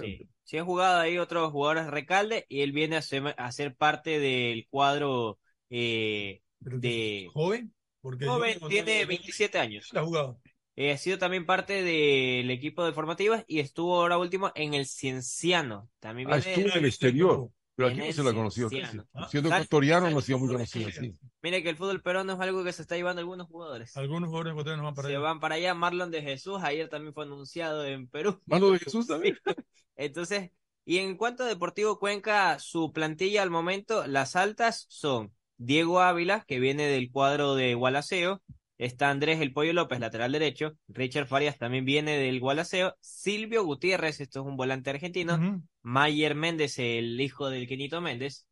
Sí. 0.00 0.28
Sí 0.42 0.58
han 0.58 0.66
jugado 0.66 0.98
ahí 1.00 1.18
otros 1.18 1.52
jugadores 1.52 1.86
Recalde 1.86 2.44
y 2.48 2.62
él 2.62 2.72
viene 2.72 2.96
a 2.96 3.02
ser, 3.02 3.32
a 3.36 3.52
ser 3.52 3.76
parte 3.76 4.18
del 4.18 4.66
cuadro 4.68 5.38
eh, 5.70 6.42
de 6.58 7.28
¿Joven? 7.32 7.72
Porque 8.00 8.26
joven, 8.26 8.58
tiene 8.68 9.04
27 9.04 9.60
años. 9.60 9.88
¿La 9.92 10.00
ha 10.00 10.04
jugado? 10.04 10.40
Eh, 10.74 10.90
ha 10.90 10.98
sido 10.98 11.18
también 11.18 11.46
parte 11.46 11.84
del 11.84 12.50
equipo 12.50 12.84
de 12.84 12.92
formativas 12.92 13.44
y 13.46 13.60
estuvo 13.60 14.00
ahora 14.00 14.18
último 14.18 14.50
en 14.56 14.74
el 14.74 14.86
Cienciano. 14.86 15.90
También 16.00 16.28
Ah, 16.28 16.38
viene 16.38 16.54
estuvo 16.54 16.72
en 16.72 16.78
el 16.78 16.86
exterior. 16.86 17.50
Pero 17.74 17.88
aquí 17.88 17.98
no 17.98 18.04
el 18.04 18.12
se 18.12 18.22
lo 18.22 18.30
ha 18.30 18.34
conocido. 18.34 18.68
Cienciano. 18.68 19.06
casi. 19.12 19.30
Siendo 19.30 19.48
ecuatoriano, 19.48 20.10
no 20.10 20.18
ha 20.18 20.22
sido 20.22 20.38
muy 20.38 20.48
conocido 20.48 20.88
así. 20.88 21.16
Mire 21.42 21.62
que 21.62 21.70
el 21.70 21.76
fútbol 21.76 22.02
peruano 22.02 22.34
es 22.34 22.40
algo 22.40 22.62
que 22.64 22.72
se 22.72 22.82
está 22.82 22.96
llevando 22.96 23.20
algunos 23.20 23.48
jugadores. 23.48 23.96
Algunos 23.96 24.28
jugadores 24.28 24.52
ecuatorianos 24.52 24.84
van 24.84 24.94
para 24.94 25.08
Se 25.08 25.14
allá. 25.14 25.22
van 25.22 25.40
para 25.40 25.54
allá. 25.56 25.74
Marlon 25.74 26.10
de 26.10 26.22
Jesús 26.22 26.60
ayer 26.62 26.88
también 26.88 27.14
fue 27.14 27.24
anunciado 27.24 27.84
en 27.86 28.08
Perú. 28.08 28.40
Mano 28.46 28.70
de 28.70 28.78
Jesús 28.78 29.06
también. 29.06 29.38
Entonces, 29.96 30.50
y 30.84 30.98
en 30.98 31.16
cuanto 31.16 31.44
a 31.44 31.46
Deportivo 31.46 31.98
Cuenca, 31.98 32.58
su 32.58 32.92
plantilla 32.92 33.42
al 33.42 33.50
momento, 33.50 34.06
las 34.06 34.36
altas 34.36 34.86
son 34.88 35.32
Diego 35.56 36.00
Ávila, 36.00 36.44
que 36.46 36.58
viene 36.60 36.86
del 36.86 37.10
cuadro 37.10 37.54
de 37.54 37.74
Gualaceo, 37.74 38.42
está 38.84 39.10
Andrés 39.10 39.40
El 39.40 39.52
Pollo 39.52 39.72
López, 39.72 40.00
lateral 40.00 40.32
derecho, 40.32 40.72
Richard 40.88 41.26
Farias 41.26 41.58
también 41.58 41.84
viene 41.84 42.16
del 42.18 42.40
Gualaceo, 42.40 42.96
Silvio 43.00 43.64
Gutiérrez, 43.64 44.20
esto 44.20 44.40
es 44.40 44.46
un 44.46 44.56
volante 44.56 44.90
argentino, 44.90 45.62
Mayer 45.82 46.34
Méndez, 46.34 46.78
el 46.78 47.20
hijo 47.20 47.48
del 47.50 47.66
Quinito 47.66 48.00
Méndez, 48.00 48.46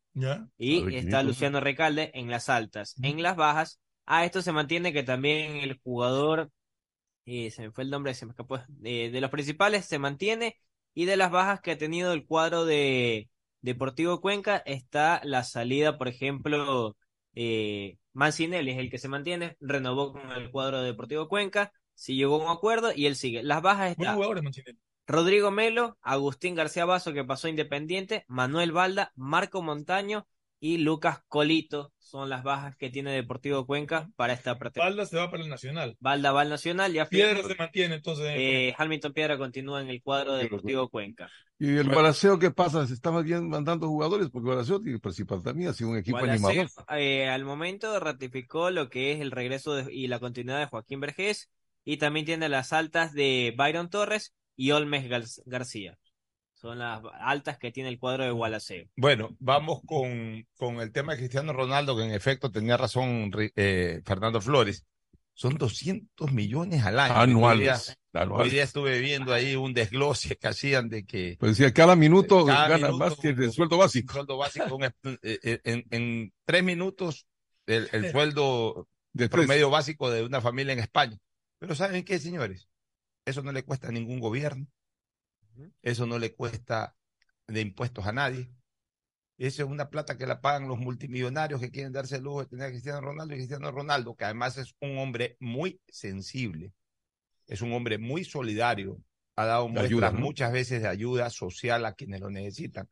y 0.57 0.83
ver, 0.83 0.95
está 0.95 1.19
Quinito. 1.19 1.23
Luciano 1.23 1.59
Recalde 1.59 2.11
en 2.13 2.29
las 2.29 2.49
altas. 2.49 2.95
En 3.01 3.21
las 3.21 3.35
bajas, 3.35 3.79
a 4.05 4.25
esto 4.25 4.41
se 4.41 4.51
mantiene 4.51 4.93
que 4.93 5.03
también 5.03 5.57
el 5.57 5.79
jugador, 5.79 6.51
eh, 7.25 7.51
se 7.51 7.63
me 7.63 7.71
fue 7.71 7.83
el 7.83 7.89
nombre, 7.89 8.13
se 8.13 8.25
me 8.25 8.31
escapó, 8.31 8.59
eh, 8.83 9.09
de 9.11 9.21
los 9.21 9.29
principales 9.29 9.85
se 9.85 9.99
mantiene, 9.99 10.57
y 10.93 11.05
de 11.05 11.17
las 11.17 11.31
bajas 11.31 11.61
que 11.61 11.71
ha 11.71 11.77
tenido 11.77 12.13
el 12.13 12.25
cuadro 12.25 12.65
de 12.65 13.29
Deportivo 13.61 14.21
Cuenca 14.21 14.57
está 14.65 15.21
la 15.23 15.43
salida, 15.43 15.97
por 15.97 16.07
ejemplo, 16.07 16.97
eh, 17.35 17.97
Mancinelli 18.13 18.71
es 18.71 18.77
el 18.77 18.89
que 18.89 18.97
se 18.97 19.07
mantiene, 19.07 19.57
renovó 19.59 20.13
con 20.13 20.31
el 20.31 20.51
cuadro 20.51 20.81
de 20.81 20.87
Deportivo 20.87 21.27
Cuenca, 21.27 21.71
si 21.93 22.15
llegó 22.15 22.41
a 22.41 22.45
un 22.45 22.57
acuerdo 22.57 22.91
y 22.95 23.05
él 23.05 23.15
sigue. 23.15 23.43
Las 23.43 23.61
bajas 23.61 23.91
están. 23.91 24.19
Rodrigo 25.07 25.51
Melo, 25.51 25.97
Agustín 26.01 26.55
García 26.55 26.85
Basso, 26.85 27.13
que 27.13 27.23
pasó 27.23 27.47
a 27.47 27.49
Independiente, 27.49 28.23
Manuel 28.27 28.71
Balda, 28.71 29.11
Marco 29.15 29.61
Montaño 29.61 30.27
y 30.63 30.77
Lucas 30.77 31.19
Colito 31.27 31.91
son 31.97 32.29
las 32.29 32.43
bajas 32.43 32.75
que 32.77 32.89
tiene 32.89 33.11
Deportivo 33.11 33.65
Cuenca 33.65 34.09
para 34.15 34.33
esta 34.33 34.57
pretemporada. 34.59 34.91
Balda 34.91 35.05
se 35.07 35.17
va 35.17 35.31
para 35.31 35.43
el 35.43 35.49
Nacional. 35.49 35.97
Balda 35.99 36.31
va 36.31 36.41
al 36.41 36.49
Nacional, 36.49 36.93
ya 36.93 37.05
Piedra 37.09 37.41
se 37.41 37.55
mantiene 37.55 37.95
entonces. 37.95 38.25
en 38.27 38.35
Eh, 38.39 38.75
Hamilton 38.77 39.11
Piedra 39.13 39.37
continúa 39.37 39.81
en 39.81 39.89
el 39.89 40.01
cuadro 40.03 40.35
de 40.35 40.43
Deportivo 40.43 40.87
Cuenca. 40.89 41.29
¿Y 41.57 41.77
el 41.77 41.89
Balaceo 41.89 42.37
qué 42.39 42.51
pasa? 42.51 42.85
¿Se 42.87 42.93
está 42.93 43.11
más 43.11 43.23
bien 43.23 43.49
mandando 43.49 43.87
jugadores? 43.87 44.29
Porque 44.29 44.49
Balaceo 44.49 44.79
tiene 44.81 44.97
que 44.97 45.01
participar 45.01 45.41
también, 45.41 45.69
ha 45.69 45.73
sido 45.73 45.89
un 45.91 45.97
equipo 45.97 46.17
Gualaceo, 46.19 46.49
animador. 46.49 46.69
eh, 46.97 47.27
al 47.29 47.43
momento 47.43 47.99
ratificó 47.99 48.69
lo 48.71 48.89
que 48.89 49.11
es 49.13 49.19
el 49.21 49.31
regreso 49.31 49.73
de- 49.75 49.93
y 49.93 50.07
la 50.07 50.19
continuidad 50.19 50.59
de 50.59 50.65
Joaquín 50.67 50.99
Vergés 50.99 51.49
y 51.83 51.97
también 51.97 52.25
tiene 52.25 52.49
las 52.49 52.71
altas 52.73 53.13
de 53.13 53.53
Byron 53.57 53.89
Torres 53.89 54.33
y 54.55 54.71
Olmes 54.71 55.05
Gar- 55.09 55.41
García. 55.45 55.97
Son 56.61 56.77
las 56.77 57.01
altas 57.19 57.57
que 57.57 57.71
tiene 57.71 57.89
el 57.89 57.97
cuadro 57.97 58.23
de 58.23 58.29
Gualaceo. 58.29 58.85
Bueno, 58.95 59.35
vamos 59.39 59.81
con, 59.83 60.45
con 60.57 60.79
el 60.79 60.91
tema 60.91 61.13
de 61.13 61.17
Cristiano 61.17 61.53
Ronaldo, 61.53 61.97
que 61.97 62.03
en 62.03 62.11
efecto 62.11 62.51
tenía 62.51 62.77
razón 62.77 63.31
eh, 63.55 64.01
Fernando 64.05 64.39
Flores. 64.39 64.85
Son 65.33 65.57
200 65.57 66.31
millones 66.31 66.83
al 66.85 66.99
año. 66.99 67.15
Anuales, 67.15 67.87
Hoy 67.89 67.95
día, 68.13 68.21
anuales. 68.21 68.45
hoy 68.45 68.51
día 68.51 68.63
estuve 68.63 68.99
viendo 68.99 69.33
ahí 69.33 69.55
un 69.55 69.73
desglose 69.73 70.35
que 70.35 70.47
hacían 70.49 70.87
de 70.87 71.03
que 71.03 71.35
Pues 71.39 71.57
decía, 71.57 71.73
cada 71.73 71.95
minuto 71.95 72.45
Cada 72.45 72.67
gana 72.67 72.89
minuto, 72.89 72.97
más 73.05 73.15
que 73.17 73.29
el 73.29 73.51
sueldo 73.51 73.77
básico. 73.77 74.13
sueldo 74.13 74.37
básico 74.37 74.77
eh, 74.83 75.39
eh, 75.41 75.61
en, 75.63 75.83
en 75.89 76.33
tres 76.45 76.63
minutos 76.63 77.25
el, 77.65 77.89
el 77.91 78.11
sueldo 78.11 78.87
De 79.13 79.29
promedio 79.29 79.71
básico 79.71 80.11
de 80.11 80.23
una 80.23 80.41
familia 80.41 80.73
en 80.73 80.79
España. 80.79 81.17
Pero 81.57 81.73
¿saben 81.73 82.03
qué, 82.05 82.19
señores? 82.19 82.67
Eso 83.25 83.41
no 83.41 83.51
le 83.51 83.63
cuesta 83.63 83.87
a 83.87 83.91
ningún 83.91 84.19
gobierno. 84.19 84.67
Eso 85.81 86.05
no 86.05 86.19
le 86.19 86.35
cuesta 86.35 86.95
de 87.47 87.61
impuestos 87.61 88.05
a 88.05 88.11
nadie. 88.11 88.51
Esa 89.37 89.63
es 89.63 89.69
una 89.69 89.89
plata 89.89 90.17
que 90.17 90.27
la 90.27 90.39
pagan 90.39 90.67
los 90.67 90.77
multimillonarios 90.77 91.59
que 91.59 91.71
quieren 91.71 91.91
darse 91.91 92.17
el 92.17 92.23
lujo 92.23 92.41
de 92.41 92.45
tener 92.45 92.67
a 92.67 92.69
Cristiano 92.69 93.01
Ronaldo 93.01 93.33
y 93.33 93.37
Cristiano 93.37 93.71
Ronaldo, 93.71 94.15
que 94.15 94.25
además 94.25 94.57
es 94.57 94.75
un 94.81 94.97
hombre 94.99 95.35
muy 95.39 95.81
sensible, 95.87 96.73
es 97.47 97.61
un 97.61 97.73
hombre 97.73 97.97
muy 97.97 98.23
solidario, 98.23 99.01
ha 99.35 99.45
dado 99.45 99.65
De 99.65 99.71
muestras 99.71 99.89
ayuda, 99.89 100.11
¿no? 100.11 100.19
muchas 100.19 100.51
veces 100.51 100.83
de 100.83 100.87
ayuda 100.87 101.29
social 101.31 101.85
a 101.85 101.93
quienes 101.93 102.21
lo 102.21 102.29
necesitan. 102.29 102.87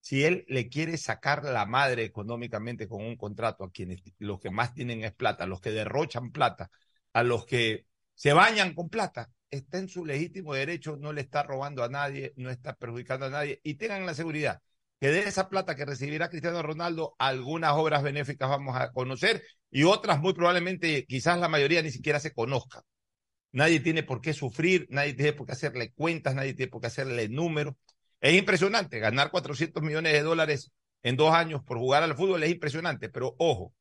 Si 0.00 0.24
él 0.24 0.44
le 0.48 0.68
quiere 0.68 0.98
sacar 0.98 1.42
la 1.42 1.64
madre 1.64 2.04
económicamente 2.04 2.86
con 2.86 3.02
un 3.02 3.16
contrato 3.16 3.64
a 3.64 3.70
quienes 3.70 4.02
los 4.18 4.38
que 4.38 4.50
más 4.50 4.74
tienen 4.74 5.02
es 5.02 5.14
plata, 5.14 5.44
a 5.44 5.46
los 5.46 5.62
que 5.62 5.70
derrochan 5.70 6.32
plata, 6.32 6.70
a 7.14 7.22
los 7.22 7.46
que 7.46 7.86
se 8.14 8.34
bañan 8.34 8.74
con 8.74 8.90
plata, 8.90 9.30
está 9.50 9.78
en 9.78 9.88
su 9.88 10.04
legítimo 10.04 10.54
derecho, 10.54 10.96
no 10.96 11.12
le 11.12 11.20
está 11.22 11.42
robando 11.42 11.84
a 11.84 11.88
nadie, 11.88 12.32
no 12.36 12.50
está 12.50 12.74
perjudicando 12.74 13.26
a 13.26 13.30
nadie 13.30 13.60
y 13.62 13.74
tengan 13.74 14.06
la 14.06 14.14
seguridad 14.14 14.60
que 15.00 15.08
de 15.08 15.20
esa 15.20 15.48
plata 15.48 15.74
que 15.76 15.84
recibirá 15.84 16.30
Cristiano 16.30 16.62
Ronaldo, 16.62 17.14
algunas 17.18 17.72
obras 17.72 18.02
benéficas 18.02 18.48
vamos 18.48 18.76
a 18.76 18.90
conocer 18.92 19.42
y 19.70 19.84
otras 19.84 20.20
muy 20.20 20.32
probablemente, 20.34 21.04
quizás 21.06 21.38
la 21.38 21.48
mayoría 21.48 21.82
ni 21.82 21.90
siquiera 21.90 22.20
se 22.20 22.32
conozcan. 22.32 22.82
Nadie 23.52 23.80
tiene 23.80 24.02
por 24.02 24.20
qué 24.20 24.32
sufrir, 24.32 24.86
nadie 24.90 25.14
tiene 25.14 25.32
por 25.32 25.46
qué 25.46 25.52
hacerle 25.52 25.92
cuentas, 25.92 26.34
nadie 26.34 26.54
tiene 26.54 26.70
por 26.70 26.80
qué 26.80 26.88
hacerle 26.88 27.28
números. 27.28 27.74
Es 28.20 28.34
impresionante, 28.34 28.98
ganar 28.98 29.30
400 29.30 29.82
millones 29.82 30.12
de 30.12 30.22
dólares 30.22 30.72
en 31.02 31.16
dos 31.16 31.34
años 31.34 31.62
por 31.62 31.78
jugar 31.78 32.02
al 32.02 32.16
fútbol 32.16 32.42
es 32.42 32.50
impresionante, 32.50 33.10
pero 33.10 33.34
ojo, 33.38 33.74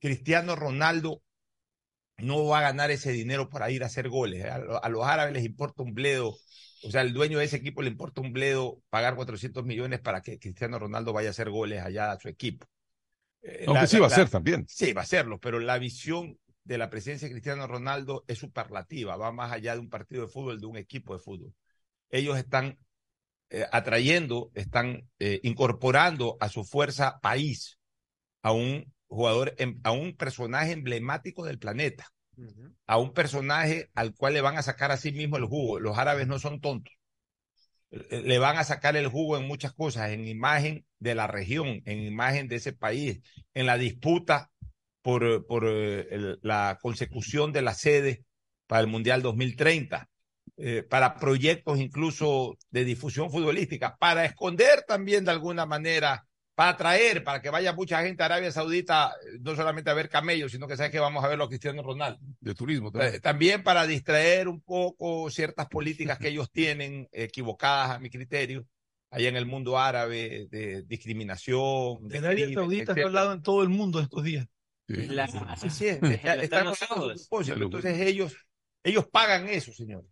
Cristiano 0.00 0.56
Ronaldo 0.56 1.22
no 2.22 2.46
va 2.46 2.58
a 2.58 2.62
ganar 2.62 2.90
ese 2.90 3.12
dinero 3.12 3.48
para 3.48 3.70
ir 3.70 3.82
a 3.82 3.86
hacer 3.86 4.08
goles. 4.08 4.44
A, 4.44 4.88
los 4.88 5.06
árabes 5.06 5.34
les 5.34 5.44
importa 5.44 5.82
un 5.82 5.94
bledo 5.94 6.36
o 6.82 6.90
sea, 6.90 7.02
el 7.02 7.12
dueño 7.12 7.38
de 7.38 7.44
ese 7.44 7.56
equipo 7.56 7.82
le 7.82 7.90
importa 7.90 8.20
un 8.20 8.32
bledo 8.32 8.82
pagar 8.88 9.14
400 9.14 9.64
millones 9.64 10.00
para 10.00 10.22
que 10.22 10.38
Cristiano 10.38 10.78
Ronaldo 10.78 11.12
vaya 11.12 11.28
a 11.28 11.30
hacer 11.32 11.50
goles 11.50 11.82
allá 11.82 12.12
a 12.12 12.18
su 12.18 12.28
equipo. 12.28 12.66
Eh, 13.42 13.64
Aunque 13.66 13.82
la, 13.82 13.86
sí 13.86 13.98
va 13.98 14.08
la, 14.08 14.14
a 14.14 14.16
ser 14.16 14.30
también. 14.30 14.64
Sí, 14.68 14.92
va 14.92 15.02
a 15.02 15.06
serlo, 15.06 15.38
pero 15.38 15.60
la 15.60 15.78
visión 15.78 16.38
de 16.64 16.78
la 16.78 16.88
presencia 16.88 17.28
de 17.28 17.32
Cristiano 17.32 17.66
Ronaldo 17.66 18.24
es 18.28 18.38
superlativa, 18.38 19.16
va 19.16 19.32
más 19.32 19.52
allá 19.52 19.74
de 19.74 19.80
un 19.80 19.90
partido 19.90 20.22
de 20.22 20.28
fútbol, 20.28 20.60
de 20.60 20.66
un 20.66 20.76
equipo 20.76 21.12
de 21.14 21.20
fútbol. 21.20 21.54
Ellos 22.08 22.38
están 22.38 22.78
eh, 23.50 23.66
atrayendo, 23.72 24.50
están 24.54 25.08
eh, 25.18 25.40
incorporando 25.42 26.36
a 26.40 26.48
su 26.48 26.64
fuerza 26.64 27.18
país 27.20 27.78
a 28.42 28.52
un 28.52 28.92
jugador, 29.10 29.54
em, 29.58 29.78
a 29.84 29.92
un 29.92 30.16
personaje 30.16 30.72
emblemático 30.72 31.44
del 31.44 31.58
planeta 31.58 32.06
a 32.86 32.98
un 32.98 33.12
personaje 33.12 33.90
al 33.94 34.14
cual 34.14 34.34
le 34.34 34.40
van 34.40 34.58
a 34.58 34.62
sacar 34.62 34.90
a 34.90 34.96
sí 34.96 35.12
mismo 35.12 35.36
el 35.36 35.44
jugo. 35.44 35.78
Los 35.78 35.98
árabes 35.98 36.26
no 36.26 36.38
son 36.38 36.60
tontos. 36.60 36.94
Le 37.90 38.38
van 38.38 38.56
a 38.56 38.64
sacar 38.64 38.96
el 38.96 39.08
jugo 39.08 39.36
en 39.36 39.46
muchas 39.46 39.72
cosas, 39.72 40.10
en 40.10 40.28
imagen 40.28 40.86
de 40.98 41.14
la 41.14 41.26
región, 41.26 41.82
en 41.84 41.98
imagen 42.00 42.46
de 42.46 42.56
ese 42.56 42.72
país, 42.72 43.20
en 43.52 43.66
la 43.66 43.78
disputa 43.78 44.50
por, 45.02 45.46
por 45.46 45.64
el, 45.66 46.38
la 46.42 46.78
consecución 46.80 47.52
de 47.52 47.62
la 47.62 47.74
sede 47.74 48.24
para 48.68 48.80
el 48.80 48.86
Mundial 48.86 49.22
2030, 49.22 50.08
eh, 50.56 50.84
para 50.88 51.16
proyectos 51.16 51.80
incluso 51.80 52.56
de 52.70 52.84
difusión 52.84 53.30
futbolística, 53.30 53.96
para 53.96 54.24
esconder 54.24 54.84
también 54.86 55.24
de 55.24 55.32
alguna 55.32 55.66
manera 55.66 56.24
para 56.60 56.72
atraer, 56.72 57.24
para 57.24 57.40
que 57.40 57.48
vaya 57.48 57.72
mucha 57.72 58.02
gente 58.02 58.22
a 58.22 58.26
Arabia 58.26 58.52
Saudita, 58.52 59.16
no 59.40 59.56
solamente 59.56 59.88
a 59.88 59.94
ver 59.94 60.10
camellos, 60.10 60.52
sino 60.52 60.68
que 60.68 60.76
sabe 60.76 60.90
que 60.90 61.00
vamos 61.00 61.24
a 61.24 61.28
ver 61.28 61.38
los 61.38 61.48
Cristiano 61.48 61.82
Ronaldo. 61.82 62.20
De 62.38 62.54
turismo 62.54 62.92
también. 62.92 63.14
Eh, 63.14 63.20
también 63.20 63.62
para 63.62 63.86
distraer 63.86 64.46
un 64.46 64.60
poco 64.60 65.30
ciertas 65.30 65.68
políticas 65.68 66.18
que 66.18 66.28
ellos 66.28 66.50
tienen, 66.50 67.08
equivocadas 67.12 67.92
a 67.92 67.98
mi 67.98 68.10
criterio, 68.10 68.66
allá 69.10 69.30
en 69.30 69.36
el 69.36 69.46
mundo 69.46 69.78
árabe, 69.78 70.48
de 70.50 70.82
discriminación. 70.82 72.06
De 72.06 72.18
Arabia 72.18 72.52
Saudita 72.52 72.92
está 72.92 73.06
hablado 73.06 73.32
en 73.32 73.40
todo 73.40 73.62
el 73.62 73.70
mundo 73.70 73.98
estos 73.98 74.22
días. 74.22 74.46
Sí, 74.86 75.06
la, 75.06 75.28
sí, 75.56 75.70
sí, 75.70 75.86
están 76.12 76.66
Entonces 76.66 78.00
ellos, 78.00 78.36
ellos 78.84 79.06
pagan 79.06 79.48
eso, 79.48 79.72
señores. 79.72 80.10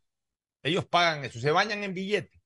Ellos 0.62 0.86
pagan 0.86 1.26
eso, 1.26 1.40
se 1.40 1.50
bañan 1.50 1.84
en 1.84 1.92
billetes. 1.92 2.40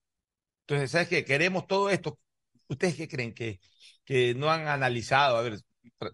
Entonces, 0.66 0.90
¿sabes 0.90 1.06
qué? 1.06 1.24
Queremos 1.24 1.68
todo 1.68 1.88
esto. 1.88 2.18
¿Ustedes 2.66 2.96
qué 2.96 3.06
creen? 3.06 3.32
¿Que 3.32 3.60
que 4.04 4.34
no 4.34 4.50
han 4.50 4.66
analizado. 4.68 5.36
A 5.36 5.42
ver, 5.42 5.60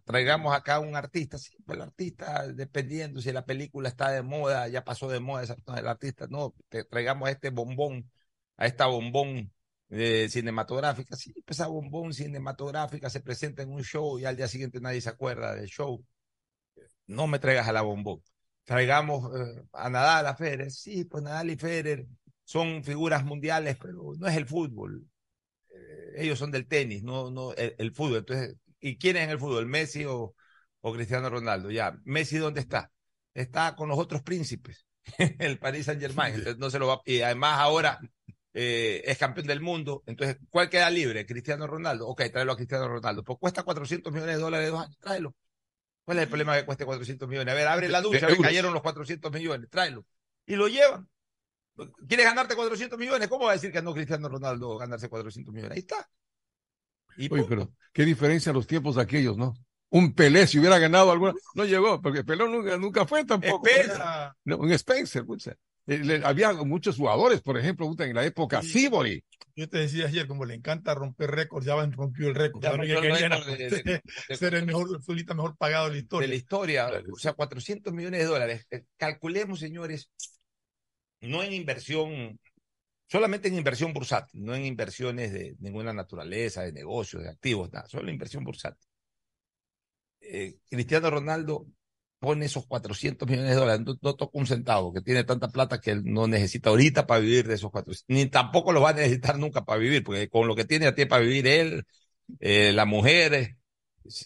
traigamos 0.05 0.55
acá 0.55 0.81
un 0.81 0.97
artista, 0.97 1.39
sí, 1.39 1.57
pues 1.65 1.77
el 1.77 1.83
artista, 1.83 2.47
dependiendo 2.49 3.21
si 3.21 3.33
la 3.33 3.45
película 3.45 3.89
está 3.89 4.11
de 4.11 4.23
moda, 4.23 4.69
ya 4.69 4.85
pasó 4.85 5.09
de 5.09 5.21
moda 5.21 5.57
el 5.77 5.87
artista, 5.89 6.27
no, 6.29 6.55
traigamos 6.91 7.29
a 7.29 7.33
este 7.33 7.51
bombón, 7.51 8.11
a 8.57 8.67
esta 8.67 8.87
bombón 8.87 9.53
eh, 9.91 10.29
cinematográfica, 10.29 11.17
sí, 11.17 11.33
pues 11.45 11.59
esa 11.59 11.69
bombón 11.69 12.13
cinematográfica 12.15 13.11
se 13.11 13.21
presenta 13.21 13.63
en 13.63 13.73
un 13.73 13.83
show 13.83 14.19
y 14.19 14.25
al 14.25 14.37
día 14.37 14.49
siguiente 14.49 14.81
nadie 14.81 15.01
se 15.01 15.11
acuerda 15.11 15.55
del 15.55 15.69
show. 15.69 16.05
No 17.07 17.27
me 17.27 17.39
traigas 17.39 17.69
a 17.69 17.73
la 17.73 17.83
bombón. 17.83 18.23
Traigamos 18.65 19.35
eh, 19.35 19.63
a 19.73 19.89
Nadal, 19.91 20.27
a 20.27 20.35
Federer, 20.37 20.71
sí, 20.71 21.05
pues 21.05 21.23
Nadal 21.23 21.51
y 21.51 21.57
Federer 21.57 22.07
son 22.45 22.85
figuras 22.85 23.25
mundiales, 23.25 23.77
pero 23.81 24.13
no 24.19 24.27
es 24.27 24.37
el 24.37 24.47
fútbol 24.47 25.07
ellos 26.17 26.39
son 26.39 26.51
del 26.51 26.67
tenis, 26.67 27.03
no, 27.03 27.31
no 27.31 27.53
el, 27.55 27.93
fútbol. 27.93 28.19
Entonces, 28.19 28.57
¿y 28.81 28.99
quién 28.99 29.17
es 29.17 29.25
en 29.25 29.31
el 29.31 29.39
fútbol? 29.39 29.67
¿Messi 29.67 30.05
o, 30.05 30.35
o 30.81 30.93
Cristiano 30.93 31.31
Ronaldo? 31.31 31.71
Ya, 31.71 31.99
¿Messi 32.05 32.39
dónde 32.39 32.61
está? 32.61 32.91
Está 33.35 33.77
con 33.77 33.89
los 33.89 33.99
otros 33.99 34.23
príncipes, 34.23 34.87
el 35.39 35.59
Paris 35.59 35.87
Saint 35.87 36.01
Germain. 36.01 36.35
Entonces, 36.35 36.59
no 36.59 36.71
se 36.71 36.79
lo 36.79 36.89
va, 36.89 37.01
y 37.05 37.21
además 37.21 37.59
ahora 37.59 38.01
eh, 38.55 39.03
es 39.05 39.19
campeón 39.19 39.47
del 39.47 39.61
mundo. 39.61 40.03
Entonces, 40.07 40.39
¿cuál 40.51 40.69
queda 40.69 40.91
libre? 40.91 41.27
Cristiano 41.27 41.67
Ronaldo. 41.67 42.09
Ok, 42.09 42.23
tráelo 42.33 42.53
a 42.53 42.57
Cristiano 42.57 42.89
Ronaldo. 42.89 43.23
Pues 43.23 43.39
cuesta 43.39 43.63
400 43.63 44.13
millones 44.13 44.37
de 44.37 44.43
dólares 44.43 44.67
de 44.67 44.71
dos 44.73 44.83
años, 44.83 44.99
tráelo. 44.99 45.35
¿Cuál 46.05 46.19
es 46.19 46.23
el 46.23 46.29
problema 46.29 46.57
que 46.57 46.65
cueste 46.65 46.87
400 46.87 47.29
millones? 47.29 47.53
A 47.53 47.55
ver, 47.55 47.69
abre 47.69 47.89
la 47.89 48.01
ducha, 48.01 48.27
cayeron 48.43 48.73
los 48.73 48.83
400 48.83 49.31
millones, 49.31 49.69
tráelo. 49.71 50.07
Y 50.47 50.57
lo 50.57 50.67
llevan. 50.67 51.09
¿Quieres 52.09 52.27
ganarte 52.27 52.55
400 52.55 52.99
millones? 52.99 53.29
¿Cómo 53.29 53.45
va 53.45 53.53
a 53.53 53.55
decir 53.55 53.73
que 53.73 53.83
no 53.83 53.95
Cristiano 53.95 54.29
Ronaldo 54.29 54.77
ganarse 54.79 55.09
400 55.09 55.55
millones? 55.55 55.73
Ahí 55.73 55.81
está. 55.81 56.09
Y 57.17 57.33
Oye, 57.33 57.45
pero 57.49 57.73
qué 57.93 58.05
diferencia 58.05 58.53
los 58.53 58.67
tiempos 58.67 58.97
de 58.97 59.03
aquellos, 59.03 59.37
¿no? 59.37 59.55
Un 59.91 60.15
Pelé, 60.15 60.47
si 60.47 60.59
hubiera 60.59 60.79
ganado 60.79 61.11
alguna, 61.11 61.33
no 61.55 61.65
llegó, 61.65 62.01
porque 62.01 62.23
Pelé 62.23 62.49
nunca, 62.49 62.77
nunca 62.77 63.07
fue 63.07 63.25
tampoco. 63.25 63.67
No, 64.45 64.59
un 64.59 64.71
Spencer, 64.73 65.25
eh, 65.91 66.21
había 66.23 66.53
muchos 66.53 66.97
jugadores, 66.97 67.41
por 67.41 67.57
ejemplo, 67.57 67.91
en 67.99 68.15
la 68.15 68.25
época 68.25 68.61
Sibori. 68.61 69.25
Yo 69.57 69.71
te 69.71 69.79
decía 69.79 70.07
ayer, 70.07 70.29
como 70.29 70.45
le 70.45 70.55
encanta 70.55 70.95
romper 70.95 71.31
récords, 71.31 71.65
ya 71.65 71.75
rompió 71.87 72.29
el 72.29 72.35
récord. 72.35 72.63
Ya 72.63 72.79
que 72.79 74.37
ser 74.37 74.55
el 74.55 74.67
mejor 74.67 75.03
futbolista 75.03 75.33
mejor 75.33 75.57
pagado 75.57 75.87
de 75.87 75.93
la 75.93 75.99
historia. 75.99 76.27
De 76.27 76.29
la 76.29 76.37
historia, 76.37 76.91
o 77.11 77.17
sea, 77.17 77.33
400 77.33 77.93
millones 77.95 78.21
de 78.21 78.27
dólares. 78.27 78.67
Eh, 78.71 78.85
calculemos, 78.99 79.61
señores, 79.61 80.11
no 81.21 81.43
en 81.43 81.53
inversión, 81.53 82.39
solamente 83.09 83.49
en 83.49 83.57
inversión 83.57 83.93
bursátil, 83.93 84.45
no 84.45 84.55
en 84.55 84.65
inversiones 84.67 85.33
de 85.33 85.57
ninguna 85.61 85.93
naturaleza, 85.93 86.63
de 86.63 86.73
negocios, 86.73 87.23
de 87.23 87.31
activos, 87.31 87.73
nada, 87.73 87.89
solo 87.89 88.11
inversión 88.11 88.45
bursátil. 88.45 88.89
Eh, 90.21 90.59
Cristiano 90.69 91.11
Ronaldo 91.11 91.67
pone 92.19 92.47
esos 92.47 92.67
400 92.67 93.29
millones 93.29 93.51
de 93.51 93.57
dólares, 93.57 93.87
no, 94.03 94.15
toca 94.15 94.39
un 94.39 94.47
centavo, 94.47 94.93
que 94.93 95.01
tiene 95.01 95.25
tanta 95.25 95.49
plata 95.49 95.81
que 95.81 95.93
él 95.93 96.03
no 96.05 96.27
necesita 96.27 96.71
ahorita 96.71 97.07
para 97.07 97.21
vivir 97.21 97.47
de 97.47 97.55
esos 97.55 97.71
400, 97.71 98.05
ni 98.09 98.27
tampoco 98.27 98.73
lo 98.73 98.81
va 98.81 98.91
a 98.91 98.95
necesitar 98.95 99.39
nunca 99.39 99.65
para 99.65 99.79
vivir, 99.81 100.03
porque 100.05 100.29
con 100.29 100.47
lo 100.49 100.57
que 100.57 100.65
tiene 100.65 100.87
a 100.87 100.95
ti 100.95 101.07
para 101.07 101.23
vivir 101.23 101.47
él, 101.47 101.85
eh, 102.41 102.73
la 102.73 102.85
mujer, 102.87 103.35
eh, 103.35 103.58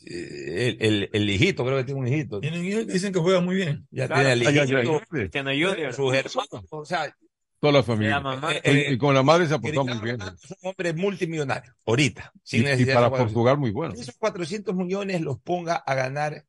el, 0.07 0.77
el, 0.81 1.11
el, 1.13 1.31
hijito, 1.31 1.65
creo 1.65 1.79
que 1.79 1.85
tiene 1.85 2.01
un 2.01 2.09
hijito. 2.09 2.41
dicen 2.41 3.13
que 3.13 3.21
juega 3.21 3.41
muy 3.41 3.57
bien. 3.57 3.87
Ya 3.91 4.09
tiene 4.09 4.33
el 4.33 4.43
hijito, 4.43 5.03
sus 5.93 6.15
hermanos, 6.15 6.65
o 6.71 6.85
sea, 6.85 7.15
toda 7.61 7.75
la 7.75 7.83
familia. 7.83 8.23
y, 8.65 8.99
con 8.99 9.15
la 9.15 9.23
madre 9.23 9.47
se 9.47 9.55
aportó 9.55 9.85
muy 9.85 9.99
bien. 9.99 10.21
Es 10.21 10.51
un 10.51 10.71
hombre 10.71 10.93
multimillonario, 10.93 11.73
ahorita. 11.87 12.33
Sin 12.43 12.67
y, 12.67 12.83
y 12.83 12.85
para 12.87 13.09
jugar 13.29 13.57
muy 13.57 13.71
bueno. 13.71 13.95
Esos 13.95 14.17
400 14.17 14.75
millones 14.75 15.21
los 15.21 15.39
ponga 15.41 15.77
a 15.77 15.95
ganar 15.95 16.45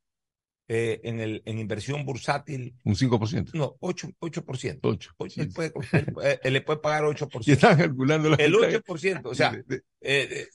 eh, 0.67 1.01
en, 1.03 1.19
el, 1.19 1.41
en 1.45 1.59
inversión 1.59 2.05
bursátil. 2.05 2.75
Un 2.85 2.95
5%. 2.95 3.51
No, 3.53 3.75
8%. 3.79 4.15
8%. 4.19 4.79
8. 4.81 5.15
Él, 5.35 5.49
puede, 5.49 5.73
él, 6.41 6.53
le 6.53 6.61
puede 6.61 6.79
pagar 6.79 7.03
8%. 7.03 7.41
Y 7.45 7.51
están 7.51 7.77
calculando 7.77 8.29
la 8.29 8.35
El 8.37 8.53
8%, 8.53 9.21
o 9.25 9.35
sea, 9.35 9.61
eh, 10.01 10.47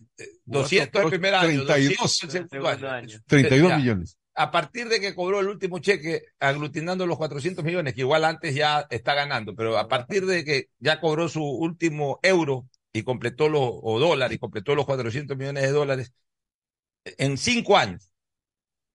200 0.46 1.02
el 1.02 1.10
primer 1.10 1.34
año, 1.34 1.64
32, 1.66 2.24
el 2.24 2.30
segundo 2.48 2.90
año. 2.90 3.18
32 3.26 3.76
millones. 3.76 4.18
A 4.34 4.50
partir 4.50 4.88
de 4.88 5.00
que 5.00 5.14
cobró 5.14 5.40
el 5.40 5.48
último 5.48 5.78
cheque, 5.80 6.22
aglutinando 6.38 7.06
los 7.06 7.18
400 7.18 7.64
millones, 7.64 7.92
que 7.92 8.02
igual 8.02 8.24
antes 8.24 8.54
ya 8.54 8.86
está 8.88 9.14
ganando, 9.14 9.54
pero 9.54 9.76
a 9.76 9.88
partir 9.88 10.24
de 10.26 10.44
que 10.44 10.68
ya 10.78 11.00
cobró 11.00 11.28
su 11.28 11.42
último 11.42 12.20
euro 12.22 12.68
y 12.92 13.02
completó 13.02 13.48
los, 13.48 13.62
o 13.62 13.98
dólar, 13.98 14.32
y 14.32 14.38
completó 14.38 14.74
los 14.74 14.86
400 14.86 15.36
millones 15.36 15.64
de 15.64 15.72
dólares, 15.72 16.12
en 17.04 17.36
cinco 17.36 17.76
años, 17.76 18.12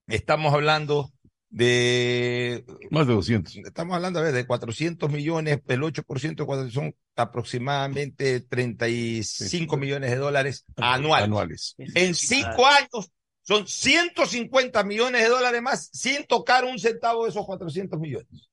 estamos 0.07 0.53
hablando 0.53 1.11
de... 1.49 2.65
Más 2.89 3.07
de 3.07 3.13
200. 3.13 3.55
Estamos 3.57 3.95
hablando, 3.95 4.19
a 4.19 4.23
ver, 4.23 4.33
de 4.33 4.47
400 4.47 5.11
millones, 5.11 5.61
el 5.67 5.81
8% 5.81 6.71
son 6.71 6.95
aproximadamente 7.15 8.41
35 8.41 9.77
millones 9.77 10.09
de 10.09 10.17
dólares 10.17 10.65
anuales. 10.77 11.25
anuales. 11.25 11.75
En 11.77 12.15
cinco 12.15 12.65
años 12.65 13.11
son 13.43 13.67
150 13.67 14.83
millones 14.83 15.21
de 15.21 15.29
dólares 15.29 15.61
más 15.61 15.89
sin 15.93 16.25
tocar 16.25 16.65
un 16.65 16.79
centavo 16.79 17.25
de 17.25 17.29
esos 17.29 17.45
400 17.45 17.99
millones. 17.99 18.49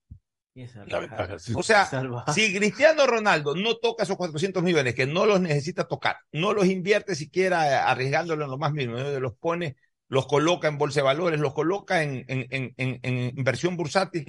O 1.55 1.63
sea, 1.63 1.89
si 2.35 2.55
Cristiano 2.55 3.07
Ronaldo 3.07 3.55
no 3.55 3.77
toca 3.77 4.03
esos 4.03 4.17
400 4.17 4.63
millones, 4.63 4.95
que 4.95 5.07
no 5.07 5.25
los 5.25 5.41
necesita 5.41 5.87
tocar, 5.87 6.17
no 6.33 6.53
los 6.53 6.67
invierte 6.67 7.15
siquiera 7.15 7.89
arriesgándolo 7.89 8.45
en 8.45 8.51
lo 8.51 8.59
más 8.59 8.73
mínimo, 8.73 8.99
los 8.99 9.35
pone 9.37 9.77
los 10.11 10.27
coloca 10.27 10.66
en 10.66 10.77
bolsa 10.77 11.01
de 11.01 11.05
valores, 11.05 11.39
los 11.39 11.55
coloca 11.55 12.03
en, 12.03 12.24
en, 12.27 12.47
en, 12.51 12.74
en 12.77 13.39
inversión 13.39 13.77
bursátil. 13.77 14.27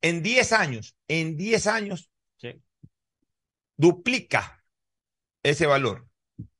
En 0.00 0.22
10 0.22 0.52
años, 0.52 0.94
en 1.08 1.36
10 1.36 1.66
años, 1.66 2.08
duplica 3.76 4.62
ese 5.42 5.66
valor. 5.66 6.06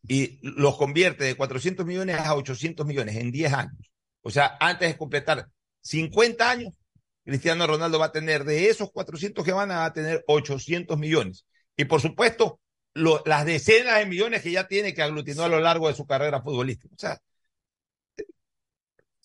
y 0.08 0.40
los 0.42 0.76
convierte 0.76 1.22
de 1.24 1.36
400 1.36 1.86
millones 1.86 2.18
a 2.18 2.34
800 2.34 2.84
millones 2.84 3.16
en 3.16 3.30
10 3.30 3.52
años. 3.52 3.92
O 4.22 4.30
sea, 4.30 4.56
antes 4.58 4.88
de 4.88 4.98
completar 4.98 5.48
50 5.82 6.50
años, 6.50 6.74
Cristiano 7.24 7.64
Ronaldo 7.64 8.00
va 8.00 8.06
a 8.06 8.12
tener 8.12 8.42
de 8.42 8.70
esos 8.70 8.90
400 8.90 9.44
que 9.44 9.52
van 9.52 9.70
a 9.70 9.92
tener 9.92 10.24
800 10.26 10.98
millones. 10.98 11.46
Y 11.76 11.84
por 11.84 12.00
supuesto, 12.00 12.60
lo, 12.94 13.22
las 13.24 13.46
decenas 13.46 13.98
de 13.98 14.06
millones 14.06 14.42
que 14.42 14.50
ya 14.50 14.66
tiene 14.66 14.94
que 14.94 15.02
aglutinó 15.02 15.44
a 15.44 15.48
lo 15.48 15.60
largo 15.60 15.86
de 15.86 15.94
su 15.94 16.06
carrera 16.06 16.42
futbolística. 16.42 16.92
O 16.92 16.98
sea, 16.98 17.20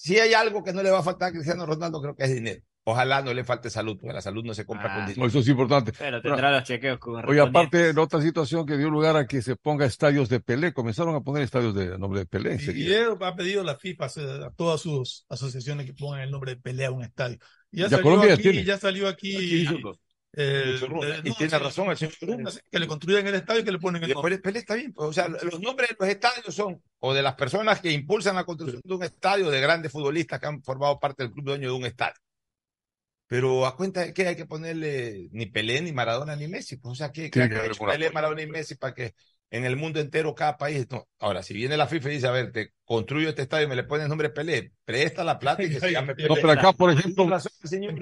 si 0.04 0.20
hay 0.20 0.34
algo 0.34 0.64
que 0.66 0.74
no 0.74 0.84
le 0.84 0.92
va 0.92 1.00
a 1.00 1.04
faltar 1.04 1.30
a 1.30 1.32
Cristiano 1.32 1.66
Ronaldo, 1.66 2.02
creo 2.02 2.14
que 2.14 2.24
es 2.26 2.34
dinero. 2.34 2.62
Ojalá 2.84 3.22
no 3.22 3.34
le 3.34 3.46
falte 3.46 3.70
salud, 3.70 3.98
porque 3.98 4.14
la 4.14 4.22
salud 4.22 4.44
no 4.44 4.54
se 4.54 4.66
compra 4.66 4.92
Ah, 4.92 4.96
con 4.98 5.06
dinero. 5.08 5.26
Eso 5.28 5.40
es 5.40 5.48
importante. 5.48 5.94
Pero 5.98 6.22
tendrá 6.22 6.52
los 6.52 6.64
chequeos 6.66 7.00
con 7.00 7.24
Oye, 7.30 7.40
aparte, 7.40 7.94
la 7.94 8.02
otra 8.02 8.22
situación 8.22 8.66
que 8.66 8.78
dio 8.78 8.90
lugar 8.90 9.16
a 9.16 9.26
que 9.26 9.42
se 9.42 9.56
ponga 9.56 9.86
estadios 9.86 10.28
de 10.28 10.42
Pelé, 10.42 10.74
comenzaron 10.74 11.16
a 11.16 11.22
poner 11.22 11.44
estadios 11.44 11.74
de 11.74 11.98
nombre 11.98 12.20
de 12.20 12.26
Pelé. 12.26 12.58
Y 12.76 12.94
ha 12.94 13.36
pedido 13.38 13.64
la 13.64 13.78
FIFA 13.78 14.08
a 14.48 14.52
todas 14.58 14.82
sus 14.82 15.26
asociaciones 15.30 15.86
que 15.86 15.94
pongan 15.94 16.20
el 16.20 16.32
nombre 16.32 16.56
de 16.56 16.62
pelea 16.62 16.90
a 16.90 16.92
un 16.92 17.04
estadio. 17.06 17.38
Y 17.72 17.78
ya, 17.78 17.84
Ya 17.84 17.90
salió 17.92 18.04
Colombia 18.04 18.34
aquí, 18.34 18.44
tiene. 18.44 18.64
ya 18.66 18.78
salió 18.78 19.08
aquí. 19.08 19.66
Eh, 20.36 20.80
eh, 20.82 21.22
y 21.24 21.30
no, 21.30 21.36
tiene 21.36 21.50
sí, 21.52 21.58
razón 21.58 21.92
el 21.92 21.98
señor 21.98 22.16
Trump, 22.20 22.50
que 22.72 22.80
le 22.80 22.88
construyan 22.88 23.28
el 23.28 23.36
estadio 23.36 23.62
y 23.62 23.64
que 23.64 23.72
le 23.72 23.80
ponen 23.80 24.04
el 24.04 24.10
Y 24.10 24.14
nombre. 24.14 24.40
Está 24.44 24.74
bien. 24.74 24.92
pues, 24.92 25.10
O 25.10 25.14
sea, 25.14 25.28
los 25.28 25.60
nombres 25.62 25.90
de 25.90 25.96
los 26.00 26.10
estadios 26.10 26.56
son 26.56 26.82
o 27.00 27.14
de 27.14 27.22
las 27.22 27.36
personas 27.36 27.80
que 27.82 27.92
impulsan 27.92 28.36
la 28.36 28.44
construcción 28.44 28.82
de 28.84 28.94
un 28.96 29.04
estadio, 29.04 29.52
de 29.52 29.62
grandes 29.62 29.92
futbolistas 29.92 30.40
que 30.40 30.48
han 30.48 30.64
formado 30.64 31.00
parte 31.00 31.24
del 31.24 31.32
club 31.32 31.46
dueño 31.46 31.70
de 31.70 31.76
un 31.76 31.86
estadio. 31.86 32.16
Pero 33.28 33.66
a 33.66 33.76
cuenta 33.76 34.02
de 34.02 34.14
que 34.14 34.28
hay 34.28 34.36
que 34.36 34.46
ponerle 34.46 35.30
ni 35.32 35.46
Pelé, 35.46 35.82
ni 35.82 35.92
Maradona, 35.92 36.36
ni 36.36 36.48
Messi. 36.48 36.78
Pues, 36.78 36.94
o 36.94 36.96
sea, 36.96 37.12
¿qué, 37.12 37.26
han 37.26 37.50
que 37.50 37.72
una 37.80 37.94
Pelé, 37.94 38.10
Maradona 38.10 38.42
y 38.42 38.48
Messi 38.48 38.76
para 38.76 38.94
que 38.94 39.14
en 39.54 39.66
el 39.66 39.76
mundo 39.76 40.00
entero 40.00 40.34
cada 40.34 40.58
país... 40.58 40.88
No. 40.90 41.08
Ahora, 41.20 41.44
si 41.44 41.54
viene 41.54 41.78
la 41.78 41.86
FIFA 41.86 42.10
y 42.10 42.14
dice, 42.16 42.28
a 42.28 42.32
ver, 42.32 42.52
te 42.52 42.74
construyo 42.84 43.30
este 43.30 43.44
estadio 43.44 43.68
y 43.68 43.70
me 43.70 43.76
le 43.76 43.84
pones 43.84 44.10
nombre 44.10 44.32
Pelé, 44.32 44.72
presta 44.84 45.24
la 45.24 45.38
plata 45.38 45.62
y 45.62 45.70
que 45.70 45.80
se 45.80 45.92
llame 45.92 46.16
Pelé. 46.16 46.28
No, 46.28 46.36
pero 46.36 46.52
acá, 46.52 46.74
por 46.74 46.90
ejemplo, 46.90 47.30
señor. 47.64 47.94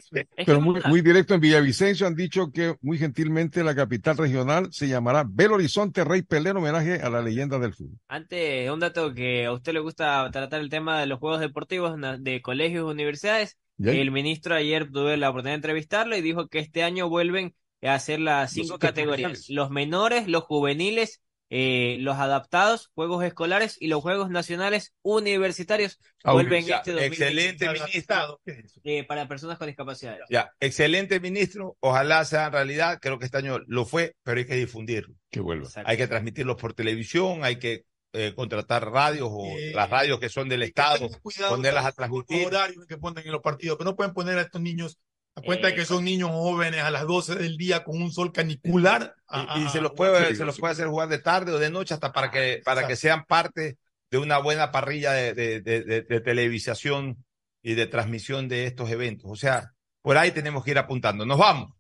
pero 0.45 0.61
muy, 0.61 0.79
muy 0.87 1.01
directo 1.01 1.33
en 1.33 1.41
Villavicencio 1.41 2.07
han 2.07 2.15
dicho 2.15 2.53
que 2.53 2.75
muy 2.79 2.97
gentilmente 2.97 3.65
la 3.65 3.75
capital 3.75 4.15
regional 4.15 4.69
se 4.71 4.87
llamará 4.87 5.25
Belo 5.27 5.55
Horizonte 5.55 6.05
Rey 6.05 6.21
Pelé 6.21 6.51
en 6.51 6.57
homenaje 6.57 7.01
a 7.01 7.09
la 7.09 7.21
leyenda 7.21 7.59
del 7.59 7.73
fútbol. 7.73 7.99
Antes, 8.07 8.71
un 8.71 8.79
dato 8.79 9.13
que 9.13 9.45
a 9.45 9.51
usted 9.51 9.73
le 9.73 9.81
gusta 9.81 10.29
tratar 10.31 10.61
el 10.61 10.69
tema 10.69 11.01
de 11.01 11.05
los 11.05 11.19
juegos 11.19 11.41
deportivos 11.41 11.97
de 12.19 12.41
colegios 12.41 12.87
y 12.87 12.91
universidades. 12.91 13.57
¿Ya? 13.75 13.91
El 13.91 14.11
ministro 14.11 14.55
ayer 14.55 14.89
tuve 14.89 15.17
la 15.17 15.29
oportunidad 15.29 15.53
de 15.53 15.55
entrevistarlo 15.55 16.15
y 16.15 16.21
dijo 16.21 16.47
que 16.47 16.59
este 16.59 16.83
año 16.83 17.09
vuelven 17.09 17.55
a 17.81 17.95
hacer 17.95 18.21
las 18.21 18.51
cinco 18.51 18.79
categorías. 18.79 19.31
profesionales. 19.31 19.49
Los 19.49 19.69
menores, 19.69 20.27
los 20.27 20.43
juveniles, 20.43 21.21
eh, 21.53 21.97
los 21.99 22.15
adaptados, 22.15 22.89
juegos 22.95 23.25
escolares 23.25 23.75
y 23.77 23.87
los 23.87 24.01
juegos 24.01 24.29
nacionales 24.29 24.93
universitarios 25.01 25.99
Ah, 26.23 26.31
vuelven 26.31 26.63
ya, 26.65 26.77
este 26.77 26.91
2020 26.91 27.25
excelente 27.25 27.69
ministro. 27.83 28.41
eh, 28.83 29.03
para 29.03 29.27
personas 29.27 29.57
con 29.57 29.67
discapacidad. 29.67 30.17
Ya, 30.29 30.53
excelente 30.61 31.19
ministro. 31.19 31.75
Ojalá 31.81 32.23
sea 32.23 32.49
realidad. 32.49 32.99
Creo 33.01 33.19
que 33.19 33.25
este 33.25 33.37
año 33.37 33.59
lo 33.67 33.85
fue, 33.85 34.15
pero 34.23 34.39
hay 34.39 34.45
que 34.45 34.55
difundirlo. 34.55 35.13
Que 35.29 35.41
vuelva. 35.41 35.67
Hay 35.83 35.97
que 35.97 36.07
transmitirlos 36.07 36.55
por 36.55 36.73
televisión, 36.73 37.43
hay 37.43 37.57
que 37.57 37.83
eh, 38.13 38.33
contratar 38.33 38.89
radios 38.89 39.27
o 39.29 39.45
las 39.73 39.89
radios 39.89 40.19
que 40.19 40.29
son 40.29 40.47
del 40.47 40.63
Estado, 40.63 41.09
ponerlas 41.49 41.85
a 41.85 41.91
transmitir. 41.91 42.45
horarios 42.47 42.85
que 42.85 42.97
ponen 42.97 43.25
en 43.25 43.31
los 43.33 43.41
partidos, 43.41 43.77
pero 43.77 43.89
no 43.89 43.95
pueden 43.97 44.13
poner 44.13 44.37
a 44.37 44.41
estos 44.43 44.61
niños 44.61 44.97
a 45.35 45.41
cuenta 45.41 45.67
de 45.67 45.75
que 45.75 45.85
son 45.85 46.03
niños 46.03 46.29
jóvenes 46.31 46.81
a 46.81 46.91
las 46.91 47.07
12 47.07 47.35
del 47.35 47.57
día 47.57 47.83
con 47.83 48.01
un 48.01 48.11
sol 48.11 48.31
canicular. 48.33 49.15
a- 49.27 49.57
Y, 49.57 49.63
y 49.63 49.65
a- 49.65 49.69
se 49.69 49.81
los 49.81 49.93
puede, 49.93 50.29
sí, 50.29 50.35
se 50.35 50.45
los 50.45 50.59
puede 50.59 50.73
hacer 50.73 50.87
jugar 50.87 51.07
de 51.09 51.19
tarde 51.19 51.53
o 51.53 51.59
de 51.59 51.69
noche 51.69 51.93
hasta 51.93 52.11
para 52.11 52.29
que, 52.31 52.61
para 52.65 52.85
que 52.87 52.95
sean 52.95 53.25
parte 53.25 53.77
de 54.09 54.17
una 54.17 54.39
buena 54.39 54.71
parrilla 54.71 55.13
de, 55.13 55.33
de, 55.33 55.61
de- 55.61 55.83
de- 55.83 56.01
de 56.01 56.19
televisación 56.21 57.23
y 57.63 57.75
de 57.75 57.87
transmisión 57.87 58.49
de 58.49 58.65
estos 58.65 58.89
eventos. 58.89 59.29
O 59.31 59.35
sea, 59.35 59.73
por 60.01 60.17
ahí 60.17 60.31
tenemos 60.31 60.63
que 60.65 60.71
ir 60.71 60.77
apuntando. 60.77 61.25
Nos 61.25 61.37
vamos. 61.37 61.71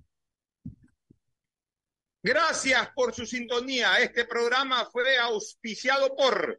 Gracias 2.23 2.89
por 2.93 3.13
su 3.15 3.25
sintonía. 3.25 3.97
Este 3.97 4.25
programa 4.25 4.85
fue 4.91 5.17
auspiciado 5.17 6.15
por 6.15 6.57